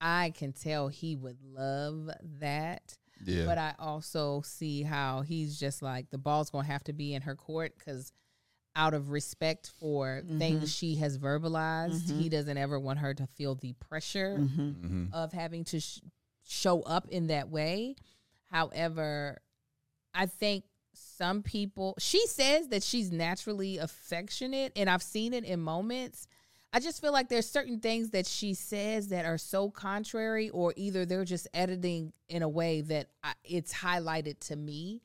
I 0.00 0.32
can 0.36 0.52
tell 0.52 0.88
he 0.88 1.16
would 1.16 1.38
love 1.42 2.10
that. 2.40 2.96
Yeah. 3.24 3.46
But 3.46 3.58
I 3.58 3.74
also 3.80 4.42
see 4.44 4.82
how 4.84 5.22
he's 5.22 5.58
just 5.58 5.82
like 5.82 6.10
the 6.10 6.18
ball's 6.18 6.50
gonna 6.50 6.68
have 6.68 6.84
to 6.84 6.92
be 6.92 7.14
in 7.14 7.22
her 7.22 7.34
court 7.34 7.72
because 7.76 8.12
out 8.78 8.94
of 8.94 9.10
respect 9.10 9.70
for 9.78 10.22
things 10.38 10.72
she 10.72 10.94
has 10.94 11.18
verbalized, 11.18 12.16
he 12.16 12.28
doesn't 12.28 12.56
ever 12.56 12.78
want 12.78 13.00
her 13.00 13.12
to 13.12 13.26
feel 13.26 13.56
the 13.56 13.72
pressure 13.74 14.38
hmm 14.38 15.06
of 15.12 15.32
having 15.32 15.64
to 15.64 15.80
sh- 15.80 16.00
show 16.46 16.80
up 16.82 17.08
in 17.08 17.26
that 17.28 17.48
way. 17.48 17.96
However, 18.50 19.40
I 20.14 20.26
think 20.26 20.64
some 20.94 21.42
people, 21.42 21.94
she 21.98 22.26
says 22.26 22.68
that 22.68 22.82
she's 22.82 23.10
naturally 23.10 23.78
affectionate, 23.78 24.72
and 24.76 24.88
I've 24.88 25.02
seen 25.02 25.32
it 25.34 25.44
in 25.44 25.60
moments. 25.60 26.26
I 26.72 26.80
just 26.80 27.00
feel 27.00 27.12
like 27.12 27.28
there's 27.28 27.48
certain 27.48 27.80
things 27.80 28.10
that 28.10 28.26
she 28.26 28.54
says 28.54 29.08
that 29.08 29.24
are 29.24 29.38
so 29.38 29.70
contrary, 29.70 30.50
or 30.50 30.72
either 30.76 31.06
they're 31.06 31.24
just 31.24 31.48
editing 31.54 32.12
in 32.28 32.42
a 32.42 32.48
way 32.48 32.82
that 32.82 33.08
I, 33.24 33.32
it's 33.44 33.72
highlighted 33.72 34.38
to 34.48 34.56
me 34.56 35.02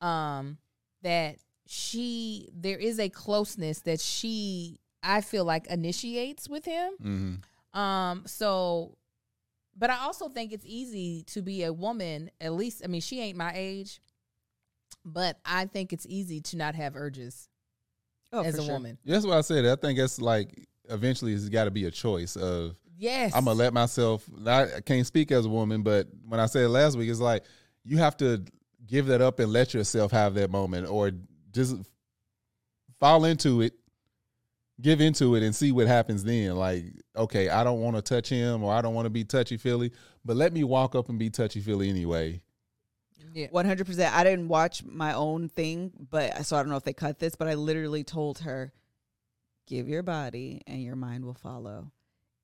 um, 0.00 0.58
that 1.02 1.36
she, 1.66 2.48
there 2.54 2.78
is 2.78 2.98
a 2.98 3.08
closeness 3.08 3.80
that 3.80 4.00
she, 4.00 4.78
I 5.02 5.20
feel 5.20 5.44
like, 5.44 5.66
initiates 5.66 6.48
with 6.48 6.64
him. 6.64 6.92
hmm 7.00 7.78
Um, 7.78 8.22
so 8.26 8.96
but 9.78 9.90
I 9.90 9.98
also 9.98 10.30
think 10.30 10.52
it's 10.52 10.64
easy 10.66 11.22
to 11.26 11.42
be 11.42 11.62
a 11.64 11.72
woman, 11.72 12.30
at 12.40 12.54
least 12.54 12.82
I 12.82 12.86
mean, 12.88 13.02
she 13.02 13.20
ain't 13.20 13.36
my 13.36 13.52
age, 13.54 14.00
but 15.04 15.38
I 15.44 15.66
think 15.66 15.92
it's 15.92 16.06
easy 16.08 16.40
to 16.40 16.56
not 16.56 16.74
have 16.74 16.96
urges 16.96 17.48
Oh, 18.32 18.42
as 18.42 18.58
a 18.58 18.62
sure. 18.62 18.72
woman. 18.72 18.98
That's 19.04 19.24
what 19.24 19.36
I 19.38 19.40
said. 19.42 19.66
I 19.66 19.76
think 19.76 19.98
it's 19.98 20.20
like 20.20 20.66
eventually 20.88 21.32
it's 21.32 21.48
got 21.48 21.64
to 21.64 21.70
be 21.70 21.84
a 21.84 21.90
choice 21.90 22.36
of 22.36 22.74
Yes. 22.98 23.34
I'm 23.34 23.44
gonna 23.44 23.58
let 23.58 23.74
myself. 23.74 24.24
I 24.46 24.76
I 24.76 24.80
can't 24.80 25.06
speak 25.06 25.30
as 25.30 25.44
a 25.44 25.48
woman, 25.50 25.82
but 25.82 26.08
when 26.26 26.40
I 26.40 26.46
said 26.46 26.62
it 26.64 26.70
last 26.70 26.96
week, 26.96 27.10
it's 27.10 27.20
like 27.20 27.44
you 27.84 27.98
have 27.98 28.16
to 28.18 28.42
give 28.86 29.06
that 29.06 29.20
up 29.20 29.38
and 29.38 29.52
let 29.52 29.74
yourself 29.74 30.12
have 30.12 30.32
that 30.34 30.50
moment, 30.50 30.88
or 30.88 31.10
just 31.56 31.74
fall 33.00 33.24
into 33.24 33.62
it, 33.62 33.72
give 34.80 35.00
into 35.00 35.34
it, 35.34 35.42
and 35.42 35.54
see 35.54 35.72
what 35.72 35.86
happens 35.86 36.22
then. 36.22 36.54
Like, 36.56 36.84
okay, 37.16 37.48
I 37.48 37.64
don't 37.64 37.80
want 37.80 37.96
to 37.96 38.02
touch 38.02 38.28
him, 38.28 38.62
or 38.62 38.72
I 38.72 38.80
don't 38.82 38.94
want 38.94 39.06
to 39.06 39.10
be 39.10 39.24
touchy 39.24 39.56
feely, 39.56 39.92
but 40.24 40.36
let 40.36 40.52
me 40.52 40.62
walk 40.64 40.94
up 40.94 41.08
and 41.08 41.18
be 41.18 41.30
touchy 41.30 41.60
feely 41.60 41.88
anyway. 41.90 42.40
yeah. 43.32 43.48
One 43.50 43.64
hundred 43.66 43.86
percent. 43.86 44.14
I 44.14 44.22
didn't 44.22 44.48
watch 44.48 44.84
my 44.84 45.14
own 45.14 45.48
thing, 45.48 45.92
but 46.10 46.44
so 46.46 46.56
I 46.56 46.60
don't 46.60 46.70
know 46.70 46.76
if 46.76 46.84
they 46.84 46.92
cut 46.92 47.18
this. 47.18 47.34
But 47.34 47.48
I 47.48 47.54
literally 47.54 48.04
told 48.04 48.40
her, 48.40 48.72
"Give 49.66 49.88
your 49.88 50.02
body, 50.02 50.62
and 50.66 50.82
your 50.82 50.96
mind 50.96 51.24
will 51.24 51.34
follow." 51.34 51.90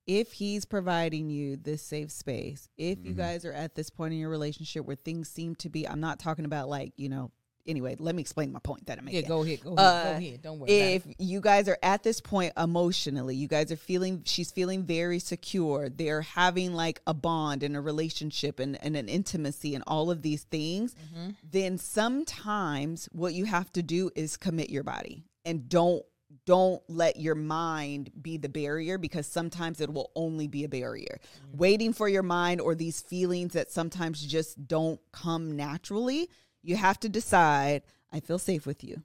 If 0.05 0.33
he's 0.33 0.65
providing 0.65 1.31
you 1.31 1.57
this 1.57 1.81
safe 1.81 2.11
space, 2.11 2.69
if 2.77 3.05
you 3.05 3.13
Mhm. 3.15 3.19
guys 3.19 3.45
are 3.45 3.53
at 3.53 3.77
this 3.77 3.89
point 3.89 4.13
in 4.13 4.19
your 4.19 4.31
relationship 4.31 4.85
where 4.85 4.97
things 4.97 5.29
seem 5.29 5.55
to 5.57 5.69
be, 5.69 5.87
I'm 5.89 6.01
not 6.01 6.19
talking 6.19 6.45
about 6.45 6.69
like 6.69 6.93
you 6.97 7.09
know. 7.09 7.31
Anyway, 7.67 7.95
let 8.01 8.15
me 8.17 8.21
explain 8.21 8.51
my 8.53 8.59
point 8.59 8.87
that 8.87 8.99
I'm 8.99 9.05
making. 9.05 9.23
Yeah, 9.23 9.29
go 9.29 9.43
ahead, 9.45 9.61
go 9.63 9.75
ahead, 9.75 9.79
Uh, 9.79 10.05
go 10.13 10.17
ahead. 10.19 10.43
Don't 10.43 10.59
worry. 10.59 10.71
if 10.73 11.05
about 11.05 11.17
it. 11.19 11.23
you 11.23 11.41
guys 11.41 11.69
are 11.69 11.79
at 11.83 12.03
this 12.03 12.21
point 12.21 12.53
emotionally 12.57 13.37
you 13.37 13.47
guys 13.47 13.71
are 13.71 13.77
feeling 13.77 14.23
she's 14.25 14.51
feeling 14.51 14.83
very 14.83 15.21
secure 15.21 15.89
they're 15.89 16.23
having 16.23 16.73
like 16.75 17.01
a 17.07 17.15
bond 17.15 17.63
and 17.63 17.77
a 17.77 17.81
relationship 17.81 18.59
and, 18.59 18.77
and 18.85 18.97
an 18.97 19.09
intimacy 19.09 19.75
and 19.77 19.85
all 19.87 20.11
of 20.11 20.23
these 20.23 20.43
things 20.45 20.95
Mm-hmm. 21.15 21.31
then 21.51 21.79
sometimes 21.79 23.09
what 23.13 23.35
you 23.35 23.45
have 23.45 23.73
to 23.73 23.83
do 23.83 24.11
is 24.15 24.37
commit 24.37 24.71
your 24.71 24.83
body 24.83 25.25
and 25.45 25.69
don't 25.69 26.03
don't 26.47 26.83
let 26.89 27.19
your 27.21 27.35
mind 27.35 28.11
be 28.21 28.39
the 28.39 28.49
barrier 28.49 28.97
because 28.99 29.27
sometimes 29.27 29.81
it 29.81 29.93
will 29.93 30.11
only 30.17 30.49
be 30.49 30.65
a 30.65 30.69
barrier 30.69 31.21
waiting 31.53 31.93
for 31.93 32.09
your 32.09 32.23
mind 32.23 32.61
or 32.61 32.75
these 32.75 33.01
feelings 33.01 33.53
that 33.53 33.71
sometimes 33.71 34.21
just 34.25 34.67
don't 34.67 34.99
come 35.13 35.55
naturally 35.57 36.29
you 36.63 36.77
have 36.77 36.99
to 37.01 37.09
decide 37.09 37.83
i 38.13 38.21
feel 38.21 38.39
safe 38.39 38.67
with 38.67 38.83
you 38.85 39.03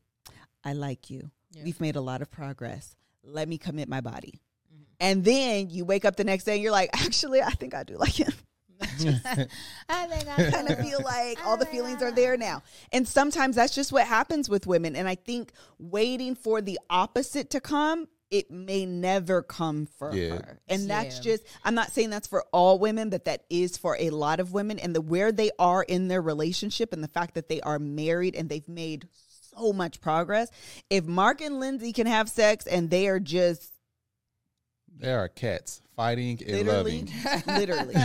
i 0.63 0.73
like 0.73 1.09
you 1.09 1.31
Yeah. 1.51 1.63
we've 1.63 1.81
made 1.81 1.95
a 1.95 2.01
lot 2.01 2.21
of 2.21 2.29
progress 2.31 2.95
let 3.23 3.47
me 3.47 3.57
commit 3.57 3.87
my 3.89 4.01
body 4.01 4.39
Mm-hmm. 4.73 4.83
and 4.99 5.23
then 5.23 5.69
you 5.69 5.85
wake 5.85 6.03
up 6.05 6.15
the 6.17 6.23
next 6.25 6.43
day 6.43 6.53
and 6.55 6.61
you're 6.63 6.71
like 6.71 6.89
actually 6.93 7.41
i 7.41 7.51
think 7.51 7.73
i 7.73 7.83
do 7.83 7.97
like 7.97 8.13
him 8.19 8.31
I 8.79 10.05
think 10.05 10.27
I 10.27 10.51
kind 10.51 10.69
of 10.69 10.77
feel 10.79 11.01
like 11.03 11.43
all 11.45 11.57
the 11.57 11.65
feelings 11.65 12.03
are 12.03 12.11
there 12.11 12.37
now. 12.37 12.61
And 12.91 13.07
sometimes 13.07 13.55
that's 13.55 13.73
just 13.73 13.91
what 13.91 14.05
happens 14.05 14.49
with 14.49 14.67
women. 14.67 14.95
And 14.95 15.07
I 15.07 15.15
think 15.15 15.51
waiting 15.79 16.35
for 16.35 16.61
the 16.61 16.77
opposite 16.87 17.49
to 17.51 17.59
come, 17.59 18.07
it 18.30 18.51
may 18.51 18.86
never 18.86 19.41
come 19.41 19.86
for 19.97 20.13
Yeah. 20.13 20.30
her. 20.36 20.59
And 20.67 20.89
that's 20.89 21.17
Yeah. 21.17 21.21
just 21.23 21.43
I'm 21.63 21.75
not 21.75 21.91
saying 21.91 22.09
that's 22.09 22.28
for 22.28 22.43
all 22.51 22.78
women, 22.80 23.09
but 23.09 23.25
that 23.25 23.43
is 23.49 23.78
for 23.78 23.95
a 23.99 24.09
lot 24.09 24.39
of 24.39 24.51
women 24.53 24.80
and 24.80 24.95
the 24.95 25.01
where 25.01 25.32
they 25.32 25.51
are 25.57 25.84
in 25.84 26.07
their 26.09 26.21
relationship 26.21 26.91
and 26.93 27.03
the 27.03 27.07
fact 27.07 27.36
that 27.36 27.47
they 27.49 27.61
are 27.61 27.80
married 27.80 28.36
and 28.36 28.49
they've 28.49 28.67
made 28.67 29.07
so 29.55 29.71
much 29.73 30.01
progress. 30.01 30.49
If 30.89 31.05
Mark 31.05 31.41
and 31.41 31.59
Lindsey 31.59 31.93
can 31.93 32.05
have 32.07 32.30
sex 32.30 32.67
and 32.67 32.89
they 32.89 33.07
are 33.07 33.19
just 33.19 33.71
There 34.95 35.19
are 35.19 35.30
cats 35.30 35.82
fighting 35.95 36.39
and 36.45 36.51
literally 36.51 37.05
loving. 37.05 37.43
literally 37.47 37.95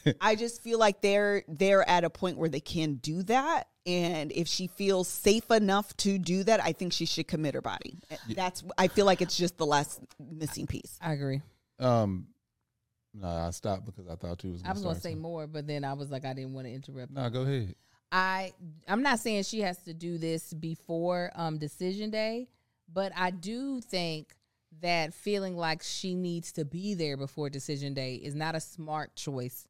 I 0.20 0.34
just 0.36 0.60
feel 0.62 0.78
like 0.78 1.00
they're 1.00 1.44
they're 1.48 1.88
at 1.88 2.04
a 2.04 2.10
point 2.10 2.36
where 2.36 2.48
they 2.48 2.60
can 2.60 2.94
do 2.94 3.22
that. 3.24 3.68
And 3.84 4.30
if 4.30 4.46
she 4.46 4.68
feels 4.68 5.08
safe 5.08 5.50
enough 5.50 5.96
to 5.98 6.18
do 6.18 6.44
that, 6.44 6.62
I 6.62 6.72
think 6.72 6.92
she 6.92 7.04
should 7.04 7.26
commit 7.26 7.54
her 7.54 7.60
body. 7.60 7.98
That's 8.28 8.62
I 8.78 8.88
feel 8.88 9.06
like 9.06 9.20
it's 9.20 9.36
just 9.36 9.58
the 9.58 9.66
last 9.66 10.00
missing 10.20 10.66
piece. 10.66 10.98
I 11.00 11.12
agree. 11.12 11.42
Um, 11.80 12.28
no, 13.14 13.26
I 13.28 13.50
stopped 13.50 13.84
because 13.84 14.08
I 14.08 14.14
thought 14.14 14.42
you 14.44 14.52
was. 14.52 14.62
Gonna 14.62 14.70
I 14.70 14.74
was 14.74 14.82
gonna 14.82 14.94
say 14.94 15.10
something. 15.10 15.20
more, 15.20 15.46
but 15.46 15.66
then 15.66 15.84
I 15.84 15.94
was 15.94 16.10
like, 16.10 16.24
I 16.24 16.32
didn't 16.32 16.54
want 16.54 16.66
to 16.66 16.72
interrupt. 16.72 17.12
No, 17.12 17.28
go 17.28 17.42
ahead. 17.42 17.74
I 18.12 18.52
I'm 18.86 19.02
not 19.02 19.18
saying 19.18 19.44
she 19.44 19.60
has 19.60 19.78
to 19.84 19.94
do 19.94 20.18
this 20.18 20.52
before 20.52 21.32
um 21.34 21.58
decision 21.58 22.10
day, 22.10 22.48
but 22.92 23.12
I 23.16 23.30
do 23.30 23.80
think 23.80 24.36
that 24.80 25.12
feeling 25.12 25.56
like 25.56 25.82
she 25.82 26.14
needs 26.14 26.52
to 26.52 26.64
be 26.64 26.94
there 26.94 27.16
before 27.16 27.50
decision 27.50 27.94
day 27.94 28.14
is 28.14 28.34
not 28.34 28.54
a 28.54 28.60
smart 28.60 29.14
choice 29.16 29.66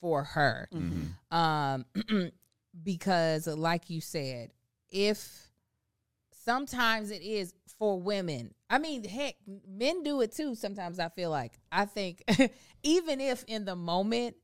for 0.00 0.24
her. 0.24 0.68
Um 1.30 1.84
because 2.82 3.46
like 3.46 3.90
you 3.90 4.00
said, 4.00 4.50
if 4.90 5.50
sometimes 6.44 7.10
it 7.10 7.22
is 7.22 7.54
for 7.78 8.00
women. 8.00 8.54
I 8.68 8.78
mean, 8.78 9.04
heck, 9.04 9.34
men 9.66 10.02
do 10.02 10.20
it 10.20 10.32
too. 10.34 10.54
Sometimes 10.54 10.98
I 10.98 11.08
feel 11.08 11.30
like 11.30 11.58
I 11.72 11.84
think 11.84 12.22
even 12.82 13.20
if 13.20 13.44
in 13.46 13.64
the 13.64 13.76
moment, 13.76 14.36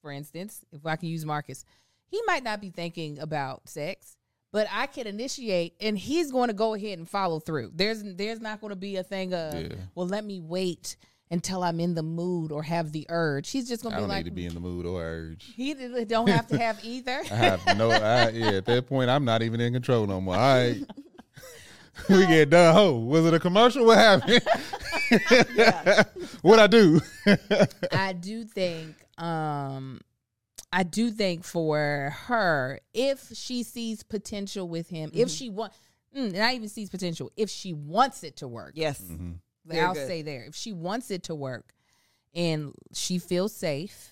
for 0.00 0.12
instance, 0.12 0.64
if 0.72 0.86
I 0.86 0.96
can 0.96 1.08
use 1.08 1.24
Marcus, 1.24 1.64
he 2.06 2.20
might 2.26 2.44
not 2.44 2.60
be 2.60 2.70
thinking 2.70 3.18
about 3.18 3.68
sex, 3.68 4.16
but 4.52 4.68
I 4.70 4.86
can 4.86 5.06
initiate, 5.06 5.74
and 5.80 5.98
he's 5.98 6.30
going 6.30 6.48
to 6.48 6.54
go 6.54 6.74
ahead 6.74 6.98
and 6.98 7.08
follow 7.08 7.40
through. 7.40 7.72
There's 7.74 8.02
there's 8.02 8.40
not 8.40 8.60
going 8.60 8.70
to 8.70 8.76
be 8.76 8.96
a 8.96 9.02
thing 9.02 9.34
of 9.34 9.54
Yeah. 9.54 9.68
well, 9.94 10.06
let 10.06 10.24
me 10.24 10.40
wait 10.40 10.96
until 11.30 11.62
I'm 11.62 11.80
in 11.80 11.94
the 11.94 12.02
mood 12.02 12.52
or 12.52 12.62
have 12.62 12.92
the 12.92 13.06
urge. 13.08 13.50
He's 13.50 13.68
just 13.68 13.82
going 13.82 13.94
I 13.94 13.98
to 13.98 14.02
be 14.02 14.02
don't 14.02 14.08
like 14.08 14.24
need 14.24 14.30
to 14.30 14.36
be 14.36 14.46
in 14.46 14.54
the 14.54 14.60
mood 14.60 14.86
or 14.86 15.02
urge. 15.02 15.52
he 15.56 15.74
don't 15.74 16.28
have 16.28 16.46
to 16.48 16.58
have 16.58 16.84
either. 16.84 17.22
I 17.30 17.34
have 17.34 17.76
no. 17.76 17.90
I, 17.90 18.30
yeah, 18.30 18.50
at 18.50 18.66
that 18.66 18.86
point, 18.86 19.10
I'm 19.10 19.24
not 19.24 19.42
even 19.42 19.60
in 19.60 19.72
control 19.72 20.06
no 20.06 20.20
more. 20.20 20.36
All 20.36 20.40
right, 20.40 20.76
we 22.08 22.26
get 22.26 22.50
done. 22.50 22.74
Ho, 22.74 22.96
was 22.98 23.26
it 23.26 23.34
a 23.34 23.40
commercial? 23.40 23.86
What 23.86 23.98
happened? 23.98 24.42
what 26.42 26.58
I 26.58 26.66
do? 26.66 27.00
I 27.92 28.12
do 28.12 28.44
think 28.44 28.94
um 29.18 30.00
I 30.72 30.82
do 30.82 31.10
think 31.10 31.44
for 31.44 32.14
her, 32.26 32.80
if 32.92 33.30
she 33.34 33.62
sees 33.62 34.02
potential 34.02 34.68
with 34.68 34.88
him, 34.88 35.10
if 35.14 35.30
she 35.30 35.48
want 35.48 35.72
mm, 36.14 36.34
not 36.34 36.54
even 36.54 36.68
sees 36.68 36.90
potential, 36.90 37.30
if 37.36 37.48
she 37.48 37.72
wants 37.72 38.24
it 38.24 38.36
to 38.36 38.48
work. 38.48 38.72
Yes. 38.74 39.00
Mm-hmm. 39.00 39.32
Very 39.66 39.80
I'll 39.80 39.94
good. 39.94 40.06
say 40.06 40.22
there. 40.22 40.44
If 40.44 40.54
she 40.54 40.72
wants 40.72 41.10
it 41.10 41.24
to 41.24 41.34
work 41.34 41.74
and 42.34 42.72
she 42.94 43.18
feels 43.18 43.54
safe, 43.54 44.10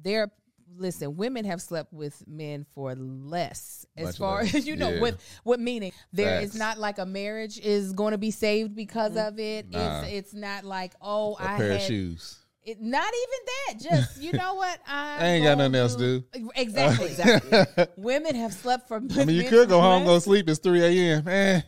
there 0.00 0.30
listen, 0.76 1.16
women 1.16 1.44
have 1.44 1.60
slept 1.60 1.92
with 1.92 2.22
men 2.28 2.64
for 2.74 2.94
less 2.94 3.84
as 3.96 4.06
Much 4.06 4.18
far 4.18 4.42
less, 4.42 4.54
as 4.54 4.66
you 4.68 4.76
know 4.76 4.90
yeah. 4.90 5.00
what 5.00 5.16
what 5.42 5.58
meaning 5.60 5.92
there 6.12 6.40
is 6.40 6.50
Facts. 6.50 6.58
not 6.58 6.78
like 6.78 6.98
a 6.98 7.06
marriage 7.06 7.58
is 7.58 7.92
going 7.92 8.12
to 8.12 8.18
be 8.18 8.30
saved 8.30 8.74
because 8.76 9.16
of 9.16 9.40
it 9.40 9.68
Nah. 9.70 10.02
it's 10.02 10.12
it's 10.12 10.34
not 10.34 10.64
like 10.64 10.92
oh 11.02 11.34
A 11.40 11.42
I 11.42 11.56
pair 11.56 11.72
had 11.72 11.76
of 11.80 11.82
shoes. 11.82 12.38
it, 12.62 12.80
not 12.80 13.12
even 13.12 13.46
that. 13.46 13.90
Just 13.90 14.22
you 14.22 14.32
know 14.32 14.54
what? 14.54 14.78
I 14.86 15.16
I 15.18 15.26
ain't 15.26 15.44
got 15.44 15.58
nothing 15.58 15.74
else 15.74 15.96
to 15.96 16.20
do. 16.20 16.50
Exactly. 16.54 17.06
Exactly. 17.06 17.86
Women 17.96 18.34
have 18.36 18.52
slept 18.52 18.86
for. 18.86 18.96
I 18.98 19.00
mean, 19.24 19.30
you 19.30 19.48
could 19.48 19.68
go 19.68 19.80
home, 19.80 20.04
go 20.04 20.18
sleep. 20.20 20.48
It's 20.48 20.60
three 20.60 20.82
a.m. 20.82 21.26
Eh, 21.26 21.62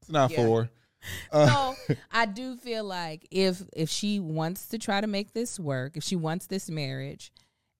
it's 0.00 0.10
not 0.10 0.30
Yeah. 0.32 0.44
four. 0.44 0.70
So 1.32 1.74
I 2.10 2.26
do 2.26 2.56
feel 2.56 2.84
like 2.84 3.26
if 3.30 3.62
if 3.74 3.88
she 3.90 4.20
wants 4.20 4.68
to 4.68 4.78
try 4.78 5.00
to 5.00 5.06
make 5.06 5.32
this 5.32 5.58
work, 5.58 5.96
if 5.96 6.04
she 6.04 6.16
wants 6.16 6.46
this 6.46 6.70
marriage, 6.70 7.32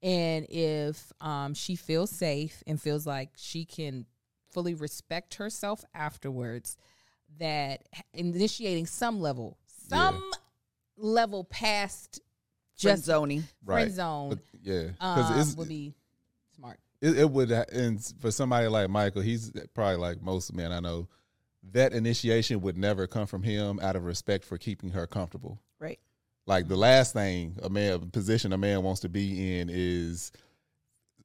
and 0.02 0.46
if 0.48 1.12
um 1.20 1.54
she 1.54 1.76
feels 1.76 2.10
safe 2.10 2.62
and 2.66 2.80
feels 2.80 3.06
like 3.06 3.30
she 3.36 3.64
can 3.64 4.06
fully 4.52 4.74
respect 4.74 5.34
herself 5.34 5.84
afterwards, 5.94 6.76
that 7.38 7.88
initiating 8.12 8.86
some 8.86 9.20
level, 9.20 9.56
some 9.88 10.20
level 10.96 11.44
past 11.44 12.20
Friend 12.76 12.96
just 12.96 13.04
zoning. 13.06 13.44
friend 13.64 13.86
Right. 13.86 13.92
zone 13.92 14.28
But, 14.30 14.38
yeah, 14.62 14.88
because 14.98 15.30
um, 15.30 15.38
it's 15.38 15.56
would 15.56 15.68
be 15.68 15.94
smart. 16.56 16.78
it, 17.00 17.18
it 17.18 17.30
would 17.30 17.50
and 17.50 18.00
for 18.20 18.30
somebody 18.30 18.66
like 18.68 18.88
Michael, 18.90 19.22
he's 19.22 19.52
probably 19.74 19.96
like 19.96 20.22
most 20.22 20.52
men 20.52 20.72
I 20.72 20.80
know. 20.80 21.08
That 21.72 21.92
initiation 21.92 22.60
would 22.62 22.76
never 22.76 23.06
come 23.06 23.26
from 23.26 23.42
him 23.42 23.78
out 23.80 23.96
of 23.96 24.04
respect 24.04 24.44
for 24.44 24.58
keeping 24.58 24.90
her 24.90 25.06
comfortable. 25.06 25.60
Right. 25.78 26.00
Like 26.46 26.66
the 26.68 26.76
last 26.76 27.12
thing 27.12 27.56
a 27.62 27.70
man 27.70 28.10
position 28.10 28.52
a 28.52 28.58
man 28.58 28.82
wants 28.82 29.00
to 29.02 29.08
be 29.08 29.58
in 29.60 29.70
is 29.72 30.32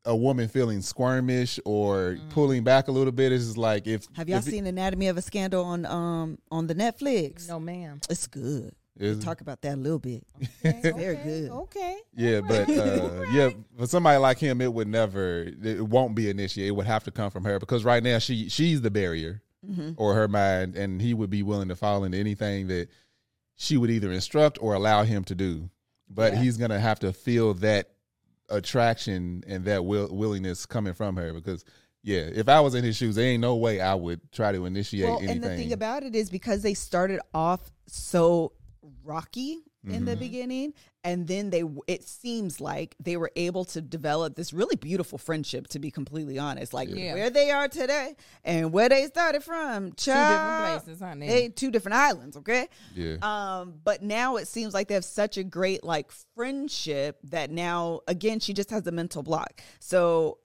a 0.06 0.16
woman 0.16 0.48
feeling 0.48 0.80
squirmish 0.80 1.60
or 1.66 2.18
pulling 2.30 2.64
back 2.64 2.88
a 2.88 2.92
little 2.92 3.12
bit. 3.12 3.32
It's 3.32 3.46
just 3.46 3.58
like 3.58 3.88
if 3.88 4.08
Have 4.16 4.30
y'all 4.30 4.38
if 4.38 4.48
it- 4.48 4.52
seen 4.52 4.68
Anatomy 4.68 5.08
of 5.08 5.18
a 5.18 5.22
Scandal 5.22 5.64
on 5.66 5.86
um 5.88 6.38
on 6.52 6.68
the 6.68 6.76
Netflix? 6.76 7.48
No, 7.50 7.60
ma'am. 7.60 8.00
It's 8.10 8.28
good. 8.28 8.74
is- 8.96 9.24
Talk 9.24 9.42
about 9.42 9.62
that 9.64 9.74
a 9.74 9.82
little 9.82 10.00
bit. 10.00 10.24
Okay, 10.64 10.80
Very 10.96 11.18
okay, 11.18 11.24
good. 11.24 11.50
Okay. 11.52 11.98
Yeah, 12.16 12.42
but 12.42 12.70
uh, 12.70 13.26
yeah, 13.32 13.50
for 13.78 13.88
somebody 13.88 14.18
like 14.20 14.38
him, 14.38 14.62
it 14.62 14.72
would 14.72 14.88
never, 14.88 15.48
it 15.64 15.82
won't 15.82 16.16
be 16.16 16.30
initiated. 16.30 16.70
It 16.70 16.76
would 16.76 16.88
have 16.88 17.04
to 17.06 17.12
come 17.12 17.32
from 17.32 17.44
her 17.46 17.60
because 17.60 17.84
right 17.84 18.04
now 18.04 18.20
she 18.20 18.50
she's 18.50 18.82
the 18.82 18.92
barrier 18.92 19.42
Mm-hmm. 19.66 19.92
or 19.98 20.14
her 20.14 20.28
mind, 20.28 20.76
and 20.76 21.02
he 21.02 21.14
would 21.14 21.30
be 21.30 21.44
willing 21.44 21.68
to 21.70 21.76
fall 21.76 22.04
into 22.04 22.18
anything 22.18 22.68
that 22.68 22.90
she 23.56 23.76
would 23.78 23.90
either 23.90 24.12
instruct 24.12 24.60
or 24.62 24.74
allow 24.76 25.04
him 25.04 25.24
to 25.26 25.36
do. 25.36 25.70
But 26.10 26.34
Yeah. 26.34 26.42
he's 26.44 26.58
gonna 26.58 26.80
have 26.80 27.00
to 27.00 27.12
feel 27.12 27.54
that 27.56 27.90
attraction 28.50 29.44
and 29.48 29.66
that 29.66 29.84
will, 29.86 30.08
willingness 30.14 30.66
coming 30.66 30.94
from 30.94 31.16
her 31.18 31.34
because. 31.34 31.64
Yeah, 32.04 32.20
if 32.20 32.48
I 32.48 32.62
was 32.62 32.74
in 32.74 32.86
his 32.86 32.96
shoes, 32.96 33.16
there 33.16 33.26
ain't 33.28 33.42
no 33.42 33.58
way 33.58 33.82
I 33.82 33.94
would 33.94 34.32
try 34.32 34.54
to 34.54 34.66
initiate 34.66 35.10
Well, 35.10 35.18
anything. 35.18 35.36
and 35.36 35.44
the 35.44 35.50
thing 35.58 35.74
about 35.74 36.04
it 36.04 36.16
is 36.16 36.30
because 36.30 36.62
they 36.62 36.74
started 36.74 37.20
off 37.34 37.70
so 37.88 38.54
rocky 39.04 39.58
in 39.90 40.06
the 40.06 40.16
Mhm. 40.16 40.20
beginning, 40.20 40.74
and 41.04 41.28
then 41.28 41.50
they 41.50 41.64
it 41.88 42.08
seems 42.08 42.60
like 42.60 42.96
they 43.00 43.16
were 43.18 43.32
able 43.36 43.66
to 43.66 43.82
develop 43.82 44.36
this 44.36 44.52
really 44.54 44.76
beautiful 44.76 45.18
friendship. 45.18 45.68
To 45.68 45.80
be 45.80 45.92
completely 45.92 46.38
honest, 46.38 46.74
like 46.74 46.90
Yeah. 46.90 47.14
where 47.14 47.30
they 47.30 47.52
are 47.52 47.68
today 47.68 48.16
and 48.44 48.72
where 48.74 48.90
they 48.90 49.06
started 49.08 49.44
from, 49.44 49.92
Two 49.94 50.12
different 50.12 50.58
places, 50.58 51.00
huh? 51.00 51.14
Nanny? 51.14 51.28
They 51.28 51.50
two 51.50 51.72
different 51.72 51.96
islands, 51.96 52.38
okay? 52.38 52.68
yeah, 52.96 53.18
Um, 53.22 53.80
but 53.84 54.02
now 54.04 54.36
it 54.38 54.48
seems 54.48 54.74
like 54.74 54.88
they 54.88 54.94
have 54.96 55.06
such 55.06 55.38
a 55.38 55.44
great 55.44 55.84
like 55.84 56.12
friendship 56.36 57.20
that 57.24 57.52
now 57.52 58.02
again 58.08 58.40
she 58.40 58.54
just 58.54 58.70
has 58.72 58.86
a 58.88 58.92
mental 58.92 59.24
block. 59.24 59.62
So 59.80 60.40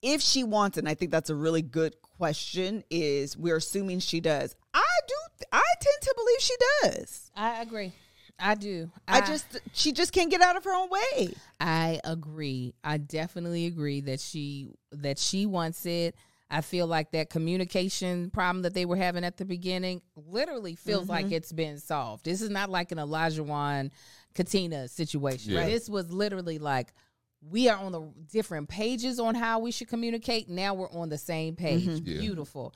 if 0.00 0.20
she 0.20 0.44
wants, 0.44 0.78
and 0.78 0.88
I 0.88 0.94
think 0.94 1.10
that's 1.10 1.28
a 1.30 1.34
really 1.34 1.62
good 1.62 2.00
question, 2.02 2.84
is 2.90 3.36
we're 3.36 3.56
assuming 3.56 3.98
she 3.98 4.20
does. 4.20 4.54
I 4.72 4.84
do. 5.08 5.14
I 5.52 5.62
tend 5.80 6.02
to 6.02 6.14
believe 6.16 6.40
she 6.40 6.54
does. 6.82 7.30
I 7.34 7.62
agree. 7.62 7.92
I 8.38 8.54
do. 8.54 8.90
I, 9.06 9.20
just 9.20 9.60
she 9.72 9.92
just 9.92 10.12
can't 10.12 10.30
get 10.30 10.40
out 10.40 10.56
of 10.56 10.64
her 10.64 10.74
own 10.74 10.88
way. 10.90 11.34
I 11.60 12.00
agree. 12.04 12.74
I 12.84 12.98
definitely 12.98 13.66
agree 13.66 14.00
that 14.02 14.20
she 14.20 14.70
that 14.92 15.18
she 15.18 15.44
wants 15.46 15.84
it. 15.86 16.14
I 16.50 16.62
feel 16.62 16.86
like 16.86 17.10
that 17.10 17.28
communication 17.28 18.30
problem 18.30 18.62
that 18.62 18.72
they 18.72 18.86
were 18.86 18.96
having 18.96 19.22
at 19.24 19.36
the 19.36 19.44
beginning 19.44 20.00
literally 20.16 20.76
feels 20.76 21.02
Mm-hmm. 21.02 21.10
like 21.10 21.32
it's 21.32 21.52
been 21.52 21.78
solved. 21.78 22.24
This 22.24 22.40
is 22.40 22.48
not 22.48 22.70
like 22.70 22.90
an 22.92 22.98
Elijah 22.98 23.42
Wan 23.42 23.90
Katina 24.34 24.88
situation. 24.88 25.52
Yeah. 25.52 25.66
This 25.66 25.88
was 25.90 26.10
literally 26.10 26.58
like 26.58 26.94
we 27.42 27.68
are 27.68 27.76
on 27.76 27.92
the 27.92 28.00
different 28.32 28.68
pages 28.68 29.20
on 29.20 29.34
how 29.34 29.58
we 29.58 29.70
should 29.72 29.88
communicate. 29.88 30.48
Now 30.48 30.74
we're 30.74 30.90
on 30.90 31.08
the 31.08 31.18
same 31.18 31.54
page. 31.54 31.84
Mm-hmm. 31.86 32.06
Yeah. 32.08 32.20
Beautiful. 32.20 32.72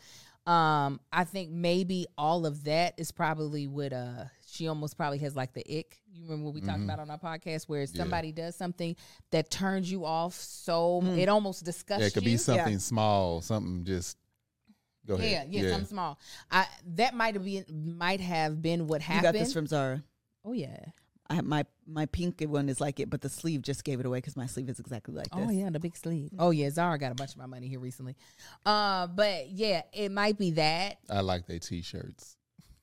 Um, 0.46 1.00
I 1.12 1.24
think 1.24 1.50
maybe 1.50 2.06
all 2.18 2.46
of 2.46 2.64
that 2.64 2.94
is 2.98 3.10
probably 3.12 3.68
what 3.68 3.92
uh 3.92 4.24
she 4.52 4.68
almost 4.68 4.96
probably 4.96 5.18
has 5.18 5.34
like 5.34 5.54
the 5.54 5.60
ick. 5.78 5.98
You 6.12 6.24
remember 6.24 6.44
what 6.44 6.54
we 6.54 6.60
talked 6.60 6.82
about 6.82 6.98
on 6.98 7.10
our 7.10 7.18
podcast 7.18 7.68
where 7.68 7.86
somebody 7.86 8.32
does 8.32 8.54
something 8.54 8.96
that 9.30 9.50
turns 9.50 9.90
you 9.90 10.04
off 10.04 10.34
so 10.34 11.02
it 11.16 11.28
almost 11.28 11.64
disgusts 11.64 12.00
yeah, 12.02 12.06
it 12.08 12.14
could 12.14 12.24
you. 12.24 12.32
be 12.32 12.36
something 12.36 12.78
small, 12.78 13.40
something 13.40 13.84
just. 13.84 14.18
Go 15.04 15.16
yeah, 15.16 15.24
ahead. 15.24 15.48
yeah, 15.50 15.70
something 15.70 15.88
small. 15.88 16.18
I 16.48 16.66
that 16.94 17.14
might 17.14 17.34
have 17.34 17.44
been 17.44 17.64
might 17.98 18.20
have 18.20 18.62
been 18.62 18.86
what 18.86 19.00
happened. 19.00 19.22
You 19.22 19.26
happened. 19.26 19.38
got 19.40 19.44
this 19.44 19.52
from 19.52 19.66
Zara. 19.66 20.02
oh 20.44 20.52
yeah. 20.52 20.76
I 21.28 21.34
have 21.36 21.44
my 21.44 21.64
my 21.86 22.06
pink 22.06 22.40
one 22.42 22.68
is 22.68 22.80
like 22.80 23.00
it, 23.00 23.08
but 23.08 23.22
the 23.22 23.28
sleeve 23.28 23.62
just 23.62 23.84
gave 23.84 23.98
it 24.00 24.06
away 24.06 24.18
because 24.18 24.36
my 24.36 24.46
sleeve 24.46 24.68
is 24.68 24.78
exactly 24.78 25.14
like 25.14 25.30
this. 25.30 25.46
Oh 25.48 25.50
yeah, 25.50 25.70
the 25.70 25.80
big 25.80 25.96
sleeve. 25.96 26.30
Oh 26.38 26.50
yeah, 26.50 26.68
Zara 26.70 26.98
got 26.98 27.10
a 27.10 27.14
bunch 27.14 27.32
of 27.32 27.38
my 27.38 27.46
money 27.46 27.68
here 27.68 27.80
recently. 27.80 28.16
Uh, 28.66 29.06
but 29.06 29.48
yeah, 29.48 29.82
it 29.92 30.12
might 30.12 30.36
be 30.36 30.52
that. 30.52 30.98
I 31.10 31.20
like 31.20 31.46
their 31.46 31.58
t-shirts. 31.58 32.36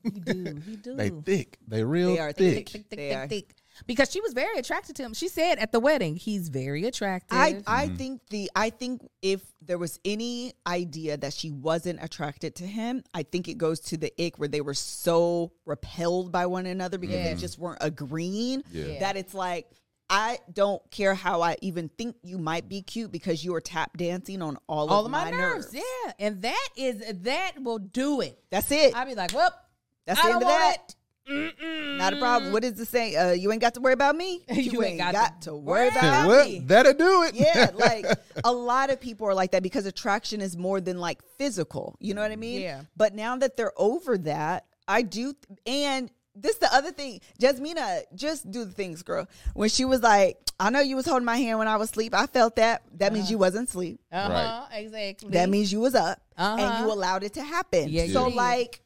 He 0.04 0.10
do, 0.12 0.62
he 0.66 0.76
do. 0.78 0.96
They 0.96 1.10
thick. 1.10 1.58
They 1.68 1.84
real 1.84 2.14
They 2.14 2.20
are 2.20 2.32
thick. 2.32 2.56
thick. 2.56 2.70
thick, 2.70 2.86
thick, 2.90 3.00
They 3.00 3.10
thick, 3.10 3.18
are. 3.18 3.28
thick. 3.28 3.56
Because 3.88 4.12
she 4.12 4.20
was 4.20 4.34
very 4.34 4.58
attracted 4.60 4.96
to 4.98 5.04
him. 5.04 5.14
She 5.14 5.28
said 5.30 5.58
at 5.58 5.72
the 5.72 5.80
wedding, 5.80 6.16
he's 6.18 6.50
very 6.50 6.86
attractive. 6.86 7.38
I 7.38 7.62
I 7.66 7.86
mm-hmm. 7.88 7.96
think 7.96 8.22
the 8.30 8.52
I 8.56 8.70
think 8.72 9.08
if 9.22 9.42
there 9.62 9.78
was 9.78 10.00
any 10.04 10.54
idea 10.68 11.18
that 11.18 11.34
she 11.34 11.52
wasn't 11.52 12.04
attracted 12.04 12.56
to 12.56 12.66
him, 12.66 13.04
I 13.14 13.24
think 13.24 13.48
it 13.48 13.58
goes 13.58 13.80
to 13.82 13.98
the 13.98 14.12
ick 14.22 14.38
where 14.38 14.50
they 14.50 14.62
were 14.62 14.74
so 14.74 15.52
repelled 15.66 16.32
by 16.32 16.46
one 16.46 16.66
another 16.66 16.98
because 16.98 17.18
Yeah. 17.18 17.30
they 17.30 17.36
mm. 17.36 17.40
just 17.40 17.58
weren't 17.58 17.80
agreeing 17.82 18.64
Yeah. 18.72 19.00
that 19.00 19.16
it's 19.16 19.34
like 19.34 19.68
I 20.10 20.40
don't 20.52 20.82
care 20.90 21.14
how 21.14 21.42
I 21.42 21.56
even 21.62 21.90
think 21.90 22.16
you 22.24 22.40
might 22.40 22.68
be 22.68 22.82
cute 22.82 23.12
because 23.12 23.46
you 23.46 23.54
are 23.54 23.62
tap 23.62 23.96
dancing 23.96 24.42
on 24.42 24.58
all, 24.68 24.90
all 24.90 25.02
of 25.02 25.06
of 25.06 25.12
my, 25.12 25.30
nerves. 25.30 25.72
Yeah, 25.72 26.12
and 26.18 26.42
that 26.42 26.68
is 26.76 27.04
that 27.22 27.52
will 27.62 27.78
do 27.78 28.22
it. 28.22 28.44
That's 28.50 28.72
it. 28.72 28.96
I'd 28.96 29.08
be 29.08 29.14
like, 29.14 29.34
well, 29.34 29.54
That's 30.10 30.20
I 30.20 30.24
the 30.24 30.40
don't 30.40 30.42
end 30.42 30.44
of 30.44 30.50
want 30.50 30.88
that. 30.88 30.96
Mm-mm. 31.30 31.98
Not 31.98 32.14
a 32.14 32.18
problem. 32.18 32.52
What 32.52 32.64
is 32.64 32.74
the 32.74 32.86
saying? 32.86 33.16
Uh, 33.16 33.32
you 33.32 33.52
ain't 33.52 33.62
got 33.62 33.76
to 33.76 33.82
worry 33.82 33.94
about 33.94 34.16
me. 34.16 34.44
You, 34.52 34.82
ain't 34.84 34.98
got, 34.98 35.44
to 35.44 35.56
worry 35.56 35.90
about 35.90 36.28
well, 36.28 36.44
me. 36.46 36.60
that'll 36.66 36.94
do 36.96 37.24
it. 37.24 37.36
yeah, 37.36 37.70
like 37.76 38.06
a 38.44 38.52
lot 38.52 38.90
of 38.90 39.00
people 39.00 39.28
are 39.28 39.36
like 39.36 39.52
that 39.52 39.62
because 39.62 39.86
attraction 39.86 40.42
is 40.42 40.58
more 40.58 40.82
than 40.82 40.98
like 40.98 41.22
physical. 41.38 41.96
You 42.00 42.16
know 42.16 42.22
what 42.22 42.32
I 42.32 42.36
mean? 42.36 42.62
Yeah. 42.62 42.82
But 42.98 43.14
now 43.14 43.38
that 43.38 43.58
they're 43.58 43.74
over 43.78 44.18
that, 44.20 44.66
I 44.88 45.04
do. 45.04 45.36
And 45.68 46.10
this 46.36 46.58
the 46.58 46.74
other 46.74 46.92
thing, 46.92 47.22
Jasmina, 47.40 48.02
just 48.16 48.50
do 48.50 48.66
the 48.66 48.72
things, 48.72 49.04
girl. 49.04 49.28
When 49.54 49.70
she 49.70 49.86
was 49.86 50.02
like, 50.02 50.38
I 50.60 50.72
know 50.72 50.80
you 50.80 50.96
was 50.96 51.06
holding 51.06 51.26
my 51.26 51.38
hand 51.38 51.60
when 51.60 51.68
I 51.68 51.76
was 51.78 51.90
asleep. 51.92 52.16
I 52.16 52.26
felt 52.26 52.56
that. 52.56 52.82
That 52.98 53.14
means 53.14 53.30
you 53.30 53.38
wasn't 53.38 53.70
asleep. 53.70 54.00
Uh 54.12 54.30
huh. 54.30 54.66
Exactly. 54.72 55.30
That 55.30 55.48
means 55.50 55.72
you 55.72 55.80
was 55.80 55.94
up 55.94 56.20
and 56.38 56.60
Uh-huh. 56.62 56.86
you 56.86 56.92
allowed 56.92 57.24
it 57.24 57.34
to 57.36 57.44
happen. 57.44 57.90
Yeah, 57.90 58.08
so 58.08 58.26
did. 58.30 58.36
like 58.36 58.82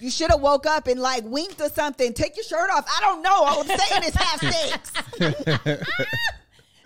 you 0.00 0.10
should 0.10 0.30
have 0.30 0.40
woke 0.40 0.66
up 0.66 0.86
and 0.86 1.00
like 1.00 1.24
winked 1.24 1.60
or 1.60 1.68
something. 1.70 2.12
Take 2.12 2.36
your 2.36 2.44
shirt 2.44 2.70
off. 2.70 2.84
I 2.88 3.00
don't 3.00 3.22
know. 3.22 3.30
All 3.44 3.60
I'm 3.60 3.66
saying 3.66 4.02
is 4.04 4.14
half 4.14 4.40
six. 4.40 4.92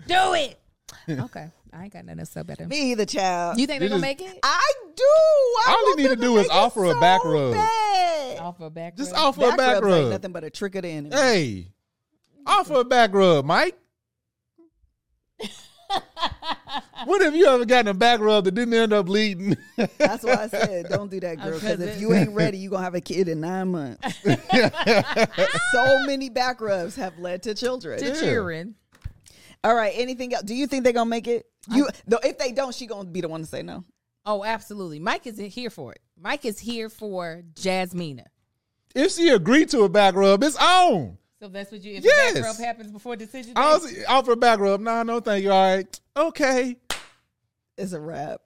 do 0.07 0.33
it. 0.33 0.59
okay. 1.09 1.49
I 1.71 1.83
ain't 1.83 1.93
got 1.93 2.03
nothing 2.05 2.19
else 2.21 2.31
so 2.31 2.43
better. 2.43 2.65
Me 2.67 2.91
either, 2.91 3.05
child. 3.05 3.59
You 3.59 3.67
think 3.67 3.79
They 3.79 3.87
they're 3.87 3.89
gonna 3.97 4.01
make 4.01 4.21
it? 4.21 4.39
I 4.41 4.73
do. 4.95 5.03
I 5.03 5.65
All 5.77 5.89
you 5.89 5.95
need 5.97 6.07
to 6.09 6.15
do 6.15 6.37
is 6.37 6.49
offer 6.49 6.85
a 6.85 6.93
so 6.93 6.99
back 6.99 7.23
rub. 7.23 7.53
bad. 7.53 8.39
Off 8.39 8.59
a 8.59 8.69
back. 8.71 8.93
rub. 8.93 8.97
Just 8.97 9.11
rub? 9.11 9.21
offer 9.37 9.45
a 9.53 9.55
back 9.55 9.81
rubs 9.83 9.85
ain't 9.95 10.03
rub. 10.05 10.09
nothing 10.11 10.31
but 10.31 10.43
a 10.43 10.49
trick 10.49 10.73
of 10.75 10.81
the 10.81 10.87
enemy. 10.89 11.15
Hey, 11.15 11.67
offer 12.45 12.73
a 12.75 12.83
back 12.83 13.13
rub, 13.13 13.45
Mike. 13.45 13.77
what 17.05 17.21
if 17.21 17.33
you 17.33 17.45
ever 17.47 17.65
gotten 17.65 17.87
a 17.87 17.93
back 17.93 18.19
rub 18.19 18.45
that 18.45 18.51
didn't 18.51 18.73
end 18.73 18.93
up 18.93 19.07
bleeding? 19.07 19.57
That's 19.97 20.23
why 20.23 20.35
I 20.35 20.47
said 20.47 20.87
don't 20.89 21.09
do 21.09 21.19
that, 21.19 21.37
girl. 21.37 21.53
Because 21.53 21.77
Because 21.77 21.95
if 21.95 22.01
you 22.01 22.13
ain't 22.13 22.31
ready, 22.31 22.57
you 22.57 22.69
gonna 22.69 22.83
have 22.83 22.95
a 22.95 23.01
kid 23.01 23.27
in 23.27 23.41
nine 23.41 23.69
months. 23.69 24.21
so 25.71 26.05
many 26.05 26.29
back 26.29 26.61
rubs 26.61 26.95
have 26.95 27.17
led 27.19 27.43
to 27.43 27.55
children. 27.55 27.99
to 27.99 28.19
cheering. 28.19 28.75
All 29.63 29.75
right. 29.75 29.93
Anything 29.95 30.33
else? 30.33 30.43
Do 30.43 30.55
you 30.55 30.67
think 30.67 30.83
they're 30.83 30.93
gonna 30.93 31.09
make 31.09 31.27
it? 31.27 31.45
You 31.71 31.87
though, 32.07 32.19
if 32.23 32.37
they 32.37 32.51
don't, 32.51 32.73
she 32.73 32.85
gonna 32.85 33.09
be 33.09 33.21
the 33.21 33.27
one 33.29 33.41
to 33.41 33.47
say 33.47 33.63
no. 33.63 33.83
Oh, 34.25 34.43
absolutely. 34.43 34.99
Mike 34.99 35.25
is 35.27 35.37
here 35.37 35.69
for 35.69 35.93
it. 35.93 35.99
Mike 36.19 36.45
is 36.45 36.59
here 36.59 36.89
for 36.89 37.41
Jasmina. 37.55 38.25
if 38.93 39.13
she 39.13 39.29
agreed 39.29 39.69
to 39.69 39.81
a 39.81 39.89
back 39.89 40.15
rub, 40.15 40.43
it's 40.43 40.57
on. 40.57 41.17
So 41.39 41.47
that's 41.47 41.71
what 41.71 41.81
you. 41.81 41.95
If 41.95 42.03
Yes. 42.03 42.33
the 42.33 42.41
back 42.41 42.47
rub 42.49 42.57
happens 42.57 42.91
before 42.91 43.15
decision, 43.15 43.53
I 43.55 43.77
day? 43.77 43.83
was 43.83 44.03
offer 44.07 44.31
a 44.33 44.35
back 44.37 44.59
rub. 44.59 44.81
No, 44.81 45.03
no, 45.03 45.19
thank 45.19 45.43
you. 45.43 45.51
All 45.51 45.75
right, 45.75 45.99
okay. 46.17 46.75
It's 47.77 47.93
a 47.93 47.99
wrap. 47.99 48.41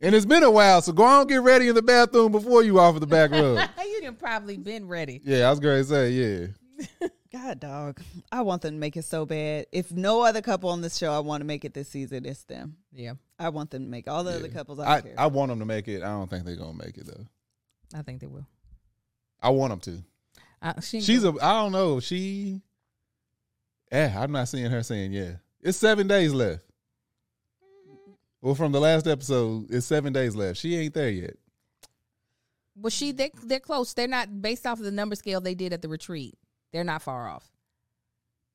And 0.00 0.14
it's 0.14 0.26
been 0.26 0.42
a 0.42 0.50
while, 0.50 0.82
so 0.82 0.92
go 0.92 1.04
on 1.04 1.26
get 1.26 1.40
ready 1.42 1.68
in 1.68 1.74
the 1.74 1.82
bathroom 1.82 2.32
before 2.32 2.62
you 2.62 2.78
offer 2.80 2.98
the 3.00 3.06
back 3.06 3.30
rub. 3.30 3.58
you 3.78 4.00
done 4.02 4.16
probably 4.16 4.56
been 4.58 4.88
ready. 4.88 5.20
yeah, 5.24 5.46
I 5.46 5.50
was 5.50 5.60
going 5.60 5.78
to 5.82 5.84
say, 5.84 6.10
yeah. 6.10 7.08
God, 7.32 7.60
dog. 7.60 8.00
I 8.30 8.42
want 8.42 8.62
them 8.62 8.74
to 8.74 8.78
make 8.78 8.96
it 8.96 9.04
so 9.04 9.26
bad. 9.26 9.66
If 9.72 9.90
no 9.90 10.22
other 10.22 10.40
couple 10.40 10.70
on 10.70 10.80
this 10.82 10.96
show, 10.96 11.12
I 11.12 11.18
want 11.18 11.40
to 11.40 11.44
make 11.44 11.64
it 11.64 11.74
this 11.74 11.88
season. 11.88 12.24
It's 12.26 12.44
them. 12.44 12.76
Yeah, 12.92 13.14
I 13.38 13.48
want 13.48 13.70
them 13.70 13.84
to 13.84 13.88
make 13.90 14.06
all 14.08 14.22
the 14.24 14.34
other 14.36 14.48
couples. 14.48 14.78
I 14.78 14.84
I, 14.84 14.94
don't 14.94 15.02
care. 15.04 15.14
I 15.18 15.26
want 15.26 15.48
them 15.50 15.58
to 15.58 15.64
make 15.66 15.88
it. 15.88 16.02
I 16.02 16.08
don't 16.08 16.28
think 16.30 16.44
they're 16.44 16.56
gonna 16.56 16.74
make 16.74 16.96
it 16.96 17.06
though. 17.06 17.26
I 17.98 18.02
think 18.02 18.20
they 18.20 18.26
will. 18.28 18.46
I 19.42 19.50
want 19.50 19.70
them 19.72 19.80
to. 19.94 20.04
Uh, 20.64 20.80
she 20.80 21.00
She's 21.00 21.22
gonna- 21.22 21.38
a. 21.38 21.44
I 21.44 21.52
don't 21.62 21.72
know. 21.72 22.00
She. 22.00 22.60
Yeah, 23.92 24.14
I'm 24.18 24.32
not 24.32 24.48
seeing 24.48 24.70
her 24.70 24.82
saying 24.82 25.12
yeah. 25.12 25.34
It's 25.60 25.78
seven 25.78 26.08
days 26.08 26.32
left. 26.32 26.62
Well, 28.40 28.54
from 28.54 28.72
the 28.72 28.80
last 28.80 29.06
episode, 29.06 29.66
it's 29.70 29.86
seven 29.86 30.12
days 30.12 30.34
left. 30.34 30.58
She 30.58 30.74
ain't 30.76 30.94
there 30.94 31.10
yet. 31.10 31.36
Well, 32.76 32.90
she 32.90 33.12
they 33.12 33.30
they're 33.44 33.60
close. 33.60 33.94
They're 33.94 34.08
not 34.08 34.42
based 34.42 34.66
off 34.66 34.78
of 34.78 34.84
the 34.84 34.90
number 34.90 35.14
scale 35.14 35.40
they 35.40 35.54
did 35.54 35.72
at 35.72 35.80
the 35.82 35.88
retreat. 35.88 36.34
They're 36.72 36.82
not 36.84 37.02
far 37.02 37.28
off. 37.28 37.48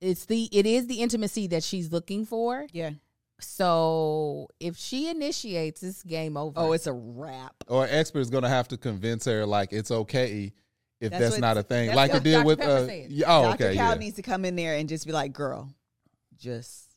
It's 0.01 0.25
the 0.25 0.49
it 0.51 0.65
is 0.65 0.87
the 0.87 1.01
intimacy 1.01 1.47
that 1.47 1.63
she's 1.63 1.91
looking 1.91 2.25
for. 2.25 2.67
yeah. 2.71 2.91
So 3.41 4.49
if 4.59 4.75
she 4.75 5.09
initiates, 5.09 5.79
this 5.79 6.03
game 6.03 6.35
over. 6.35 6.59
Oh, 6.59 6.73
it's 6.73 6.87
a 6.87 6.93
wrap. 6.93 7.55
Or 7.67 7.85
an 7.85 7.89
expert's 7.91 8.29
gonna 8.29 8.49
have 8.49 8.67
to 8.69 8.77
convince 8.77 9.23
her 9.25 9.45
like 9.45 9.71
it's 9.71 9.91
okay 9.91 10.51
if 10.99 11.11
That's 11.11 11.23
that's, 11.29 11.37
not 11.39 11.57
a 11.57 11.63
thing. 11.63 11.93
like 11.95 12.11
what 12.11 12.17
it 12.17 12.23
did 12.23 12.33
Dr. 12.33 12.45
with. 12.45 12.59
Pepper 12.59 12.71
Uh, 12.71 12.85
said. 12.87 13.11
yeah, 13.11 13.25
oh, 13.29 13.43
Dr. 13.43 13.65
okay, 13.65 13.75
Cal 13.75 13.93
yeah. 13.93 13.99
needs 13.99 14.15
to 14.17 14.21
come 14.21 14.45
in 14.45 14.55
there 14.55 14.75
and 14.75 14.87
just 14.89 15.05
be 15.05 15.11
like, 15.13 15.33
girl, 15.33 15.73
just 16.37 16.95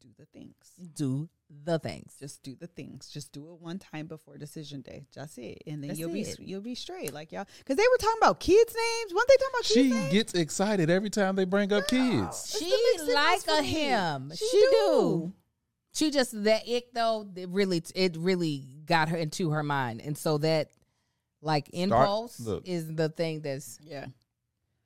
do 0.00 0.08
the 0.18 0.26
things. 0.26 0.54
do 0.94 1.28
the 1.64 1.78
things. 1.78 2.14
Just 2.18 2.42
do 2.42 2.56
the 2.56 2.66
things. 2.66 3.08
Just 3.08 3.32
do 3.32 3.52
it 3.52 3.60
one 3.60 3.78
time 3.78 4.06
before 4.06 4.36
decision 4.36 4.80
day. 4.80 5.06
That's 5.14 5.38
it, 5.38 5.62
and 5.66 5.82
then 5.82 5.88
That's 5.88 6.00
you'll 6.00 6.10
it. 6.14 6.36
be 6.38 6.44
you'll 6.44 6.60
be 6.60 6.74
straight. 6.74 7.12
Like 7.12 7.30
y'all, 7.32 7.46
because 7.58 7.76
they 7.76 7.82
were 7.90 7.98
talking 7.98 8.18
about 8.20 8.40
kids' 8.40 8.74
names. 8.74 9.14
Weren't 9.14 9.28
they 9.28 9.36
talking 9.36 9.50
about 9.54 9.64
kids' 9.64 9.72
She 9.74 9.90
names? 9.92 10.12
gets 10.12 10.34
excited 10.34 10.90
every 10.90 11.10
time 11.10 11.36
they 11.36 11.44
bring 11.44 11.72
up 11.72 11.86
kids. 11.88 12.56
She 12.58 12.72
like 13.14 13.38
a 13.38 13.42
for 13.56 13.62
me. 13.62 13.68
him. 13.68 14.32
She 14.34 14.46
She, 14.48 14.58
do. 14.60 14.70
do. 14.70 15.32
She 15.92 16.10
just 16.10 16.42
that 16.44 16.68
ick 16.68 16.92
though. 16.92 17.26
It 17.36 17.48
really, 17.50 17.82
it 17.94 18.16
really 18.18 18.66
got 18.84 19.08
her 19.08 19.16
into 19.16 19.50
her 19.50 19.62
mind, 19.62 20.02
and 20.04 20.18
so 20.18 20.38
that 20.38 20.70
like 21.46 21.70
impulse 21.72 22.40
look. 22.40 22.66
is 22.66 22.94
the 22.94 23.08
thing 23.08 23.40
that's 23.40 23.78
Yeah, 23.82 24.06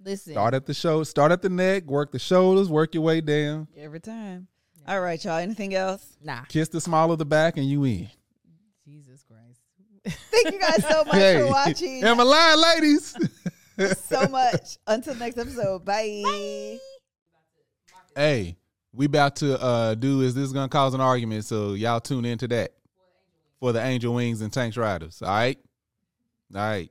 listen. 0.05 0.35
Start 0.35 0.55
at 0.55 0.67
the 0.67 0.75
show. 0.75 1.03
Start 1.05 1.33
at 1.33 1.43
the 1.43 1.49
neck. 1.49 1.85
Work 1.85 2.13
the 2.13 2.19
shoulders. 2.19 2.69
Work 2.69 2.95
your 2.95 3.03
way 3.03 3.21
down. 3.21 3.67
every 3.77 4.01
time. 4.01 4.47
All 4.87 5.01
right, 5.01 5.23
y'all. 5.25 5.39
Anything 5.39 5.75
else? 5.75 6.17
Nah, 6.23 6.43
Kiss 6.49 6.69
the 6.69 6.81
small 6.81 7.13
of 7.13 7.19
the 7.19 7.27
back, 7.27 7.57
and 7.57 7.67
you 7.69 7.85
in. 7.85 8.09
Jesus 8.87 9.25
Christ. 9.25 9.61
Thank 10.31 10.55
you 10.55 10.61
guys 10.61 10.83
so 10.89 11.05
much 11.05 11.15
hey, 11.15 11.41
for 11.41 11.47
watching. 11.49 12.03
am 12.05 12.21
I 12.21 12.23
lying, 12.23 12.61
ladies? 12.61 13.17
so 13.99 14.27
much. 14.29 14.79
Until 14.87 15.15
next 15.17 15.39
episode. 15.39 15.85
Bye. 15.85 16.79
hey, 18.17 18.57
we 18.93 19.07
about 19.07 19.37
to 19.37 19.61
uh 19.61 19.95
do 19.95 20.23
is 20.23 20.35
this 20.35 20.53
gonna 20.53 20.69
cause 20.69 20.95
an 20.95 21.01
argument? 21.01 21.45
So 21.45 21.75
y'all 21.75 22.01
tune 22.01 22.25
into 22.25 22.49
that 22.49 22.73
for 23.61 23.73
the 23.73 23.83
Angel 23.83 24.15
Wings 24.15 24.41
and 24.41 24.53
Tanks 24.53 24.77
Riders. 24.77 25.23
All 25.23 25.29
right, 25.29 25.59
all 26.55 26.61
right. 26.61 26.91